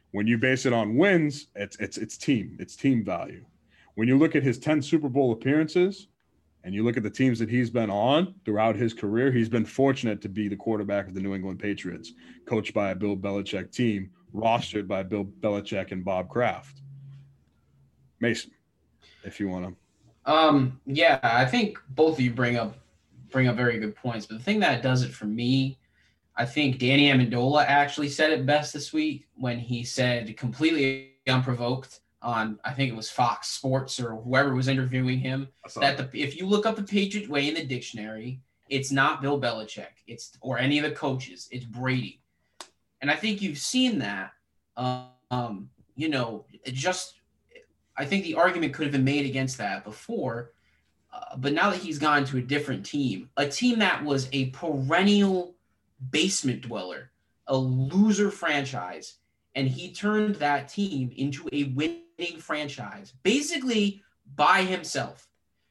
When 0.10 0.26
you 0.26 0.39
base 0.39 0.66
it 0.66 0.74
on 0.74 0.97
wins, 0.97 1.49
it's 1.54 1.78
it's 1.78 1.99
it's 1.99 2.18
team, 2.18 2.58
it's 2.60 2.76
team 2.76 3.06
value. 3.06 3.45
When 3.93 4.08
you 4.08 4.18
look 4.18 4.36
at 4.36 4.41
his 4.41 4.58
10 4.58 4.82
Super 4.82 5.08
Bowl 5.08 5.34
appearances 5.34 6.08
and 6.64 6.74
you 6.74 6.84
look 6.84 6.97
at 6.97 7.03
the 7.03 7.09
teams 7.09 7.39
that 7.39 7.49
he's 7.49 7.70
been 7.70 7.89
on 7.89 8.36
throughout 8.45 8.76
his 8.76 8.93
career, 8.93 9.32
he's 9.32 9.49
been 9.49 9.66
fortunate 9.66 10.22
to 10.22 10.30
be 10.30 10.47
the 10.47 10.55
quarterback 10.55 11.07
of 11.07 11.14
the 11.14 11.20
New 11.20 11.36
England 11.36 11.59
Patriots, 11.59 12.14
coached 12.45 12.74
by 12.74 12.91
a 12.91 12.95
Bill 12.95 13.18
Belichick 13.18 13.72
team, 13.72 14.09
rostered 14.34 14.88
by 14.88 15.03
Bill 15.03 15.26
Belichick 15.26 15.91
and 15.91 16.05
Bob 16.05 16.30
Kraft. 16.30 16.82
Mason, 18.20 18.51
if 19.24 19.39
you 19.39 19.49
want 19.49 19.76
to. 20.26 20.32
Um, 20.32 20.80
yeah, 20.86 21.20
I 21.22 21.45
think 21.45 21.78
both 21.89 22.18
of 22.18 22.22
you 22.22 22.32
bring 22.32 22.55
up 22.55 22.78
bring 23.30 23.47
up 23.47 23.57
very 23.57 23.80
good 23.80 23.95
points. 23.95 24.26
But 24.26 24.38
the 24.38 24.43
thing 24.43 24.59
that 24.61 24.82
does 24.82 25.01
it 25.01 25.11
for 25.11 25.26
me, 25.26 25.80
I 26.38 26.45
think 26.45 26.78
Danny 26.78 27.11
Amendola 27.11 27.66
actually 27.66 28.07
said 28.07 28.32
it 28.32 28.45
best 28.45 28.72
this 28.72 28.93
week 28.93 29.28
when 29.36 29.59
he 29.59 29.84
said 29.84 30.38
completely 30.38 31.16
unprovoked 31.28 31.99
on 32.24 32.59
I 32.63 32.74
think 32.74 32.91
it 32.91 32.95
was 32.95 33.09
Fox 33.09 33.49
Sports 33.49 33.99
or 33.99 34.15
whoever 34.15 34.55
was 34.55 34.67
interviewing 34.67 35.19
him 35.19 35.49
that 35.76 35.97
the, 35.97 36.09
if 36.13 36.38
you 36.38 36.47
look 36.47 36.65
up 36.65 36.76
the 36.76 36.84
Patriot 36.84 37.30
way 37.30 37.47
in 37.47 37.55
the 37.55 37.65
dictionary, 37.65 38.41
it's 38.69 38.91
not 38.91 39.21
Bill 39.21 39.39
Belichick, 39.39 40.01
it's 40.07 40.38
or 40.41 40.57
any 40.57 40.80
of 40.80 40.84
the 40.84 40.95
coaches, 40.95 41.47
it's 41.51 41.65
Brady. 41.65 42.21
And 43.01 43.11
I 43.11 43.15
think 43.15 43.41
you've 43.41 43.57
seen 43.57 43.99
that. 43.99 44.32
Um, 44.78 45.69
you 45.95 46.09
know, 46.09 46.45
just 46.65 47.19
I 47.95 48.05
think 48.05 48.24
the 48.24 48.36
argument 48.36 48.74
could 48.74 48.84
have 48.84 48.91
been 48.91 49.03
made 49.03 49.26
against 49.26 49.57
that 49.59 49.84
before 49.84 50.53
uh, 51.13 51.36
but 51.38 51.53
now 51.53 51.69
that 51.69 51.80
he's 51.80 51.99
gone 51.99 52.26
to 52.26 52.38
a 52.38 52.41
different 52.41 52.86
team, 52.86 53.30
a 53.38 53.47
team 53.47 53.80
that 53.80 54.03
was 54.03 54.28
a 54.32 54.49
perennial 54.49 55.55
basement 56.09 56.61
dweller, 56.61 57.11
a 57.47 57.55
loser 57.55 58.32
franchise, 58.32 59.17
and 59.55 59.67
he 59.67 59.91
turned 59.91 60.36
that 60.36 60.67
team 60.67 61.11
into 61.15 61.47
a 61.51 61.65
winning 62.18 62.39
franchise 62.39 63.14
basically 63.24 64.03
by 64.36 64.64
himself. 64.64 65.28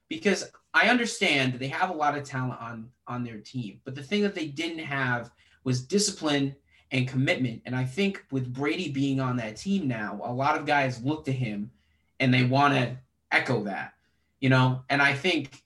Because 0.09 0.51
I 0.75 0.89
understand 0.89 1.55
they 1.55 1.69
have 1.69 1.91
a 1.91 1.95
lot 1.95 2.17
of 2.17 2.25
talent 2.25 2.61
on 2.61 2.89
on 3.07 3.25
their 3.25 3.39
team, 3.39 3.81
but 3.85 3.95
the 3.95 4.03
thing 4.03 4.23
that 4.23 4.35
they 4.35 4.47
didn't 4.47 4.85
have 4.85 5.31
was 5.65 5.83
discipline 5.83 6.55
and 6.91 7.09
commitment. 7.09 7.63
And 7.65 7.75
I 7.75 7.85
think 7.85 8.25
with 8.31 8.53
Brady 8.53 8.91
being 8.91 9.21
on 9.21 9.37
that 9.37 9.57
team 9.57 9.89
now, 9.89 10.21
a 10.23 10.33
lot 10.33 10.59
of 10.59 10.67
guys 10.67 11.03
look 11.03 11.25
to 11.25 11.33
him 11.33 11.71
and 12.21 12.33
they 12.33 12.45
want 12.45 12.75
to 12.75 12.97
echo 13.31 13.65
that 13.65 13.95
you 14.43 14.49
know, 14.49 14.83
and 14.91 15.01
I 15.01 15.15
think 15.15 15.63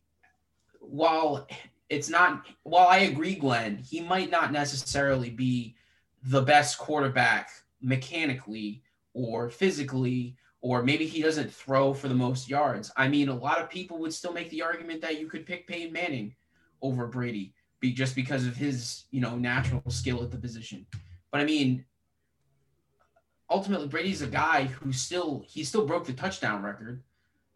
while 0.81 1.49
it's 1.89 2.11
not, 2.11 2.47
while 2.63 2.87
I 2.87 2.99
agree, 2.99 3.35
Glenn, 3.35 3.79
he 3.79 4.01
might 4.01 4.31
not 4.31 4.53
necessarily 4.53 5.31
be 5.31 5.75
the 6.23 6.43
best 6.43 6.77
quarterback 6.77 7.49
mechanically 7.81 8.83
or 9.15 9.49
physically, 9.49 10.37
or 10.67 10.83
maybe 10.83 11.07
he 11.07 11.23
doesn't 11.23 11.55
throw 11.55 11.95
for 11.95 12.09
the 12.09 12.15
most 12.15 12.51
yards. 12.51 12.91
I 12.97 13.07
mean, 13.07 13.29
a 13.29 13.35
lot 13.37 13.61
of 13.61 13.71
people 13.71 13.99
would 13.99 14.13
still 14.13 14.33
make 14.33 14.51
the 14.51 14.63
argument 14.63 15.01
that 15.03 15.21
you 15.21 15.29
could 15.29 15.47
pick 15.47 15.69
Peyton 15.69 15.93
Manning 15.93 16.35
over 16.83 17.07
Brady 17.07 17.55
be 17.79 17.93
just 17.93 18.17
because 18.17 18.49
of 18.49 18.57
his, 18.57 19.05
you 19.13 19.21
know, 19.21 19.37
natural 19.37 19.85
skill 19.87 20.25
at 20.25 20.33
the 20.33 20.39
position. 20.39 20.85
But 21.31 21.41
I 21.41 21.45
mean, 21.45 21.85
ultimately 23.49 23.87
Brady's 23.87 24.23
a 24.23 24.27
guy 24.27 24.65
who 24.65 24.93
still 24.93 25.45
he 25.47 25.63
still 25.63 25.87
broke 25.87 26.05
the 26.05 26.13
touchdown 26.13 26.65
record, 26.65 27.05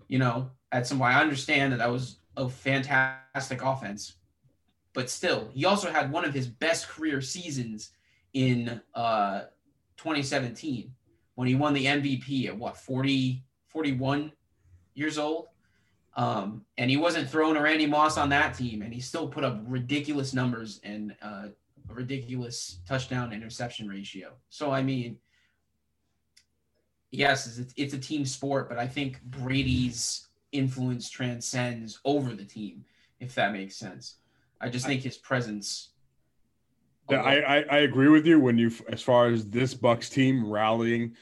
you 0.07 0.21
know, 0.21 0.53
at 0.71 0.87
some 0.87 0.99
point. 0.99 1.13
I 1.13 1.21
understand 1.21 1.73
that 1.73 1.79
that 1.79 1.91
was 1.91 2.21
a 2.37 2.49
fantastic 2.49 3.61
offense, 3.61 4.19
but 4.95 5.11
still, 5.11 5.51
he 5.53 5.65
also 5.65 5.91
had 5.91 6.13
one 6.13 6.25
of 6.25 6.33
his 6.33 6.47
best 6.47 6.89
career 6.89 7.21
seasons 7.21 7.91
in 8.35 8.81
uh 8.95 9.41
2017 9.97 10.93
when 11.41 11.49
he 11.49 11.55
won 11.55 11.73
the 11.73 11.87
MVP 11.87 12.49
at 12.49 12.59
what 12.59 12.77
40 12.77 13.43
41 13.69 14.31
years 14.93 15.17
old. 15.17 15.47
Um, 16.15 16.67
and 16.77 16.91
he 16.91 16.99
wasn't 16.99 17.31
throwing 17.31 17.57
a 17.57 17.63
Randy 17.63 17.87
Moss 17.87 18.19
on 18.19 18.29
that 18.29 18.53
team, 18.53 18.83
and 18.83 18.93
he 18.93 19.01
still 19.01 19.27
put 19.27 19.43
up 19.43 19.59
ridiculous 19.65 20.35
numbers 20.35 20.83
and 20.85 21.17
uh, 21.23 21.47
a 21.89 21.95
ridiculous 21.95 22.81
touchdown 22.87 23.33
interception 23.33 23.89
ratio. 23.89 24.33
So 24.51 24.71
I 24.71 24.83
mean, 24.83 25.17
yes, 27.11 27.57
it's, 27.57 27.73
it's 27.75 27.95
a 27.95 27.99
team 27.99 28.27
sport, 28.27 28.69
but 28.69 28.77
I 28.77 28.87
think 28.87 29.23
Brady's 29.23 30.29
influence 30.53 31.09
transcends 31.09 32.01
over 32.05 32.35
the 32.35 32.45
team, 32.45 32.85
if 33.19 33.35
that 33.37 33.55
makes 33.55 33.77
sense. 33.77 34.17
I 34.61 34.69
just 34.69 34.85
think 34.85 35.01
his 35.01 35.17
presence. 35.17 35.89
Yeah, 37.09 37.23
I, 37.23 37.57
I, 37.57 37.65
I 37.71 37.79
agree 37.79 38.09
with 38.09 38.27
you 38.27 38.39
when 38.39 38.59
you 38.59 38.71
as 38.91 39.01
far 39.01 39.29
as 39.29 39.49
this 39.49 39.73
Bucks 39.73 40.11
team 40.11 40.47
rallying, 40.47 41.17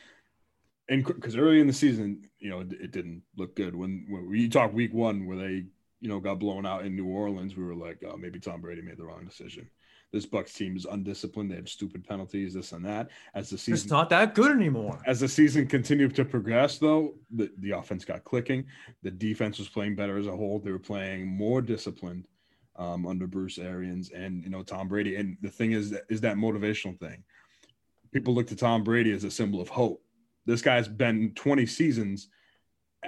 and 0.89 1.05
because 1.05 1.37
early 1.37 1.61
in 1.61 1.67
the 1.67 1.73
season, 1.73 2.29
you 2.39 2.51
know, 2.51 2.61
it, 2.61 2.73
it 2.73 2.91
didn't 2.93 3.23
look 3.37 3.57
good. 3.57 3.75
When 3.75 4.07
when 4.09 4.29
we 4.29 4.49
talk 4.49 4.73
week 4.73 4.93
one 4.93 5.27
where 5.27 5.37
they 5.37 5.67
you 6.01 6.09
know 6.09 6.21
got 6.21 6.39
blown 6.39 6.67
out 6.67 6.85
in 6.85 6.97
New 6.97 7.07
Orleans, 7.07 7.57
we 7.57 7.65
were 7.65 7.75
like, 7.75 8.03
oh, 8.07 8.17
maybe 8.17 8.39
Tom 8.39 8.61
Brady 8.61 8.83
made 8.83 8.97
the 8.97 9.05
wrong 9.05 9.25
decision. 9.25 9.69
This 10.11 10.25
Bucks 10.25 10.55
team 10.55 10.75
is 10.75 10.87
undisciplined. 10.87 11.51
They 11.51 11.57
had 11.57 11.69
stupid 11.69 12.03
penalties, 12.03 12.55
this 12.55 12.73
and 12.73 12.85
that. 12.87 13.11
As 13.35 13.51
the 13.51 13.59
season, 13.59 13.75
it's 13.75 13.91
not 13.91 14.09
that 14.09 14.35
good 14.35 14.51
anymore. 14.51 14.99
As 15.07 15.21
the 15.21 15.29
season 15.29 15.67
continued 15.67 16.17
to 16.17 16.25
progress, 16.25 16.79
though, 16.79 17.15
the, 17.31 17.51
the 17.59 17.73
offense 17.73 18.07
got 18.07 18.25
clicking. 18.25 18.65
The 19.03 19.11
defense 19.11 19.59
was 19.59 19.69
playing 19.69 19.97
better 19.97 20.17
as 20.17 20.27
a 20.27 20.35
whole. 20.35 20.61
They 20.61 20.71
were 20.71 20.79
playing 20.79 21.27
more 21.27 21.61
disciplined 21.61 22.27
um, 22.77 23.07
under 23.07 23.27
Bruce 23.27 23.59
Arians 23.59 24.11
and 24.11 24.43
you 24.43 24.49
know 24.51 24.63
Tom 24.63 24.89
Brady. 24.89 25.17
And 25.17 25.37
the 25.43 25.51
thing 25.51 25.73
is, 25.73 25.95
is 26.09 26.23
that 26.23 26.37
motivational 26.37 26.99
thing. 26.99 27.23
People 28.11 28.35
look 28.35 28.47
to 28.47 28.57
Tom 28.57 28.83
Brady 28.83 29.13
as 29.13 29.25
a 29.25 29.31
symbol 29.31 29.61
of 29.61 29.69
hope. 29.69 30.03
This 30.49 30.63
guy's 30.63 30.89
been 30.89 31.35
20 31.37 31.67
seasons. 31.67 32.29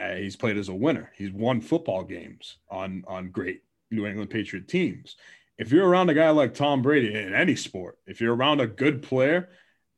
Uh, 0.00 0.14
he's 0.14 0.36
played 0.36 0.56
as 0.56 0.68
a 0.68 0.74
winner. 0.74 1.10
He's 1.16 1.32
won 1.32 1.60
football 1.60 2.04
games 2.04 2.58
on 2.70 3.02
on 3.08 3.30
great 3.30 3.62
New 3.90 4.06
England 4.06 4.30
Patriot 4.30 4.68
teams 4.68 5.16
if 5.60 5.70
you're 5.70 5.86
around 5.86 6.08
a 6.08 6.14
guy 6.14 6.30
like 6.30 6.54
Tom 6.54 6.80
Brady 6.80 7.14
in 7.14 7.34
any 7.34 7.54
sport, 7.54 7.98
if 8.06 8.18
you're 8.18 8.34
around 8.34 8.60
a 8.60 8.66
good 8.66 9.02
player 9.02 9.50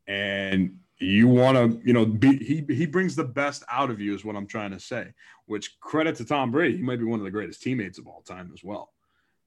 and 0.09 0.78
you 0.99 1.28
want 1.28 1.57
to, 1.57 1.80
you 1.86 1.93
know, 1.93 2.05
be, 2.05 2.36
he 2.36 2.64
he 2.74 2.84
brings 2.84 3.14
the 3.14 3.24
best 3.24 3.62
out 3.70 3.88
of 3.88 4.01
you 4.01 4.12
is 4.12 4.24
what 4.24 4.34
I'm 4.34 4.49
trying 4.49 4.72
to 4.72 4.80
say. 4.80 5.12
Which 5.47 5.78
credit 5.78 6.16
to 6.16 6.24
Tom 6.24 6.51
Brady, 6.51 6.78
he 6.78 6.82
might 6.82 6.99
be 6.99 7.05
one 7.05 7.20
of 7.20 7.24
the 7.24 7.30
greatest 7.30 7.62
teammates 7.62 7.99
of 7.99 8.09
all 8.09 8.22
time 8.22 8.51
as 8.53 8.64
well, 8.64 8.90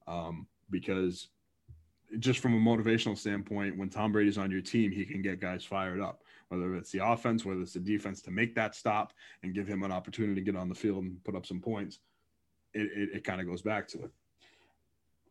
um, 0.08 0.48
because 0.70 1.28
just 2.20 2.40
from 2.40 2.54
a 2.54 2.60
motivational 2.60 3.18
standpoint, 3.18 3.78
when 3.78 3.90
Tom 3.90 4.12
Brady's 4.12 4.38
on 4.38 4.52
your 4.52 4.62
team, 4.62 4.92
he 4.92 5.06
can 5.06 5.22
get 5.22 5.40
guys 5.40 5.64
fired 5.64 6.02
up. 6.02 6.22
Whether 6.50 6.76
it's 6.76 6.92
the 6.92 7.06
offense, 7.06 7.44
whether 7.44 7.62
it's 7.62 7.74
the 7.74 7.80
defense, 7.80 8.22
to 8.24 8.32
make 8.32 8.54
that 8.56 8.76
stop 8.76 9.14
and 9.42 9.54
give 9.54 9.68
him 9.68 9.84
an 9.84 9.92
opportunity 9.92 10.36
to 10.36 10.52
get 10.52 10.56
on 10.56 10.70
the 10.70 10.76
field 10.76 11.04
and 11.04 11.24
put 11.24 11.36
up 11.36 11.46
some 11.46 11.60
points, 11.60 12.00
it, 12.74 12.90
it, 12.96 13.10
it 13.18 13.24
kind 13.24 13.42
of 13.42 13.48
goes 13.48 13.62
back 13.62 13.88
to 13.90 14.04
it. 14.04 14.12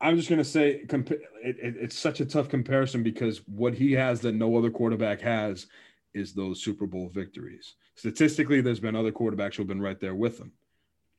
I'm 0.01 0.17
just 0.17 0.29
going 0.29 0.41
to 0.41 0.45
say 0.45 0.83
it, 0.91 0.91
it, 0.93 1.77
it's 1.81 1.99
such 1.99 2.21
a 2.21 2.27
tough 2.27 2.49
comparison 2.49 3.03
because 3.03 3.39
what 3.47 3.75
he 3.75 3.93
has 3.93 4.21
that 4.23 4.35
no 4.35 4.57
other 4.57 4.71
quarterback 4.71 5.21
has 5.21 5.67
is 6.13 6.33
those 6.33 6.63
Super 6.63 6.87
Bowl 6.87 7.09
victories. 7.09 7.75
Statistically, 7.95 8.61
there's 8.61 8.81
been 8.81 8.97
other 8.97 9.13
quarterbacks 9.13 9.55
who've 9.55 9.67
been 9.67 9.81
right 9.81 10.01
there 10.01 10.15
with 10.15 10.39
him. 10.39 10.53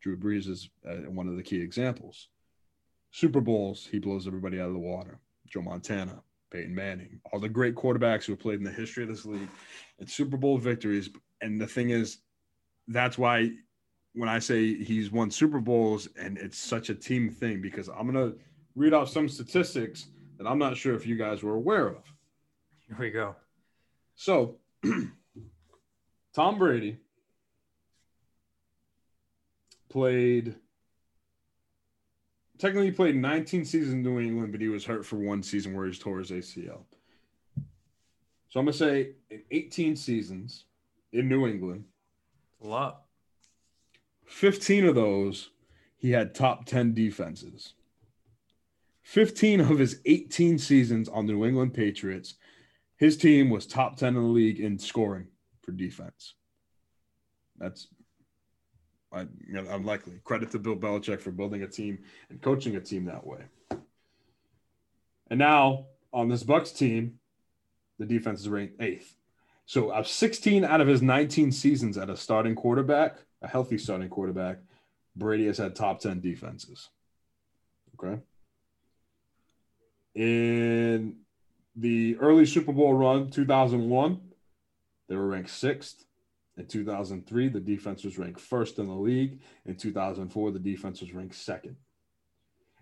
Drew 0.02 0.18
Brees 0.18 0.48
is 0.48 0.70
uh, 0.88 1.10
one 1.10 1.28
of 1.28 1.36
the 1.36 1.44
key 1.44 1.60
examples. 1.62 2.28
Super 3.12 3.42
Bowls, 3.42 3.88
he 3.90 3.98
blows 3.98 4.28
everybody 4.28 4.60
out 4.60 4.68
of 4.68 4.74
the 4.74 4.80
water. 4.80 5.20
Joe 5.48 5.62
Montana, 5.62 6.22
Peyton 6.52 6.74
Manning, 6.74 7.20
all 7.32 7.40
the 7.40 7.50
great 7.50 7.76
quarterbacks 7.76 8.26
who 8.26 8.34
have 8.34 8.40
played 8.40 8.60
in 8.60 8.64
the 8.64 8.72
history 8.72 9.04
of 9.04 9.10
this 9.10 9.26
league, 9.26 9.50
and 10.00 10.10
Super 10.10 10.38
Bowl 10.38 10.58
victories. 10.58 11.10
And 11.42 11.60
the 11.60 11.68
thing 11.68 11.90
is, 11.90 12.20
that's 12.88 13.18
why 13.18 13.52
when 14.14 14.30
I 14.30 14.40
say 14.40 14.76
he's 14.76 15.12
won 15.12 15.30
Super 15.30 15.60
Bowls 15.60 16.08
and 16.18 16.38
it's 16.38 16.58
such 16.58 16.90
a 16.90 16.96
team 16.96 17.30
thing, 17.30 17.62
because 17.62 17.90
I'm 17.90 18.10
going 18.12 18.32
to 18.32 18.38
read 18.76 18.94
off 18.94 19.10
some 19.10 19.28
statistics 19.28 20.08
that 20.38 20.48
I'm 20.48 20.60
not 20.60 20.78
sure 20.78 20.96
if 20.96 21.06
you 21.06 21.16
guys 21.16 21.44
were 21.44 21.56
aware 21.56 21.88
of. 21.88 22.04
Here 22.88 22.98
we 23.00 23.12
go. 23.12 23.36
So, 24.16 24.58
Tom 26.34 26.58
Brady 26.58 26.98
played 29.90 30.56
technically 32.58 32.88
he 32.88 32.92
played 32.92 33.16
19 33.16 33.66
seasons 33.66 33.94
in 33.94 34.04
New 34.04 34.20
England, 34.20 34.52
but 34.52 34.62
he 34.62 34.68
was 34.68 34.86
hurt 34.86 35.06
for 35.06 35.18
one 35.18 35.44
season 35.44 35.74
where 35.74 35.88
he 35.88 35.94
tore 35.94 36.20
his 36.20 36.32
ACL. 36.32 36.84
So 38.50 38.60
I'm 38.60 38.66
gonna 38.66 38.74
say 38.74 39.12
in 39.30 39.42
18 39.52 39.96
seasons 39.96 40.66
in 41.12 41.28
New 41.28 41.48
England, 41.48 41.86
a 42.64 42.68
lot. 42.68 43.02
15 44.26 44.86
of 44.86 44.96
those 44.96 45.50
he 45.98 46.12
had 46.12 46.34
top 46.34 46.66
10 46.66 46.94
defenses. 46.94 47.74
15 49.04 49.62
of 49.62 49.78
his 49.78 50.02
18 50.06 50.58
seasons 50.58 51.10
on 51.10 51.26
the 51.26 51.34
New 51.34 51.46
England 51.46 51.74
Patriots, 51.74 52.36
his 52.98 53.18
team 53.18 53.50
was 53.50 53.66
top 53.66 53.98
10 53.98 54.10
in 54.10 54.14
the 54.16 54.22
league 54.22 54.60
in 54.60 54.80
scoring 54.80 55.28
for 55.62 55.72
defense. 55.72 56.34
That's 57.58 57.88
I, 59.16 59.22
you 59.22 59.54
know, 59.54 59.66
unlikely. 59.70 60.20
Credit 60.24 60.52
to 60.52 60.60
Bill 60.60 60.76
Belichick 60.76 61.22
for 61.22 61.32
building 61.32 61.64
a 61.64 61.68
team 61.68 62.00
and 62.30 62.42
coaching 62.42 62.76
a 62.76 62.82
team 62.82 63.06
that 63.06 63.26
way. 63.26 63.40
And 65.30 65.40
now 65.40 65.86
on 66.14 66.30
this 66.30 66.44
Bucks 66.44 66.72
team, 66.72 67.20
the 67.98 68.06
defense 68.06 68.42
is 68.42 68.50
ranked 68.50 68.82
eighth. 68.82 69.16
So 69.66 69.92
of 69.92 70.08
16 70.08 70.64
out 70.64 70.82
of 70.82 70.88
his 70.88 71.02
19 71.02 71.52
seasons 71.52 71.98
at 71.98 72.10
a 72.10 72.18
starting 72.18 72.54
quarterback, 72.54 73.18
a 73.42 73.48
healthy 73.48 73.78
starting 73.78 74.10
quarterback, 74.10 74.58
Brady 75.16 75.48
has 75.48 75.58
had 75.58 75.76
top 75.76 76.00
10 76.00 76.20
defenses. 76.20 76.90
Okay 78.00 78.22
in 80.16 81.18
the 81.76 82.18
early 82.18 82.46
Super 82.46 82.72
Bowl 82.72 82.94
run, 82.94 83.30
2001, 83.30 84.20
they 85.08 85.16
were 85.16 85.28
ranked 85.28 85.50
sixth. 85.50 86.06
In 86.58 86.66
2003, 86.66 87.50
the 87.50 87.60
defense 87.60 88.04
was 88.04 88.18
ranked 88.18 88.40
first 88.40 88.80
in 88.80 88.88
the 88.88 88.94
league. 88.94 89.42
In 89.66 89.76
2004, 89.76 90.52
the 90.52 90.60
defense 90.60 91.02
was 91.02 91.14
ranked 91.14 91.36
second. 91.36 91.76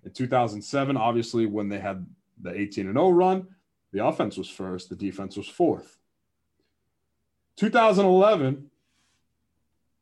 In 0.04 0.12
2007, 0.12 0.96
obviously, 0.96 1.46
when 1.46 1.70
they 1.70 1.80
had 1.80 2.06
the 2.40 2.54
18 2.54 2.88
and 2.88 2.96
0 2.96 3.10
run, 3.10 3.48
the 3.92 4.06
offense 4.06 4.38
was 4.38 4.50
first, 4.50 4.90
the 4.90 4.96
defense 4.96 5.38
was 5.38 5.48
fourth. 5.48 5.98
2011 7.58 8.70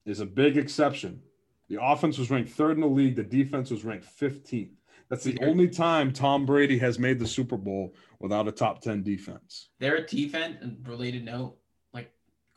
is 0.05 0.19
a 0.19 0.25
big 0.25 0.57
exception. 0.57 1.21
The 1.69 1.81
offense 1.81 2.17
was 2.17 2.29
ranked 2.29 2.51
third 2.51 2.71
in 2.71 2.81
the 2.81 2.87
league, 2.87 3.15
the 3.15 3.23
defense 3.23 3.71
was 3.71 3.85
ranked 3.85 4.07
15th. 4.19 4.71
That's 5.09 5.25
the 5.25 5.37
only 5.41 5.67
time 5.67 6.13
Tom 6.13 6.45
Brady 6.45 6.77
has 6.79 6.97
made 6.97 7.19
the 7.19 7.27
Super 7.27 7.57
Bowl 7.57 7.95
without 8.19 8.47
a 8.47 8.51
top 8.51 8.81
10 8.81 9.03
defense. 9.03 9.67
Their 9.79 10.05
defense, 10.05 10.55
related 10.83 11.25
note, 11.25 11.57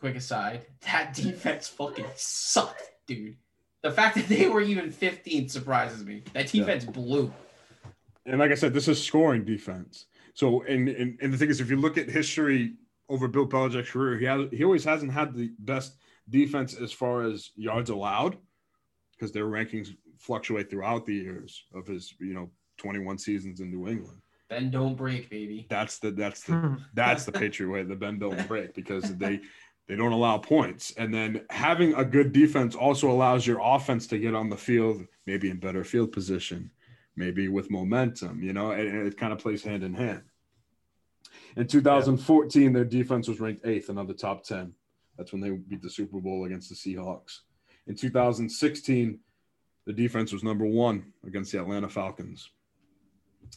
quick 0.05 0.16
aside, 0.16 0.66
that 0.82 1.14
defense 1.14 1.66
fucking 1.66 2.05
sucked, 2.14 2.82
dude. 3.07 3.36
The 3.82 3.90
fact 3.90 4.16
that 4.16 4.28
they 4.28 4.48
were 4.48 4.61
even 4.61 4.92
15th 4.92 5.50
surprises 5.50 6.05
me. 6.05 6.24
That 6.34 6.48
defense 6.48 6.84
yeah. 6.84 6.90
blew. 6.90 7.32
And 8.26 8.38
like 8.38 8.50
I 8.50 8.55
said, 8.55 8.74
this 8.74 8.86
is 8.86 9.02
scoring 9.02 9.46
defense. 9.46 10.05
So, 10.34 10.62
and, 10.64 10.90
and, 10.90 11.18
and 11.22 11.32
the 11.32 11.38
thing 11.38 11.48
is, 11.48 11.62
if 11.62 11.70
you 11.70 11.76
look 11.76 11.96
at 11.96 12.11
history 12.11 12.74
over 13.09 13.28
Bill 13.28 13.46
Belichick's 13.46 13.90
career, 13.90 14.18
he 14.18 14.26
has 14.26 14.46
he 14.50 14.62
always 14.62 14.84
hasn't 14.84 15.12
had 15.12 15.34
the 15.34 15.52
best 15.59 15.96
defense 16.28 16.74
as 16.74 16.92
far 16.92 17.22
as 17.22 17.50
yards 17.57 17.88
allowed 17.88 18.36
because 19.12 19.32
their 19.32 19.46
rankings 19.46 19.96
fluctuate 20.18 20.68
throughout 20.68 21.07
the 21.07 21.14
years 21.14 21.64
of 21.74 21.86
his, 21.86 22.14
you 22.20 22.34
know, 22.34 22.50
21 22.76 23.16
seasons 23.16 23.61
in 23.61 23.70
New 23.70 23.88
England. 23.88 24.20
Bend 24.50 24.72
don't 24.72 24.96
break, 24.96 25.30
baby. 25.30 25.66
That's 25.70 25.98
the 25.98 26.11
that's 26.11 26.42
the 26.42 26.52
hmm. 26.52 26.74
that's 26.92 27.24
the 27.24 27.32
Patriot 27.32 27.70
way. 27.70 27.82
The 27.82 27.96
bend 27.96 28.20
don't 28.20 28.46
break 28.46 28.74
because 28.74 29.16
they 29.16 29.40
they 29.87 29.97
don't 29.97 30.12
allow 30.12 30.39
points. 30.39 30.93
And 30.97 31.12
then 31.12 31.43
having 31.51 31.95
a 31.95 32.05
good 32.05 32.32
defense 32.32 32.74
also 32.74 33.11
allows 33.11 33.47
your 33.47 33.61
offense 33.62 34.07
to 34.09 34.18
get 34.18 34.35
on 34.35 34.49
the 34.49 34.57
field, 34.57 35.07
maybe 35.26 35.51
in 35.51 35.59
better 35.59 35.85
field 35.85 36.12
position, 36.12 36.70
maybe 37.16 37.49
with 37.49 37.70
momentum. 37.70 38.43
You 38.43 38.53
know, 38.53 38.70
and, 38.70 39.07
it 39.07 39.18
kind 39.18 39.32
of 39.32 39.39
plays 39.39 39.62
hand 39.62 39.85
in 39.85 39.95
hand. 39.95 40.22
In 41.57 41.66
2014, 41.66 42.62
yeah. 42.62 42.70
their 42.70 42.85
defense 42.85 43.28
was 43.28 43.41
ranked 43.41 43.66
eighth, 43.66 43.89
another 43.89 44.14
top 44.14 44.45
10 44.45 44.72
That's 45.16 45.32
when 45.32 45.41
they 45.41 45.51
beat 45.51 45.82
the 45.82 45.91
Super 45.91 46.20
Bowl 46.20 46.45
against 46.45 46.68
the 46.68 46.74
Seahawks. 46.74 47.41
In 47.87 47.95
2016, 47.95 49.18
the 49.87 49.93
defense 49.93 50.32
was 50.32 50.43
number 50.43 50.64
one 50.64 51.12
against 51.26 51.53
the 51.53 51.61
Atlanta 51.61 51.89
Falcons. 51.89 52.51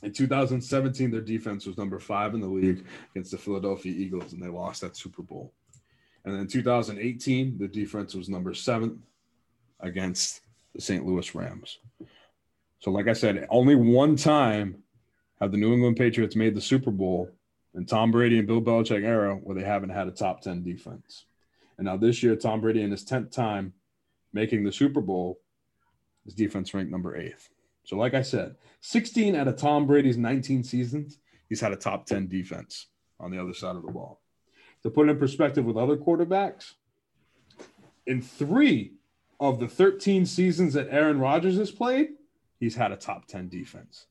In 0.04 0.12
2017, 0.12 1.12
their 1.12 1.22
defense 1.22 1.66
was 1.66 1.78
number 1.78 1.98
five 1.98 2.34
in 2.34 2.42
the 2.42 2.48
league 2.48 2.86
against 3.12 3.32
the 3.32 3.38
Philadelphia 3.38 3.94
Eagles, 3.94 4.34
and 4.34 4.44
they 4.44 4.50
lost 4.50 4.82
that 4.82 4.98
Super 4.98 5.22
Bowl. 5.22 5.54
And 6.28 6.42
in 6.42 6.48
2018, 6.48 7.58
the 7.58 7.70
defense 7.70 8.14
was 8.14 8.28
number 8.28 8.54
seven 8.54 9.02
against 9.80 10.42
the 10.76 10.82
St. 10.82 11.06
Louis 11.06 11.34
Rams. 11.34 11.80
So, 12.80 12.92
like 12.92 13.08
I 13.08 13.14
said, 13.14 13.48
only 13.50 13.76
one 13.76 14.18
time 14.18 14.84
have 15.40 15.54
the 15.54 15.58
New 15.58 15.72
England 15.72 15.96
Patriots 15.96 16.36
made 16.36 16.54
the 16.54 16.60
Super 16.60 16.92
Bowl 16.92 17.32
in 17.76 17.86
Tom 17.86 18.12
Brady 18.12 18.40
and 18.40 18.46
Bill 18.46 18.62
Belichick 18.62 19.06
era 19.06 19.36
where 19.36 19.56
they 19.56 19.64
haven't 19.64 19.92
had 19.92 20.10
a 20.10 20.12
top 20.12 20.42
10 20.42 20.64
defense. 20.64 21.24
And 21.78 21.86
now 21.86 21.96
this 21.96 22.22
year, 22.22 22.36
Tom 22.36 22.60
Brady 22.60 22.82
in 22.82 22.92
his 22.92 23.06
10th 23.06 23.32
time 23.32 23.72
making 24.34 24.66
the 24.66 24.72
Super 24.74 25.00
Bowl, 25.00 25.40
his 26.26 26.34
defense 26.34 26.74
ranked 26.74 26.92
number 26.92 27.16
eighth. 27.16 27.48
So, 27.86 27.96
like 27.96 28.14
I 28.14 28.22
said, 28.22 28.58
16 28.82 29.34
out 29.34 29.48
of 29.48 29.56
Tom 29.56 29.88
Brady's 29.88 30.18
19 30.18 30.66
seasons, 30.66 31.20
he's 31.48 31.62
had 31.62 31.72
a 31.72 31.78
top 31.78 32.06
10 32.06 32.28
defense 32.28 32.88
on 33.18 33.32
the 33.32 33.42
other 33.42 33.54
side 33.54 33.78
of 33.78 33.84
the 33.84 33.94
ball. 33.94 34.20
To 34.88 34.92
put 34.92 35.10
it 35.10 35.12
in 35.12 35.20
perspective 35.20 35.66
with 35.66 35.76
other 35.76 35.98
quarterbacks, 35.98 36.76
in 38.06 38.22
three 38.22 38.94
of 39.38 39.60
the 39.60 39.68
13 39.68 40.26
seasons 40.26 40.76
that 40.76 40.88
Aaron 40.90 41.20
Rodgers 41.20 41.58
has 41.58 41.72
played, 41.72 42.12
he's 42.58 42.76
had 42.76 42.94
a 42.94 42.96
top 42.96 43.28
10 43.28 43.50
defense. 43.50 44.06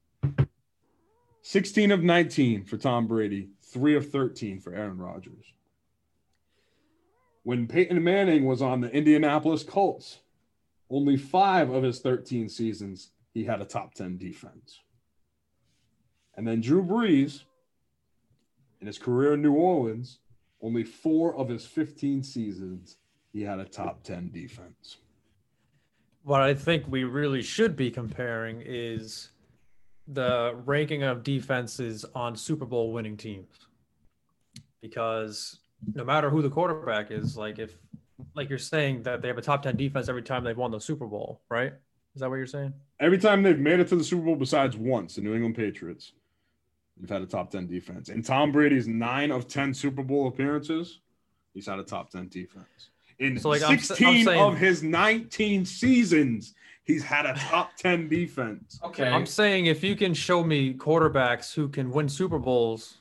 16 1.40 1.92
of 1.92 2.02
19 2.02 2.64
for 2.64 2.76
Tom 2.76 3.06
Brady, 3.06 3.48
three 3.62 3.96
of 3.96 4.10
13 4.10 4.60
for 4.60 4.74
Aaron 4.74 4.98
Rodgers. 4.98 5.46
When 7.42 7.66
Peyton 7.66 8.04
Manning 8.04 8.44
was 8.44 8.60
on 8.60 8.82
the 8.82 8.90
Indianapolis 8.90 9.62
Colts, 9.62 10.18
only 10.90 11.16
five 11.16 11.70
of 11.70 11.84
his 11.84 12.00
13 12.00 12.50
seasons, 12.50 13.12
he 13.32 13.44
had 13.44 13.62
a 13.62 13.64
top 13.64 13.94
10 13.94 14.18
defense. 14.18 14.80
And 16.36 16.46
then 16.46 16.60
Drew 16.60 16.84
Brees, 16.84 17.44
in 18.82 18.86
his 18.86 18.98
career 18.98 19.32
in 19.32 19.40
New 19.40 19.54
Orleans, 19.54 20.18
only 20.62 20.84
four 20.84 21.36
of 21.36 21.48
his 21.48 21.66
15 21.66 22.22
seasons, 22.22 22.96
he 23.32 23.42
had 23.42 23.58
a 23.58 23.64
top 23.64 24.02
10 24.02 24.30
defense. 24.32 24.98
What 26.22 26.40
I 26.40 26.54
think 26.54 26.84
we 26.88 27.04
really 27.04 27.42
should 27.42 27.76
be 27.76 27.90
comparing 27.90 28.62
is 28.64 29.30
the 30.08 30.56
ranking 30.64 31.02
of 31.02 31.22
defenses 31.22 32.04
on 32.14 32.36
Super 32.36 32.64
Bowl 32.64 32.92
winning 32.92 33.16
teams. 33.16 33.68
Because 34.80 35.60
no 35.94 36.04
matter 36.04 36.30
who 36.30 36.42
the 36.42 36.50
quarterback 36.50 37.10
is, 37.10 37.36
like 37.36 37.58
if 37.58 37.76
like 38.34 38.48
you're 38.48 38.58
saying 38.58 39.02
that 39.02 39.20
they 39.22 39.28
have 39.28 39.38
a 39.38 39.42
top 39.42 39.62
10 39.62 39.76
defense 39.76 40.08
every 40.08 40.22
time 40.22 40.42
they've 40.42 40.56
won 40.56 40.70
the 40.70 40.80
Super 40.80 41.06
Bowl, 41.06 41.42
right? 41.50 41.72
Is 42.14 42.20
that 42.20 42.30
what 42.30 42.36
you're 42.36 42.46
saying? 42.46 42.72
Every 42.98 43.18
time 43.18 43.42
they've 43.42 43.58
made 43.58 43.78
it 43.78 43.88
to 43.88 43.96
the 43.96 44.04
Super 44.04 44.22
Bowl, 44.22 44.36
besides 44.36 44.76
once, 44.76 45.16
the 45.16 45.20
New 45.20 45.34
England 45.34 45.54
Patriots, 45.54 46.12
they've 46.98 47.08
had 47.10 47.22
a 47.22 47.26
top 47.26 47.50
10 47.50 47.66
defense. 47.66 48.08
In 48.08 48.22
Tom 48.22 48.52
Brady's 48.52 48.86
nine 48.88 49.30
of 49.30 49.48
10 49.48 49.74
Super 49.74 50.02
Bowl 50.02 50.28
appearances, 50.28 51.00
he's 51.54 51.66
had 51.66 51.78
a 51.78 51.82
top 51.84 52.10
10 52.10 52.28
defense. 52.28 52.90
In 53.18 53.38
So, 53.38 53.48
like, 53.48 53.62
I'm- 53.62 53.72
I'm 53.72 53.78
16 53.78 54.24
saying- 54.24 54.40
of 54.40 54.58
his 54.58 54.82
19 54.82 55.64
seasons, 55.64 56.54
he's 56.84 57.02
had 57.02 57.26
a 57.26 57.34
top 57.34 57.74
10 57.76 58.08
defense. 58.08 58.78
Okay. 58.84 59.08
I'm 59.08 59.26
saying 59.26 59.66
if 59.66 59.82
you 59.82 59.96
can 59.96 60.12
show 60.14 60.44
me 60.44 60.74
quarterbacks 60.74 61.54
who 61.54 61.68
can 61.68 61.90
win 61.90 62.08
Super 62.08 62.38
Bowls 62.38 62.98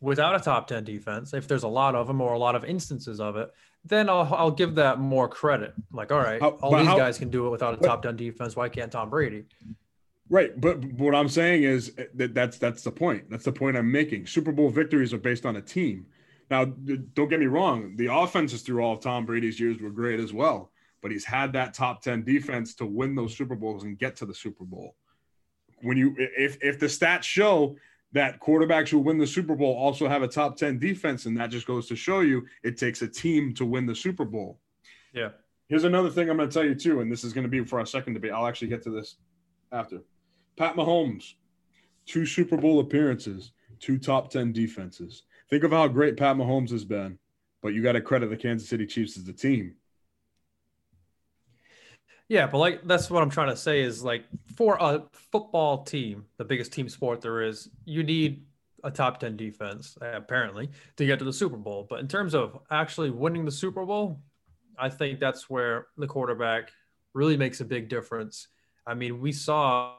without 0.00 0.34
a 0.34 0.40
top 0.40 0.66
10 0.66 0.84
defense, 0.84 1.32
if 1.32 1.48
there's 1.48 1.62
a 1.62 1.68
lot 1.68 1.94
of 1.94 2.06
them 2.06 2.20
or 2.20 2.32
a 2.34 2.38
lot 2.38 2.54
of 2.54 2.64
instances 2.64 3.20
of 3.20 3.36
it, 3.36 3.50
then 3.84 4.08
I'll, 4.08 4.32
I'll 4.34 4.50
give 4.50 4.74
that 4.76 5.00
more 5.00 5.28
credit. 5.28 5.74
Like, 5.92 6.12
all 6.12 6.18
right, 6.18 6.40
How- 6.40 6.50
all 6.62 6.76
these 6.76 6.86
how- 6.86 6.96
guys 6.98 7.18
can 7.18 7.30
do 7.30 7.46
it 7.46 7.50
without 7.50 7.74
a 7.74 7.76
top 7.78 8.02
10 8.02 8.16
defense. 8.16 8.54
Why 8.54 8.68
can't 8.68 8.92
Tom 8.92 9.10
Brady? 9.10 9.44
Right, 10.28 10.58
but 10.58 10.80
but 10.80 10.98
what 10.98 11.14
I'm 11.14 11.28
saying 11.28 11.64
is 11.64 11.92
eh, 11.98 12.04
that 12.14 12.34
that's 12.34 12.58
that's 12.58 12.82
the 12.82 12.90
point. 12.90 13.28
That's 13.28 13.44
the 13.44 13.52
point 13.52 13.76
I'm 13.76 13.90
making. 13.90 14.26
Super 14.26 14.52
Bowl 14.52 14.70
victories 14.70 15.12
are 15.12 15.18
based 15.18 15.44
on 15.44 15.56
a 15.56 15.62
team. 15.62 16.06
Now, 16.50 16.64
don't 16.64 17.28
get 17.28 17.40
me 17.40 17.46
wrong. 17.46 17.96
The 17.96 18.12
offenses 18.12 18.62
through 18.62 18.82
all 18.82 18.94
of 18.94 19.00
Tom 19.00 19.24
Brady's 19.24 19.58
years 19.58 19.80
were 19.80 19.90
great 19.90 20.20
as 20.20 20.32
well, 20.32 20.70
but 21.00 21.10
he's 21.10 21.24
had 21.24 21.52
that 21.54 21.74
top 21.74 22.02
ten 22.02 22.24
defense 22.24 22.74
to 22.76 22.86
win 22.86 23.14
those 23.14 23.36
Super 23.36 23.54
Bowls 23.54 23.84
and 23.84 23.98
get 23.98 24.16
to 24.16 24.26
the 24.26 24.34
Super 24.34 24.64
Bowl. 24.64 24.94
When 25.82 25.96
you 25.96 26.14
if 26.18 26.58
if 26.62 26.78
the 26.78 26.86
stats 26.86 27.24
show 27.24 27.76
that 28.12 28.40
quarterbacks 28.40 28.88
who 28.88 28.98
win 28.98 29.18
the 29.18 29.26
Super 29.26 29.56
Bowl 29.56 29.74
also 29.74 30.08
have 30.08 30.22
a 30.22 30.28
top 30.28 30.56
ten 30.56 30.78
defense, 30.78 31.26
and 31.26 31.36
that 31.36 31.50
just 31.50 31.66
goes 31.66 31.88
to 31.88 31.96
show 31.96 32.20
you 32.20 32.46
it 32.62 32.78
takes 32.78 33.02
a 33.02 33.08
team 33.08 33.54
to 33.54 33.64
win 33.64 33.86
the 33.86 33.94
Super 33.94 34.24
Bowl. 34.24 34.58
Yeah. 35.12 35.30
Here's 35.68 35.84
another 35.84 36.10
thing 36.10 36.28
I'm 36.28 36.36
going 36.36 36.48
to 36.48 36.52
tell 36.52 36.66
you 36.66 36.74
too, 36.74 37.00
and 37.00 37.10
this 37.10 37.24
is 37.24 37.32
going 37.32 37.44
to 37.44 37.50
be 37.50 37.64
for 37.64 37.78
our 37.78 37.86
second 37.86 38.12
debate. 38.12 38.32
I'll 38.32 38.46
actually 38.46 38.68
get 38.68 38.82
to 38.82 38.90
this 38.90 39.16
after. 39.70 40.00
Pat 40.62 40.76
Mahomes, 40.76 41.34
two 42.06 42.24
Super 42.24 42.56
Bowl 42.56 42.78
appearances, 42.78 43.50
two 43.80 43.98
top 43.98 44.30
10 44.30 44.52
defenses. 44.52 45.24
Think 45.50 45.64
of 45.64 45.72
how 45.72 45.88
great 45.88 46.16
Pat 46.16 46.36
Mahomes 46.36 46.70
has 46.70 46.84
been, 46.84 47.18
but 47.62 47.74
you 47.74 47.82
got 47.82 47.92
to 47.92 48.00
credit 48.00 48.30
the 48.30 48.36
Kansas 48.36 48.68
City 48.68 48.86
Chiefs 48.86 49.16
as 49.16 49.24
the 49.24 49.32
team. 49.32 49.74
Yeah, 52.28 52.46
but 52.46 52.58
like 52.58 52.84
that's 52.84 53.10
what 53.10 53.24
I'm 53.24 53.28
trying 53.28 53.48
to 53.48 53.56
say 53.56 53.80
is 53.80 54.04
like 54.04 54.24
for 54.54 54.76
a 54.78 55.02
football 55.32 55.82
team, 55.82 56.26
the 56.36 56.44
biggest 56.44 56.72
team 56.72 56.88
sport 56.88 57.22
there 57.22 57.42
is, 57.42 57.68
you 57.84 58.04
need 58.04 58.44
a 58.84 58.90
top 58.92 59.18
10 59.18 59.36
defense 59.36 59.98
apparently 60.00 60.70
to 60.96 61.04
get 61.04 61.18
to 61.18 61.24
the 61.24 61.32
Super 61.32 61.56
Bowl. 61.56 61.88
But 61.90 61.98
in 61.98 62.06
terms 62.06 62.36
of 62.36 62.56
actually 62.70 63.10
winning 63.10 63.44
the 63.44 63.50
Super 63.50 63.84
Bowl, 63.84 64.20
I 64.78 64.90
think 64.90 65.18
that's 65.18 65.50
where 65.50 65.88
the 65.96 66.06
quarterback 66.06 66.70
really 67.14 67.36
makes 67.36 67.60
a 67.60 67.64
big 67.64 67.88
difference. 67.88 68.46
I 68.86 68.94
mean, 68.94 69.20
we 69.20 69.32
saw 69.32 69.96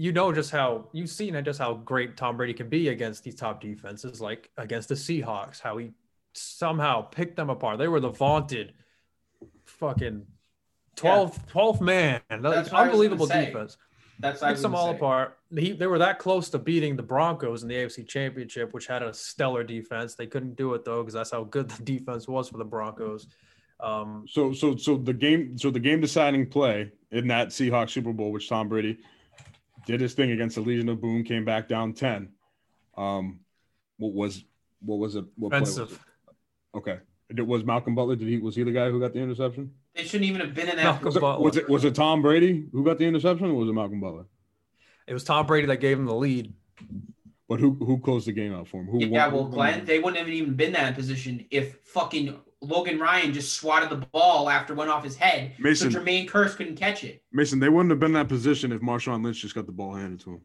you 0.00 0.12
know 0.12 0.32
just 0.32 0.50
how 0.50 0.88
you've 0.92 1.10
seen 1.10 1.42
just 1.44 1.58
how 1.58 1.74
great 1.74 2.16
Tom 2.16 2.36
Brady 2.36 2.54
can 2.54 2.68
be 2.68 2.88
against 2.88 3.24
these 3.24 3.34
top 3.34 3.60
defenses, 3.60 4.20
like 4.20 4.50
against 4.56 4.88
the 4.88 4.94
Seahawks, 4.94 5.60
how 5.60 5.76
he 5.76 5.92
somehow 6.32 7.02
picked 7.02 7.36
them 7.36 7.50
apart. 7.50 7.78
They 7.78 7.88
were 7.88 8.00
the 8.00 8.10
vaunted 8.10 8.74
fucking 9.64 10.26
12th, 10.96 11.46
12th 11.52 11.80
man. 11.80 12.20
That's 12.28 12.42
That's 12.42 12.72
what 12.72 12.78
I 12.78 12.82
was 12.82 12.90
unbelievable 12.90 13.26
defense. 13.26 13.76
That's 14.20 14.40
what 14.40 14.48
Picks 14.50 14.62
them 14.62 14.74
all 14.74 14.90
say. 14.90 14.96
apart. 14.96 15.38
He, 15.56 15.72
they 15.72 15.86
were 15.86 15.98
that 15.98 16.18
close 16.18 16.48
to 16.50 16.58
beating 16.58 16.96
the 16.96 17.02
Broncos 17.02 17.62
in 17.62 17.68
the 17.68 17.74
AFC 17.74 18.06
Championship, 18.06 18.72
which 18.72 18.86
had 18.86 19.02
a 19.02 19.12
stellar 19.12 19.64
defense. 19.64 20.14
They 20.14 20.26
couldn't 20.26 20.56
do 20.56 20.74
it 20.74 20.84
though 20.84 21.02
because 21.02 21.14
that's 21.14 21.32
how 21.32 21.44
good 21.44 21.68
the 21.68 21.82
defense 21.98 22.28
was 22.28 22.48
for 22.48 22.58
the 22.58 22.64
Broncos. 22.64 23.26
Um, 23.80 24.24
So 24.28 24.52
so 24.52 24.76
so 24.76 24.96
the 24.96 25.12
game 25.12 25.58
so 25.58 25.70
the 25.70 25.80
game 25.80 26.00
deciding 26.00 26.46
play 26.46 26.92
in 27.10 27.26
that 27.28 27.48
Seahawks 27.48 27.90
Super 27.90 28.12
Bowl, 28.12 28.30
which 28.32 28.48
Tom 28.48 28.68
Brady 28.68 28.98
did 29.86 30.00
his 30.00 30.14
thing 30.14 30.30
against 30.32 30.54
the 30.56 30.60
Legion 30.62 30.88
of 30.88 31.00
Boom, 31.00 31.24
came 31.24 31.44
back 31.44 31.68
down 31.68 31.92
10. 31.92 32.28
Um 32.96 33.40
what 33.98 34.12
was 34.12 34.44
what 34.80 34.96
was 34.98 35.16
it? 35.16 35.24
What 35.36 35.50
play 35.50 35.60
was 35.60 35.78
offensive. 35.78 36.04
it? 36.74 36.78
Okay. 36.78 36.98
It 37.30 37.46
was 37.46 37.64
Malcolm 37.64 37.94
Butler. 37.94 38.16
Did 38.16 38.28
he 38.28 38.38
was 38.38 38.54
he 38.56 38.62
the 38.62 38.72
guy 38.72 38.90
who 38.90 39.00
got 39.00 39.12
the 39.12 39.20
interception? 39.20 39.72
They 39.94 40.04
shouldn't 40.04 40.28
even 40.28 40.40
have 40.40 40.54
been 40.54 40.68
in 40.68 40.76
that. 40.76 40.84
Malcolm 40.84 41.06
Was 41.06 41.16
it, 41.16 41.20
Butler. 41.20 41.44
was 41.44 41.56
it 41.56 41.68
was 41.68 41.84
it 41.84 41.94
Tom 41.94 42.22
Brady 42.22 42.66
who 42.72 42.84
got 42.84 42.98
the 42.98 43.04
interception, 43.04 43.46
or 43.50 43.54
was 43.54 43.68
it 43.68 43.72
Malcolm 43.72 44.00
Butler? 44.00 44.24
It 45.06 45.14
was 45.14 45.24
Tom 45.24 45.46
Brady 45.46 45.66
that 45.68 45.76
gave 45.78 45.98
him 45.98 46.06
the 46.06 46.14
lead. 46.14 46.52
But 47.48 47.60
who 47.60 47.74
who 47.74 47.98
closed 48.00 48.26
the 48.26 48.32
game 48.32 48.52
out 48.54 48.68
for 48.68 48.80
him? 48.80 48.86
Who 48.88 49.00
Yeah, 49.04 49.26
won- 49.28 49.34
well, 49.34 49.44
who 49.44 49.52
Glenn, 49.52 49.80
the- 49.80 49.86
they 49.86 49.98
wouldn't 49.98 50.16
have 50.18 50.28
even 50.28 50.54
been 50.54 50.72
that 50.72 50.94
position 50.94 51.46
if 51.50 51.78
fucking 51.84 52.36
Logan 52.64 52.98
Ryan 52.98 53.32
just 53.32 53.54
swatted 53.56 53.90
the 53.90 54.06
ball 54.06 54.48
after 54.48 54.72
it 54.72 54.76
went 54.76 54.90
off 54.90 55.04
his 55.04 55.16
head. 55.16 55.52
Mason. 55.58 55.90
So 55.90 56.00
Jermaine 56.00 56.28
Kearse 56.28 56.56
couldn't 56.56 56.76
catch 56.76 57.04
it. 57.04 57.22
Mason, 57.32 57.58
they 57.60 57.68
wouldn't 57.68 57.90
have 57.90 58.00
been 58.00 58.08
in 58.10 58.14
that 58.14 58.28
position 58.28 58.72
if 58.72 58.80
Marshawn 58.80 59.22
Lynch 59.24 59.40
just 59.40 59.54
got 59.54 59.66
the 59.66 59.72
ball 59.72 59.94
handed 59.94 60.20
to 60.20 60.30
him 60.30 60.40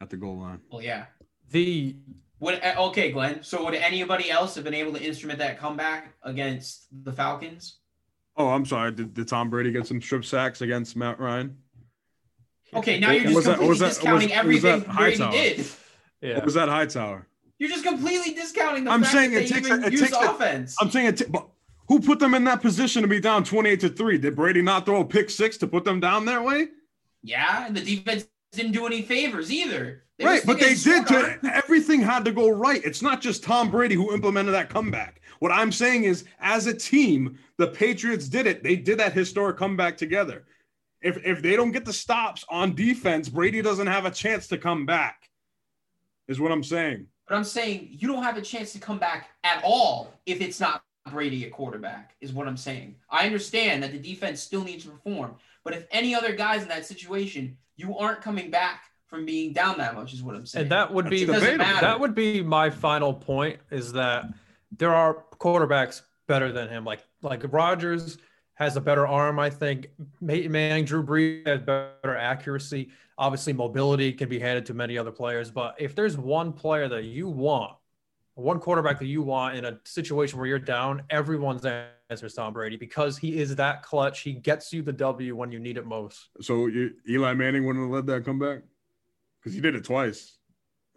at 0.00 0.10
the 0.10 0.16
goal 0.16 0.38
line. 0.38 0.60
Well, 0.70 0.82
yeah. 0.82 1.06
The 1.50 1.96
Would 2.40 2.60
uh, 2.62 2.74
okay, 2.88 3.12
Glenn. 3.12 3.42
So 3.42 3.64
would 3.64 3.74
anybody 3.74 4.30
else 4.30 4.54
have 4.56 4.64
been 4.64 4.74
able 4.74 4.92
to 4.94 5.02
instrument 5.02 5.38
that 5.38 5.58
comeback 5.58 6.14
against 6.22 6.86
the 7.04 7.12
Falcons? 7.12 7.78
Oh, 8.36 8.48
I'm 8.48 8.66
sorry. 8.66 8.92
Did, 8.92 9.14
did 9.14 9.28
Tom 9.28 9.48
Brady 9.48 9.72
get 9.72 9.86
some 9.86 10.00
strip 10.02 10.24
sacks 10.24 10.60
against 10.60 10.96
Matt 10.96 11.18
Ryan? 11.18 11.56
Okay, 12.74 12.98
now 12.98 13.12
you're 13.12 13.22
just 13.22 13.34
was 13.34 13.44
that- 13.46 13.52
completely 13.58 13.68
was 13.70 13.78
that- 13.78 13.88
discounting 13.88 14.28
was- 14.28 14.30
was 14.30 14.38
everything 14.38 14.80
that 14.80 14.94
Brady 14.96 15.16
Hightower? 15.16 15.32
did. 15.32 15.66
yeah. 16.20 16.34
What 16.34 16.44
was 16.44 16.54
that 16.54 16.68
Hightower? 16.68 17.26
You're 17.58 17.70
just 17.70 17.84
completely 17.84 18.34
discounting 18.34 18.84
the 18.84 18.90
I'm 18.90 19.02
fact 19.02 19.12
saying 19.14 19.30
that 19.32 19.42
it 19.44 19.48
they 19.48 19.54
takes 19.54 19.66
even 19.66 19.84
a- 19.84 19.86
it 19.86 19.92
use 19.92 20.00
takes 20.02 20.12
a- 20.16 20.30
offense. 20.30 20.76
I'm 20.80 20.90
saying 20.90 21.06
it. 21.06 21.16
T- 21.18 21.24
but 21.28 21.48
who 21.88 22.00
put 22.00 22.18
them 22.18 22.34
in 22.34 22.44
that 22.44 22.60
position 22.60 23.02
to 23.02 23.08
be 23.08 23.20
down 23.20 23.44
28 23.44 23.80
to 23.80 23.88
three? 23.88 24.18
Did 24.18 24.36
Brady 24.36 24.60
not 24.62 24.84
throw 24.84 25.00
a 25.00 25.04
pick 25.04 25.30
six 25.30 25.56
to 25.58 25.66
put 25.66 25.84
them 25.84 26.00
down 26.00 26.24
that 26.26 26.44
way? 26.44 26.68
yeah, 27.22 27.66
and 27.66 27.76
the 27.76 27.80
defense 27.80 28.28
didn't 28.52 28.72
do 28.72 28.86
any 28.86 29.02
favors 29.02 29.50
either. 29.50 30.04
They 30.18 30.24
right, 30.24 30.42
but 30.46 30.60
they 30.60 30.74
did. 30.74 31.06
To, 31.08 31.38
everything 31.52 32.00
had 32.00 32.24
to 32.24 32.32
go 32.32 32.48
right. 32.50 32.80
It's 32.84 33.02
not 33.02 33.20
just 33.20 33.42
Tom 33.42 33.70
Brady 33.70 33.94
who 33.94 34.12
implemented 34.14 34.54
that 34.54 34.70
comeback. 34.70 35.20
What 35.40 35.50
I'm 35.52 35.70
saying 35.72 36.04
is, 36.04 36.24
as 36.40 36.66
a 36.66 36.72
team, 36.74 37.38
the 37.58 37.66
Patriots 37.66 38.28
did 38.28 38.46
it. 38.46 38.62
They 38.62 38.76
did 38.76 38.98
that 38.98 39.12
historic 39.12 39.56
comeback 39.58 39.96
together. 39.96 40.44
If 41.02 41.18
if 41.26 41.42
they 41.42 41.56
don't 41.56 41.72
get 41.72 41.84
the 41.84 41.92
stops 41.92 42.44
on 42.48 42.74
defense, 42.74 43.28
Brady 43.28 43.60
doesn't 43.60 43.86
have 43.88 44.06
a 44.06 44.10
chance 44.10 44.46
to 44.48 44.58
come 44.58 44.86
back. 44.86 45.28
Is 46.28 46.40
what 46.40 46.52
I'm 46.52 46.64
saying. 46.64 47.06
But 47.28 47.36
I'm 47.36 47.44
saying 47.44 47.88
you 47.90 48.08
don't 48.08 48.22
have 48.22 48.36
a 48.36 48.42
chance 48.42 48.72
to 48.72 48.78
come 48.78 48.98
back 48.98 49.30
at 49.44 49.60
all 49.64 50.12
if 50.26 50.40
it's 50.40 50.60
not 50.60 50.82
Brady 51.10 51.44
at 51.44 51.52
quarterback, 51.52 52.14
is 52.20 52.32
what 52.32 52.48
I'm 52.48 52.56
saying. 52.56 52.96
I 53.10 53.26
understand 53.26 53.82
that 53.82 53.92
the 53.92 53.98
defense 53.98 54.40
still 54.40 54.64
needs 54.64 54.84
to 54.84 54.90
perform, 54.90 55.36
but 55.64 55.74
if 55.74 55.86
any 55.90 56.14
other 56.14 56.34
guys 56.34 56.62
in 56.62 56.68
that 56.68 56.84
situation, 56.86 57.56
you 57.76 57.96
aren't 57.96 58.22
coming 58.22 58.50
back 58.50 58.84
from 59.06 59.24
being 59.24 59.52
down 59.52 59.78
that 59.78 59.94
much, 59.94 60.12
is 60.12 60.22
what 60.22 60.34
I'm 60.34 60.46
saying. 60.46 60.64
And 60.64 60.72
that 60.72 60.92
would 60.92 61.08
be 61.08 61.24
debatable. 61.24 61.58
that 61.58 62.00
would 62.00 62.14
be 62.14 62.42
my 62.42 62.70
final 62.70 63.14
point 63.14 63.60
is 63.70 63.92
that 63.92 64.26
there 64.76 64.92
are 64.92 65.24
quarterbacks 65.38 66.02
better 66.26 66.50
than 66.52 66.68
him. 66.68 66.84
Like 66.84 67.00
like 67.22 67.42
Rodgers 67.52 68.18
has 68.56 68.76
a 68.76 68.80
better 68.80 69.06
arm, 69.06 69.38
I 69.38 69.50
think. 69.50 69.88
Peyton 70.26 70.50
Manning, 70.50 70.84
Drew 70.84 71.04
Brees 71.04 71.46
has 71.46 71.60
better 71.60 72.16
accuracy. 72.16 72.90
Obviously, 73.18 73.52
mobility 73.52 74.12
can 74.12 74.28
be 74.28 74.38
handed 74.38 74.66
to 74.66 74.74
many 74.74 74.98
other 74.98 75.12
players. 75.12 75.50
But 75.50 75.76
if 75.78 75.94
there's 75.94 76.18
one 76.18 76.52
player 76.52 76.88
that 76.88 77.04
you 77.04 77.28
want, 77.28 77.74
one 78.34 78.58
quarterback 78.58 78.98
that 78.98 79.06
you 79.06 79.22
want 79.22 79.56
in 79.56 79.64
a 79.64 79.78
situation 79.84 80.38
where 80.38 80.46
you're 80.46 80.58
down, 80.58 81.02
everyone's 81.10 81.64
answer 81.64 82.26
is 82.26 82.34
Tom 82.34 82.52
Brady 82.52 82.76
because 82.76 83.16
he 83.16 83.38
is 83.38 83.56
that 83.56 83.82
clutch. 83.82 84.20
He 84.20 84.32
gets 84.32 84.72
you 84.72 84.82
the 84.82 84.92
W 84.92 85.36
when 85.36 85.52
you 85.52 85.58
need 85.58 85.76
it 85.76 85.86
most. 85.86 86.28
So 86.40 86.66
you, 86.66 86.92
Eli 87.08 87.34
Manning 87.34 87.66
wouldn't 87.66 87.84
have 87.84 87.94
led 87.94 88.06
that 88.06 88.24
comeback 88.24 88.62
because 89.40 89.54
he 89.54 89.60
did 89.60 89.74
it 89.74 89.84
twice 89.84 90.36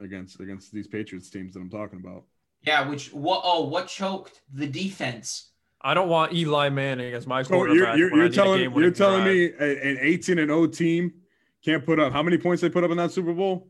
against 0.02 0.40
against 0.40 0.72
these 0.72 0.88
Patriots 0.88 1.30
teams 1.30 1.54
that 1.54 1.60
I'm 1.60 1.70
talking 1.70 2.00
about. 2.00 2.24
yeah, 2.64 2.88
which 2.88 3.14
what 3.14 3.42
oh 3.44 3.66
what 3.66 3.88
choked 3.88 4.42
the 4.54 4.68
defense? 4.68 5.49
I 5.82 5.94
don't 5.94 6.10
want 6.10 6.34
Eli 6.34 6.70
Manning 6.70 7.14
as 7.14 7.26
my 7.26 7.42
So 7.44 7.50
quarterback. 7.56 7.98
you're, 7.98 8.10
you're, 8.10 8.18
you're 8.24 8.30
telling 8.30 8.62
you're 8.74 8.92
telling 8.92 9.24
drive. 9.24 9.60
me 9.60 9.92
an 9.92 9.98
18 10.02 10.40
and 10.40 10.50
0 10.50 10.68
team 10.68 11.14
can't 11.64 11.86
put 11.86 12.00
up 12.00 12.12
how 12.14 12.22
many 12.24 12.38
points 12.38 12.62
they 12.62 12.70
put 12.70 12.84
up 12.84 12.92
in 12.92 12.98
that 12.98 13.12
Super 13.12 13.34
Bowl? 13.34 13.70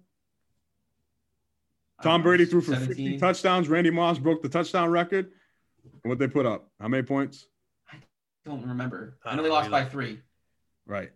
Tom 2.02 2.24
Brady 2.24 2.46
threw 2.46 2.62
for 2.62 2.76
50 2.76 3.18
touchdowns. 3.20 3.68
Randy 3.68 3.90
Moss 3.90 4.18
broke 4.18 4.42
the 4.42 4.50
touchdown 4.50 4.90
record. 4.90 5.32
And 6.04 6.10
what 6.10 6.18
they 6.18 6.28
put 6.28 6.46
up? 6.46 6.70
How 6.80 6.88
many 6.88 7.04
points? 7.04 7.48
I 7.92 7.98
don't 8.46 8.66
remember. 8.66 9.18
I 9.26 9.32
I 9.32 9.36
know 9.36 9.44
they 9.44 9.50
know 9.50 9.56
lost 9.56 9.70
by 9.70 9.84
three, 9.86 10.20
Right. 10.86 11.12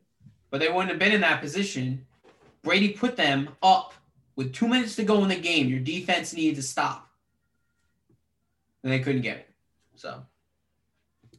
but 0.51 0.59
they 0.59 0.67
wouldn't 0.69 0.89
have 0.89 0.99
been 0.99 1.13
in 1.13 1.21
that 1.21 1.41
position. 1.41 2.05
Brady 2.63 2.89
put 2.89 3.15
them 3.15 3.49
up 3.61 3.93
with 4.35 4.53
two 4.53 4.67
minutes 4.67 4.95
to 4.97 5.03
go 5.03 5.21
in 5.23 5.29
the 5.29 5.35
game. 5.39 5.67
Your 5.69 5.79
defense 5.79 6.33
needed 6.33 6.55
to 6.57 6.61
stop, 6.63 7.09
and 8.83 8.91
they 8.91 8.99
couldn't 8.99 9.21
get 9.21 9.37
it. 9.37 9.49
So 9.95 10.21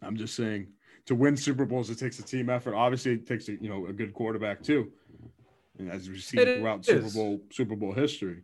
I'm 0.05 0.17
just 0.17 0.35
saying 0.35 0.69
to 1.07 1.15
win 1.15 1.37
Super 1.37 1.65
Bowls, 1.65 1.91
it 1.91 1.99
takes 1.99 2.19
a 2.19 2.23
team 2.23 2.51
effort. 2.51 2.75
Obviously, 2.75 3.13
it 3.13 3.27
takes 3.27 3.49
a, 3.49 3.53
you 3.53 3.69
know 3.69 3.87
a 3.87 3.93
good 3.93 4.15
quarterback 4.15 4.63
too, 4.63 4.93
and 5.79 5.91
as 5.91 6.09
we've 6.09 6.23
seen 6.23 6.41
It 6.41 6.59
throughout 6.59 6.81
is. 6.81 6.87
Super 6.87 7.11
Bowl 7.11 7.41
Super 7.51 7.77
Bowl 7.77 7.93
history. 7.93 8.43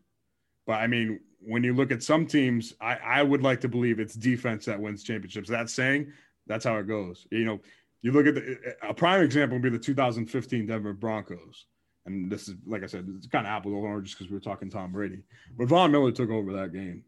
But 0.66 0.74
I 0.74 0.86
mean, 0.86 1.20
when 1.40 1.64
you 1.64 1.74
look 1.74 1.90
at 1.90 2.02
some 2.02 2.26
teams, 2.26 2.74
I, 2.80 2.96
I 2.96 3.22
would 3.22 3.42
like 3.42 3.60
to 3.62 3.68
believe 3.68 3.98
it's 3.98 4.14
defense 4.14 4.66
that 4.66 4.80
wins 4.80 5.02
championships. 5.02 5.48
That's 5.48 5.72
saying 5.72 6.12
that's 6.46 6.64
how 6.64 6.76
it 6.76 6.86
goes. 6.86 7.26
You 7.30 7.44
know, 7.44 7.60
you 8.02 8.12
look 8.12 8.26
at 8.26 8.34
the, 8.34 8.76
a 8.82 8.94
prime 8.94 9.22
example 9.22 9.56
would 9.56 9.62
be 9.62 9.70
the 9.70 9.78
2015 9.78 10.66
Denver 10.66 10.92
Broncos. 10.92 11.66
And 12.06 12.30
this 12.30 12.48
is, 12.48 12.56
like 12.66 12.82
I 12.82 12.86
said, 12.86 13.06
it's 13.16 13.26
kind 13.26 13.46
of 13.46 13.50
apple 13.50 13.72
to 13.72 13.76
oranges 13.76 14.14
because 14.14 14.30
we 14.30 14.34
were 14.34 14.40
talking 14.40 14.70
Tom 14.70 14.92
Brady. 14.92 15.22
But 15.56 15.68
Von 15.68 15.92
Miller 15.92 16.12
took 16.12 16.30
over 16.30 16.52
that 16.54 16.72
game. 16.72 17.04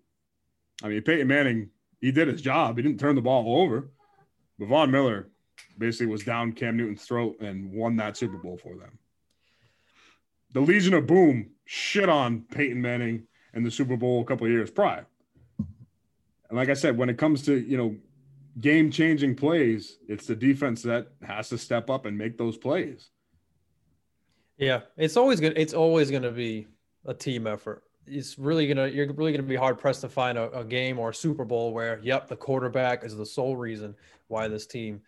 I 0.82 0.88
mean, 0.88 1.02
Peyton 1.02 1.26
Manning, 1.26 1.70
he 2.00 2.12
did 2.12 2.28
his 2.28 2.42
job. 2.42 2.76
He 2.76 2.82
didn't 2.82 3.00
turn 3.00 3.14
the 3.14 3.22
ball 3.22 3.62
over. 3.62 3.90
But 4.58 4.68
Von 4.68 4.90
Miller 4.90 5.28
basically 5.78 6.06
was 6.06 6.24
down 6.24 6.52
Cam 6.52 6.76
Newton's 6.76 7.04
throat 7.04 7.40
and 7.40 7.72
won 7.72 7.96
that 7.96 8.16
Super 8.16 8.36
Bowl 8.36 8.56
for 8.56 8.76
them. 8.76 8.98
The 10.52 10.60
Legion 10.60 10.94
of 10.94 11.06
Boom 11.06 11.50
shit 11.64 12.08
on 12.08 12.42
Peyton 12.50 12.80
Manning 12.80 13.26
in 13.54 13.62
the 13.62 13.70
Super 13.70 13.96
Bowl 13.96 14.20
a 14.20 14.24
couple 14.24 14.48
years 14.48 14.70
prior. 14.70 15.06
And 15.58 16.58
like 16.58 16.68
I 16.68 16.74
said, 16.74 16.98
when 16.98 17.08
it 17.08 17.16
comes 17.16 17.42
to, 17.46 17.58
you 17.58 17.78
know, 17.78 17.96
game 18.60 18.90
changing 18.90 19.34
plays, 19.34 19.98
it's 20.08 20.26
the 20.26 20.36
defense 20.36 20.82
that 20.82 21.08
has 21.22 21.48
to 21.48 21.58
step 21.58 21.88
up 21.88 22.04
and 22.04 22.16
make 22.16 22.36
those 22.36 22.58
plays. 22.58 23.08
Yeah, 24.58 24.80
it's 24.96 25.16
always 25.16 25.40
gonna 25.40 25.54
it's 25.56 25.72
always 25.72 26.10
gonna 26.10 26.30
be 26.30 26.66
a 27.06 27.14
team 27.14 27.46
effort. 27.46 27.82
It's 28.06 28.38
really 28.38 28.66
gonna 28.66 28.88
you're 28.88 29.12
really 29.12 29.32
gonna 29.32 29.44
be 29.44 29.56
hard 29.56 29.78
pressed 29.78 30.00
to 30.02 30.08
find 30.08 30.36
a, 30.36 30.50
a 30.58 30.64
game 30.64 30.98
or 30.98 31.10
a 31.10 31.14
Super 31.14 31.44
Bowl 31.44 31.72
where 31.72 32.00
yep 32.02 32.28
the 32.28 32.36
quarterback 32.36 33.04
is 33.04 33.16
the 33.16 33.26
sole 33.26 33.56
reason 33.56 33.94
why 34.28 34.48
this 34.48 34.66
team 34.66 35.00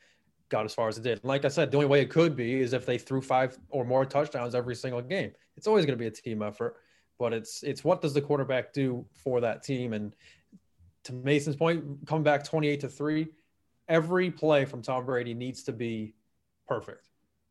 got 0.48 0.64
as 0.64 0.74
far 0.74 0.88
as 0.88 0.98
it 0.98 1.02
did. 1.02 1.20
Like 1.24 1.44
I 1.44 1.48
said, 1.48 1.70
the 1.70 1.78
only 1.78 1.88
way 1.88 2.00
it 2.00 2.10
could 2.10 2.36
be 2.36 2.60
is 2.60 2.72
if 2.72 2.86
they 2.86 2.98
threw 2.98 3.20
five 3.20 3.58
or 3.70 3.84
more 3.84 4.04
touchdowns 4.04 4.54
every 4.54 4.76
single 4.76 5.02
game. 5.02 5.32
It's 5.56 5.66
always 5.66 5.84
gonna 5.86 5.96
be 5.96 6.06
a 6.06 6.10
team 6.10 6.42
effort, 6.42 6.76
but 7.18 7.32
it's 7.32 7.62
it's 7.62 7.82
what 7.82 8.00
does 8.00 8.14
the 8.14 8.20
quarterback 8.20 8.72
do 8.72 9.04
for 9.12 9.40
that 9.40 9.62
team? 9.62 9.92
And 9.92 10.14
to 11.04 11.12
Mason's 11.12 11.56
point, 11.56 12.06
coming 12.06 12.22
back 12.22 12.44
twenty 12.44 12.68
eight 12.68 12.80
to 12.80 12.88
three, 12.88 13.28
every 13.88 14.30
play 14.30 14.64
from 14.64 14.82
Tom 14.82 15.04
Brady 15.04 15.34
needs 15.34 15.64
to 15.64 15.72
be 15.72 16.14
perfect. 16.68 17.08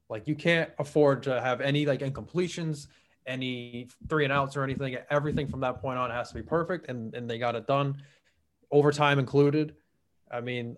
Like 0.09 0.27
you 0.27 0.35
can't 0.35 0.69
afford 0.79 1.23
to 1.23 1.41
have 1.41 1.61
any 1.61 1.85
like 1.85 2.01
incompletions, 2.01 2.87
any 3.25 3.87
three 4.09 4.23
and 4.23 4.33
outs 4.33 4.55
or 4.57 4.63
anything. 4.63 4.97
Everything 5.09 5.47
from 5.47 5.61
that 5.61 5.81
point 5.81 5.97
on 5.97 6.09
has 6.11 6.29
to 6.29 6.35
be 6.35 6.41
perfect, 6.41 6.89
and 6.89 7.13
and 7.15 7.29
they 7.29 7.37
got 7.37 7.55
it 7.55 7.67
done, 7.67 8.01
overtime 8.71 9.19
included. 9.19 9.75
I 10.31 10.41
mean, 10.41 10.77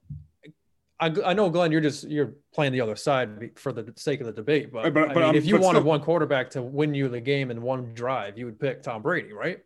I, 1.00 1.14
I 1.26 1.34
know 1.34 1.50
Glenn, 1.50 1.72
you're 1.72 1.82
just 1.82 2.08
you're 2.10 2.34
playing 2.54 2.74
the 2.74 2.82
other 2.82 2.96
side 2.96 3.52
for 3.56 3.72
the 3.74 3.92
sake 3.96 4.20
of 4.22 4.26
the 4.28 4.32
debate, 4.34 4.72
but, 4.72 4.94
But- 4.94 5.14
but 5.14 5.24
I 5.24 5.28
mean, 5.28 5.36
if 5.36 5.46
you 5.46 5.58
wanted 5.58 5.80
still- 5.80 5.88
one 5.88 6.02
quarterback 6.02 6.50
to 6.52 6.62
win 6.62 6.94
you 6.94 7.08
the 7.10 7.22
game 7.22 7.52
in 7.52 7.62
one 7.62 7.94
drive, 7.94 8.38
you 8.38 8.46
would 8.46 8.60
pick 8.60 8.82
Tom 8.84 9.02
Brady, 9.02 9.34
right? 9.34 9.60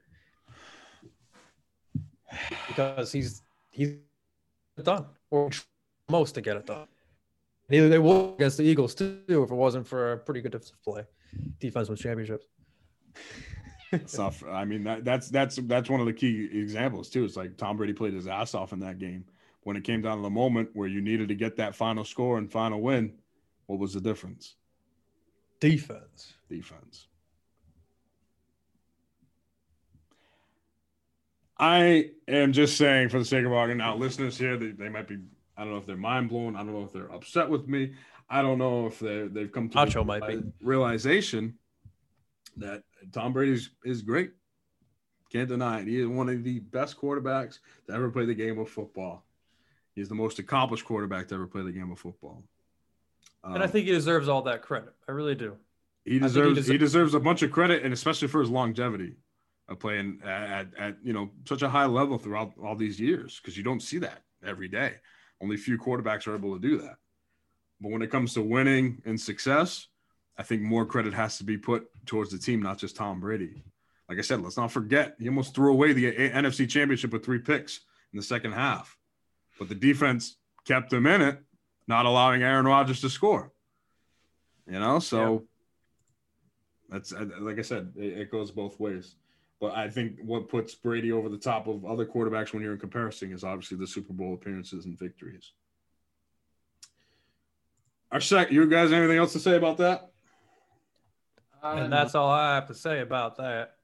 Because 2.67 3.11
he's 3.11 3.41
he's 3.71 3.95
done 4.83 5.05
or 5.31 5.49
most 6.09 6.33
to 6.35 6.41
get 6.41 6.57
it 6.57 6.65
done. 6.67 6.87
Neither 7.69 7.89
they 7.89 7.99
will 7.99 8.33
against 8.35 8.57
the 8.57 8.63
Eagles 8.63 8.95
too 8.95 9.21
if 9.27 9.51
it 9.51 9.55
wasn't 9.55 9.87
for 9.87 10.13
a 10.13 10.17
pretty 10.17 10.41
good 10.41 10.51
defensive 10.51 10.81
play. 10.83 11.03
Defense 11.59 11.87
wins 11.89 12.01
championships. 12.01 12.45
stuff. 14.05 14.43
I 14.47 14.65
mean, 14.65 14.83
that, 14.83 15.03
that's 15.03 15.29
that's 15.29 15.57
that's 15.63 15.89
one 15.89 15.99
of 15.99 16.05
the 16.05 16.13
key 16.13 16.49
examples 16.51 17.09
too. 17.09 17.23
It's 17.23 17.35
like 17.35 17.57
Tom 17.57 17.77
Brady 17.77 17.93
played 17.93 18.13
his 18.13 18.27
ass 18.27 18.53
off 18.53 18.73
in 18.73 18.79
that 18.79 18.99
game. 18.99 19.25
When 19.63 19.75
it 19.75 19.83
came 19.83 20.01
down 20.01 20.17
to 20.17 20.23
the 20.23 20.29
moment 20.29 20.69
where 20.73 20.87
you 20.87 21.01
needed 21.01 21.27
to 21.27 21.35
get 21.35 21.57
that 21.57 21.75
final 21.75 22.05
score 22.05 22.37
and 22.37 22.51
final 22.51 22.81
win, 22.81 23.13
what 23.65 23.77
was 23.77 23.93
the 23.93 24.01
difference? 24.01 24.55
Defense. 25.59 26.33
Defense. 26.49 27.07
I 31.59 32.11
am 32.27 32.53
just 32.53 32.77
saying, 32.77 33.09
for 33.09 33.19
the 33.19 33.25
sake 33.25 33.45
of 33.45 33.51
argument, 33.51 33.79
now 33.79 33.95
listeners 33.97 34.37
here, 34.37 34.55
they, 34.55 34.71
they 34.71 34.87
might 34.87 35.07
be. 35.07 35.17
I 35.57 35.63
don't 35.63 35.73
know 35.73 35.77
if 35.77 35.85
they're 35.85 35.97
mind 35.97 36.29
blown. 36.29 36.55
I 36.55 36.59
don't 36.59 36.73
know 36.73 36.83
if 36.83 36.93
they're 36.93 37.11
upset 37.11 37.49
with 37.49 37.67
me. 37.67 37.93
I 38.29 38.41
don't 38.41 38.59
know 38.59 38.87
if 38.87 38.99
they 38.99 39.27
they've 39.27 39.51
come 39.51 39.67
to 39.69 39.77
Nacho 39.77 40.05
might 40.05 40.25
be. 40.25 40.41
realization 40.61 41.58
that 42.57 42.83
Tom 43.11 43.33
Brady 43.33 43.53
is, 43.53 43.69
is 43.83 44.01
great. 44.01 44.31
Can't 45.31 45.47
deny 45.49 45.81
it. 45.81 45.87
He 45.87 45.99
is 46.01 46.07
one 46.07 46.27
of 46.29 46.43
the 46.43 46.59
best 46.59 46.97
quarterbacks 46.99 47.59
to 47.87 47.93
ever 47.93 48.09
play 48.09 48.25
the 48.25 48.33
game 48.33 48.57
of 48.59 48.69
football. 48.69 49.25
He's 49.95 50.09
the 50.09 50.15
most 50.15 50.39
accomplished 50.39 50.85
quarterback 50.85 51.27
to 51.27 51.35
ever 51.35 51.47
play 51.47 51.61
the 51.61 51.71
game 51.71 51.91
of 51.91 51.99
football. 51.99 52.43
And 53.43 53.61
I 53.61 53.65
Um, 53.65 53.71
think 53.71 53.85
he 53.85 53.91
deserves 53.93 54.27
all 54.27 54.41
that 54.43 54.61
credit. 54.63 54.93
I 55.07 55.11
really 55.11 55.35
do. 55.35 55.55
he 56.05 56.11
think 56.11 56.13
he 56.13 56.19
deserves 56.27 56.49
he, 56.49 56.77
deserves- 56.77 56.79
deserves 56.79 57.13
a 57.13 57.19
bunch 57.19 57.41
of 57.43 57.51
credit, 57.51 57.83
and 57.83 57.93
especially 57.93 58.27
for 58.27 58.41
his 58.41 58.49
longevity 58.49 59.17
of 59.67 59.77
playing 59.79 60.19
at, 60.23 60.49
at, 60.49 60.77
at 60.79 60.97
you 61.03 61.13
know 61.13 61.29
such 61.45 61.61
a 61.61 61.69
high 61.69 61.85
level 61.85 62.17
throughout 62.17 62.53
all 62.63 62.75
these 62.75 62.99
years 62.99 63.39
because 63.39 63.55
you 63.55 63.63
don't 63.63 63.81
see 63.83 63.99
that 63.99 64.23
every 64.43 64.67
day. 64.67 64.95
Only 65.41 65.57
few 65.57 65.77
quarterbacks 65.77 66.27
are 66.27 66.35
able 66.35 66.55
to 66.55 66.59
do 66.59 66.79
that. 66.79 66.95
But 67.79 67.91
when 67.91 68.01
it 68.01 68.09
comes 68.09 68.33
to 68.33 68.41
winning 68.41 69.01
and 69.05 69.19
success, 69.21 69.87
I 70.39 70.43
think 70.43 70.61
more 70.61 70.85
credit 70.85 71.13
has 71.13 71.37
to 71.39 71.43
be 71.43 71.57
put 71.57 71.89
towards 72.05 72.31
the 72.31 72.37
team, 72.37 72.61
not 72.61 72.77
just 72.77 72.95
Tom 72.95 73.19
Brady. 73.19 73.61
Like 74.07 74.19
I 74.19 74.21
said, 74.21 74.41
let's 74.41 74.55
not 74.55 74.71
forget 74.71 75.17
he 75.19 75.27
almost 75.27 75.53
threw 75.53 75.73
away 75.73 75.91
the 75.91 76.07
A- 76.07 76.31
NFC 76.31 76.67
Championship 76.67 77.11
with 77.11 77.25
three 77.25 77.39
picks 77.39 77.81
in 78.13 78.17
the 78.17 78.23
second 78.23 78.53
half, 78.53 78.97
but 79.59 79.67
the 79.67 79.75
defense 79.75 80.37
kept 80.65 80.93
him 80.93 81.05
in 81.05 81.21
it, 81.21 81.43
not 81.87 82.05
allowing 82.05 82.41
Aaron 82.41 82.65
Rodgers 82.65 83.01
to 83.01 83.09
score. 83.09 83.51
You 84.65 84.79
know, 84.79 84.99
so 84.99 85.43
that's 86.87 87.11
uh, 87.11 87.25
like 87.41 87.59
I 87.59 87.63
said, 87.63 87.91
it, 87.97 88.17
it 88.19 88.31
goes 88.31 88.49
both 88.49 88.79
ways. 88.79 89.15
But 89.59 89.75
I 89.75 89.89
think 89.89 90.19
what 90.23 90.47
puts 90.47 90.73
Brady 90.73 91.11
over 91.11 91.27
the 91.27 91.37
top 91.37 91.67
of 91.67 91.83
other 91.83 92.05
quarterbacks 92.05 92.53
when 92.53 92.63
you're 92.63 92.73
in 92.73 92.79
comparison 92.79 93.33
is 93.33 93.43
obviously 93.43 93.75
the 93.77 93.87
Super 93.87 94.13
Bowl 94.13 94.35
appearances 94.35 94.85
and 94.85 94.97
victories. 94.97 95.51
Our 98.11 98.21
sec, 98.21 98.51
you 98.51 98.65
guys, 98.67 98.93
anything 98.93 99.17
else 99.17 99.33
to 99.33 99.39
say 99.39 99.57
about 99.57 99.77
that? 99.77 100.08
And 101.61 101.91
that's 101.91 102.15
all 102.15 102.29
I 102.29 102.55
have 102.55 102.67
to 102.67 102.73
say 102.73 103.01
about 103.01 103.37
that. 103.37 103.75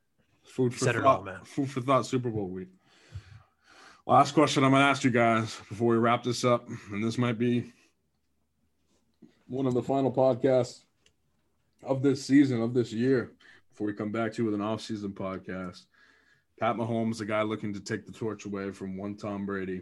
Food 0.44 0.74
for 0.74 0.80
Said 0.86 0.96
thought, 0.96 1.06
all, 1.06 1.24
man. 1.24 1.40
Food 1.44 1.70
for 1.70 1.82
thought. 1.82 2.06
Super 2.06 2.30
Bowl 2.30 2.48
week. 2.48 2.70
Last 4.06 4.34
question 4.34 4.64
I'm 4.64 4.72
going 4.72 4.84
to 4.84 4.88
ask 4.88 5.04
you 5.04 5.10
guys 5.10 5.60
before 5.68 5.94
we 5.94 5.98
wrap 5.98 6.24
this 6.24 6.44
up, 6.46 6.68
and 6.92 7.04
this 7.04 7.18
might 7.18 7.40
be 7.40 7.74
one 9.48 9.66
of 9.66 9.74
the 9.74 9.82
final 9.82 10.12
podcasts 10.12 10.82
of 11.84 12.04
this 12.04 12.24
season 12.24 12.62
of 12.62 12.74
this 12.74 12.94
year 12.94 13.32
before 13.72 13.88
we 13.88 13.94
come 13.94 14.12
back 14.12 14.34
to 14.34 14.42
you 14.42 14.46
with 14.46 14.54
an 14.54 14.62
off-season 14.62 15.12
podcast. 15.12 15.86
Pat 16.60 16.76
Mahomes, 16.76 17.18
the 17.18 17.26
guy 17.26 17.42
looking 17.42 17.74
to 17.74 17.80
take 17.80 18.06
the 18.06 18.12
torch 18.12 18.46
away 18.46 18.72
from 18.72 18.96
one 18.96 19.16
Tom 19.16 19.46
Brady. 19.46 19.82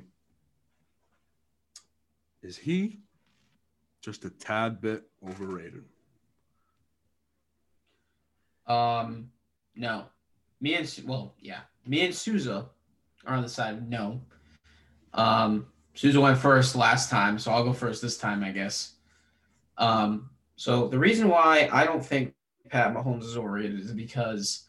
Is 2.42 2.58
he 2.58 3.02
just 4.02 4.26
a 4.26 4.30
tad 4.30 4.82
bit 4.82 5.04
overrated? 5.28 5.84
Um, 8.68 9.30
no. 9.76 10.06
Me 10.62 10.76
and 10.76 11.04
well, 11.06 11.36
yeah, 11.40 11.62
me 11.86 12.06
and 12.06 12.16
Souza 12.16 12.70
are 13.26 13.36
on 13.36 13.44
the 13.44 13.50
side 13.50 13.76
of 13.76 13.84
no. 13.84 14.22
Um, 15.14 15.68
Souza 15.94 16.20
went 16.20 16.38
first 16.38 16.76
last 16.76 17.10
time, 17.10 17.38
so 17.38 17.52
I'll 17.52 17.64
go 17.64 17.74
first 17.74 18.02
this 18.02 18.18
time, 18.18 18.44
I 18.44 18.52
guess. 18.52 18.94
Um, 19.78 20.30
so 20.56 20.88
the 20.88 21.00
reason 21.00 21.30
why 21.30 21.70
I 21.72 21.86
don't 21.86 22.06
think 22.06 22.34
Pat 22.70 22.94
Mahomes 22.94 23.24
is 23.24 23.38
overrated 23.38 23.80
is 23.80 23.92
because, 23.92 24.66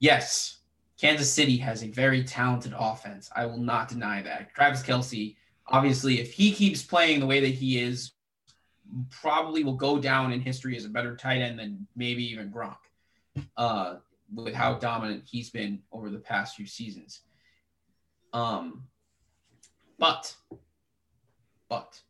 yes, 0.00 0.58
Kansas 1.00 1.32
City 1.32 1.56
has 1.58 1.82
a 1.82 1.88
very 1.88 2.24
talented 2.24 2.74
offense. 2.76 3.30
I 3.34 3.46
will 3.46 3.58
not 3.58 3.88
deny 3.88 4.22
that. 4.22 4.52
Travis 4.54 4.82
Kelce, 4.82 5.36
obviously, 5.66 6.20
if 6.20 6.32
he 6.32 6.52
keeps 6.52 6.82
playing 6.82 7.20
the 7.20 7.26
way 7.26 7.40
that 7.40 7.54
he 7.54 7.78
is, 7.78 8.12
probably 9.10 9.64
will 9.64 9.74
go 9.74 9.98
down 9.98 10.32
in 10.32 10.40
history 10.40 10.76
as 10.76 10.84
a 10.84 10.88
better 10.88 11.16
tight 11.16 11.40
end 11.40 11.58
than 11.58 11.86
maybe 11.96 12.24
even 12.24 12.50
Gronk. 12.50 12.76
Uh, 13.56 13.96
with 14.34 14.54
how 14.54 14.74
dominant 14.74 15.24
he's 15.24 15.50
been 15.50 15.80
over 15.92 16.10
the 16.10 16.18
past 16.18 16.56
few 16.56 16.66
seasons. 16.66 17.20
Um, 18.32 18.84
but, 19.98 20.34
but 21.68 22.00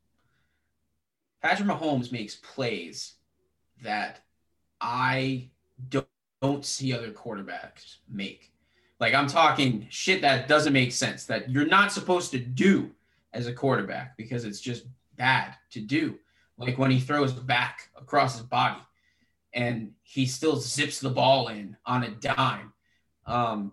Patrick 1.42 1.68
Mahomes 1.68 2.10
makes 2.10 2.36
plays 2.36 3.14
that 3.82 4.20
I 4.80 5.50
don't, 5.88 6.06
don't 6.40 6.64
see 6.64 6.92
other 6.92 7.10
quarterbacks 7.10 7.96
make. 8.08 8.52
Like 8.98 9.14
I'm 9.14 9.26
talking 9.26 9.86
shit 9.90 10.22
that 10.22 10.48
doesn't 10.48 10.72
make 10.72 10.92
sense 10.92 11.26
that 11.26 11.50
you're 11.50 11.66
not 11.66 11.92
supposed 11.92 12.30
to 12.30 12.38
do 12.38 12.90
as 13.34 13.46
a 13.46 13.52
quarterback 13.52 14.16
because 14.16 14.44
it's 14.44 14.60
just 14.60 14.86
bad 15.16 15.54
to 15.72 15.80
do. 15.80 16.18
Like 16.58 16.78
when 16.78 16.90
he 16.90 16.98
throws 16.98 17.32
back 17.32 17.90
across 17.94 18.38
his 18.38 18.46
body 18.46 18.80
and 19.56 19.92
he 20.02 20.26
still 20.26 20.56
zips 20.56 21.00
the 21.00 21.10
ball 21.10 21.48
in 21.48 21.76
on 21.86 22.04
a 22.04 22.10
dime. 22.10 22.72
Um, 23.24 23.72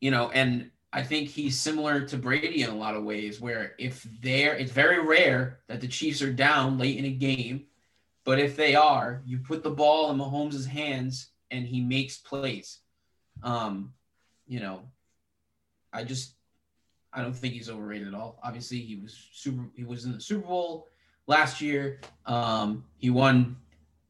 you 0.00 0.10
know, 0.12 0.30
and 0.30 0.70
I 0.92 1.02
think 1.02 1.28
he's 1.28 1.58
similar 1.58 2.02
to 2.06 2.16
Brady 2.16 2.62
in 2.62 2.70
a 2.70 2.76
lot 2.76 2.94
of 2.94 3.02
ways, 3.02 3.40
where 3.40 3.74
if 3.78 4.06
they're, 4.22 4.54
it's 4.54 4.70
very 4.70 5.04
rare 5.04 5.58
that 5.66 5.80
the 5.80 5.88
Chiefs 5.88 6.22
are 6.22 6.32
down 6.32 6.78
late 6.78 6.96
in 6.96 7.04
a 7.04 7.10
game, 7.10 7.64
but 8.24 8.38
if 8.38 8.56
they 8.56 8.76
are, 8.76 9.20
you 9.26 9.38
put 9.38 9.64
the 9.64 9.70
ball 9.70 10.10
in 10.10 10.18
Mahomes' 10.18 10.64
hands 10.64 11.30
and 11.50 11.66
he 11.66 11.80
makes 11.80 12.18
plays. 12.18 12.78
Um, 13.42 13.92
you 14.46 14.60
know, 14.60 14.82
I 15.92 16.04
just, 16.04 16.34
I 17.12 17.20
don't 17.20 17.34
think 17.34 17.54
he's 17.54 17.68
overrated 17.68 18.08
at 18.08 18.14
all. 18.14 18.38
Obviously, 18.42 18.78
he 18.78 18.96
was 18.96 19.28
super, 19.32 19.68
he 19.74 19.82
was 19.82 20.04
in 20.04 20.12
the 20.12 20.20
Super 20.20 20.46
Bowl 20.46 20.88
last 21.26 21.60
year. 21.60 22.00
Um, 22.26 22.84
he 22.96 23.10
won 23.10 23.56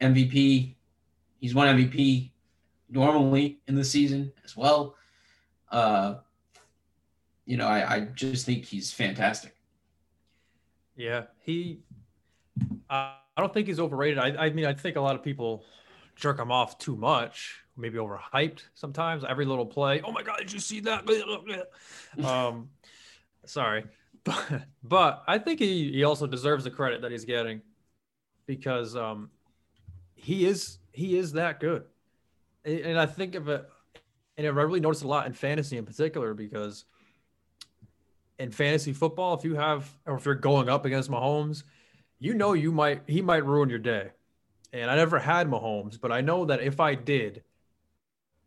MVP. 0.02 0.74
He's 1.40 1.54
won 1.54 1.68
MVP 1.76 2.30
normally 2.90 3.60
in 3.66 3.74
the 3.74 3.84
season 3.84 4.32
as 4.44 4.56
well. 4.56 4.96
Uh, 5.70 6.16
you 7.46 7.56
know, 7.56 7.66
I, 7.66 7.94
I 7.94 8.00
just 8.00 8.46
think 8.46 8.64
he's 8.64 8.92
fantastic. 8.92 9.54
Yeah, 10.96 11.24
he. 11.40 11.80
I 12.90 13.16
don't 13.38 13.52
think 13.52 13.66
he's 13.66 13.80
overrated. 13.80 14.18
I, 14.18 14.46
I 14.46 14.50
mean, 14.50 14.66
I 14.66 14.74
think 14.74 14.96
a 14.96 15.00
lot 15.00 15.14
of 15.14 15.22
people 15.22 15.64
jerk 16.14 16.38
him 16.38 16.52
off 16.52 16.78
too 16.78 16.94
much, 16.96 17.62
maybe 17.76 17.98
overhyped 17.98 18.60
sometimes. 18.74 19.24
Every 19.24 19.46
little 19.46 19.66
play. 19.66 20.02
Oh 20.04 20.12
my 20.12 20.22
God, 20.22 20.38
did 20.38 20.52
you 20.52 20.60
see 20.60 20.80
that? 20.80 21.66
um, 22.24 22.68
sorry, 23.46 23.84
but 24.24 24.62
but 24.84 25.22
I 25.26 25.38
think 25.38 25.60
he 25.60 25.90
he 25.92 26.04
also 26.04 26.26
deserves 26.26 26.64
the 26.64 26.70
credit 26.70 27.00
that 27.02 27.10
he's 27.10 27.24
getting 27.24 27.62
because 28.46 28.96
um 28.96 29.30
he 30.22 30.46
is 30.46 30.78
he 30.92 31.18
is 31.18 31.32
that 31.32 31.58
good, 31.60 31.84
and 32.64 32.98
I 32.98 33.06
think 33.06 33.34
of 33.34 33.48
it, 33.48 33.68
and 34.36 34.46
I 34.46 34.50
really 34.50 34.80
noticed 34.80 35.02
a 35.02 35.08
lot 35.08 35.26
in 35.26 35.32
fantasy 35.32 35.76
in 35.76 35.84
particular 35.84 36.32
because 36.32 36.84
in 38.38 38.52
fantasy 38.52 38.92
football, 38.92 39.34
if 39.34 39.44
you 39.44 39.56
have 39.56 39.90
or 40.06 40.16
if 40.16 40.24
you're 40.24 40.34
going 40.36 40.68
up 40.68 40.84
against 40.84 41.10
Mahomes, 41.10 41.64
you 42.20 42.34
know 42.34 42.52
you 42.52 42.70
might 42.70 43.02
he 43.06 43.20
might 43.20 43.44
ruin 43.44 43.68
your 43.68 43.80
day. 43.80 44.10
And 44.72 44.90
I 44.90 44.96
never 44.96 45.18
had 45.18 45.48
Mahomes, 45.48 46.00
but 46.00 46.12
I 46.12 46.22
know 46.22 46.46
that 46.46 46.62
if 46.62 46.80
I 46.80 46.94
did, 46.94 47.42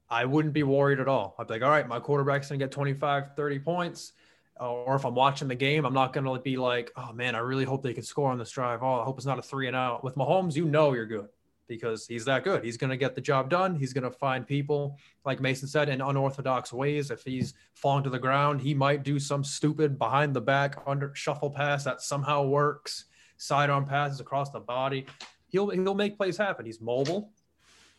I 0.10 0.26
wouldn't 0.26 0.54
be 0.56 0.64
worried 0.64 1.00
at 1.00 1.08
all. 1.08 1.36
I'd 1.38 1.48
be 1.48 1.56
like, 1.56 1.62
all 1.62 1.70
right, 1.70 1.88
my 1.88 2.00
quarterback's 2.00 2.48
gonna 2.48 2.58
get 2.58 2.72
25, 2.72 3.36
30 3.36 3.60
points. 3.60 4.14
Or 4.58 4.96
if 4.96 5.06
I'm 5.06 5.14
watching 5.14 5.50
the 5.50 5.56
game, 5.56 5.86
I'm 5.86 5.94
not 5.94 6.14
gonna 6.14 6.40
be 6.40 6.56
like, 6.56 6.92
oh 6.96 7.12
man, 7.12 7.36
I 7.36 7.40
really 7.40 7.66
hope 7.66 7.84
they 7.84 7.94
can 7.94 8.04
score 8.04 8.32
on 8.32 8.38
this 8.38 8.50
drive. 8.50 8.82
Oh, 8.82 9.02
I 9.02 9.04
hope 9.04 9.18
it's 9.18 9.26
not 9.26 9.40
a 9.40 9.42
three 9.42 9.68
and 9.68 9.76
out. 9.76 10.04
With 10.04 10.16
Mahomes, 10.16 10.56
you 10.56 10.66
know 10.66 10.94
you're 10.94 11.06
good 11.06 11.28
because 11.68 12.06
he's 12.08 12.26
that 12.26 12.44
good. 12.44 12.64
He's 12.64 12.78
going 12.78 12.90
to 12.90 12.98
get 12.98 13.16
the 13.16 13.22
job 13.22 13.50
done. 13.50 13.76
He's 13.76 13.94
going 13.94 14.04
to 14.04 14.12
find 14.12 14.46
people, 14.46 14.98
like 15.26 15.40
Mason 15.40 15.68
said, 15.68 15.90
in 15.90 16.02
unorthodox 16.02 16.72
ways. 16.72 17.12
If 17.12 17.24
he's 17.24 17.54
falling 17.74 18.04
to 18.04 18.10
the 18.10 18.20
ground, 18.20 18.62
he 18.62 18.74
might 18.74 19.04
do 19.04 19.20
some 19.20 19.44
stupid 19.44 19.98
behind 19.98 20.36
the 20.36 20.42
back 20.42 20.82
under 20.86 21.14
shuffle 21.16 21.50
pass 21.50 21.84
that 21.84 22.02
somehow 22.02 22.44
works, 22.44 23.06
sidearm 23.38 23.86
passes 23.86 24.20
across 24.20 24.50
the 24.52 24.60
body. 24.60 25.06
He'll 25.48 25.70
he'll 25.70 25.96
make 25.96 26.18
plays 26.18 26.38
happen. 26.38 26.66
He's 26.66 26.82
mobile. 26.82 27.32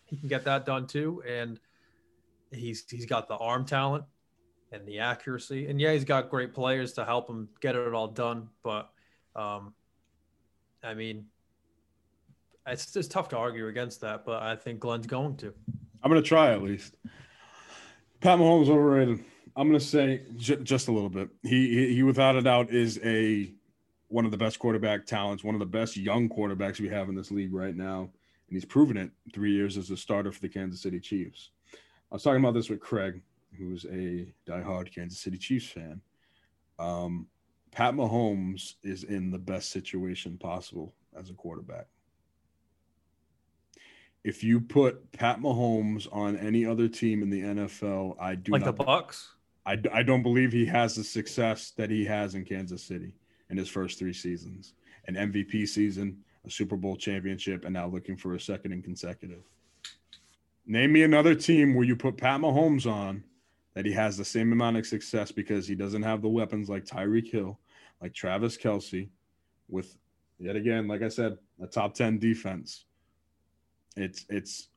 He 0.05 0.17
can 0.17 0.29
get 0.29 0.45
that 0.45 0.67
done 0.67 0.87
too, 0.87 1.23
and 1.27 1.59
he's 2.53 2.85
he's 2.89 3.07
got 3.07 3.29
the 3.29 3.37
arm 3.37 3.65
talent 3.65 4.05
and 4.73 4.87
the 4.87 5.01
accuracy. 5.01 5.67
And 5.67 5.81
yeah, 5.81 5.93
he's 5.93 6.05
got 6.05 6.31
great 6.31 6.55
players 6.55 6.93
to 6.95 7.05
help 7.05 7.29
him 7.29 7.49
get 7.61 7.75
it 7.75 7.95
all 7.95 8.09
done. 8.09 8.49
But 8.63 8.91
um, 9.35 9.75
I 10.83 10.95
mean, 10.95 11.27
it's 12.67 12.93
just 12.93 13.11
tough 13.11 13.29
to 13.29 13.37
argue 13.37 13.69
against 13.69 14.01
that, 14.01 14.25
but 14.25 14.43
I 14.43 14.57
think 14.57 14.81
Glenn's 14.81 15.07
going 15.07 15.37
to. 15.39 15.55
I'm 16.03 16.11
going 16.11 16.23
to 16.23 16.29
try 16.29 16.53
at 16.53 16.63
least. 16.63 16.97
Pat 18.21 18.39
Mahomes 18.39 18.69
overrated. 18.69 19.25
I'm 19.57 19.69
going 19.69 19.79
to 19.79 19.85
say 19.85 20.23
j- 20.37 20.63
just 20.63 20.89
a 20.89 20.93
little 20.93 21.09
bit. 21.09 21.29
He, 21.43 21.69
he, 21.69 21.95
he 21.95 22.03
without 22.03 22.37
a 22.37 22.43
doubt 22.43 22.71
is 22.71 23.01
a 23.05 23.53
one 24.09 24.25
of 24.25 24.31
the 24.31 24.37
best 24.37 24.59
quarterback 24.59 25.07
talents, 25.07 25.43
one 25.43 25.55
of 25.55 25.59
the 25.59 25.67
best 25.67 25.97
young 25.97 26.29
quarterbacks 26.29 26.81
we 26.81 26.89
have 26.89 27.09
in 27.09 27.15
this 27.15 27.31
league 27.31 27.53
right 27.53 27.75
now, 27.75 28.01
and 28.01 28.57
he's 28.57 28.65
proven 28.65 28.97
it 28.97 29.11
three 29.33 29.53
years 29.53 29.77
as 29.77 29.91
a 29.91 29.97
starter 29.97 30.31
for 30.31 30.41
the 30.41 30.49
Kansas 30.49 30.81
City 30.81 31.01
Chiefs. 31.01 31.51
I 31.73 32.15
was 32.15 32.23
talking 32.23 32.41
about 32.41 32.55
this 32.55 32.69
with 32.69 32.81
Craig, 32.81 33.21
who's 33.59 33.85
a 33.87 34.33
diehard 34.49 34.95
Kansas 34.95 35.19
City 35.19 35.39
Chiefs 35.39 35.67
fan. 35.67 36.01
Um, 36.79 37.27
Pat 37.73 37.95
Mahomes 37.95 38.75
is 38.83 39.05
in 39.05 39.31
the 39.31 39.39
best 39.39 39.71
situation 39.71 40.39
possible 40.39 40.95
as 41.19 41.31
a 41.31 41.35
quarterback 41.35 41.87
if 44.27 44.43
you 44.43 44.61
put 44.61 45.13
Pat 45.13 45.39
Mahomes 45.39 46.09
on 46.11 46.37
any 46.37 46.67
other 46.67 46.89
team 46.89 47.23
in 47.23 47.31
the 47.31 47.43
NFL, 47.43 48.17
I 48.21 48.35
do 48.35 48.51
like 48.51 48.65
not, 48.65 48.77
the 48.77 48.85
Bucks. 48.85 49.29
I, 49.65 49.79
I 49.93 50.03
don't 50.03 50.25
believe 50.25 50.51
he 50.51 50.67
has 50.67 50.97
the 50.97 51.05
success 51.05 51.71
that 51.77 51.91
he 51.91 52.05
has 52.07 52.35
in 52.35 52.45
Kansas 52.45 52.83
City 52.83 53.15
in 53.51 53.57
his 53.57 53.69
first 53.69 54.01
three 54.01 54.13
seasons 54.13 54.75
an 55.07 55.15
MVP 55.15 55.69
season, 55.69 56.19
a 56.45 56.51
Super 56.51 56.75
Bowl 56.75 56.97
championship, 56.97 57.65
and 57.65 57.73
now 57.73 57.87
looking 57.87 58.17
for 58.17 58.35
a 58.35 58.41
second 58.41 58.73
and 58.73 58.83
consecutive. 58.83 59.45
Name 60.67 60.93
me 60.93 61.05
another 61.05 61.37
team 61.37 61.77
where 61.77 61.87
you 61.87 61.95
put 61.95 62.17
Pat 62.17 62.41
Mahomes 62.41 62.91
on 62.91 63.23
that 63.75 63.87
he 63.87 63.93
has 63.93 64.17
the 64.17 64.25
same 64.25 64.51
amount 64.51 64.77
of 64.77 64.85
success 64.85 65.31
because 65.31 65.69
he 65.69 65.77
doesn't 65.77 66.03
have 66.03 66.21
the 66.21 66.29
weapons 66.29 66.69
like 66.69 66.85
Tyreek 66.85 67.31
Hill, 67.31 67.61
like 68.03 68.13
Travis 68.13 68.57
Kelce, 68.57 69.09
with 69.69 69.97
yet 70.41 70.57
again, 70.57 70.89
like 70.89 71.03
I 71.03 71.09
said, 71.09 71.39
a 71.63 71.69
top 71.69 71.95
10 71.95 72.19
defense 72.19 72.87
it's 73.97 74.27
it's 74.29 74.69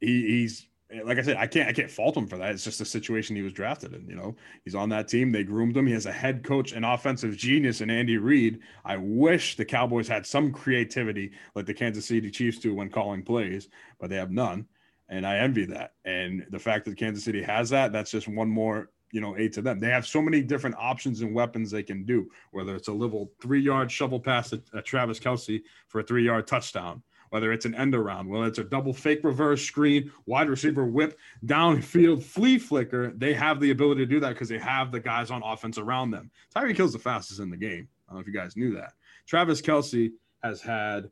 he, 0.00 0.22
he's 0.22 0.66
like 1.04 1.18
I 1.18 1.22
said, 1.22 1.36
I 1.36 1.46
can't 1.46 1.68
I 1.68 1.72
can't 1.72 1.90
fault 1.90 2.16
him 2.16 2.26
for 2.26 2.36
that. 2.38 2.52
It's 2.52 2.64
just 2.64 2.78
the 2.78 2.84
situation 2.84 3.34
he 3.34 3.42
was 3.42 3.52
drafted 3.52 3.94
in. 3.94 4.06
You 4.08 4.16
know, 4.16 4.36
he's 4.64 4.74
on 4.74 4.90
that 4.90 5.08
team. 5.08 5.32
They 5.32 5.42
groomed 5.42 5.76
him. 5.76 5.86
He 5.86 5.92
has 5.92 6.06
a 6.06 6.12
head 6.12 6.44
coach 6.44 6.72
and 6.72 6.84
offensive 6.84 7.36
genius 7.36 7.80
in 7.80 7.90
Andy 7.90 8.18
Reid. 8.18 8.60
I 8.84 8.96
wish 8.98 9.56
the 9.56 9.64
Cowboys 9.64 10.08
had 10.08 10.26
some 10.26 10.52
creativity 10.52 11.32
like 11.54 11.66
the 11.66 11.74
Kansas 11.74 12.06
City 12.06 12.30
Chiefs 12.30 12.58
do 12.58 12.74
when 12.74 12.90
calling 12.90 13.22
plays, 13.22 13.68
but 13.98 14.10
they 14.10 14.16
have 14.16 14.30
none. 14.30 14.66
And 15.08 15.26
I 15.26 15.38
envy 15.38 15.66
that. 15.66 15.94
And 16.04 16.46
the 16.50 16.58
fact 16.58 16.84
that 16.84 16.96
Kansas 16.96 17.24
City 17.24 17.42
has 17.42 17.70
that, 17.70 17.92
that's 17.92 18.10
just 18.10 18.28
one 18.28 18.48
more, 18.48 18.90
you 19.10 19.20
know, 19.20 19.36
aid 19.36 19.52
to 19.54 19.62
them. 19.62 19.78
They 19.78 19.90
have 19.90 20.06
so 20.06 20.22
many 20.22 20.42
different 20.42 20.76
options 20.78 21.20
and 21.20 21.34
weapons 21.34 21.70
they 21.70 21.82
can 21.82 22.04
do, 22.04 22.30
whether 22.52 22.74
it's 22.74 22.88
a 22.88 22.92
little 22.92 23.30
three 23.40 23.60
yard 23.60 23.90
shovel 23.90 24.20
pass 24.20 24.52
at, 24.52 24.60
at 24.72 24.78
uh, 24.78 24.82
Travis 24.82 25.20
Kelce 25.20 25.62
for 25.88 26.00
a 26.00 26.04
three 26.04 26.24
yard 26.24 26.46
touchdown 26.46 27.02
whether 27.34 27.52
it's 27.52 27.66
an 27.66 27.74
end 27.74 27.96
around, 27.96 28.28
whether 28.28 28.46
it's 28.46 28.60
a 28.60 28.64
double 28.64 28.92
fake 28.92 29.24
reverse 29.24 29.60
screen, 29.60 30.08
wide 30.24 30.48
receiver 30.48 30.86
whip, 30.86 31.18
downfield 31.44 32.22
flea 32.22 32.58
flicker, 32.58 33.10
they 33.16 33.34
have 33.34 33.58
the 33.58 33.72
ability 33.72 34.02
to 34.02 34.06
do 34.06 34.20
that 34.20 34.28
because 34.28 34.48
they 34.48 34.56
have 34.56 34.92
the 34.92 35.00
guys 35.00 35.32
on 35.32 35.42
offense 35.42 35.76
around 35.76 36.12
them. 36.12 36.30
Tyreek 36.54 36.76
Hill's 36.76 36.92
the 36.92 36.98
fastest 37.00 37.40
in 37.40 37.50
the 37.50 37.56
game. 37.56 37.88
I 38.06 38.12
don't 38.12 38.18
know 38.18 38.20
if 38.20 38.28
you 38.28 38.32
guys 38.32 38.56
knew 38.56 38.76
that. 38.76 38.92
Travis 39.26 39.60
Kelce 39.60 40.12
has 40.44 40.60
had 40.62 41.10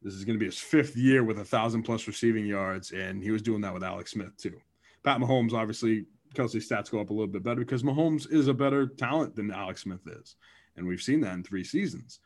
this 0.00 0.14
is 0.14 0.24
going 0.24 0.38
to 0.38 0.40
be 0.40 0.46
his 0.46 0.58
fifth 0.58 0.96
year 0.96 1.22
with 1.24 1.38
a 1.38 1.44
thousand 1.44 1.82
plus 1.82 2.06
receiving 2.06 2.46
yards, 2.46 2.92
and 2.92 3.22
he 3.22 3.30
was 3.30 3.42
doing 3.42 3.60
that 3.60 3.74
with 3.74 3.84
Alex 3.84 4.12
Smith 4.12 4.34
too. 4.38 4.58
Pat 5.02 5.20
Mahomes, 5.20 5.52
obviously, 5.52 6.06
Kelce's 6.34 6.66
stats 6.66 6.90
go 6.90 7.02
up 7.02 7.10
a 7.10 7.12
little 7.12 7.26
bit 7.26 7.42
better 7.42 7.60
because 7.60 7.82
Mahomes 7.82 8.32
is 8.32 8.48
a 8.48 8.54
better 8.54 8.86
talent 8.86 9.36
than 9.36 9.50
Alex 9.50 9.82
Smith 9.82 10.06
is. 10.06 10.36
And 10.74 10.86
we've 10.86 11.02
seen 11.02 11.20
that 11.20 11.34
in 11.34 11.42
three 11.44 11.64
seasons. 11.64 12.20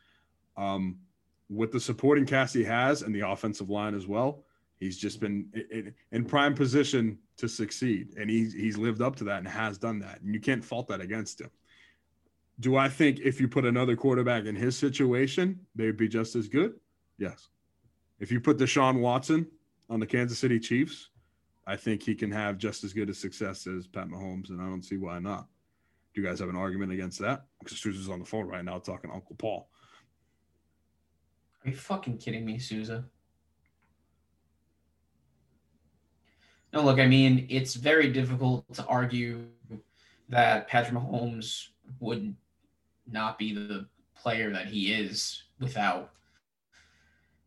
Um, 0.56 0.98
with 1.48 1.72
the 1.72 1.80
supporting 1.80 2.26
cast 2.26 2.54
he 2.54 2.64
has 2.64 3.02
and 3.02 3.14
the 3.14 3.28
offensive 3.28 3.70
line 3.70 3.94
as 3.94 4.06
well, 4.06 4.44
he's 4.78 4.98
just 4.98 5.20
been 5.20 5.46
in, 5.70 5.94
in 6.12 6.24
prime 6.24 6.54
position 6.54 7.18
to 7.36 7.48
succeed. 7.48 8.14
And 8.18 8.28
he's, 8.28 8.52
he's 8.52 8.76
lived 8.76 9.00
up 9.00 9.16
to 9.16 9.24
that 9.24 9.38
and 9.38 9.48
has 9.48 9.78
done 9.78 9.98
that. 10.00 10.20
And 10.20 10.34
you 10.34 10.40
can't 10.40 10.64
fault 10.64 10.88
that 10.88 11.00
against 11.00 11.40
him. 11.40 11.50
Do 12.60 12.76
I 12.76 12.88
think 12.88 13.20
if 13.20 13.40
you 13.40 13.48
put 13.48 13.64
another 13.64 13.96
quarterback 13.96 14.44
in 14.44 14.56
his 14.56 14.76
situation, 14.76 15.60
they 15.74 15.86
would 15.86 15.96
be 15.96 16.08
just 16.08 16.34
as 16.34 16.48
good? 16.48 16.74
Yes. 17.16 17.48
If 18.18 18.32
you 18.32 18.40
put 18.40 18.58
Deshaun 18.58 19.00
Watson 19.00 19.46
on 19.88 20.00
the 20.00 20.06
Kansas 20.06 20.38
City 20.38 20.58
Chiefs, 20.58 21.10
I 21.66 21.76
think 21.76 22.02
he 22.02 22.14
can 22.14 22.32
have 22.32 22.58
just 22.58 22.82
as 22.82 22.92
good 22.92 23.10
a 23.10 23.14
success 23.14 23.66
as 23.66 23.86
Pat 23.86 24.08
Mahomes, 24.08 24.48
and 24.48 24.60
I 24.60 24.64
don't 24.64 24.82
see 24.82 24.96
why 24.96 25.18
not. 25.18 25.46
Do 26.14 26.20
you 26.20 26.26
guys 26.26 26.40
have 26.40 26.48
an 26.48 26.56
argument 26.56 26.92
against 26.92 27.20
that? 27.20 27.44
Because 27.60 27.78
Sousa's 27.78 28.08
on 28.08 28.18
the 28.18 28.24
phone 28.24 28.46
right 28.46 28.64
now 28.64 28.78
talking 28.78 29.10
to 29.10 29.14
Uncle 29.14 29.36
Paul. 29.36 29.68
Are 31.68 31.70
you 31.70 31.76
fucking 31.76 32.16
kidding 32.16 32.46
me, 32.46 32.58
Sousa? 32.58 33.04
No, 36.72 36.80
look, 36.80 36.98
I 36.98 37.06
mean, 37.06 37.46
it's 37.50 37.74
very 37.74 38.10
difficult 38.10 38.72
to 38.72 38.86
argue 38.86 39.44
that 40.30 40.66
Patrick 40.66 40.94
Mahomes 40.94 41.68
would 42.00 42.34
not 43.10 43.38
be 43.38 43.52
the 43.52 43.86
player 44.16 44.50
that 44.50 44.64
he 44.64 44.94
is 44.94 45.42
without 45.60 46.10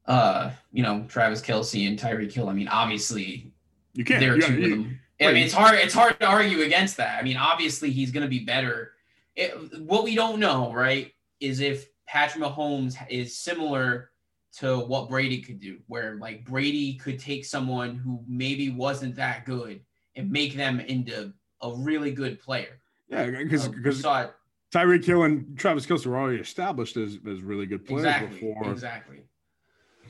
uh, 0.05 0.51
you 0.71 0.83
know, 0.83 1.03
Travis 1.07 1.41
Kelce 1.41 1.87
and 1.87 1.97
Tyreek 1.97 2.31
Hill. 2.31 2.47
I 2.47 2.53
mean, 2.53 2.67
obviously, 2.67 3.51
you 3.93 4.05
can't. 4.05 4.19
There 4.19 4.35
are 4.35 4.37
two 4.37 4.53
of 4.53 4.69
them. 4.69 4.99
I 5.19 5.31
mean, 5.31 5.45
it's 5.45 5.53
hard. 5.53 5.79
It's 5.79 5.95
hard 5.95 6.19
to 6.19 6.27
argue 6.27 6.61
against 6.61 6.97
that. 6.97 7.17
I 7.17 7.23
mean, 7.23 7.37
obviously, 7.37 7.89
he's 7.89 8.11
going 8.11 8.23
to 8.23 8.29
be 8.29 8.45
better. 8.45 8.91
It, 9.35 9.81
what 9.81 10.03
we 10.03 10.13
don't 10.13 10.39
know, 10.39 10.71
right, 10.71 11.11
is 11.39 11.59
if 11.59 11.87
Patrick 12.05 12.43
Mahomes 12.43 12.95
is 13.09 13.35
similar 13.35 14.10
to 14.59 14.79
what 14.79 15.09
Brady 15.09 15.41
could 15.41 15.59
do, 15.59 15.79
where 15.87 16.15
like 16.15 16.45
Brady 16.45 16.95
could 16.95 17.19
take 17.19 17.45
someone 17.45 17.95
who 17.95 18.23
maybe 18.27 18.69
wasn't 18.69 19.15
that 19.15 19.45
good 19.45 19.81
and 20.15 20.29
make 20.29 20.55
them 20.55 20.79
into 20.79 21.33
a 21.61 21.71
really 21.73 22.11
good 22.11 22.39
player. 22.39 22.79
Yeah, 23.07 23.29
because 23.29 23.67
because 23.67 24.05
uh, 24.05 24.27
it 24.27 24.35
Tyreek 24.75 25.05
Hill 25.05 25.23
and 25.23 25.57
Travis 25.57 25.85
Kelce 25.85 26.05
were 26.05 26.17
already 26.17 26.39
established 26.39 26.97
as, 26.97 27.17
as 27.29 27.41
really 27.41 27.65
good 27.65 27.85
players 27.85 28.05
exactly, 28.05 28.39
before 28.39 28.71
exactly. 28.71 29.17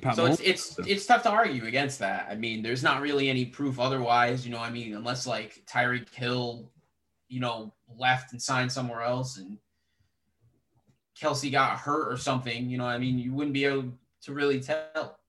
Pat 0.02 0.16
so 0.16 0.26
it's 0.26 0.39
it's 0.42 0.80
it's 0.80 1.06
tough 1.06 1.24
to 1.24 1.30
argue 1.30 1.66
against 1.66 2.00
that. 2.00 2.28
I 2.30 2.36
mean, 2.36 2.64
there's 2.64 2.84
not 2.84 3.02
really 3.02 3.30
any 3.30 3.46
proof 3.46 3.80
otherwise. 3.80 4.46
You 4.46 4.52
know, 4.52 4.60
I 4.60 4.70
mean, 4.70 4.96
unless 4.96 5.28
like 5.28 5.64
Tyreek 5.68 6.14
Hill, 6.14 6.72
you 7.28 7.39
know, 7.39 7.74
left 7.98 8.32
and 8.32 8.42
signed 8.42 8.72
somewhere 8.72 9.02
else, 9.02 9.38
and 9.38 9.58
Kelce 11.20 11.52
got 11.52 11.78
hurt 11.78 12.12
or 12.12 12.18
something. 12.18 12.70
You 12.70 12.78
know, 12.78 12.86
I 12.86 12.98
mean, 12.98 13.20
you 13.20 13.34
wouldn't 13.34 13.54
be 13.54 13.66
able 13.66 13.92
to 14.24 14.34
really 14.34 14.59
tell. 14.59 15.19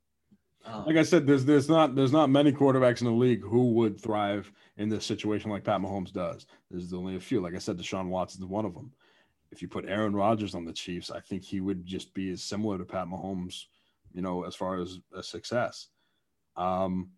Um, 0.65 0.85
like 0.87 0.97
I 0.97 1.03
said, 1.03 1.27
there's 1.27 1.45
there's 1.45 1.69
not 1.69 1.95
there's 1.95 2.13
not 2.13 2.31
many 2.31 2.53
quarterbacks 2.53 3.01
in 3.01 3.07
the 3.07 3.13
league 3.13 3.43
who 3.43 3.73
would 3.73 4.01
thrive 4.01 4.51
in 4.77 4.89
this 4.89 5.05
situation 5.05 5.51
like 5.51 5.65
Pat 5.65 5.81
Mahomes 5.81 6.13
does. 6.13 6.47
There's 6.71 6.93
only 6.93 7.17
a 7.17 7.21
few. 7.21 7.41
Like 7.41 7.55
I 7.55 7.59
said, 7.59 7.79
Deshaun 7.79 8.09
Watson's 8.09 8.47
one 8.47 8.65
of 8.65 8.75
them. 8.75 8.93
If 9.51 9.61
you 9.61 9.69
put 9.69 9.87
Aaron 9.87 10.15
Rodgers 10.15 10.55
on 10.55 10.65
the 10.65 10.73
Chiefs, 10.73 11.11
I 11.11 11.21
think 11.21 11.43
he 11.43 11.61
would 11.61 11.85
just 11.85 12.15
be 12.15 12.31
as 12.31 12.43
similar 12.43 12.79
to 12.79 12.85
Pat 12.85 13.07
Mahomes, 13.07 13.65
you 14.15 14.23
know, 14.23 14.45
as 14.45 14.55
far 14.55 14.81
as 14.81 15.01
a 15.15 15.23
success. 15.23 15.89
Um, 16.57 17.11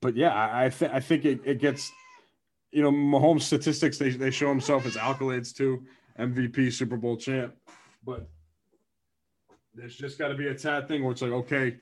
but 0.00 0.16
yeah, 0.16 0.32
I, 0.32 0.66
I 0.66 0.70
think 0.70 0.92
I 0.92 1.00
think 1.00 1.24
it, 1.24 1.40
it 1.44 1.58
gets, 1.60 1.90
you 2.70 2.82
know, 2.82 2.92
Mahomes 2.92 3.42
statistics 3.42 3.98
they 3.98 4.10
they 4.10 4.30
show 4.30 4.48
himself 4.48 4.86
as 4.86 4.96
accolades 4.96 5.54
too, 5.54 5.84
MVP, 6.18 6.72
Super 6.72 6.96
Bowl 6.96 7.16
champ, 7.16 7.54
but 8.04 8.28
there's 9.78 9.96
just 9.96 10.18
got 10.18 10.28
to 10.28 10.34
be 10.34 10.48
a 10.48 10.54
tad 10.54 10.88
thing 10.88 11.02
where 11.02 11.12
it's 11.12 11.22
like, 11.22 11.30
okay, 11.30 11.76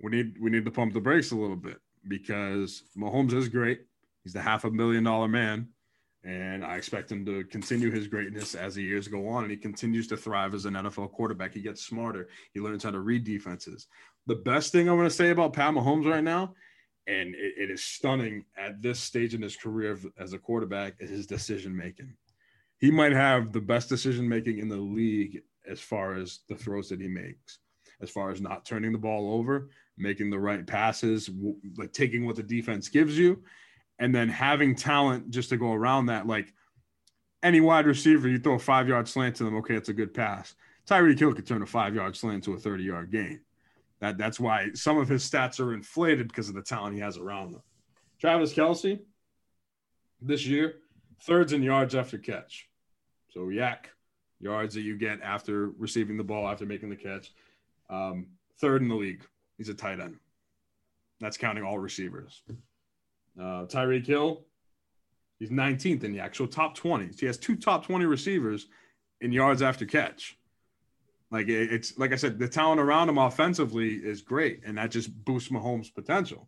we 0.00 0.10
need 0.10 0.36
we 0.40 0.50
need 0.50 0.64
to 0.64 0.70
pump 0.70 0.92
the 0.94 1.00
brakes 1.00 1.32
a 1.32 1.36
little 1.36 1.56
bit 1.56 1.78
because 2.08 2.82
Mahomes 2.96 3.32
is 3.34 3.48
great. 3.48 3.82
He's 4.24 4.32
the 4.32 4.40
half 4.40 4.64
a 4.64 4.70
million 4.70 5.04
dollar 5.04 5.28
man, 5.28 5.68
and 6.24 6.64
I 6.64 6.76
expect 6.76 7.12
him 7.12 7.24
to 7.26 7.44
continue 7.44 7.90
his 7.90 8.08
greatness 8.08 8.54
as 8.54 8.74
the 8.74 8.82
years 8.82 9.08
go 9.08 9.28
on. 9.28 9.44
And 9.44 9.50
he 9.50 9.56
continues 9.56 10.06
to 10.08 10.16
thrive 10.16 10.54
as 10.54 10.64
an 10.64 10.74
NFL 10.74 11.12
quarterback. 11.12 11.52
He 11.52 11.60
gets 11.60 11.84
smarter. 11.84 12.28
He 12.52 12.60
learns 12.60 12.84
how 12.84 12.90
to 12.90 13.00
read 13.00 13.24
defenses. 13.24 13.86
The 14.26 14.36
best 14.36 14.72
thing 14.72 14.88
I'm 14.88 14.96
going 14.96 15.08
to 15.08 15.14
say 15.14 15.30
about 15.30 15.52
Pat 15.52 15.74
Mahomes 15.74 16.10
right 16.10 16.24
now, 16.24 16.54
and 17.06 17.34
it, 17.34 17.54
it 17.58 17.70
is 17.70 17.84
stunning 17.84 18.44
at 18.56 18.80
this 18.80 19.00
stage 19.00 19.34
in 19.34 19.42
his 19.42 19.56
career 19.56 19.98
as 20.18 20.32
a 20.32 20.38
quarterback, 20.38 20.94
is 21.00 21.10
his 21.10 21.26
decision 21.26 21.76
making. 21.76 22.14
He 22.78 22.90
might 22.90 23.12
have 23.12 23.52
the 23.52 23.60
best 23.60 23.88
decision 23.88 24.28
making 24.28 24.58
in 24.58 24.68
the 24.68 24.76
league 24.76 25.42
as 25.68 25.80
far 25.80 26.14
as 26.14 26.40
the 26.48 26.54
throws 26.54 26.88
that 26.88 27.00
he 27.00 27.08
makes, 27.08 27.58
as 28.00 28.10
far 28.10 28.30
as 28.30 28.40
not 28.40 28.64
turning 28.64 28.92
the 28.92 28.98
ball 28.98 29.34
over, 29.34 29.70
making 29.96 30.30
the 30.30 30.38
right 30.38 30.66
passes, 30.66 31.30
like 31.76 31.92
taking 31.92 32.26
what 32.26 32.36
the 32.36 32.42
defense 32.42 32.88
gives 32.88 33.16
you, 33.16 33.42
and 33.98 34.14
then 34.14 34.28
having 34.28 34.74
talent 34.74 35.30
just 35.30 35.50
to 35.50 35.56
go 35.56 35.72
around 35.72 36.06
that. 36.06 36.26
Like 36.26 36.52
any 37.42 37.60
wide 37.60 37.86
receiver, 37.86 38.28
you 38.28 38.38
throw 38.38 38.54
a 38.54 38.58
five 38.58 38.88
yard 38.88 39.08
slant 39.08 39.36
to 39.36 39.44
them, 39.44 39.56
okay, 39.56 39.74
it's 39.74 39.88
a 39.88 39.94
good 39.94 40.14
pass. 40.14 40.54
Tyreek 40.86 41.18
Hill 41.18 41.34
could 41.34 41.46
turn 41.46 41.62
a 41.62 41.66
five 41.66 41.94
yard 41.94 42.16
slant 42.16 42.44
to 42.44 42.54
a 42.54 42.58
30 42.58 42.84
yard 42.84 43.10
gain. 43.10 43.40
That, 44.00 44.18
that's 44.18 44.40
why 44.40 44.70
some 44.74 44.98
of 44.98 45.08
his 45.08 45.28
stats 45.28 45.60
are 45.60 45.74
inflated 45.74 46.28
because 46.28 46.48
of 46.48 46.56
the 46.56 46.62
talent 46.62 46.96
he 46.96 47.00
has 47.00 47.16
around 47.16 47.52
them. 47.52 47.62
Travis 48.20 48.52
Kelce, 48.52 48.98
this 50.20 50.44
year, 50.46 50.76
thirds 51.22 51.52
in 51.52 51.62
yards 51.62 51.94
after 51.94 52.18
catch. 52.18 52.68
So, 53.30 53.48
yak, 53.48 53.90
yards 54.42 54.74
that 54.74 54.82
you 54.82 54.98
get 54.98 55.20
after 55.22 55.70
receiving 55.78 56.16
the 56.16 56.24
ball, 56.24 56.48
after 56.48 56.66
making 56.66 56.90
the 56.90 56.96
catch. 56.96 57.32
Um, 57.88 58.26
third 58.60 58.82
in 58.82 58.88
the 58.88 58.94
league. 58.94 59.24
He's 59.56 59.68
a 59.68 59.74
tight 59.74 60.00
end. 60.00 60.16
That's 61.20 61.36
counting 61.36 61.64
all 61.64 61.78
receivers. 61.78 62.42
Uh, 63.38 63.64
Tyreek 63.64 64.06
Hill, 64.06 64.44
he's 65.38 65.50
19th 65.50 66.04
in 66.04 66.12
the 66.12 66.20
actual 66.20 66.48
top 66.48 66.74
20. 66.74 67.10
He 67.18 67.26
has 67.26 67.38
two 67.38 67.56
top 67.56 67.86
20 67.86 68.04
receivers 68.04 68.66
in 69.20 69.32
yards 69.32 69.62
after 69.62 69.86
catch. 69.86 70.36
Like 71.30 71.48
it's 71.48 71.96
like 71.96 72.12
I 72.12 72.16
said, 72.16 72.38
the 72.38 72.46
talent 72.46 72.78
around 72.78 73.08
him 73.08 73.16
offensively 73.16 73.94
is 73.94 74.20
great, 74.20 74.60
and 74.66 74.76
that 74.76 74.90
just 74.90 75.24
boosts 75.24 75.48
Mahomes' 75.48 75.94
potential. 75.94 76.46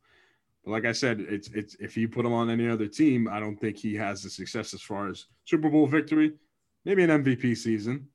But 0.62 0.72
like 0.72 0.84
I 0.84 0.92
said, 0.92 1.20
it's 1.20 1.48
it's 1.48 1.74
if 1.80 1.96
you 1.96 2.06
put 2.06 2.26
him 2.26 2.34
on 2.34 2.50
any 2.50 2.68
other 2.68 2.86
team, 2.86 3.26
I 3.26 3.40
don't 3.40 3.56
think 3.56 3.78
he 3.78 3.94
has 3.94 4.22
the 4.22 4.28
success 4.28 4.74
as 4.74 4.82
far 4.82 5.08
as 5.08 5.24
Super 5.46 5.70
Bowl 5.70 5.86
victory, 5.86 6.34
maybe 6.84 7.02
an 7.02 7.10
MVP 7.10 7.56
season. 7.56 8.08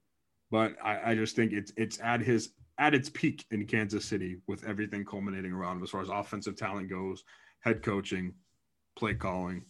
But 0.52 0.76
I, 0.84 1.12
I 1.12 1.16
just 1.16 1.36
think 1.36 1.52
it's 1.54 1.72
it's 1.78 2.00
at 2.02 2.22
his 2.22 2.50
at 2.80 2.94
its 2.94 3.10
peak 3.10 3.46
in 3.52 3.66
Kansas 3.66 4.06
City 4.06 4.38
with 4.48 4.64
everything 4.64 5.06
culminating 5.06 5.52
around 5.52 5.78
him 5.78 5.84
as 5.84 5.90
far 5.90 6.02
as 6.02 6.10
offensive 6.10 6.56
talent 6.56 6.90
goes, 6.90 7.24
head 7.60 7.84
coaching, 7.84 8.34
play 8.98 9.14
calling. 9.14 9.64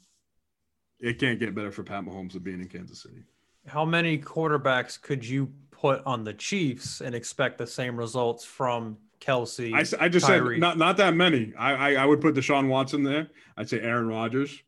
It 0.99 1.19
can't 1.19 1.39
get 1.39 1.55
better 1.55 1.71
for 1.71 1.84
Pat 1.84 2.03
Mahomes 2.03 2.34
than 2.34 2.43
being 2.43 2.61
in 2.61 2.67
Kansas 2.67 3.01
City. 3.01 3.23
How 3.67 3.84
many 3.84 4.17
quarterbacks 4.17 5.01
could 5.01 5.26
you 5.26 5.51
put 5.71 6.01
on 6.05 6.23
the 6.23 6.34
Chiefs 6.34 7.01
and 7.01 7.15
expect 7.15 7.57
the 7.57 7.67
same 7.67 7.97
results 7.97 8.45
from 8.45 8.97
Kelce? 9.19 9.73
I 9.73 10.09
just 10.09 10.26
Tyreek. 10.26 10.55
said 10.55 10.59
not 10.59 10.77
not 10.77 10.97
that 10.97 11.13
many. 11.13 11.53
I, 11.57 11.73
I 11.73 12.03
I 12.03 12.05
would 12.05 12.21
put 12.21 12.35
Deshaun 12.35 12.67
Watson 12.67 13.03
there. 13.03 13.30
I'd 13.57 13.69
say 13.69 13.80
Aaron 13.80 14.07
Rodgers. 14.07 14.61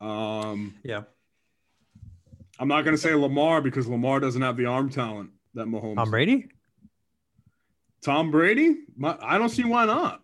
Um, 0.00 0.74
yeah, 0.82 1.02
I'm 2.58 2.68
not 2.68 2.82
going 2.82 2.96
to 2.96 3.00
say 3.00 3.14
Lamar 3.14 3.60
because 3.60 3.86
Lamar 3.86 4.20
doesn't 4.20 4.42
have 4.42 4.56
the 4.56 4.66
arm 4.66 4.88
talent 4.90 5.30
that 5.54 5.66
Mahomes. 5.66 5.96
Tom 5.96 6.10
Brady. 6.10 6.48
Tom 8.02 8.30
Brady? 8.30 8.76
My, 8.96 9.16
I 9.20 9.38
don't 9.38 9.48
see 9.48 9.64
why 9.64 9.84
not. 9.86 10.22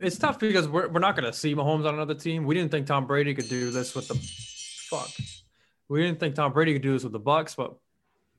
It's 0.00 0.16
tough 0.16 0.38
because 0.38 0.66
we're, 0.66 0.88
we're 0.88 1.00
not 1.00 1.14
going 1.14 1.30
to 1.30 1.36
see 1.36 1.54
Mahomes 1.54 1.86
on 1.86 1.94
another 1.94 2.14
team. 2.14 2.44
We 2.44 2.54
didn't 2.54 2.70
think 2.70 2.86
Tom 2.86 3.06
Brady 3.06 3.34
could 3.34 3.48
do 3.48 3.70
this 3.70 3.94
with 3.94 4.08
the 4.08 4.14
fuck. 4.14 5.10
We 5.88 6.02
didn't 6.02 6.20
think 6.20 6.34
Tom 6.36 6.52
Brady 6.52 6.72
could 6.72 6.82
do 6.82 6.92
this 6.92 7.02
with 7.02 7.12
the 7.12 7.18
Bucks, 7.18 7.54
but 7.54 7.74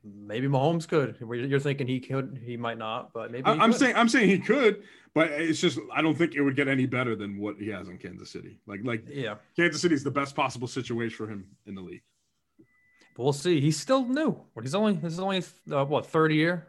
maybe 0.04 0.48
Mahomes 0.48 0.88
could. 0.88 1.18
You're 1.20 1.60
thinking 1.60 1.88
he 1.88 2.00
could, 2.00 2.42
he 2.44 2.58
might 2.58 2.78
not, 2.78 3.14
but 3.14 3.32
maybe 3.32 3.46
I, 3.46 3.52
I'm 3.52 3.72
could. 3.72 3.80
saying 3.80 3.96
I'm 3.96 4.10
saying 4.10 4.30
he 4.30 4.40
could, 4.40 4.84
but 5.14 5.30
it's 5.30 5.62
just 5.62 5.78
I 5.94 6.02
don't 6.02 6.18
think 6.18 6.34
it 6.34 6.42
would 6.42 6.56
get 6.56 6.68
any 6.68 6.86
better 6.86 7.16
than 7.16 7.38
what 7.38 7.58
he 7.58 7.68
has 7.68 7.90
in 7.90 7.98
Kansas 7.98 8.32
City. 8.32 8.58
Like 8.66 8.80
like 8.84 9.04
yeah. 9.08 9.36
Kansas 9.56 9.82
City 9.82 9.94
is 9.94 10.04
the 10.04 10.12
best 10.12 10.36
possible 10.36 10.68
situation 10.68 11.16
for 11.16 11.28
him 11.28 11.46
in 11.68 11.76
the 11.76 11.82
league. 11.82 12.02
We'll 13.18 13.34
see. 13.34 13.60
He's 13.62 13.80
still 13.80 14.06
new. 14.06 14.40
He's 14.62 14.74
only 14.76 14.94
this 14.94 15.14
is 15.14 15.20
only 15.20 15.44
uh, 15.72 15.86
what 15.86 16.06
third 16.06 16.32
year. 16.32 16.68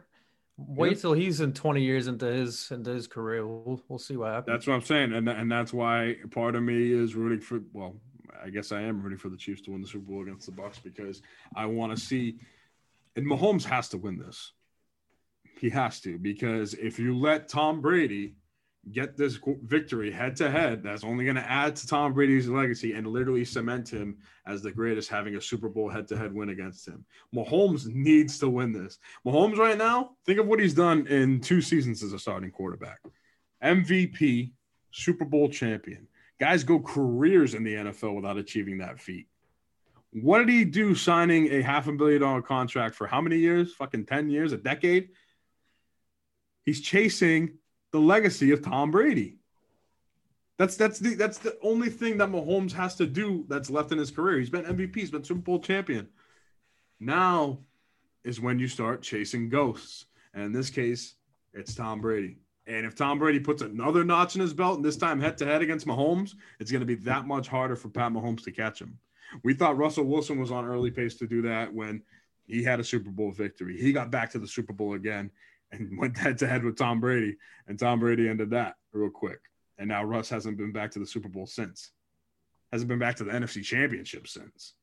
Wait 0.57 0.91
Yeah. 0.93 0.97
till 1.01 1.13
he's 1.13 1.41
in 1.41 1.51
20 1.53 1.81
years 1.81 2.07
into 2.07 2.25
his 2.27 2.69
into 2.71 2.91
his 2.91 3.07
career. 3.07 3.45
We'll 3.47 3.81
we'll 3.87 3.99
see 3.99 4.17
what 4.17 4.31
happens. 4.33 4.53
That's 4.53 4.67
what 4.67 4.73
I'm 4.75 4.81
saying, 4.81 5.13
and 5.13 5.27
and 5.27 5.51
that's 5.51 5.73
why 5.73 6.17
part 6.31 6.55
of 6.55 6.63
me 6.63 6.91
is 6.91 7.15
rooting 7.15 7.39
for. 7.41 7.61
Well, 7.73 7.95
I 8.43 8.49
guess 8.49 8.71
I 8.71 8.81
am 8.81 9.01
rooting 9.01 9.17
for 9.17 9.29
the 9.29 9.37
Chiefs 9.37 9.61
to 9.63 9.71
win 9.71 9.81
the 9.81 9.87
Super 9.87 10.05
Bowl 10.11 10.21
against 10.21 10.45
the 10.45 10.51
Bucks 10.51 10.79
because 10.79 11.21
I 11.55 11.65
want 11.65 11.95
to 11.95 12.01
see. 12.01 12.37
And 13.15 13.25
Mahomes 13.25 13.63
has 13.65 13.89
to 13.89 13.97
win 13.97 14.17
this. 14.17 14.51
He 15.59 15.69
has 15.69 15.99
to 16.01 16.17
because 16.17 16.73
if 16.73 16.99
you 16.99 17.17
let 17.17 17.47
Tom 17.47 17.79
Brady 17.79 18.35
get 18.91 19.15
this 19.15 19.39
victory 19.63 20.11
head 20.11 20.35
to 20.35 20.51
head, 20.51 20.83
that's 20.83 21.03
only 21.03 21.23
going 21.23 21.37
to 21.37 21.49
add 21.49 21.75
to 21.77 21.87
Tom 21.87 22.13
Brady's 22.13 22.49
legacy 22.49 22.93
and 22.93 23.07
literally 23.07 23.45
cement 23.45 23.89
him 23.89 24.17
as 24.45 24.61
the 24.61 24.71
greatest, 24.71 25.09
having 25.09 25.35
a 25.35 25.41
Super 25.41 25.69
Bowl 25.69 25.89
head 25.89 26.07
to 26.09 26.17
head 26.17 26.33
win 26.33 26.49
against 26.49 26.87
him. 26.87 27.05
Mahomes 27.33 27.85
needs 27.87 28.39
to 28.39 28.49
win 28.49 28.73
this. 28.73 28.99
Mahomes, 29.25 29.57
right 29.57 29.77
now, 29.77 30.11
think 30.25 30.39
of 30.39 30.47
what 30.47 30.59
he's 30.59 30.73
done 30.73 31.07
in 31.07 31.39
two 31.39 31.61
seasons 31.61 32.03
as 32.03 32.13
a 32.13 32.19
starting 32.19 32.51
quarterback 32.51 32.99
MVP, 33.63 34.51
Super 34.91 35.25
Bowl 35.25 35.47
champion. 35.47 36.07
Guys 36.39 36.63
go 36.65 36.79
careers 36.79 37.53
in 37.53 37.63
the 37.63 37.75
NFL 37.75 38.15
without 38.15 38.37
achieving 38.37 38.79
that 38.79 38.99
feat. 38.99 39.27
What 40.11 40.39
did 40.39 40.49
he 40.49 40.65
do 40.65 40.93
signing 40.93 41.51
a 41.51 41.61
half 41.61 41.87
a 41.87 41.93
billion 41.93 42.21
dollar 42.21 42.41
contract 42.41 42.95
for 42.95 43.07
how 43.07 43.21
many 43.21 43.37
years? 43.37 43.73
Fucking 43.73 44.05
10 44.05 44.29
years, 44.29 44.51
a 44.51 44.57
decade? 44.57 45.09
He's 46.65 46.81
chasing 46.81 47.57
the 47.93 47.99
legacy 47.99 48.51
of 48.51 48.61
Tom 48.61 48.91
Brady. 48.91 49.37
That's 50.57 50.75
that's 50.75 50.99
the 50.99 51.15
that's 51.15 51.37
the 51.37 51.57
only 51.61 51.89
thing 51.89 52.17
that 52.17 52.29
Mahomes 52.29 52.73
has 52.73 52.95
to 52.95 53.05
do 53.05 53.45
that's 53.47 53.69
left 53.69 53.91
in 53.91 53.97
his 53.97 54.11
career. 54.11 54.39
He's 54.39 54.49
been 54.49 54.65
MVP, 54.65 54.95
he's 54.95 55.11
been 55.11 55.23
Super 55.23 55.41
Bowl 55.41 55.59
champion. 55.59 56.09
Now 56.99 57.59
is 58.23 58.41
when 58.41 58.59
you 58.59 58.67
start 58.67 59.01
chasing 59.01 59.49
ghosts. 59.49 60.05
And 60.33 60.43
in 60.43 60.51
this 60.51 60.69
case, 60.69 61.15
it's 61.53 61.75
Tom 61.75 62.01
Brady. 62.01 62.37
And 62.65 62.85
if 62.85 62.95
Tom 62.95 63.19
Brady 63.19 63.39
puts 63.39 63.61
another 63.61 64.03
notch 64.03 64.35
in 64.35 64.41
his 64.41 64.53
belt, 64.53 64.77
and 64.77 64.85
this 64.85 64.95
time 64.97 65.19
head 65.19 65.37
to 65.39 65.45
head 65.45 65.61
against 65.61 65.85
Mahomes, 65.85 66.35
it's 66.59 66.71
going 66.71 66.79
to 66.79 66.85
be 66.85 66.95
that 66.95 67.27
much 67.27 67.47
harder 67.47 67.75
for 67.75 67.89
Pat 67.89 68.11
Mahomes 68.11 68.43
to 68.45 68.51
catch 68.51 68.79
him. 68.79 68.97
We 69.43 69.53
thought 69.53 69.77
Russell 69.77 70.05
Wilson 70.05 70.39
was 70.39 70.51
on 70.51 70.65
early 70.65 70.89
pace 70.89 71.15
to 71.15 71.27
do 71.27 71.41
that 71.41 71.73
when 71.73 72.01
he 72.45 72.63
had 72.63 72.79
a 72.79 72.83
Super 72.83 73.09
Bowl 73.09 73.31
victory. 73.31 73.77
He 73.79 73.91
got 73.91 74.11
back 74.11 74.31
to 74.31 74.39
the 74.39 74.47
Super 74.47 74.73
Bowl 74.73 74.93
again 74.93 75.29
and 75.73 75.97
went 75.97 76.17
head 76.17 76.37
to 76.39 76.47
head 76.47 76.63
with 76.63 76.77
Tom 76.77 76.99
Brady, 76.99 77.37
and 77.67 77.77
Tom 77.77 77.99
Brady 77.99 78.29
ended 78.29 78.51
that 78.51 78.75
real 78.93 79.09
quick. 79.09 79.39
And 79.77 79.89
now 79.89 80.03
Russ 80.03 80.29
hasn't 80.29 80.57
been 80.57 80.71
back 80.71 80.91
to 80.91 80.99
the 80.99 81.05
Super 81.05 81.29
Bowl 81.29 81.47
since. 81.47 81.91
Hasn't 82.71 82.87
been 82.87 82.99
back 82.99 83.17
to 83.17 83.23
the 83.23 83.31
NFC 83.31 83.63
Championship 83.63 84.27
since. 84.27 84.73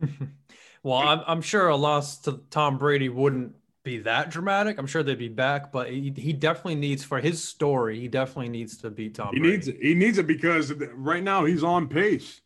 well, 0.82 0.98
I'm, 0.98 1.20
I'm 1.26 1.42
sure 1.42 1.68
a 1.68 1.76
loss 1.76 2.18
to 2.22 2.40
Tom 2.50 2.78
Brady 2.78 3.08
wouldn't 3.08 3.54
be 3.82 3.98
that 3.98 4.30
dramatic. 4.30 4.78
I'm 4.78 4.86
sure 4.86 5.02
they'd 5.02 5.18
be 5.18 5.28
back, 5.28 5.72
but 5.72 5.90
he, 5.90 6.12
he 6.16 6.32
definitely 6.32 6.76
needs 6.76 7.02
for 7.02 7.20
his 7.20 7.42
story. 7.42 7.98
He 7.98 8.08
definitely 8.08 8.50
needs 8.50 8.76
to 8.78 8.90
beat 8.90 9.14
Tom. 9.14 9.30
He 9.32 9.40
Brady. 9.40 9.56
needs 9.56 9.68
it. 9.68 9.76
He 9.80 9.94
needs 9.94 10.18
it 10.18 10.26
because 10.26 10.72
right 10.94 11.22
now 11.22 11.44
he's 11.44 11.64
on 11.64 11.88
pace. 11.88 12.40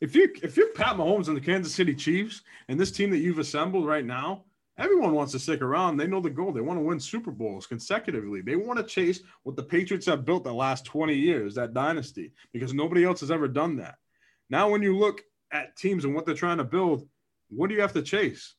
If 0.00 0.14
you 0.14 0.32
if 0.42 0.56
you're 0.56 0.72
Pat 0.72 0.96
Mahomes 0.96 1.28
and 1.28 1.36
the 1.36 1.40
Kansas 1.40 1.74
City 1.74 1.94
Chiefs 1.94 2.42
and 2.68 2.80
this 2.80 2.90
team 2.90 3.10
that 3.10 3.18
you've 3.18 3.38
assembled 3.38 3.86
right 3.86 4.04
now, 4.04 4.44
everyone 4.78 5.12
wants 5.12 5.32
to 5.32 5.38
stick 5.38 5.62
around. 5.62 5.96
They 5.96 6.06
know 6.06 6.20
the 6.20 6.30
goal. 6.30 6.52
They 6.52 6.60
want 6.60 6.78
to 6.78 6.84
win 6.84 7.00
Super 7.00 7.30
Bowls 7.30 7.66
consecutively. 7.66 8.40
They 8.40 8.56
want 8.56 8.78
to 8.78 8.84
chase 8.84 9.20
what 9.42 9.56
the 9.56 9.62
Patriots 9.62 10.06
have 10.06 10.24
built 10.24 10.44
the 10.44 10.52
last 10.52 10.84
20 10.84 11.14
years, 11.14 11.54
that 11.54 11.74
dynasty, 11.74 12.32
because 12.52 12.74
nobody 12.74 13.04
else 13.04 13.20
has 13.20 13.30
ever 13.30 13.48
done 13.48 13.76
that. 13.76 13.96
Now, 14.48 14.70
when 14.70 14.82
you 14.82 14.96
look 14.96 15.22
at 15.52 15.76
teams 15.76 16.04
and 16.04 16.14
what 16.14 16.26
they're 16.26 16.34
trying 16.34 16.58
to 16.58 16.64
build, 16.64 17.08
what 17.48 17.68
do 17.68 17.74
you 17.74 17.80
have 17.80 17.92
to 17.94 18.02
chase? 18.02 18.54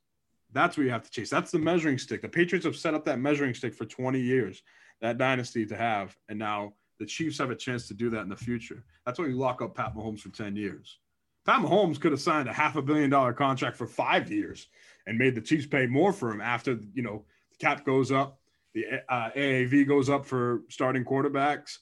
That's 0.54 0.78
what 0.78 0.84
you 0.84 0.92
have 0.92 1.04
to 1.04 1.12
chase. 1.12 1.30
That's 1.30 1.52
the 1.52 1.60
measuring 1.60 1.98
stick. 1.98 2.22
The 2.22 2.30
Patriots 2.30 2.66
have 2.66 2.76
set 2.76 2.94
up 2.94 3.06
that 3.06 3.20
measuring 3.20 3.54
stick 3.54 3.74
for 3.74 3.86
20 3.86 4.20
years, 4.20 4.62
that 5.02 5.18
dynasty 5.18 5.66
to 5.66 5.76
have. 5.76 6.16
And 6.30 6.38
now 6.38 6.74
the 7.00 7.06
Chiefs 7.06 7.38
have 7.38 7.52
a 7.52 7.56
chance 7.56 7.88
to 7.88 7.94
do 7.94 8.10
that 8.12 8.22
in 8.22 8.30
the 8.30 8.36
future. 8.36 8.84
That's 9.06 9.18
why 9.18 9.28
you 9.28 9.38
lock 9.38 9.62
up 9.62 9.76
Pat 9.76 9.96
Mahomes 9.96 10.20
for 10.20 10.30
10 10.30 10.56
years. 10.56 11.00
Pat 11.46 11.62
Mahomes 11.62 12.00
could 12.00 12.12
have 12.12 12.22
signed 12.22 12.48
a 12.48 12.54
half 12.54 12.76
a 12.76 12.82
billion 12.82 13.10
dollar 13.10 13.34
contract 13.34 13.76
for 13.76 13.88
five 13.88 14.32
years 14.32 14.68
and 15.08 15.18
made 15.18 15.36
the 15.36 15.42
Chiefs 15.42 15.68
pay 15.68 15.86
more 15.86 16.14
for 16.14 16.32
him 16.32 16.42
after, 16.42 16.80
you 16.94 17.04
know, 17.04 17.26
the 17.52 17.58
cap 17.58 17.86
goes 17.86 18.12
up, 18.12 18.40
the 18.74 18.86
uh, 19.10 19.30
AAV 19.36 19.88
goes 19.88 20.10
up 20.10 20.26
for 20.26 20.62
starting 20.70 21.04
quarterbacks. 21.04 21.80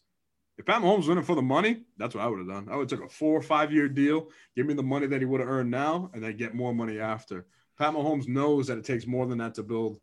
If 0.58 0.66
Pat 0.66 0.82
Mahomes 0.82 1.08
in 1.08 1.24
for 1.24 1.36
the 1.36 1.41
money, 1.41 1.84
that's 1.98 2.16
what 2.16 2.24
I 2.24 2.28
would 2.28 2.40
have 2.40 2.48
done. 2.48 2.68
I 2.70 2.76
would 2.76 2.91
have 2.91 3.00
took 3.00 3.10
a 3.10 3.14
four 3.14 3.38
or 3.38 3.41
five 3.41 3.72
year 3.72 3.88
deal, 3.88 4.28
give 4.56 4.66
me 4.66 4.74
the 4.74 4.84
money 4.84 5.08
that 5.08 5.22
he 5.22 5.26
would 5.26 5.40
have 5.40 5.50
earned 5.50 5.72
now, 5.72 6.10
and 6.14 6.24
then 6.24 6.36
get 6.36 6.54
more 6.54 6.74
money 6.74 7.00
after. 7.00 7.46
Pat 7.78 7.94
Mahomes 7.94 8.28
knows 8.28 8.68
that 8.68 8.78
it 8.78 8.84
takes 8.84 9.08
more 9.08 9.26
than 9.26 9.38
that 9.38 9.54
to 9.56 9.64
build 9.64 10.02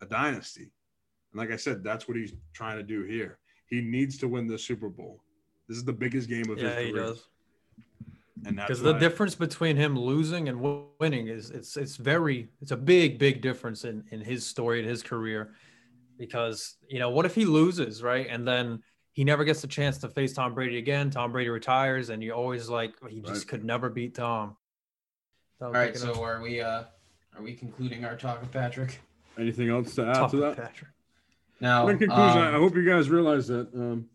a 0.00 0.06
dynasty. 0.06 0.70
And 1.32 1.40
like 1.40 1.50
I 1.50 1.56
said, 1.56 1.82
that's 1.82 2.06
what 2.06 2.16
he's 2.16 2.32
trying 2.52 2.76
to 2.76 2.84
do 2.84 3.02
here. 3.02 3.38
He 3.66 3.80
needs 3.80 4.18
to 4.18 4.28
win 4.28 4.46
the 4.46 4.58
Super 4.58 4.88
Bowl. 4.88 5.22
This 5.68 5.76
is 5.76 5.84
the 5.84 5.92
biggest 5.92 6.28
game 6.28 6.50
of 6.50 6.58
yeah, 6.58 6.68
his 6.68 6.74
career. 6.74 6.86
he 6.86 6.92
does. 6.92 7.26
And 8.46 8.56
Because 8.56 8.80
the 8.80 8.92
why- 8.92 8.98
difference 8.98 9.34
between 9.34 9.76
him 9.76 9.98
losing 9.98 10.48
and 10.48 10.60
winning 10.98 11.28
is 11.28 11.50
it's 11.50 11.76
it's 11.76 11.96
very 11.96 12.48
it's 12.62 12.70
a 12.70 12.76
big 12.76 13.18
big 13.18 13.42
difference 13.42 13.84
in 13.84 14.04
in 14.10 14.20
his 14.20 14.46
story 14.46 14.80
and 14.80 14.88
his 14.88 15.02
career. 15.02 15.52
Because 16.18 16.76
you 16.88 16.98
know 16.98 17.10
what 17.10 17.26
if 17.26 17.34
he 17.34 17.44
loses 17.44 18.02
right 18.02 18.26
and 18.30 18.46
then 18.46 18.82
he 19.12 19.24
never 19.24 19.44
gets 19.44 19.60
the 19.60 19.66
chance 19.66 19.98
to 19.98 20.08
face 20.08 20.32
Tom 20.32 20.54
Brady 20.54 20.78
again. 20.78 21.10
Tom 21.10 21.32
Brady 21.32 21.50
retires, 21.50 22.08
and 22.10 22.22
you 22.22 22.32
always 22.32 22.68
like 22.68 22.94
he 23.08 23.20
just 23.20 23.42
Right. 23.42 23.48
could 23.48 23.64
never 23.64 23.90
beat 23.90 24.14
Tom. 24.14 24.56
All 25.60 25.72
right, 25.72 25.94
so 25.96 26.22
are 26.22 26.40
we 26.40 26.60
uh 26.60 26.84
are 27.36 27.42
we 27.42 27.54
concluding 27.54 28.04
our 28.04 28.16
talk 28.16 28.40
with 28.40 28.50
Patrick? 28.52 29.00
anything 29.38 29.68
else 29.70 29.94
to 29.94 30.06
add 30.06 30.28
to 30.30 30.36
that? 30.38 30.56
Patrick. 30.56 30.90
Now, 31.60 31.88
in 31.88 31.98
conclusion, 31.98 32.38
I 32.38 32.54
um, 32.54 32.60
hope 32.62 32.74
you 32.74 32.84
guys 32.88 33.10
realize 33.10 33.46
that 33.48 33.72
um, 33.74 34.08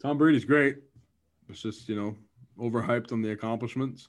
Tom 0.00 0.18
Brady's 0.18 0.44
great. 0.44 0.78
It's 1.48 1.62
just 1.62 1.88
you 1.88 1.96
know 1.96 2.16
overhyped 2.58 3.12
on 3.12 3.22
the 3.22 3.30
accomplishments, 3.30 4.08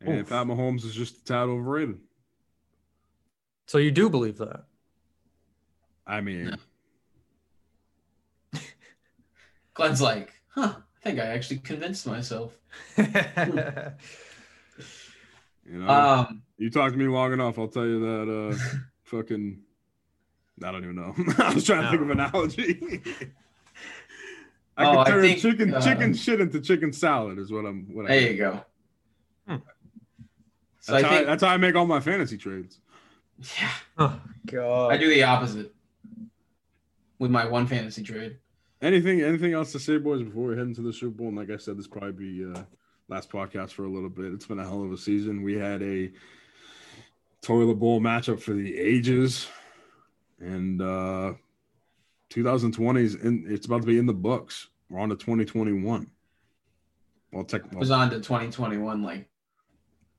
and 0.00 0.20
Oof. 0.20 0.28
Pat 0.28 0.46
Mahomes 0.46 0.84
is 0.84 0.94
just 0.94 1.18
a 1.18 1.24
tad 1.24 1.48
overrated. 1.48 1.98
So 3.66 3.78
you 3.78 3.90
do 3.90 4.08
believe 4.08 4.38
that? 4.38 4.64
I 6.06 6.20
mean, 6.22 6.56
No. 8.52 8.60
Glenn's 9.74 10.00
like, 10.00 10.32
huh? 10.48 10.74
I 10.76 11.04
think 11.04 11.20
I 11.20 11.26
actually 11.26 11.58
convinced 11.58 12.06
myself. 12.06 12.56
you 12.96 13.04
know, 15.66 15.88
Um, 15.88 16.42
you 16.56 16.70
talk 16.70 16.92
to 16.92 16.98
me 16.98 17.08
long 17.08 17.32
enough, 17.34 17.58
I'll 17.58 17.68
tell 17.68 17.86
you 17.86 18.00
that 18.00 18.56
uh, 18.56 18.78
fucking. 19.04 19.60
I 20.64 20.72
don't 20.72 20.82
even 20.82 20.96
know. 20.96 21.14
I 21.38 21.54
was 21.54 21.64
trying 21.64 21.82
to 21.82 21.90
think 21.90 22.02
of 22.02 22.10
an 22.10 22.18
analogy. 22.18 22.80
I 24.78 24.86
Oh, 24.86 25.04
could 25.04 25.10
turn 25.10 25.22
think, 25.22 25.40
chicken 25.40 25.74
uh, 25.74 25.80
chicken 25.82 26.14
shit 26.14 26.40
into 26.40 26.60
chicken 26.60 26.92
salad 26.92 27.38
is 27.38 27.50
what 27.52 27.66
I'm. 27.66 27.86
What 27.92 28.06
I 28.06 28.08
there 28.20 28.30
you 28.32 28.38
go. 28.38 28.64
Hmm. 29.46 29.56
So 30.80 30.92
That's, 30.92 31.04
I 31.04 31.06
how 31.08 31.12
I, 31.12 31.16
think, 31.16 31.26
that's 31.26 31.42
how 31.42 31.48
I 31.50 31.56
make 31.58 31.74
all 31.74 31.84
my 31.86 32.00
fantasy 32.00 32.38
trades. 32.38 32.78
yeah, 33.60 33.70
oh 33.98 34.20
God. 34.46 34.92
I 34.92 34.96
do 34.96 35.08
the 35.10 35.24
opposite 35.24 35.74
with 37.18 37.30
my 37.30 37.44
one 37.44 37.66
fantasy 37.66 38.02
trade. 38.02 38.36
Anything 38.80 39.20
anything 39.22 39.52
else 39.52 39.72
to 39.72 39.80
say, 39.80 39.98
boys, 39.98 40.22
before 40.22 40.48
we 40.50 40.56
head 40.56 40.68
into 40.68 40.82
the 40.82 40.92
Super 40.92 41.10
Bowl? 41.16 41.28
And 41.28 41.36
like 41.36 41.50
I 41.50 41.56
said, 41.56 41.76
this 41.76 41.88
probably 41.88 42.12
be 42.12 42.44
uh, 42.44 42.62
last 43.08 43.28
podcast 43.30 43.72
for 43.72 43.84
a 43.84 43.88
little 43.90 44.08
bit. 44.08 44.32
It's 44.32 44.46
been 44.46 44.60
a 44.60 44.64
hell 44.64 44.84
of 44.84 44.92
a 44.92 44.96
season. 44.96 45.42
We 45.42 45.54
had 45.54 45.82
a 45.82 46.12
toilet 47.42 47.74
bowl 47.74 48.00
matchup 48.00 48.40
for 48.40 48.52
the 48.52 48.78
ages, 48.78 49.48
and 50.38 50.80
uh, 50.80 51.32
2020 52.30 53.00
is 53.02 53.14
in. 53.14 53.44
It's 53.48 53.66
about 53.66 53.80
to 53.82 53.86
be 53.86 53.98
in 53.98 54.06
the 54.06 54.12
books. 54.12 54.68
We're 54.90 55.00
on 55.00 55.08
to 55.10 55.16
2021. 55.16 56.10
Well, 57.32 57.44
tech, 57.44 57.62
It 57.66 57.74
was 57.74 57.90
on 57.90 58.08
to 58.10 58.16
2021, 58.16 59.02
like 59.02 59.28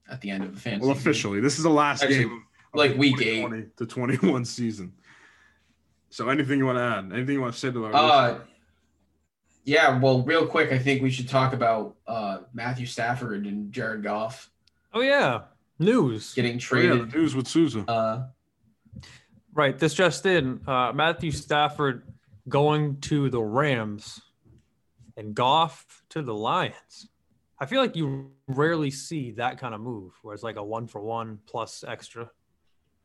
at 0.10 0.22
the 0.22 0.30
end 0.30 0.44
of 0.44 0.54
the 0.54 0.60
fantasy. 0.60 0.88
well, 0.88 0.96
officially, 0.96 1.40
this 1.40 1.58
is 1.58 1.64
the 1.64 1.70
last 1.70 2.04
Actually, 2.04 2.20
game. 2.26 2.44
of 2.74 2.78
like 2.80 2.92
the 2.94 2.98
week 2.98 3.22
eight. 3.22 3.76
to 3.78 3.86
21 3.86 4.46
season. 4.46 4.94
So, 6.12 6.30
anything 6.30 6.60
you 6.60 6.66
want 6.66 6.78
to 6.78 6.84
add? 6.84 7.12
Anything 7.14 7.36
you 7.36 7.42
want 7.42 7.54
to 7.54 7.60
say 7.60 7.72
to 7.72 7.86
our 7.86 7.94
Uh, 7.94 8.28
listeners? 8.32 8.48
yeah. 9.64 10.00
Well, 10.00 10.24
real 10.24 10.46
quick, 10.48 10.72
I 10.72 10.78
think 10.80 11.02
we 11.02 11.10
should 11.12 11.30
talk 11.30 11.54
about 11.54 11.96
uh, 12.08 12.40
Matthew 12.54 12.86
Stafford 12.86 13.46
and 13.46 13.72
Jared 13.72 14.04
Goff 14.04 14.50
Oh 14.94 15.02
yeah, 15.02 15.42
news. 15.78 16.34
getting 16.34 16.52
Oh, 16.52 16.54
yeah, 16.56 16.60
traded. 16.60 17.12
the 17.12 17.18
news 17.18 17.36
with 17.36 17.48
Souza. 17.48 17.86
uh, 17.88 18.28
Right. 19.60 19.78
This 19.78 19.94
just 19.94 20.26
in. 20.26 20.62
Uh, 20.66 20.94
Matthew 20.94 21.32
Stafford 21.32 22.04
going 22.48 23.02
to 23.02 23.30
the 23.30 23.42
Rams 23.44 24.22
and 25.18 25.36
Goff 25.36 26.02
to 26.12 26.22
the 26.22 26.34
Lions. 26.34 27.10
I 27.60 27.66
feel 27.66 27.82
like 27.82 27.94
you 27.94 28.32
rarely 28.48 28.90
see 28.90 29.32
that 29.32 29.58
kind 29.60 29.76
of 29.76 29.82
move 29.82 30.14
where 30.22 30.34
it's 30.34 30.44
like 30.44 30.56
a 30.56 30.64
one 30.64 30.88
for 30.88 31.02
one 31.02 31.40
plus 31.46 31.84
extra 31.86 32.32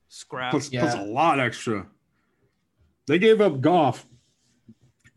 scrap. 0.08 0.52
plus, 0.52 0.70
Yeah. 0.72 0.82
plus 0.82 0.94
a 0.94 1.02
lot 1.02 1.40
extra. 1.40 1.88
They 3.08 3.18
gave 3.18 3.40
up 3.40 3.60
Goff 3.60 4.06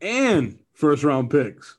and 0.01 0.57
first 0.73 1.03
round 1.03 1.29
picks 1.29 1.77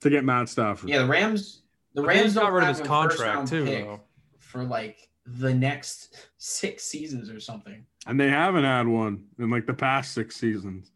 to 0.00 0.10
get 0.10 0.24
Matt 0.24 0.48
Stafford. 0.48 0.90
yeah, 0.90 0.98
the 1.02 1.06
Rams. 1.06 1.62
The 1.94 2.02
But 2.02 2.08
Rams 2.08 2.34
he 2.34 2.40
got 2.40 2.50
rid 2.52 2.64
of 2.64 2.76
his 2.76 2.84
contract 2.84 3.46
too. 3.46 3.64
Though. 3.64 4.00
for 4.40 4.64
like 4.64 5.08
the 5.24 5.54
next 5.54 6.16
six 6.36 6.82
seasons 6.82 7.30
or 7.30 7.38
something. 7.38 7.86
And 8.06 8.20
they 8.20 8.28
haven't 8.28 8.64
had 8.64 8.86
one 8.86 9.24
in 9.38 9.50
like 9.50 9.66
the 9.66 9.74
past 9.74 10.12
six 10.12 10.36
seasons. 10.36 10.90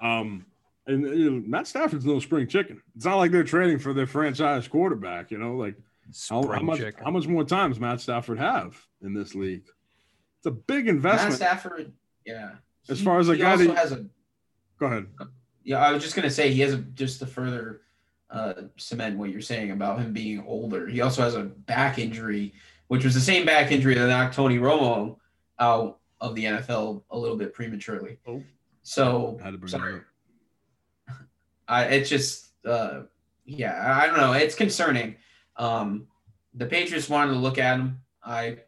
Um, 0.00 0.46
and 0.86 1.02
you 1.02 1.30
know, 1.30 1.42
Matt 1.46 1.66
Stafford's 1.66 2.06
no 2.06 2.18
spring 2.20 2.46
chicken. 2.46 2.80
It's 2.96 3.04
not 3.04 3.16
like 3.16 3.30
they're 3.30 3.44
trading 3.44 3.78
for 3.78 3.92
their 3.92 4.06
franchise 4.06 4.66
quarterback. 4.66 5.30
You 5.30 5.38
know, 5.38 5.56
like 5.56 5.76
how, 6.28 6.46
how 6.46 6.60
much 6.62 6.78
chicken. 6.78 7.04
how 7.04 7.10
much 7.10 7.26
more 7.26 7.44
time 7.44 7.70
does 7.70 7.78
Matt 7.80 8.00
Stafford 8.00 8.38
have 8.38 8.76
in 9.02 9.12
this 9.14 9.34
league? 9.34 9.64
It's 10.38 10.46
a 10.46 10.50
big 10.50 10.86
Matt 10.86 10.94
investment. 10.94 11.34
Stafford. 11.34 11.92
Yeah. 12.24 12.52
As 12.88 12.98
He- 12.98 13.04
far 13.04 13.18
as 13.18 13.28
a 13.28 13.34
he 13.34 13.40
guy 13.40 13.50
also 13.52 13.66
that- 13.66 13.76
has 13.76 13.92
a 13.92 14.06
Go 14.78 14.86
ahead. 14.86 15.06
Yeah, 15.62 15.76
I 15.86 15.92
was 15.92 16.02
just 16.02 16.16
gonna 16.16 16.30
say 16.30 16.50
he 16.50 16.62
has 16.62 16.72
a, 16.72 16.78
just 16.78 17.18
to 17.18 17.26
further 17.26 17.82
uh, 18.30 18.54
cement 18.78 19.18
what 19.18 19.28
you're 19.28 19.42
saying 19.42 19.72
about 19.72 20.00
him 20.00 20.14
being 20.14 20.42
older. 20.46 20.86
He 20.86 21.02
also 21.02 21.22
has 21.22 21.34
a 21.34 21.42
back 21.42 21.98
injury, 21.98 22.54
which 22.88 23.04
was 23.04 23.12
the 23.12 23.20
same 23.20 23.44
back 23.44 23.70
injury 23.70 23.94
that 23.94 24.06
knocked 24.08 24.34
Tony 24.34 24.58
Romo 24.58 25.16
out 25.58 25.99
of 26.20 26.34
the 26.34 26.44
NFL 26.44 27.02
a 27.10 27.18
little 27.18 27.36
bit 27.36 27.52
prematurely. 27.52 28.18
Oh. 28.26 28.42
So 28.82 29.38
I 29.40 29.44
had 29.44 29.52
to 29.52 29.58
bring 29.58 29.70
sorry. 29.70 30.00
I 31.68 31.84
it's 31.84 32.08
just 32.08 32.48
uh 32.64 33.02
yeah, 33.44 33.96
I 34.00 34.06
don't 34.06 34.16
know. 34.16 34.32
It's 34.32 34.54
concerning. 34.54 35.16
Um 35.56 36.06
the 36.54 36.66
Patriots 36.66 37.08
wanted 37.08 37.32
to 37.32 37.38
look 37.38 37.58
at 37.58 37.78
him. 37.78 38.00
I 38.22 38.58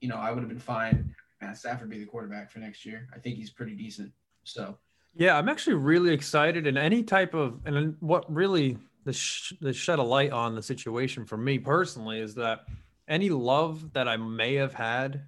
you 0.00 0.08
know, 0.08 0.16
I 0.16 0.30
would 0.30 0.40
have 0.40 0.48
been 0.48 0.58
fine. 0.58 1.14
Matt 1.40 1.58
Stafford 1.58 1.90
be 1.90 1.98
the 1.98 2.06
quarterback 2.06 2.50
for 2.50 2.58
next 2.58 2.84
year. 2.86 3.08
I 3.14 3.18
think 3.18 3.36
he's 3.36 3.50
pretty 3.50 3.74
decent. 3.74 4.12
So 4.44 4.76
Yeah, 5.14 5.36
I'm 5.36 5.48
actually 5.48 5.74
really 5.74 6.12
excited. 6.12 6.66
And 6.66 6.78
any 6.78 7.02
type 7.02 7.34
of, 7.34 7.60
and 7.64 7.96
what 8.00 8.32
really 8.32 8.78
the 9.04 9.12
sh- 9.12 9.54
the 9.60 9.72
shed 9.72 9.98
a 9.98 10.02
light 10.02 10.32
on 10.32 10.54
the 10.54 10.62
situation 10.62 11.24
for 11.24 11.36
me 11.36 11.58
personally 11.58 12.20
is 12.20 12.34
that 12.36 12.64
any 13.08 13.30
love 13.30 13.92
that 13.92 14.08
I 14.08 14.16
may 14.16 14.54
have 14.54 14.74
had 14.74 15.22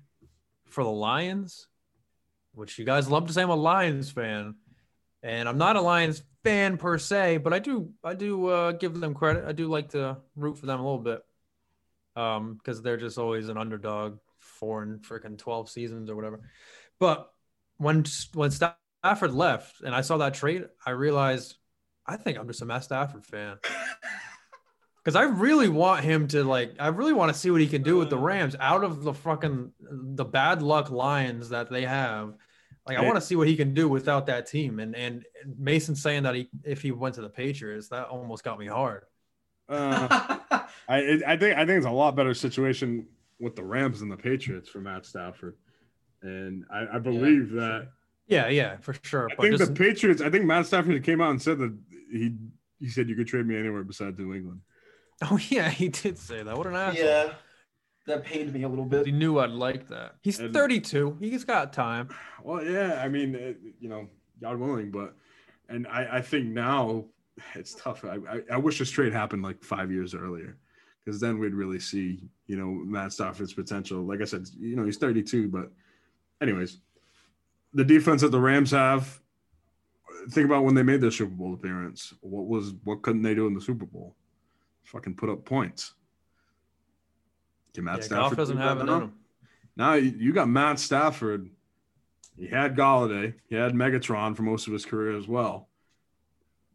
for 0.68 0.84
the 0.84 0.90
Lions, 0.90 1.66
which 2.54 2.78
you 2.78 2.84
guys 2.84 3.10
love 3.10 3.26
to 3.26 3.32
say 3.32 3.42
I'm 3.42 3.50
a 3.50 3.56
Lions 3.56 4.10
fan, 4.10 4.54
and 5.22 5.48
I'm 5.48 5.58
not 5.58 5.76
a 5.76 5.80
Lions 5.80 6.22
fan 6.44 6.76
per 6.76 6.98
se, 6.98 7.38
but 7.38 7.52
I 7.52 7.58
do 7.58 7.90
I 8.04 8.14
do 8.14 8.46
uh, 8.46 8.72
give 8.72 8.98
them 9.00 9.14
credit. 9.14 9.44
I 9.46 9.52
do 9.52 9.68
like 9.68 9.90
to 9.90 10.18
root 10.36 10.58
for 10.58 10.66
them 10.66 10.80
a 10.80 10.82
little 10.82 10.98
bit, 10.98 11.22
um, 12.14 12.54
because 12.54 12.82
they're 12.82 12.96
just 12.96 13.18
always 13.18 13.48
an 13.48 13.58
underdog 13.58 14.18
four 14.40 14.82
and 14.82 15.02
freaking 15.02 15.38
12 15.38 15.68
seasons 15.68 16.10
or 16.10 16.16
whatever. 16.16 16.40
But 16.98 17.30
when 17.78 18.04
when 18.34 18.50
Stafford 18.50 19.32
left 19.32 19.80
and 19.82 19.94
I 19.94 20.00
saw 20.00 20.18
that 20.18 20.34
trade, 20.34 20.64
I 20.84 20.90
realized 20.90 21.56
I 22.06 22.16
think 22.16 22.38
I'm 22.38 22.46
just 22.46 22.62
a 22.62 22.66
Matt 22.66 22.84
Stafford 22.84 23.26
fan. 23.26 23.58
Because 25.06 25.14
I 25.14 25.22
really 25.22 25.68
want 25.68 26.02
him 26.02 26.26
to 26.26 26.42
like, 26.42 26.74
I 26.80 26.88
really 26.88 27.12
want 27.12 27.32
to 27.32 27.38
see 27.38 27.52
what 27.52 27.60
he 27.60 27.68
can 27.68 27.84
do 27.84 27.96
with 27.96 28.10
the 28.10 28.18
Rams 28.18 28.56
out 28.58 28.82
of 28.82 29.04
the 29.04 29.14
fucking 29.14 29.70
the 29.78 30.24
bad 30.24 30.62
luck 30.62 30.90
Lions 30.90 31.50
that 31.50 31.70
they 31.70 31.82
have. 31.82 32.34
Like, 32.84 32.98
I 32.98 33.02
want 33.02 33.14
to 33.14 33.20
see 33.20 33.36
what 33.36 33.46
he 33.46 33.54
can 33.54 33.72
do 33.72 33.88
without 33.88 34.26
that 34.26 34.48
team. 34.48 34.80
And 34.80 34.96
and 34.96 35.24
Mason 35.56 35.94
saying 35.94 36.24
that 36.24 36.34
he 36.34 36.50
if 36.64 36.82
he 36.82 36.90
went 36.90 37.14
to 37.14 37.20
the 37.20 37.28
Patriots, 37.28 37.86
that 37.90 38.08
almost 38.08 38.42
got 38.42 38.58
me 38.58 38.66
hard. 38.66 39.04
Uh, 39.68 40.38
I 40.88 41.20
I 41.24 41.36
think 41.36 41.56
I 41.56 41.64
think 41.64 41.76
it's 41.78 41.86
a 41.86 41.90
lot 41.90 42.16
better 42.16 42.34
situation 42.34 43.06
with 43.38 43.54
the 43.54 43.62
Rams 43.62 44.00
than 44.00 44.08
the 44.08 44.16
Patriots 44.16 44.68
for 44.68 44.80
Matt 44.80 45.06
Stafford, 45.06 45.54
and 46.22 46.64
I, 46.68 46.96
I 46.96 46.98
believe 46.98 47.52
that 47.52 47.90
Yeah, 48.26 48.48
yeah, 48.48 48.78
for 48.78 48.96
sure. 49.02 49.28
I 49.30 49.36
But 49.36 49.42
think 49.44 49.58
just, 49.58 49.72
the 49.72 49.78
Patriots. 49.78 50.20
I 50.20 50.30
think 50.30 50.46
Matt 50.46 50.66
Stafford 50.66 51.00
came 51.04 51.20
out 51.20 51.30
and 51.30 51.40
said 51.40 51.58
that 51.58 51.72
he 52.10 52.34
he 52.80 52.88
said 52.88 53.08
you 53.08 53.14
could 53.14 53.28
trade 53.28 53.46
me 53.46 53.56
anywhere 53.56 53.84
besides 53.84 54.18
New 54.18 54.34
England. 54.34 54.62
oh 55.30 55.38
yeah, 55.48 55.68
he 55.70 55.88
did 55.88 56.18
say 56.18 56.42
that. 56.42 56.56
What 56.56 56.66
an 56.66 56.76
asshole. 56.76 57.04
yeah. 57.04 57.32
That 58.06 58.24
pained 58.24 58.52
me 58.52 58.62
a 58.62 58.68
little 58.68 58.84
bit. 58.84 59.04
He 59.04 59.10
knew 59.10 59.38
I'd 59.40 59.50
like 59.50 59.88
that. 59.88 60.14
He's 60.22 60.38
And- 60.38 60.54
32. 60.54 61.16
He's 61.18 61.42
got 61.44 61.72
time. 61.72 62.08
Well, 62.42 62.62
yeah, 62.64 63.02
I 63.02 63.08
mean, 63.08 63.34
it, 63.34 63.58
you 63.80 63.88
know, 63.88 64.08
God 64.40 64.58
willing, 64.58 64.90
but 64.92 65.14
and 65.68 65.86
I 65.88 66.18
I 66.18 66.20
think 66.22 66.46
now 66.46 67.06
it's 67.54 67.74
tough. 67.74 68.04
I 68.04 68.18
I, 68.30 68.40
I 68.52 68.56
wish 68.58 68.78
this 68.78 68.90
trade 68.90 69.12
happened 69.12 69.42
like 69.42 69.62
five 69.64 69.90
years 69.90 70.14
earlier. 70.14 70.56
Because 71.04 71.20
then 71.20 71.38
we'd 71.38 71.54
really 71.54 71.78
see, 71.78 72.28
you 72.48 72.56
know, 72.56 72.66
Matt 72.66 73.12
Stafford's 73.12 73.52
potential. 73.52 74.02
Like 74.04 74.20
I 74.20 74.24
said, 74.24 74.48
you 74.58 74.74
know, 74.74 74.84
he's 74.84 74.96
32, 74.96 75.46
but 75.48 75.70
anyways, 76.40 76.78
the 77.74 77.84
defense 77.84 78.22
that 78.22 78.30
the 78.32 78.40
Rams 78.40 78.72
have. 78.72 79.20
Think 80.30 80.46
about 80.46 80.64
when 80.64 80.74
they 80.74 80.82
made 80.82 81.00
their 81.00 81.12
Super 81.12 81.30
Bowl 81.30 81.54
appearance. 81.54 82.12
What 82.22 82.46
was 82.46 82.74
what 82.84 83.02
couldn't 83.02 83.22
they 83.22 83.34
do 83.34 83.46
in 83.46 83.54
the 83.54 83.60
Super 83.60 83.86
Bowl? 83.86 84.16
Fucking 84.86 85.16
put 85.16 85.28
up 85.28 85.44
points. 85.44 85.94
Can 87.74 87.84
Matt 87.84 87.98
Yeah, 87.98 88.04
Stafford 88.04 88.38
doesn't 88.38 88.56
do 88.56 88.62
have 88.62 88.80
it 88.80 88.84
now? 88.84 89.10
Now 89.76 89.94
you 89.94 90.14
you 90.16 90.32
got 90.32 90.48
Matt 90.48 90.78
Stafford. 90.78 91.50
He 92.36 92.46
had 92.46 92.76
Golladay. 92.76 93.34
He 93.48 93.54
had 93.56 93.72
Megatron 93.72 94.36
for 94.36 94.42
most 94.42 94.66
of 94.66 94.72
his 94.72 94.84
career 94.86 95.16
as 95.16 95.26
well. 95.26 95.68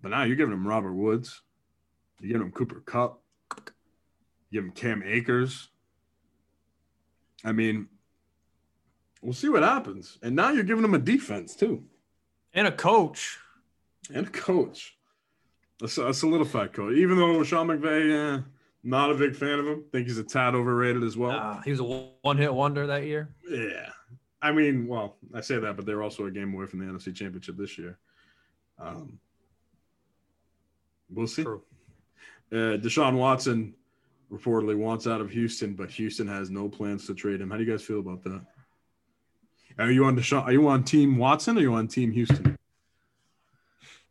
But 0.01 0.09
now 0.09 0.23
you're 0.23 0.35
giving 0.35 0.53
him 0.53 0.67
Robert 0.67 0.93
Woods. 0.93 1.41
You're 2.19 2.33
giving 2.33 2.47
him 2.47 2.51
Cooper 2.51 2.81
Kupp. 2.81 3.21
You 4.49 4.59
give 4.61 4.63
him 4.65 4.71
Cam 4.71 5.03
Akers. 5.05 5.69
I 7.45 7.51
mean, 7.51 7.87
we'll 9.21 9.33
see 9.33 9.49
what 9.49 9.63
happens. 9.63 10.17
And 10.21 10.35
now 10.35 10.49
you're 10.51 10.63
giving 10.63 10.83
him 10.83 10.93
a 10.93 10.99
defense 10.99 11.55
too, 11.55 11.83
And 12.53 12.67
a 12.67 12.71
coach. 12.71 13.37
and 14.13 14.27
a 14.27 14.29
coach, 14.29 14.97
a, 15.81 15.85
s- 15.85 15.97
a 15.97 16.13
solidified 16.13 16.73
coach. 16.73 16.95
Even 16.95 17.17
though 17.17 17.43
Sean 17.43 17.67
McVay, 17.67 18.37
eh, 18.39 18.41
not 18.83 19.11
a 19.11 19.15
big 19.15 19.35
fan 19.35 19.59
of 19.59 19.67
him. 19.67 19.83
Think 19.91 20.07
he's 20.07 20.17
a 20.17 20.23
tad 20.23 20.55
overrated 20.55 21.03
as 21.03 21.15
well. 21.17 21.31
Ah, 21.31 21.61
he 21.63 21.71
was 21.71 21.79
a 21.79 21.83
one 22.21 22.37
hit 22.37 22.53
wonder 22.53 22.87
that 22.87 23.03
year. 23.05 23.29
Yeah. 23.47 23.89
I 24.41 24.51
mean, 24.51 24.87
well, 24.87 25.17
I 25.35 25.41
say 25.41 25.59
that, 25.59 25.75
but 25.75 25.85
they're 25.85 26.01
also 26.01 26.25
a 26.25 26.31
game 26.31 26.53
away 26.53 26.65
from 26.65 26.79
the 26.79 26.85
NFC 26.85 27.13
Championship 27.15 27.57
this 27.57 27.77
year. 27.77 27.99
Um, 28.79 29.19
we'll 31.11 31.27
see. 31.27 31.43
True. 31.43 31.61
Uh, 32.51 32.77
Deshaun 32.77 33.15
Watson 33.15 33.75
reportedly 34.31 34.75
wants 34.75 35.05
out 35.05 35.21
of 35.21 35.29
Houston, 35.29 35.73
but 35.75 35.91
Houston 35.91 36.27
has 36.27 36.49
no 36.49 36.67
plans 36.67 37.05
to 37.07 37.13
trade 37.13 37.39
him. 37.39 37.51
How 37.51 37.57
do 37.57 37.63
you 37.63 37.69
guys 37.71 37.83
feel 37.83 37.99
about 37.99 38.23
that? 38.23 38.41
Are 39.77 39.91
you 39.91 40.05
on 40.05 40.15
Deshaun? 40.17 40.43
Are 40.43 40.51
you 40.51 40.67
on 40.67 40.83
Team 40.83 41.17
Watson 41.17 41.55
or 41.55 41.59
are 41.59 41.63
you 41.63 41.73
on 41.75 41.87
Team 41.87 42.11
Houston? 42.11 42.57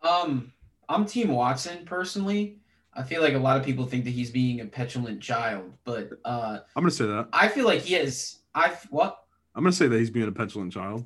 Um, 0.02 0.52
I'm 0.90 1.06
Team 1.06 1.28
Watson 1.28 1.84
personally. 1.84 2.58
I 2.92 3.04
feel 3.04 3.22
like 3.22 3.34
a 3.34 3.38
lot 3.38 3.56
of 3.56 3.64
people 3.64 3.86
think 3.86 4.02
that 4.04 4.10
he's 4.10 4.32
being 4.32 4.60
a 4.60 4.64
petulant 4.64 5.20
child, 5.20 5.72
but 5.84 6.10
uh, 6.24 6.58
I'm 6.74 6.82
going 6.82 6.90
to 6.90 6.96
say 6.96 7.06
that. 7.06 7.28
I 7.32 7.46
feel 7.46 7.64
like 7.64 7.82
he 7.82 7.94
is. 7.94 8.40
I 8.56 8.76
what? 8.90 9.22
I'm 9.54 9.62
going 9.62 9.70
to 9.70 9.76
say 9.76 9.86
that 9.86 9.96
he's 9.96 10.10
being 10.10 10.26
a 10.26 10.32
petulant 10.32 10.72
child. 10.72 11.04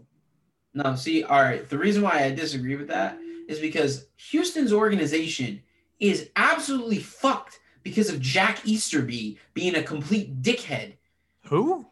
No, 0.72 0.94
see, 0.96 1.22
all 1.22 1.42
right. 1.42 1.68
The 1.68 1.76
reason 1.76 2.02
why 2.02 2.24
I 2.24 2.34
disagree 2.34 2.76
with 2.76 2.88
that 2.88 3.18
is 3.46 3.58
because 3.60 4.06
Houston's 4.30 4.72
organization 4.72 5.62
is 6.00 6.30
absolutely 6.34 6.98
fucked 6.98 7.60
because 7.82 8.08
of 8.08 8.20
Jack 8.20 8.66
Easterby 8.66 9.38
being 9.52 9.76
a 9.76 9.82
complete 9.82 10.40
dickhead. 10.40 10.94
Who? 11.48 11.86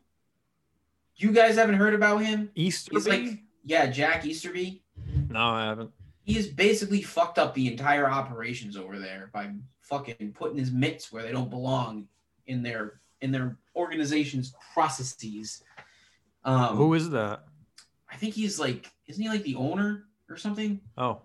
You 1.17 1.31
guys 1.33 1.57
haven't 1.57 1.75
heard 1.75 1.95
about 1.95 2.23
him? 2.23 2.51
Easterby? 2.55 2.97
He's 2.97 3.07
like, 3.07 3.39
yeah, 3.65 3.87
Jack 3.89 4.25
Easterby. 4.25 4.83
no, 5.29 5.41
I 5.41 5.67
haven't. 5.67 5.91
He 6.25 6.35
has 6.35 6.47
basically 6.47 7.03
fucked 7.03 7.39
up 7.39 7.55
the 7.55 7.71
entire 7.71 8.09
operations 8.09 8.77
over 8.77 8.99
there 8.99 9.31
by 9.33 9.51
fucking 9.81 10.33
putting 10.35 10.59
his 10.59 10.71
mitts 10.71 11.13
where 11.13 11.23
they 11.23 11.33
don't 11.33 11.51
belong 11.51 12.07
in 12.47 12.63
their 12.63 13.01
in 13.21 13.31
their 13.33 13.57
organization's 13.77 14.55
processes. 14.75 15.63
Um, 16.45 16.77
Who 16.77 16.95
is 16.95 17.11
that? 17.11 17.45
I 18.11 18.17
think 18.17 18.35
he's 18.35 18.59
like, 18.59 18.91
isn't 19.07 19.23
he 19.23 19.29
like 19.29 19.43
the 19.43 19.55
owner 19.55 20.05
or 20.29 20.37
something? 20.37 20.81
Oh, 20.99 21.23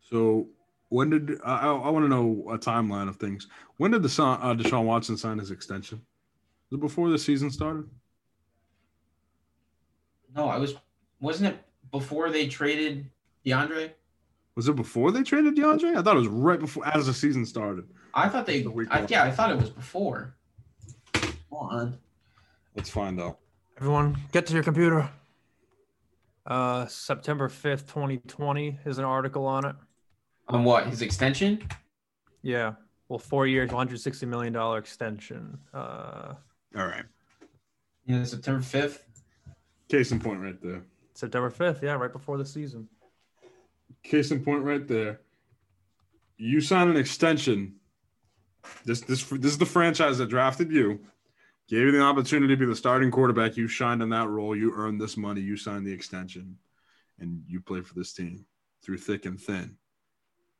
So 0.00 0.48
when 0.90 1.10
did 1.10 1.38
I, 1.44 1.66
I, 1.66 1.72
I 1.72 1.90
want 1.90 2.04
to 2.04 2.08
know 2.08 2.44
a 2.50 2.58
timeline 2.58 3.08
of 3.08 3.16
things? 3.16 3.46
When 3.78 3.90
did 3.90 4.02
the 4.02 4.08
son, 4.08 4.38
uh, 4.42 4.54
Deshaun 4.54 4.84
Watson 4.84 5.16
sign 5.16 5.38
his 5.38 5.50
extension? 5.50 6.00
Was 6.70 6.78
it 6.78 6.80
before 6.80 7.08
the 7.10 7.18
season 7.18 7.50
started? 7.50 7.84
No, 10.34 10.48
I 10.48 10.58
was. 10.58 10.74
Wasn't 11.20 11.52
it 11.52 11.58
before 11.90 12.30
they 12.30 12.46
traded 12.46 13.10
DeAndre? 13.48 13.90
Was 14.54 14.68
it 14.68 14.76
before 14.76 15.12
they 15.12 15.22
traded 15.22 15.56
DeAndre? 15.56 15.96
I 15.96 16.02
thought 16.02 16.16
it 16.16 16.20
was 16.20 16.28
right 16.28 16.58
before 16.58 16.86
as 16.86 17.06
the 17.06 17.14
season 17.14 17.46
started. 17.46 17.84
I 18.14 18.28
thought 18.28 18.46
they. 18.46 18.62
The 18.62 18.70
week 18.70 18.88
I, 18.90 19.06
yeah, 19.08 19.22
I 19.24 19.30
thought 19.30 19.50
it 19.50 19.58
was 19.58 19.70
before. 19.70 20.34
Hold 21.50 21.72
on. 21.72 21.98
Let's 22.74 22.90
find 22.90 23.20
out. 23.20 23.38
everyone, 23.78 24.16
get 24.32 24.46
to 24.46 24.54
your 24.54 24.62
computer. 24.62 25.08
Uh, 26.46 26.86
September 26.86 27.48
5th, 27.48 27.86
2020 27.86 28.78
is 28.86 28.98
an 28.98 29.04
article 29.04 29.44
on 29.46 29.64
it. 29.66 29.76
On 30.48 30.64
what? 30.64 30.86
His 30.86 31.02
extension? 31.02 31.62
Yeah. 32.42 32.74
Well, 33.08 33.18
four 33.18 33.46
years, 33.46 33.70
$160 33.70 34.26
million 34.26 34.56
extension. 34.78 35.58
Uh, 35.74 36.34
All 36.76 36.86
right. 36.86 37.04
Yeah, 38.06 38.24
September 38.24 38.62
fifth. 38.62 39.04
Case 39.88 40.10
in 40.10 40.20
point 40.20 40.40
right 40.40 40.60
there. 40.62 40.82
September 41.14 41.50
5th. 41.50 41.82
Yeah, 41.82 41.94
right 41.94 42.12
before 42.12 42.38
the 42.38 42.46
season. 42.46 42.88
Case 44.02 44.30
in 44.30 44.44
point 44.44 44.64
right 44.64 44.86
there. 44.86 45.20
You 46.36 46.60
sign 46.60 46.88
an 46.88 46.96
extension. 46.96 47.74
This 48.84 49.00
this 49.00 49.24
this 49.24 49.52
is 49.52 49.58
the 49.58 49.66
franchise 49.66 50.18
that 50.18 50.28
drafted 50.28 50.70
you, 50.70 51.00
gave 51.68 51.80
you 51.80 51.92
the 51.92 52.02
opportunity 52.02 52.54
to 52.54 52.58
be 52.58 52.66
the 52.66 52.76
starting 52.76 53.10
quarterback. 53.10 53.56
You 53.56 53.68
shined 53.68 54.02
in 54.02 54.10
that 54.10 54.28
role. 54.28 54.56
You 54.56 54.72
earned 54.74 55.00
this 55.00 55.16
money. 55.16 55.40
You 55.40 55.56
signed 55.56 55.86
the 55.86 55.92
extension, 55.92 56.56
and 57.18 57.42
you 57.46 57.60
play 57.60 57.80
for 57.80 57.94
this 57.94 58.12
team 58.12 58.44
through 58.82 58.98
thick 58.98 59.26
and 59.26 59.40
thin. 59.40 59.76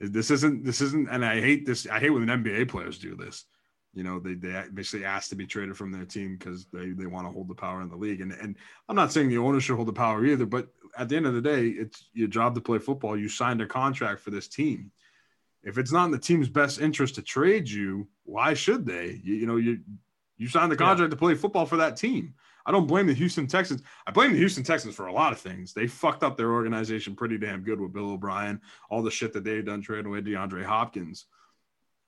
This 0.00 0.30
isn't 0.30 0.64
this 0.64 0.80
isn't, 0.80 1.08
and 1.10 1.24
I 1.24 1.40
hate 1.40 1.66
this. 1.66 1.86
I 1.88 1.98
hate 1.98 2.10
when 2.10 2.26
NBA 2.26 2.68
players 2.68 2.98
do 2.98 3.16
this. 3.16 3.44
You 3.98 4.04
know, 4.04 4.20
they 4.20 4.34
they 4.34 4.62
basically 4.72 5.04
asked 5.04 5.30
to 5.30 5.34
be 5.34 5.44
traded 5.44 5.76
from 5.76 5.90
their 5.90 6.04
team 6.04 6.36
because 6.36 6.66
they 6.72 6.90
they 6.90 7.06
want 7.06 7.26
to 7.26 7.32
hold 7.32 7.48
the 7.48 7.54
power 7.54 7.82
in 7.82 7.88
the 7.88 7.96
league. 7.96 8.20
And 8.20 8.30
and 8.30 8.54
I'm 8.88 8.94
not 8.94 9.10
saying 9.12 9.28
the 9.28 9.38
owner 9.38 9.58
should 9.58 9.74
hold 9.74 9.88
the 9.88 9.92
power 9.92 10.24
either, 10.24 10.46
but 10.46 10.68
at 10.96 11.08
the 11.08 11.16
end 11.16 11.26
of 11.26 11.34
the 11.34 11.42
day, 11.42 11.66
it's 11.66 12.04
your 12.12 12.28
job 12.28 12.54
to 12.54 12.60
play 12.60 12.78
football. 12.78 13.16
You 13.16 13.28
signed 13.28 13.60
a 13.60 13.66
contract 13.66 14.20
for 14.20 14.30
this 14.30 14.46
team. 14.46 14.92
If 15.64 15.78
it's 15.78 15.90
not 15.90 16.04
in 16.04 16.10
the 16.12 16.18
team's 16.18 16.48
best 16.48 16.80
interest 16.80 17.16
to 17.16 17.22
trade 17.22 17.68
you, 17.68 18.06
why 18.22 18.54
should 18.54 18.86
they? 18.86 19.20
You, 19.24 19.34
you 19.34 19.46
know, 19.46 19.56
you 19.56 19.80
you 20.36 20.46
signed 20.46 20.70
the 20.70 20.76
contract 20.76 21.10
yeah. 21.10 21.16
to 21.16 21.16
play 21.16 21.34
football 21.34 21.66
for 21.66 21.78
that 21.78 21.96
team. 21.96 22.34
I 22.64 22.70
don't 22.70 22.86
blame 22.86 23.08
the 23.08 23.14
Houston 23.14 23.48
Texans. 23.48 23.82
I 24.06 24.12
blame 24.12 24.30
the 24.30 24.38
Houston 24.38 24.62
Texans 24.62 24.94
for 24.94 25.08
a 25.08 25.12
lot 25.12 25.32
of 25.32 25.40
things. 25.40 25.72
They 25.72 25.88
fucked 25.88 26.22
up 26.22 26.36
their 26.36 26.52
organization 26.52 27.16
pretty 27.16 27.36
damn 27.36 27.62
good 27.62 27.80
with 27.80 27.92
Bill 27.92 28.12
O'Brien, 28.12 28.60
all 28.90 29.02
the 29.02 29.10
shit 29.10 29.32
that 29.32 29.42
they've 29.42 29.66
done 29.66 29.82
trading 29.82 30.06
away 30.06 30.20
DeAndre 30.20 30.64
Hopkins. 30.64 31.26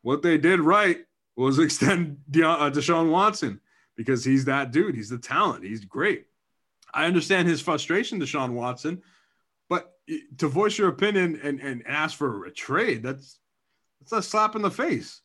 What 0.03 0.23
they 0.23 0.39
did 0.39 0.61
right 0.61 0.99
was 1.41 1.59
extend 1.59 2.19
De- 2.31 2.49
uh, 2.49 2.71
Deshaun 2.71 3.11
Watson 3.11 3.61
because 3.97 4.25
he's 4.25 4.45
that 4.47 4.73
dude. 4.73 4.95
He's 4.95 5.11
the 5.11 5.19
talent. 5.19 5.65
He's 5.65 5.85
great. 5.85 6.27
I 6.93 7.07
understand 7.07 7.49
his 7.49 7.61
frustration, 7.61 8.21
Deshaun 8.21 8.53
Watson, 8.53 9.03
but 9.69 9.93
to 10.39 10.49
voice 10.49 10.77
your 10.77 10.89
opinion 10.89 11.39
and, 11.43 11.61
and 11.61 11.87
ask 11.87 12.17
for 12.17 12.45
a 12.45 12.51
trade, 12.51 13.03
that's 13.03 13.39
that's 14.01 14.13
a 14.13 14.23
slap 14.23 14.57
in 14.57 14.63
the 14.63 14.71
face. 14.71 15.21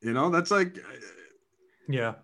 You 0.00 0.12
know, 0.12 0.30
that's 0.30 0.50
like, 0.50 0.78
yeah. 1.88 2.14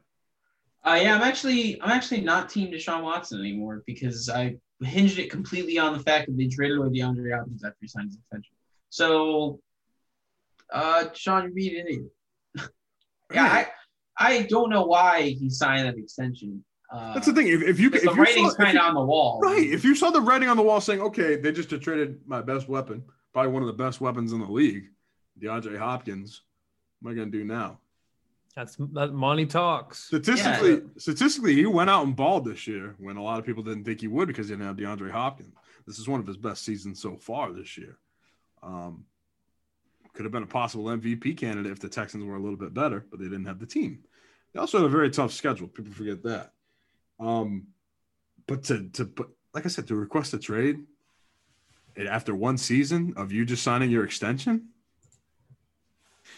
Uh, 0.85 0.99
yeah, 1.01 1.15
I'm 1.15 1.23
actually 1.23 1.81
I'm 1.83 1.91
actually 1.91 2.23
not 2.23 2.49
team 2.49 2.73
Deshaun 2.73 3.03
Watson 3.03 3.39
anymore 3.41 3.83
because 3.87 4.29
I 4.29 4.57
hinged 4.83 5.19
it 5.19 5.31
completely 5.31 5.79
on 5.79 5.93
the 5.93 6.03
fact 6.03 6.27
that 6.27 6.37
they 6.37 6.49
traded 6.49 6.79
away 6.79 6.89
DeAndre 6.89 7.37
Hopkins 7.37 7.65
after 7.65 7.77
he 7.81 7.89
signed 7.89 8.09
his 8.09 8.17
extension. 8.17 8.55
So, 8.91 9.61
uh, 10.73 11.07
Sean 11.15 11.53
Reed, 11.53 11.75
idiot. 11.75 12.07
Yeah, 13.33 13.45
I 13.45 13.67
I 14.21 14.43
don't 14.43 14.71
know 14.71 14.85
why 14.85 15.23
he 15.23 15.49
signed 15.49 15.87
that 15.87 15.97
extension. 15.97 16.65
Uh, 16.93 17.15
That's 17.15 17.27
the 17.27 17.35
thing. 17.35 17.49
If, 17.49 17.63
if 17.63 17.79
you 17.79 17.89
if 17.89 18.03
the 18.03 18.13
you 18.13 18.23
writing's 18.23 18.55
kind 18.55 18.77
of 18.77 18.85
on 18.85 18.95
the 18.95 19.05
wall, 19.05 19.41
right? 19.43 19.65
If 19.65 19.85
you 19.85 19.95
saw 19.95 20.11
the 20.11 20.21
writing 20.21 20.49
on 20.49 20.57
the 20.57 20.63
wall 20.63 20.81
saying, 20.81 21.01
"Okay, 21.01 21.37
they 21.37 21.53
just 21.53 21.69
traded 21.83 22.21
my 22.27 22.41
best 22.41 22.69
weapon, 22.69 23.05
probably 23.33 23.53
one 23.53 23.63
of 23.63 23.67
the 23.67 23.75
best 23.75 24.01
weapons 24.01 24.33
in 24.33 24.41
the 24.41 24.51
league, 24.51 24.89
DeAndre 25.41 25.79
Hopkins," 25.79 26.43
what 27.01 27.11
am 27.11 27.17
I 27.17 27.19
gonna 27.21 27.31
do 27.31 27.45
now? 27.45 27.79
That's 28.57 28.77
that 28.95 29.13
money 29.13 29.47
talks. 29.47 30.05
Statistically, 30.05 30.73
yeah. 30.73 30.81
statistically, 30.97 31.55
he 31.55 31.67
went 31.67 31.91
out 31.91 32.05
and 32.05 32.17
balled 32.17 32.45
this 32.45 32.67
year 32.67 32.97
when 32.99 33.17
a 33.17 33.23
lot 33.23 33.39
of 33.39 33.47
people 33.47 33.63
didn't 33.63 33.85
think 33.85 34.01
he 34.01 34.09
would 34.09 34.27
because 34.27 34.49
he 34.49 34.55
didn't 34.55 34.67
have 34.67 34.77
DeAndre 34.77 35.11
Hopkins. 35.13 35.55
This 35.87 35.99
is 35.99 36.09
one 36.09 36.19
of 36.21 36.27
his 36.27 36.37
best 36.37 36.65
seasons 36.65 37.01
so 37.01 37.17
far 37.17 37.53
this 37.53 37.79
year. 37.79 37.99
Um, 38.63 39.05
could 40.19 40.25
have 40.25 40.33
been 40.33 40.43
a 40.43 40.47
possible 40.47 40.87
MVP 40.87 41.37
candidate 41.37 41.71
if 41.71 41.79
the 41.79 41.89
Texans 41.89 42.25
were 42.25 42.35
a 42.35 42.41
little 42.41 42.57
bit 42.57 42.75
better, 42.75 43.07
but 43.09 43.21
they 43.21 43.27
didn't 43.27 43.45
have 43.45 43.61
the 43.61 43.67
team. 43.67 44.01
They 44.53 44.59
also 44.59 44.79
had 44.79 44.87
a 44.87 44.89
very 44.89 45.11
tough 45.11 45.31
schedule. 45.31 45.69
People 45.69 45.93
forget 45.93 46.25
that. 46.25 46.55
Um, 47.21 47.69
but 48.49 48.65
to 48.65 48.89
to 48.95 49.05
but 49.05 49.29
like 49.55 49.65
I 49.65 49.69
said, 49.69 49.87
to 49.87 49.95
request 49.95 50.35
a 50.35 50.39
trade 50.41 50.81
after 52.11 52.35
one 52.35 52.59
season 52.59 53.15
of 53.17 53.31
you 53.31 53.45
just 53.45 53.63
signing 53.63 53.93
your 53.93 54.03
extension, 54.03 54.71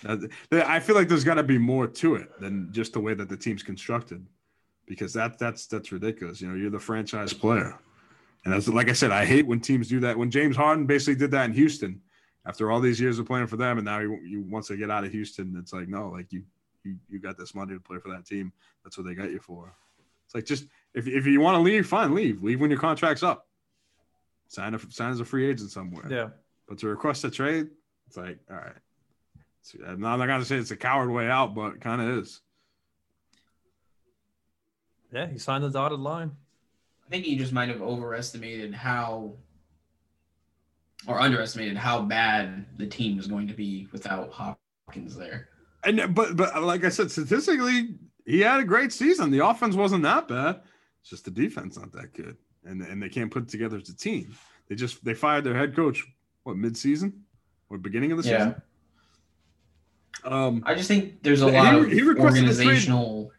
I 0.04 0.80
feel 0.80 0.94
like 0.94 1.08
there's 1.08 1.24
got 1.24 1.36
to 1.36 1.42
be 1.42 1.56
more 1.56 1.86
to 1.86 2.16
it 2.16 2.38
than 2.38 2.70
just 2.72 2.92
the 2.92 3.00
way 3.00 3.14
that 3.14 3.30
the 3.30 3.36
team's 3.38 3.62
constructed, 3.62 4.26
because 4.84 5.14
that 5.14 5.38
that's 5.38 5.64
that's 5.64 5.90
ridiculous. 5.90 6.42
You 6.42 6.48
know, 6.48 6.54
you're 6.54 6.68
the 6.68 6.78
franchise 6.78 7.32
player, 7.32 7.78
and 8.44 8.52
that's 8.52 8.68
like 8.68 8.90
I 8.90 8.92
said, 8.92 9.10
I 9.10 9.24
hate 9.24 9.46
when 9.46 9.60
teams 9.60 9.88
do 9.88 10.00
that. 10.00 10.18
When 10.18 10.30
James 10.30 10.54
Harden 10.54 10.84
basically 10.84 11.14
did 11.14 11.30
that 11.30 11.46
in 11.46 11.54
Houston, 11.54 12.02
after 12.46 12.70
all 12.70 12.80
these 12.80 13.00
years 13.00 13.18
of 13.18 13.26
playing 13.26 13.46
for 13.46 13.56
them, 13.56 13.78
and 13.78 13.84
now 13.84 14.00
you, 14.00 14.18
you 14.24 14.42
once 14.42 14.68
they 14.68 14.76
get 14.76 14.90
out 14.90 15.04
of 15.04 15.12
Houston, 15.12 15.56
it's 15.58 15.72
like 15.72 15.88
no, 15.88 16.08
like 16.08 16.32
you 16.32 16.42
you 16.84 16.96
you 17.08 17.18
got 17.18 17.36
this 17.36 17.54
money 17.54 17.74
to 17.74 17.80
play 17.80 17.98
for 17.98 18.10
that 18.10 18.26
team. 18.26 18.52
That's 18.84 18.96
what 18.96 19.06
they 19.06 19.14
got 19.14 19.30
you 19.30 19.40
for. 19.40 19.74
It's 20.26 20.34
like 20.34 20.44
just 20.44 20.66
if 20.94 21.06
if 21.06 21.26
you 21.26 21.40
want 21.40 21.56
to 21.56 21.60
leave, 21.60 21.86
fine, 21.86 22.14
leave. 22.14 22.42
Leave 22.42 22.60
when 22.60 22.70
your 22.70 22.80
contract's 22.80 23.22
up. 23.22 23.46
Sign 24.48 24.74
a, 24.74 24.78
sign 24.90 25.12
as 25.12 25.20
a 25.20 25.24
free 25.24 25.48
agent 25.48 25.70
somewhere. 25.70 26.06
Yeah. 26.10 26.28
But 26.66 26.78
to 26.78 26.88
request 26.88 27.24
a 27.24 27.30
trade, 27.30 27.68
it's 28.06 28.16
like 28.16 28.38
all 28.50 28.56
right. 28.56 28.76
I'm 29.86 30.00
not 30.00 30.16
gonna 30.18 30.44
say 30.44 30.56
it's 30.56 30.70
a 30.70 30.76
coward 30.76 31.10
way 31.10 31.28
out, 31.28 31.54
but 31.54 31.80
kind 31.80 32.00
of 32.00 32.18
is. 32.18 32.40
Yeah, 35.12 35.26
he 35.26 35.38
signed 35.38 35.64
the 35.64 35.70
dotted 35.70 36.00
line. 36.00 36.30
I 37.06 37.10
think 37.10 37.24
he 37.24 37.36
just 37.36 37.52
might 37.52 37.68
have 37.68 37.82
overestimated 37.82 38.72
how 38.72 39.32
or 41.06 41.20
underestimated 41.20 41.76
how 41.76 42.02
bad 42.02 42.66
the 42.76 42.86
team 42.86 43.16
was 43.16 43.26
going 43.26 43.48
to 43.48 43.54
be 43.54 43.88
without 43.92 44.30
Hopkins 44.32 45.16
there. 45.16 45.48
And 45.84 46.14
but 46.14 46.36
but 46.36 46.62
like 46.62 46.84
I 46.84 46.90
said, 46.90 47.10
statistically, 47.10 47.94
he 48.26 48.40
had 48.40 48.60
a 48.60 48.64
great 48.64 48.92
season. 48.92 49.30
The 49.30 49.44
offense 49.44 49.74
wasn't 49.74 50.02
that 50.02 50.28
bad. 50.28 50.60
It's 51.00 51.10
just 51.10 51.24
the 51.24 51.30
defense 51.30 51.78
not 51.78 51.92
that 51.92 52.12
good, 52.12 52.36
and 52.64 52.82
and 52.82 53.02
they 53.02 53.08
can't 53.08 53.30
put 53.30 53.44
it 53.44 53.48
together 53.48 53.78
as 53.78 53.88
a 53.88 53.96
team. 53.96 54.34
They 54.68 54.74
just 54.74 55.02
they 55.04 55.14
fired 55.14 55.44
their 55.44 55.56
head 55.56 55.74
coach 55.74 56.04
what 56.42 56.56
mid 56.56 56.76
season 56.76 57.24
or 57.70 57.78
beginning 57.78 58.12
of 58.12 58.22
the 58.22 58.28
yeah. 58.28 58.38
season. 58.38 58.62
Um, 60.24 60.62
I 60.66 60.74
just 60.74 60.88
think 60.88 61.22
there's 61.22 61.40
a 61.40 61.46
lot 61.46 61.74
he, 61.74 61.80
of 61.80 61.90
he 61.90 62.20
organizational. 62.20 63.30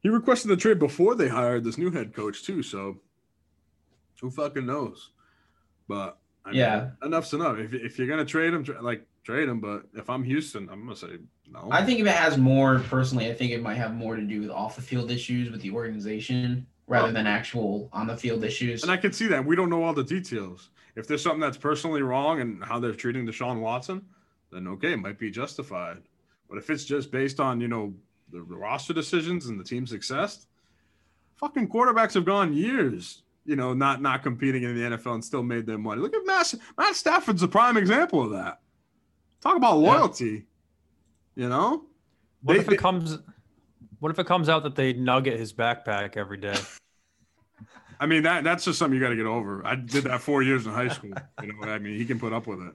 He 0.00 0.08
requested 0.08 0.50
the 0.50 0.56
trade 0.56 0.78
before 0.78 1.14
they 1.14 1.28
hired 1.28 1.64
this 1.64 1.76
new 1.76 1.90
head 1.90 2.14
coach 2.14 2.44
too. 2.44 2.62
So 2.62 2.98
who 4.20 4.30
fucking 4.30 4.64
knows? 4.64 5.10
But 5.88 6.18
I 6.46 6.50
mean, 6.50 6.58
yeah, 6.60 6.90
enough's 7.02 7.34
enough. 7.34 7.58
If, 7.58 7.74
if 7.74 7.98
you're 7.98 8.06
gonna 8.06 8.24
trade 8.24 8.54
him, 8.54 8.64
like 8.80 9.04
trade 9.24 9.48
him. 9.48 9.60
But 9.60 9.82
if 9.94 10.08
I'm 10.08 10.22
Houston, 10.22 10.68
I'm 10.70 10.84
gonna 10.84 10.94
say 10.94 11.18
no. 11.50 11.68
I 11.72 11.84
think 11.84 11.98
if 11.98 12.06
it 12.06 12.14
has 12.14 12.38
more 12.38 12.78
personally, 12.78 13.28
I 13.28 13.34
think 13.34 13.50
it 13.50 13.60
might 13.60 13.74
have 13.74 13.94
more 13.94 14.14
to 14.14 14.22
do 14.22 14.40
with 14.40 14.50
off 14.50 14.76
the 14.76 14.82
field 14.82 15.10
issues 15.10 15.50
with 15.50 15.60
the 15.60 15.72
organization 15.72 16.66
rather 16.86 17.08
oh. 17.08 17.12
than 17.12 17.26
actual 17.26 17.88
on 17.92 18.06
the 18.06 18.16
field 18.16 18.44
issues. 18.44 18.84
And 18.84 18.92
I 18.92 18.96
can 18.96 19.12
see 19.12 19.26
that 19.26 19.44
we 19.44 19.56
don't 19.56 19.68
know 19.68 19.82
all 19.82 19.92
the 19.92 20.04
details. 20.04 20.70
If 20.94 21.08
there's 21.08 21.22
something 21.22 21.40
that's 21.40 21.58
personally 21.58 22.02
wrong 22.02 22.40
and 22.40 22.64
how 22.64 22.78
they're 22.78 22.94
treating 22.94 23.26
Deshaun 23.26 23.60
Watson, 23.60 24.02
then 24.52 24.68
okay, 24.68 24.92
it 24.92 24.98
might 24.98 25.18
be 25.18 25.30
justified. 25.30 25.98
But 26.48 26.58
if 26.58 26.70
it's 26.70 26.84
just 26.84 27.10
based 27.10 27.40
on, 27.40 27.60
you 27.60 27.68
know, 27.68 27.92
the 28.30 28.40
roster 28.40 28.92
decisions 28.92 29.46
and 29.46 29.58
the 29.58 29.64
team 29.64 29.86
success, 29.86 30.46
fucking 31.36 31.68
quarterbacks 31.68 32.14
have 32.14 32.24
gone 32.24 32.54
years, 32.54 33.22
you 33.46 33.56
know, 33.56 33.72
not 33.74 34.02
not 34.02 34.22
competing 34.22 34.64
in 34.64 34.74
the 34.74 34.96
NFL 34.96 35.14
and 35.14 35.24
still 35.24 35.42
made 35.42 35.66
their 35.66 35.78
money. 35.78 36.00
Look 36.00 36.14
at 36.14 36.26
Matt, 36.26 36.54
Matt 36.76 36.96
Stafford's 36.96 37.42
a 37.42 37.48
prime 37.48 37.76
example 37.76 38.22
of 38.22 38.30
that. 38.32 38.60
Talk 39.40 39.56
about 39.56 39.78
loyalty. 39.78 40.46
Yeah. 41.34 41.44
You 41.44 41.48
know? 41.48 41.84
What 42.42 42.54
they, 42.54 42.60
if 42.60 42.66
it 42.66 42.70
they, 42.70 42.76
comes 42.76 43.18
what 44.00 44.10
if 44.10 44.18
it 44.18 44.26
comes 44.26 44.48
out 44.48 44.62
that 44.64 44.74
they 44.74 44.92
nugget 44.92 45.38
his 45.38 45.52
backpack 45.52 46.16
every 46.16 46.38
day? 46.38 46.56
I 48.00 48.06
mean 48.06 48.24
that 48.24 48.44
that's 48.44 48.64
just 48.64 48.78
something 48.78 48.94
you 48.94 49.02
got 49.02 49.10
to 49.10 49.16
get 49.16 49.26
over. 49.26 49.64
I 49.66 49.74
did 49.76 50.04
that 50.04 50.20
four 50.20 50.42
years 50.42 50.66
in 50.66 50.72
high 50.72 50.88
school. 50.88 51.12
You 51.42 51.52
know, 51.52 51.68
I 51.68 51.78
mean 51.78 51.96
he 51.96 52.04
can 52.04 52.18
put 52.18 52.32
up 52.32 52.46
with 52.46 52.60
it. 52.60 52.74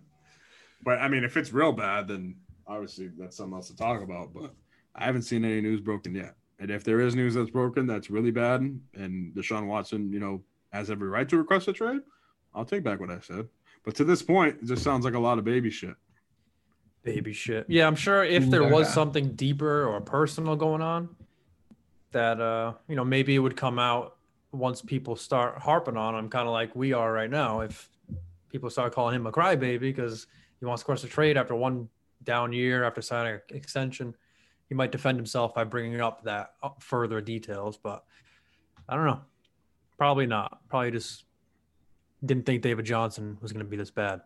But 0.84 1.00
I 1.00 1.08
mean, 1.08 1.24
if 1.24 1.38
it's 1.38 1.54
real 1.54 1.72
bad, 1.72 2.08
then 2.08 2.36
obviously 2.68 3.10
that's 3.18 3.38
something 3.38 3.56
else 3.56 3.68
to 3.68 3.76
talk 3.76 4.02
about. 4.02 4.34
But 4.34 4.54
I 4.96 5.06
haven't 5.06 5.24
seen 5.24 5.46
any 5.46 5.62
news 5.62 5.82
broken 5.82 6.16
yet. 6.16 6.36
And 6.60 6.70
if 6.70 6.84
there 6.84 7.02
is 7.02 7.16
news 7.16 7.34
that's 7.34 7.50
broken 7.50 7.88
that's 7.88 8.10
really 8.10 8.32
bad, 8.32 8.62
and 8.94 9.34
Deshaun 9.36 9.68
Watson, 9.68 10.12
you 10.12 10.20
know, 10.20 10.44
has 10.72 10.90
every 10.90 11.08
right 11.10 11.28
to 11.30 11.38
request 11.38 11.68
a 11.68 11.74
trade, 11.74 12.02
I'll 12.54 12.66
take 12.66 12.84
back 12.84 13.00
what 13.00 13.10
I 13.10 13.20
said. 13.20 13.48
But 13.84 13.96
to 13.96 14.04
this 14.04 14.22
point, 14.22 14.58
it 14.62 14.66
just 14.66 14.84
sounds 14.84 15.06
like 15.06 15.14
a 15.14 15.20
lot 15.20 15.38
of 15.38 15.46
baby 15.46 15.70
shit. 15.70 15.96
Baby 17.04 17.34
shit. 17.34 17.66
Yeah, 17.68 17.88
I'm 17.88 17.96
sure 17.96 18.24
if 18.24 18.50
there 18.50 18.68
was 18.68 18.94
something 18.94 19.34
deeper 19.34 19.86
or 19.86 20.00
personal 20.02 20.56
going 20.56 20.82
on, 20.82 21.10
that 22.12 22.40
uh, 22.40 22.74
you 22.88 22.96
know, 22.96 23.04
maybe 23.04 23.34
it 23.34 23.40
would 23.40 23.58
come 23.58 23.80
out 23.80 24.18
once 24.52 24.82
people 24.82 25.16
start 25.16 25.58
harping 25.58 25.98
on 25.98 26.14
him, 26.14 26.30
kind 26.30 26.48
of 26.48 26.54
like 26.54 26.76
we 26.76 26.94
are 26.94 27.12
right 27.12 27.30
now. 27.30 27.62
If 27.62 27.90
people 28.50 28.70
start 28.70 28.94
calling 28.94 29.16
him 29.16 29.26
a 29.26 29.32
crybaby 29.32 29.80
because 29.80 30.28
he 30.60 30.66
wants 30.66 30.84
to 30.84 30.86
cross 30.86 31.04
a 31.04 31.08
trade 31.08 31.38
after 31.38 31.56
one 31.56 31.90
down 32.24 32.54
year 32.54 32.84
after 32.84 33.02
signing 33.02 33.34
an 33.34 33.56
extension. 33.56 34.14
He 34.70 34.76
might 34.76 34.92
defend 34.92 35.18
himself 35.18 35.56
by 35.56 35.64
bringing 35.64 36.02
up 36.02 36.24
that 36.24 36.54
uh, 36.62 36.70
further 36.80 37.20
details, 37.20 37.78
but 37.78 38.04
I 38.88 38.96
don't 38.96 39.06
know. 39.06 39.22
Probably 40.02 40.26
not. 40.26 40.58
Probably 40.68 40.90
just 40.90 41.26
didn't 42.26 42.48
think 42.48 42.64
David 42.64 42.86
Johnson 42.86 43.38
was 43.40 43.52
going 43.54 43.64
to 43.64 43.70
be 43.70 43.78
this 43.78 43.92
bad. 43.92 44.22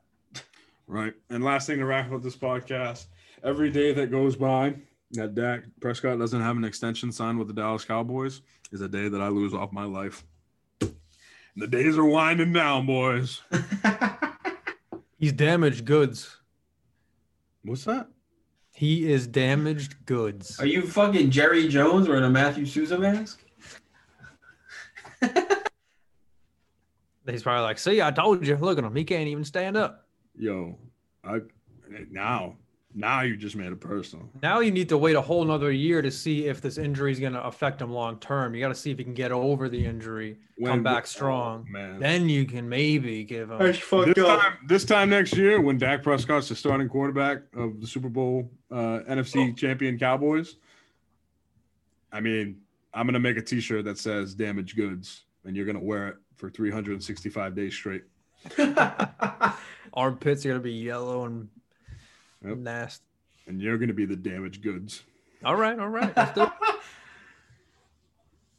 Right. 0.88 1.12
And 1.30 1.44
last 1.44 1.68
thing 1.68 1.80
to 1.80 1.86
wrap 1.86 2.14
up 2.14 2.24
this 2.24 2.38
podcast 2.38 3.08
every 3.44 3.70
day 3.70 3.92
that 3.92 4.10
goes 4.10 4.38
by 4.38 4.76
that 5.12 5.36
Dak 5.36 5.64
Prescott 5.82 6.18
doesn't 6.18 6.40
have 6.40 6.56
an 6.56 6.64
extension 6.64 7.12
signed 7.12 7.38
with 7.38 7.50
the 7.50 7.54
Dallas 7.54 7.84
Cowboys 7.84 8.40
is 8.72 8.80
a 8.80 8.88
day 8.88 9.10
that 9.10 9.20
I 9.20 9.28
lose 9.28 9.54
off 9.54 9.74
my 9.74 9.84
life. 9.84 10.24
And 10.80 10.94
the 11.58 11.68
days 11.68 11.98
are 11.98 12.06
winding 12.06 12.54
down, 12.54 12.86
boys. 12.86 13.42
He's 15.18 15.34
damaged 15.34 15.84
goods. 15.84 16.38
What's 17.66 17.84
that? 17.84 18.08
He 18.72 19.12
is 19.12 19.28
damaged 19.28 20.06
goods. 20.06 20.58
Are 20.58 20.68
you 20.68 20.84
fucking 20.84 21.32
Jerry 21.32 21.68
Jones 21.68 22.08
wearing 22.08 22.24
a 22.24 22.30
Matthew 22.30 22.66
Souza 22.66 22.98
mask? 22.98 23.42
He's 27.28 27.44
probably 27.44 27.64
like, 27.64 27.78
"See, 27.80 28.02
I 28.02 28.12
told 28.12 28.46
you. 28.46 28.56
Look 28.58 28.78
at 28.78 28.84
him. 28.84 28.96
He 28.96 29.04
can't 29.04 29.28
even 29.28 29.44
stand 29.44 29.78
up." 29.78 30.08
Yo, 30.38 30.78
I 31.24 31.40
now 32.12 32.56
Now 32.98 33.22
you 33.22 33.36
just 33.36 33.58
made 33.58 33.72
it 33.74 33.82
personal. 33.82 34.30
Now 34.42 34.62
you 34.62 34.72
need 34.72 34.88
to 34.88 34.98
wait 34.98 35.18
a 35.18 35.22
whole 35.22 35.44
nother 35.44 35.70
year 35.70 36.02
to 36.02 36.10
see 36.10 36.48
if 36.48 36.62
this 36.62 36.78
injury 36.78 37.12
is 37.12 37.20
going 37.20 37.34
to 37.34 37.44
affect 37.44 37.82
him 37.82 37.92
long 37.92 38.20
term. 38.20 38.56
You 38.56 38.62
got 38.62 38.70
to 38.70 38.76
see 38.76 38.90
if 38.90 38.98
he 38.98 39.04
can 39.04 39.14
get 39.14 39.34
over 39.34 39.68
the 39.68 39.86
injury, 39.86 40.38
When- 40.58 40.72
come 40.72 40.84
back 40.84 41.04
oh, 41.04 41.08
strong. 41.08 41.68
man. 41.70 42.00
Then 42.00 42.30
you 42.30 42.46
can 42.46 42.70
maybe 42.70 43.26
give 43.26 43.52
him. 43.52 43.60
This 43.60 43.80
time, 44.16 44.58
this 44.66 44.86
time 44.86 45.10
next 45.10 45.36
year, 45.36 45.60
when 45.60 45.78
Dak 45.78 46.04
Prescott's 46.04 46.48
the 46.48 46.56
starting 46.56 46.88
quarterback 46.88 47.40
of 47.54 47.82
the 47.82 47.88
Super 47.88 48.08
Bowl 48.10 48.50
uh, 48.72 49.02
NFC 49.10 49.56
champion 49.58 50.00
Cowboys, 50.00 50.56
I 52.14 52.22
mean, 52.22 52.62
I'm 52.94 53.06
gonna 53.08 53.20
make 53.20 53.36
a 53.36 53.42
T-shirt 53.42 53.84
that 53.84 53.98
says 53.98 54.34
"Damaged 54.34 54.78
Goods," 54.78 55.26
and 55.44 55.54
you're 55.54 55.66
gonna 55.66 55.84
wear 55.84 56.08
it 56.08 56.16
for 56.38 56.50
365 56.50 57.56
days 57.56 57.74
straight. 57.74 58.04
Armpits 59.94 60.46
are 60.46 60.50
going 60.50 60.60
to 60.60 60.64
be 60.64 60.72
yellow 60.74 61.26
and 61.26 61.50
Yep. 62.46 62.58
nasty. 62.58 63.04
And 63.48 63.62
you're 63.62 63.78
gonna 63.78 63.94
be 63.94 64.06
the 64.06 64.16
damaged 64.16 64.62
goods. 64.64 65.04
All 65.44 65.56
right, 65.56 65.78
all 65.80 65.88
right. 65.90 66.16
Let's 66.18 66.34
do 66.34 66.44
it. 66.44 66.50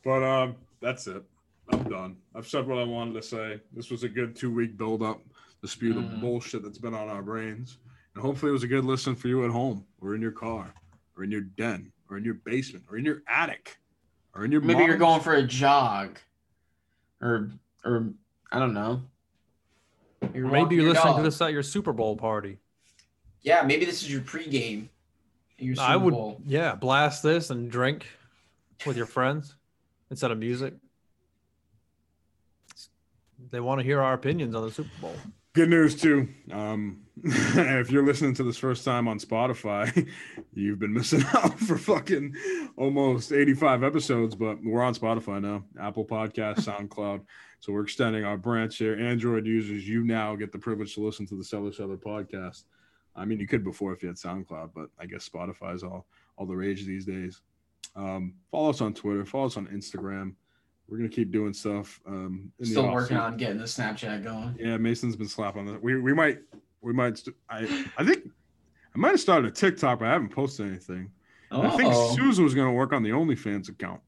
But 0.04 0.22
um, 0.22 0.54
that's 0.80 1.08
it. 1.08 1.24
I'm 1.72 1.82
done. 1.84 2.16
I've 2.32 2.46
said 2.46 2.64
what 2.68 2.78
I 2.78 2.84
wanted 2.84 3.14
to 3.14 3.22
say. 3.22 3.60
This 3.72 3.90
was 3.90 4.04
a 4.04 4.08
good 4.08 4.36
two 4.36 4.52
week 4.54 4.76
build 4.76 5.02
up 5.02 5.20
to 5.62 5.66
spew 5.68 5.92
the 5.94 6.00
Mhm. 6.00 6.20
bullshit 6.20 6.62
that's 6.62 6.78
been 6.78 6.94
on 6.94 7.08
our 7.08 7.22
brains. 7.24 7.78
And 8.14 8.22
hopefully 8.22 8.50
it 8.50 8.52
was 8.52 8.62
a 8.62 8.68
good 8.68 8.84
listen 8.84 9.16
for 9.16 9.26
you 9.26 9.44
at 9.44 9.50
home 9.50 9.84
or 10.00 10.14
in 10.14 10.22
your 10.22 10.30
car 10.30 10.72
or 11.16 11.24
in 11.24 11.32
your 11.32 11.40
den 11.40 11.90
or 12.08 12.18
in 12.18 12.24
your 12.24 12.34
basement 12.34 12.84
or 12.88 12.98
in 12.98 13.04
your 13.04 13.24
attic 13.26 13.78
or 14.32 14.44
in 14.44 14.52
your 14.52 14.60
Maybe 14.60 14.84
you're 14.84 14.96
going 14.96 15.20
for 15.22 15.34
a 15.34 15.42
jog, 15.42 16.20
or 17.20 17.50
or 17.86 18.12
I 18.52 18.58
don't 18.58 18.74
know. 18.74 19.02
You're 20.34 20.48
maybe 20.48 20.74
you're 20.74 20.84
your 20.84 20.94
listening 20.94 21.12
dog. 21.14 21.16
to 21.18 21.22
this 21.22 21.40
at 21.40 21.52
your 21.52 21.62
Super 21.62 21.92
Bowl 21.92 22.16
party. 22.16 22.58
Yeah, 23.42 23.62
maybe 23.62 23.84
this 23.84 24.02
is 24.02 24.10
your 24.10 24.22
pregame. 24.22 24.88
Your 25.58 25.76
Super 25.76 25.86
I 25.88 25.96
would, 25.96 26.12
Bowl. 26.12 26.40
yeah, 26.46 26.74
blast 26.74 27.22
this 27.22 27.50
and 27.50 27.70
drink 27.70 28.06
with 28.84 28.96
your 28.96 29.06
friends 29.06 29.54
instead 30.10 30.30
of 30.30 30.38
music. 30.38 30.74
They 33.50 33.60
want 33.60 33.78
to 33.80 33.84
hear 33.84 34.02
our 34.02 34.14
opinions 34.14 34.54
on 34.54 34.64
the 34.64 34.72
Super 34.72 34.90
Bowl. 35.00 35.14
Good 35.52 35.70
news 35.70 35.94
too. 36.00 36.28
Um, 36.50 37.05
if 37.24 37.90
you're 37.90 38.04
listening 38.04 38.34
to 38.34 38.42
this 38.42 38.58
first 38.58 38.84
time 38.84 39.08
on 39.08 39.18
Spotify, 39.18 40.06
you've 40.54 40.78
been 40.78 40.92
missing 40.92 41.24
out 41.34 41.58
for 41.58 41.78
fucking 41.78 42.34
almost 42.76 43.32
85 43.32 43.84
episodes. 43.84 44.34
But 44.34 44.62
we're 44.62 44.82
on 44.82 44.94
Spotify 44.94 45.40
now, 45.40 45.64
Apple 45.80 46.04
Podcast, 46.04 46.58
SoundCloud. 46.58 47.22
So 47.60 47.72
we're 47.72 47.84
extending 47.84 48.24
our 48.24 48.36
branch 48.36 48.76
here. 48.76 48.98
Android 48.98 49.46
users, 49.46 49.88
you 49.88 50.04
now 50.04 50.36
get 50.36 50.52
the 50.52 50.58
privilege 50.58 50.94
to 50.94 51.00
listen 51.00 51.26
to 51.28 51.36
the 51.36 51.44
Seller 51.44 51.72
Seller 51.72 51.96
podcast. 51.96 52.64
I 53.14 53.24
mean, 53.24 53.40
you 53.40 53.46
could 53.46 53.64
before 53.64 53.94
if 53.94 54.02
you 54.02 54.08
had 54.08 54.16
SoundCloud, 54.16 54.72
but 54.74 54.90
I 55.00 55.06
guess 55.06 55.26
Spotify 55.26 55.74
is 55.74 55.82
all 55.82 56.06
all 56.36 56.44
the 56.44 56.54
rage 56.54 56.84
these 56.84 57.06
days. 57.06 57.40
Um, 57.96 58.34
follow 58.50 58.68
us 58.68 58.82
on 58.82 58.92
Twitter. 58.92 59.24
Follow 59.24 59.46
us 59.46 59.56
on 59.56 59.68
Instagram. 59.68 60.34
We're 60.86 60.98
gonna 60.98 61.08
keep 61.08 61.32
doing 61.32 61.54
stuff. 61.54 61.98
Um, 62.06 62.52
Still 62.62 62.92
working 62.92 63.16
on 63.16 63.38
getting 63.38 63.58
the 63.58 63.64
Snapchat 63.64 64.22
going. 64.22 64.54
Yeah, 64.60 64.76
Mason's 64.76 65.16
been 65.16 65.28
slapping 65.28 65.66
on 65.66 65.66
that. 65.72 65.82
We 65.82 65.98
we 65.98 66.12
might 66.12 66.40
we 66.86 66.92
might 66.92 67.18
st- 67.18 67.36
I 67.50 67.86
I 67.98 68.04
think 68.04 68.24
I 68.94 68.98
might 68.98 69.10
have 69.10 69.20
started 69.20 69.48
a 69.48 69.50
TikTok, 69.50 69.98
but 69.98 70.08
I 70.08 70.12
haven't 70.12 70.30
posted 70.30 70.66
anything. 70.68 71.10
I 71.50 71.68
think 71.76 71.92
Oh, 71.92 72.14
Susan 72.14 72.44
was 72.44 72.54
gonna 72.54 72.72
work 72.72 72.92
on 72.92 73.02
the 73.02 73.10
OnlyFans 73.10 73.68
account. 73.68 74.00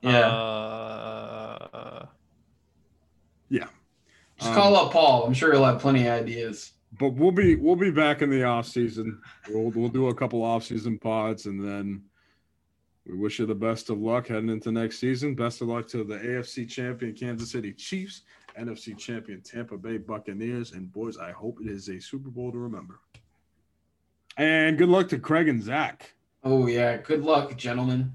yeah. 0.00 0.26
Uh, 0.28 2.06
yeah. 3.48 3.66
Just 4.38 4.50
um, 4.50 4.54
call 4.56 4.76
up 4.76 4.92
Paul. 4.92 5.26
I'm 5.26 5.34
sure 5.34 5.52
he'll 5.52 5.64
have 5.64 5.80
plenty 5.80 6.06
of 6.06 6.12
ideas. 6.14 6.72
But 6.98 7.10
we'll 7.14 7.30
be 7.32 7.56
we'll 7.56 7.76
be 7.76 7.90
back 7.90 8.22
in 8.22 8.30
the 8.30 8.42
off 8.44 8.66
season. 8.66 9.20
We'll 9.50 9.70
we'll 9.70 9.88
do 9.88 10.08
a 10.08 10.14
couple 10.14 10.42
off 10.42 10.64
season 10.64 10.98
pods, 10.98 11.46
and 11.46 11.62
then 11.62 12.02
we 13.06 13.16
wish 13.16 13.38
you 13.38 13.46
the 13.46 13.54
best 13.54 13.90
of 13.90 13.98
luck 13.98 14.28
heading 14.28 14.48
into 14.50 14.72
next 14.72 14.98
season. 14.98 15.34
Best 15.34 15.60
of 15.60 15.68
luck 15.68 15.86
to 15.88 16.04
the 16.04 16.16
AFC 16.16 16.68
champion 16.68 17.14
Kansas 17.14 17.50
City 17.50 17.72
Chiefs, 17.72 18.22
NFC 18.58 18.96
champion 18.96 19.40
Tampa 19.42 19.76
Bay 19.76 19.98
Buccaneers, 19.98 20.72
and 20.72 20.90
boys, 20.92 21.16
I 21.18 21.30
hope 21.32 21.58
it 21.60 21.68
is 21.68 21.88
a 21.88 22.00
Super 22.00 22.30
Bowl 22.30 22.50
to 22.52 22.58
remember. 22.58 23.00
And 24.36 24.76
good 24.76 24.88
luck 24.88 25.08
to 25.08 25.18
Craig 25.18 25.48
and 25.48 25.62
Zach. 25.62 26.12
Oh 26.44 26.66
yeah. 26.66 26.96
Good 26.98 27.22
luck, 27.22 27.56
gentlemen. 27.56 28.14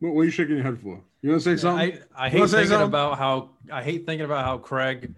What, 0.00 0.14
what 0.14 0.22
are 0.22 0.24
you 0.24 0.30
shaking 0.30 0.54
your 0.56 0.64
head 0.64 0.78
for? 0.80 1.00
You 1.22 1.30
want 1.30 1.42
to 1.42 1.56
say 1.56 1.60
something? 1.60 1.98
I, 2.16 2.26
I 2.26 2.28
Wanna 2.28 2.30
hate 2.30 2.48
say 2.48 2.56
thinking 2.58 2.68
something? 2.70 2.88
about 2.88 3.18
how 3.18 3.50
I 3.72 3.82
hate 3.82 4.06
thinking 4.06 4.24
about 4.24 4.44
how 4.44 4.58
Craig 4.58 5.14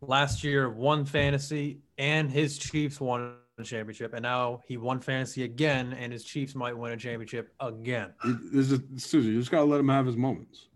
last 0.00 0.44
year 0.44 0.70
won 0.70 1.04
fantasy 1.04 1.80
and 1.98 2.30
his 2.30 2.58
Chiefs 2.58 3.00
won 3.00 3.34
a 3.58 3.62
championship, 3.64 4.12
and 4.12 4.22
now 4.22 4.60
he 4.68 4.76
won 4.76 5.00
fantasy 5.00 5.42
again, 5.44 5.94
and 5.94 6.12
his 6.12 6.24
Chiefs 6.24 6.54
might 6.54 6.76
win 6.76 6.92
a 6.92 6.96
championship 6.96 7.54
again. 7.58 8.12
This 8.52 8.70
is 8.70 8.80
Susie, 8.98 9.30
you 9.30 9.38
just 9.38 9.50
gotta 9.50 9.64
let 9.64 9.80
him 9.80 9.88
have 9.88 10.04
his 10.06 10.16
moments. 10.16 10.66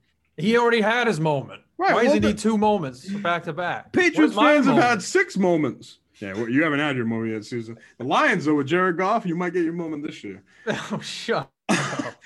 He 0.41 0.57
already 0.57 0.81
had 0.81 1.07
his 1.07 1.21
moment. 1.21 1.63
Right, 1.79 1.95
Why 1.95 2.05
does 2.05 2.13
well, 2.13 2.21
he 2.21 2.27
need 2.29 2.39
two 2.39 2.59
moments 2.59 3.09
back 3.09 3.45
to 3.45 3.55
back? 3.55 3.93
Patriots 3.93 4.35
fans 4.35 4.67
have 4.67 4.77
had 4.77 5.03
six 5.03 5.39
moments. 5.39 5.99
Yeah, 6.21 6.35
well, 6.35 6.49
you 6.49 6.63
haven't 6.63 6.81
had 6.81 6.97
your 6.97 7.07
moment 7.07 7.33
yet, 7.33 7.45
Susan. 7.47 7.79
The 7.97 8.05
Lions, 8.05 8.45
though, 8.45 8.57
with 8.57 8.67
Jared 8.67 8.99
Goff, 8.99 9.25
you 9.25 9.35
might 9.35 9.55
get 9.55 9.65
your 9.65 9.73
moment 9.73 10.07
this 10.07 10.23
year. 10.23 10.43
oh, 10.67 11.01
shut 11.03 11.51
up. 11.69 12.15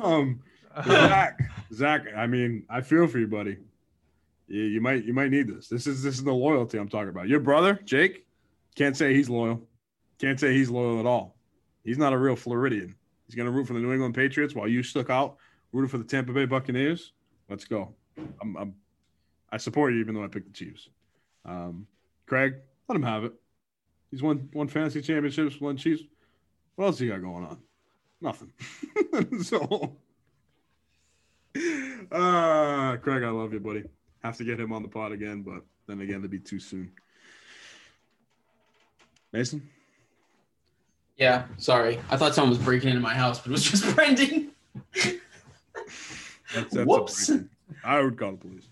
Um, 0.00 0.40
Zach, 0.86 1.38
Zach, 1.70 2.06
I 2.16 2.26
mean, 2.26 2.64
I 2.70 2.80
feel 2.80 3.06
for 3.06 3.18
you, 3.18 3.26
buddy. 3.26 3.58
You, 4.48 4.62
you 4.62 4.80
might, 4.80 5.04
you 5.04 5.12
might 5.12 5.30
need 5.30 5.48
this. 5.48 5.68
This 5.68 5.86
is 5.86 6.02
this 6.02 6.14
is 6.14 6.24
the 6.24 6.32
loyalty 6.32 6.78
I'm 6.78 6.88
talking 6.88 7.10
about. 7.10 7.28
Your 7.28 7.40
brother, 7.40 7.78
Jake, 7.84 8.24
can't 8.74 8.96
say 8.96 9.12
he's 9.12 9.28
loyal. 9.28 9.68
Can't 10.18 10.40
say 10.40 10.54
he's 10.54 10.70
loyal 10.70 10.98
at 10.98 11.04
all. 11.04 11.36
He's 11.84 11.98
not 11.98 12.14
a 12.14 12.18
real 12.18 12.36
Floridian. 12.36 12.94
He's 13.26 13.34
gonna 13.34 13.50
root 13.50 13.66
for 13.66 13.74
the 13.74 13.80
New 13.80 13.92
England 13.92 14.14
Patriots 14.14 14.54
while 14.54 14.66
you 14.66 14.82
stuck 14.82 15.10
out 15.10 15.36
rooting 15.72 15.90
for 15.90 15.98
the 15.98 16.04
Tampa 16.04 16.32
Bay 16.32 16.46
Buccaneers. 16.46 17.12
Let's 17.48 17.64
go. 17.64 17.94
I'm, 18.40 18.56
I'm 18.56 18.74
I 19.50 19.58
support 19.58 19.92
you 19.94 20.00
even 20.00 20.14
though 20.14 20.24
I 20.24 20.28
picked 20.28 20.46
the 20.46 20.52
Chiefs. 20.52 20.88
Um, 21.44 21.86
Craig, 22.26 22.54
let 22.88 22.96
him 22.96 23.02
have 23.02 23.24
it. 23.24 23.32
He's 24.10 24.22
won 24.22 24.48
won 24.52 24.68
fantasy 24.68 25.00
championships, 25.02 25.60
won 25.60 25.76
Chiefs. 25.76 26.02
What 26.74 26.86
else 26.86 26.98
he 26.98 27.08
got 27.08 27.22
going 27.22 27.44
on? 27.44 27.58
Nothing. 28.20 28.52
so, 29.42 29.96
uh, 32.12 32.96
Craig, 32.96 33.22
I 33.22 33.30
love 33.30 33.52
you, 33.52 33.60
buddy. 33.60 33.84
Have 34.22 34.36
to 34.38 34.44
get 34.44 34.58
him 34.58 34.72
on 34.72 34.82
the 34.82 34.88
pod 34.88 35.12
again, 35.12 35.42
but 35.42 35.62
then 35.86 36.00
again, 36.00 36.18
it'd 36.18 36.30
be 36.30 36.38
too 36.38 36.58
soon. 36.58 36.90
Mason, 39.32 39.68
Yeah. 41.16 41.44
Sorry. 41.58 42.00
I 42.10 42.16
thought 42.16 42.34
someone 42.34 42.50
was 42.50 42.58
breaking 42.58 42.88
into 42.90 43.00
my 43.00 43.14
house, 43.14 43.38
but 43.38 43.48
it 43.48 43.52
was 43.52 43.64
just 43.64 43.84
Brendan. 43.94 44.52
That's, 46.56 46.74
that's 46.74 46.86
Whoops. 46.86 47.30
I 47.84 48.00
would 48.00 48.18
call 48.18 48.32
the 48.32 48.38
police. 48.38 48.68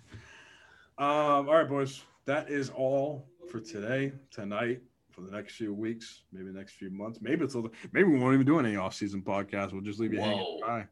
Um, 0.99 1.49
all 1.49 1.55
right, 1.55 1.69
boys. 1.69 2.03
That 2.27 2.49
is 2.51 2.71
all 2.71 3.27
for 3.51 3.61
today, 3.61 4.13
tonight, 4.31 4.81
for 5.11 5.21
the 5.21 5.31
next 5.31 5.55
few 5.57 5.75
weeks, 5.75 6.23
maybe 6.33 6.47
the 6.51 6.59
next 6.59 6.73
few 6.75 6.91
months. 6.91 7.19
Maybe 7.21 7.45
it's 7.45 7.55
a, 7.55 7.63
maybe 7.93 8.09
we 8.09 8.19
won't 8.19 8.35
even 8.35 8.47
do 8.47 8.59
any 8.59 8.77
off-season 8.77 9.23
podcast. 9.23 9.73
We'll 9.73 9.83
just 9.83 9.99
leave 10.01 10.13
you 10.13 10.21
hanging 10.21 10.39
Whoa. 10.39 10.61
dry, 10.61 10.87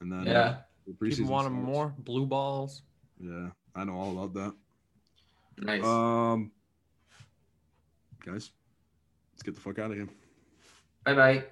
and 0.00 0.10
then 0.10 0.24
Yeah. 0.26 0.56
the 0.86 0.94
People 0.94 1.26
want 1.26 1.46
him 1.46 1.54
starts. 1.54 1.66
more 1.66 1.94
blue 1.98 2.26
balls. 2.26 2.82
Yeah, 3.20 3.48
I 3.74 3.84
know 3.84 3.94
all 3.94 4.12
about 4.12 4.34
that. 4.34 4.54
Nice. 5.64 5.84
Um, 5.84 6.50
guys, 8.24 8.50
let's 9.34 9.42
get 9.42 9.54
the 9.54 9.60
fuck 9.60 9.78
out 9.78 9.90
of 9.90 9.96
here. 9.96 10.08
bye 11.04 11.14
bye. 11.14 11.44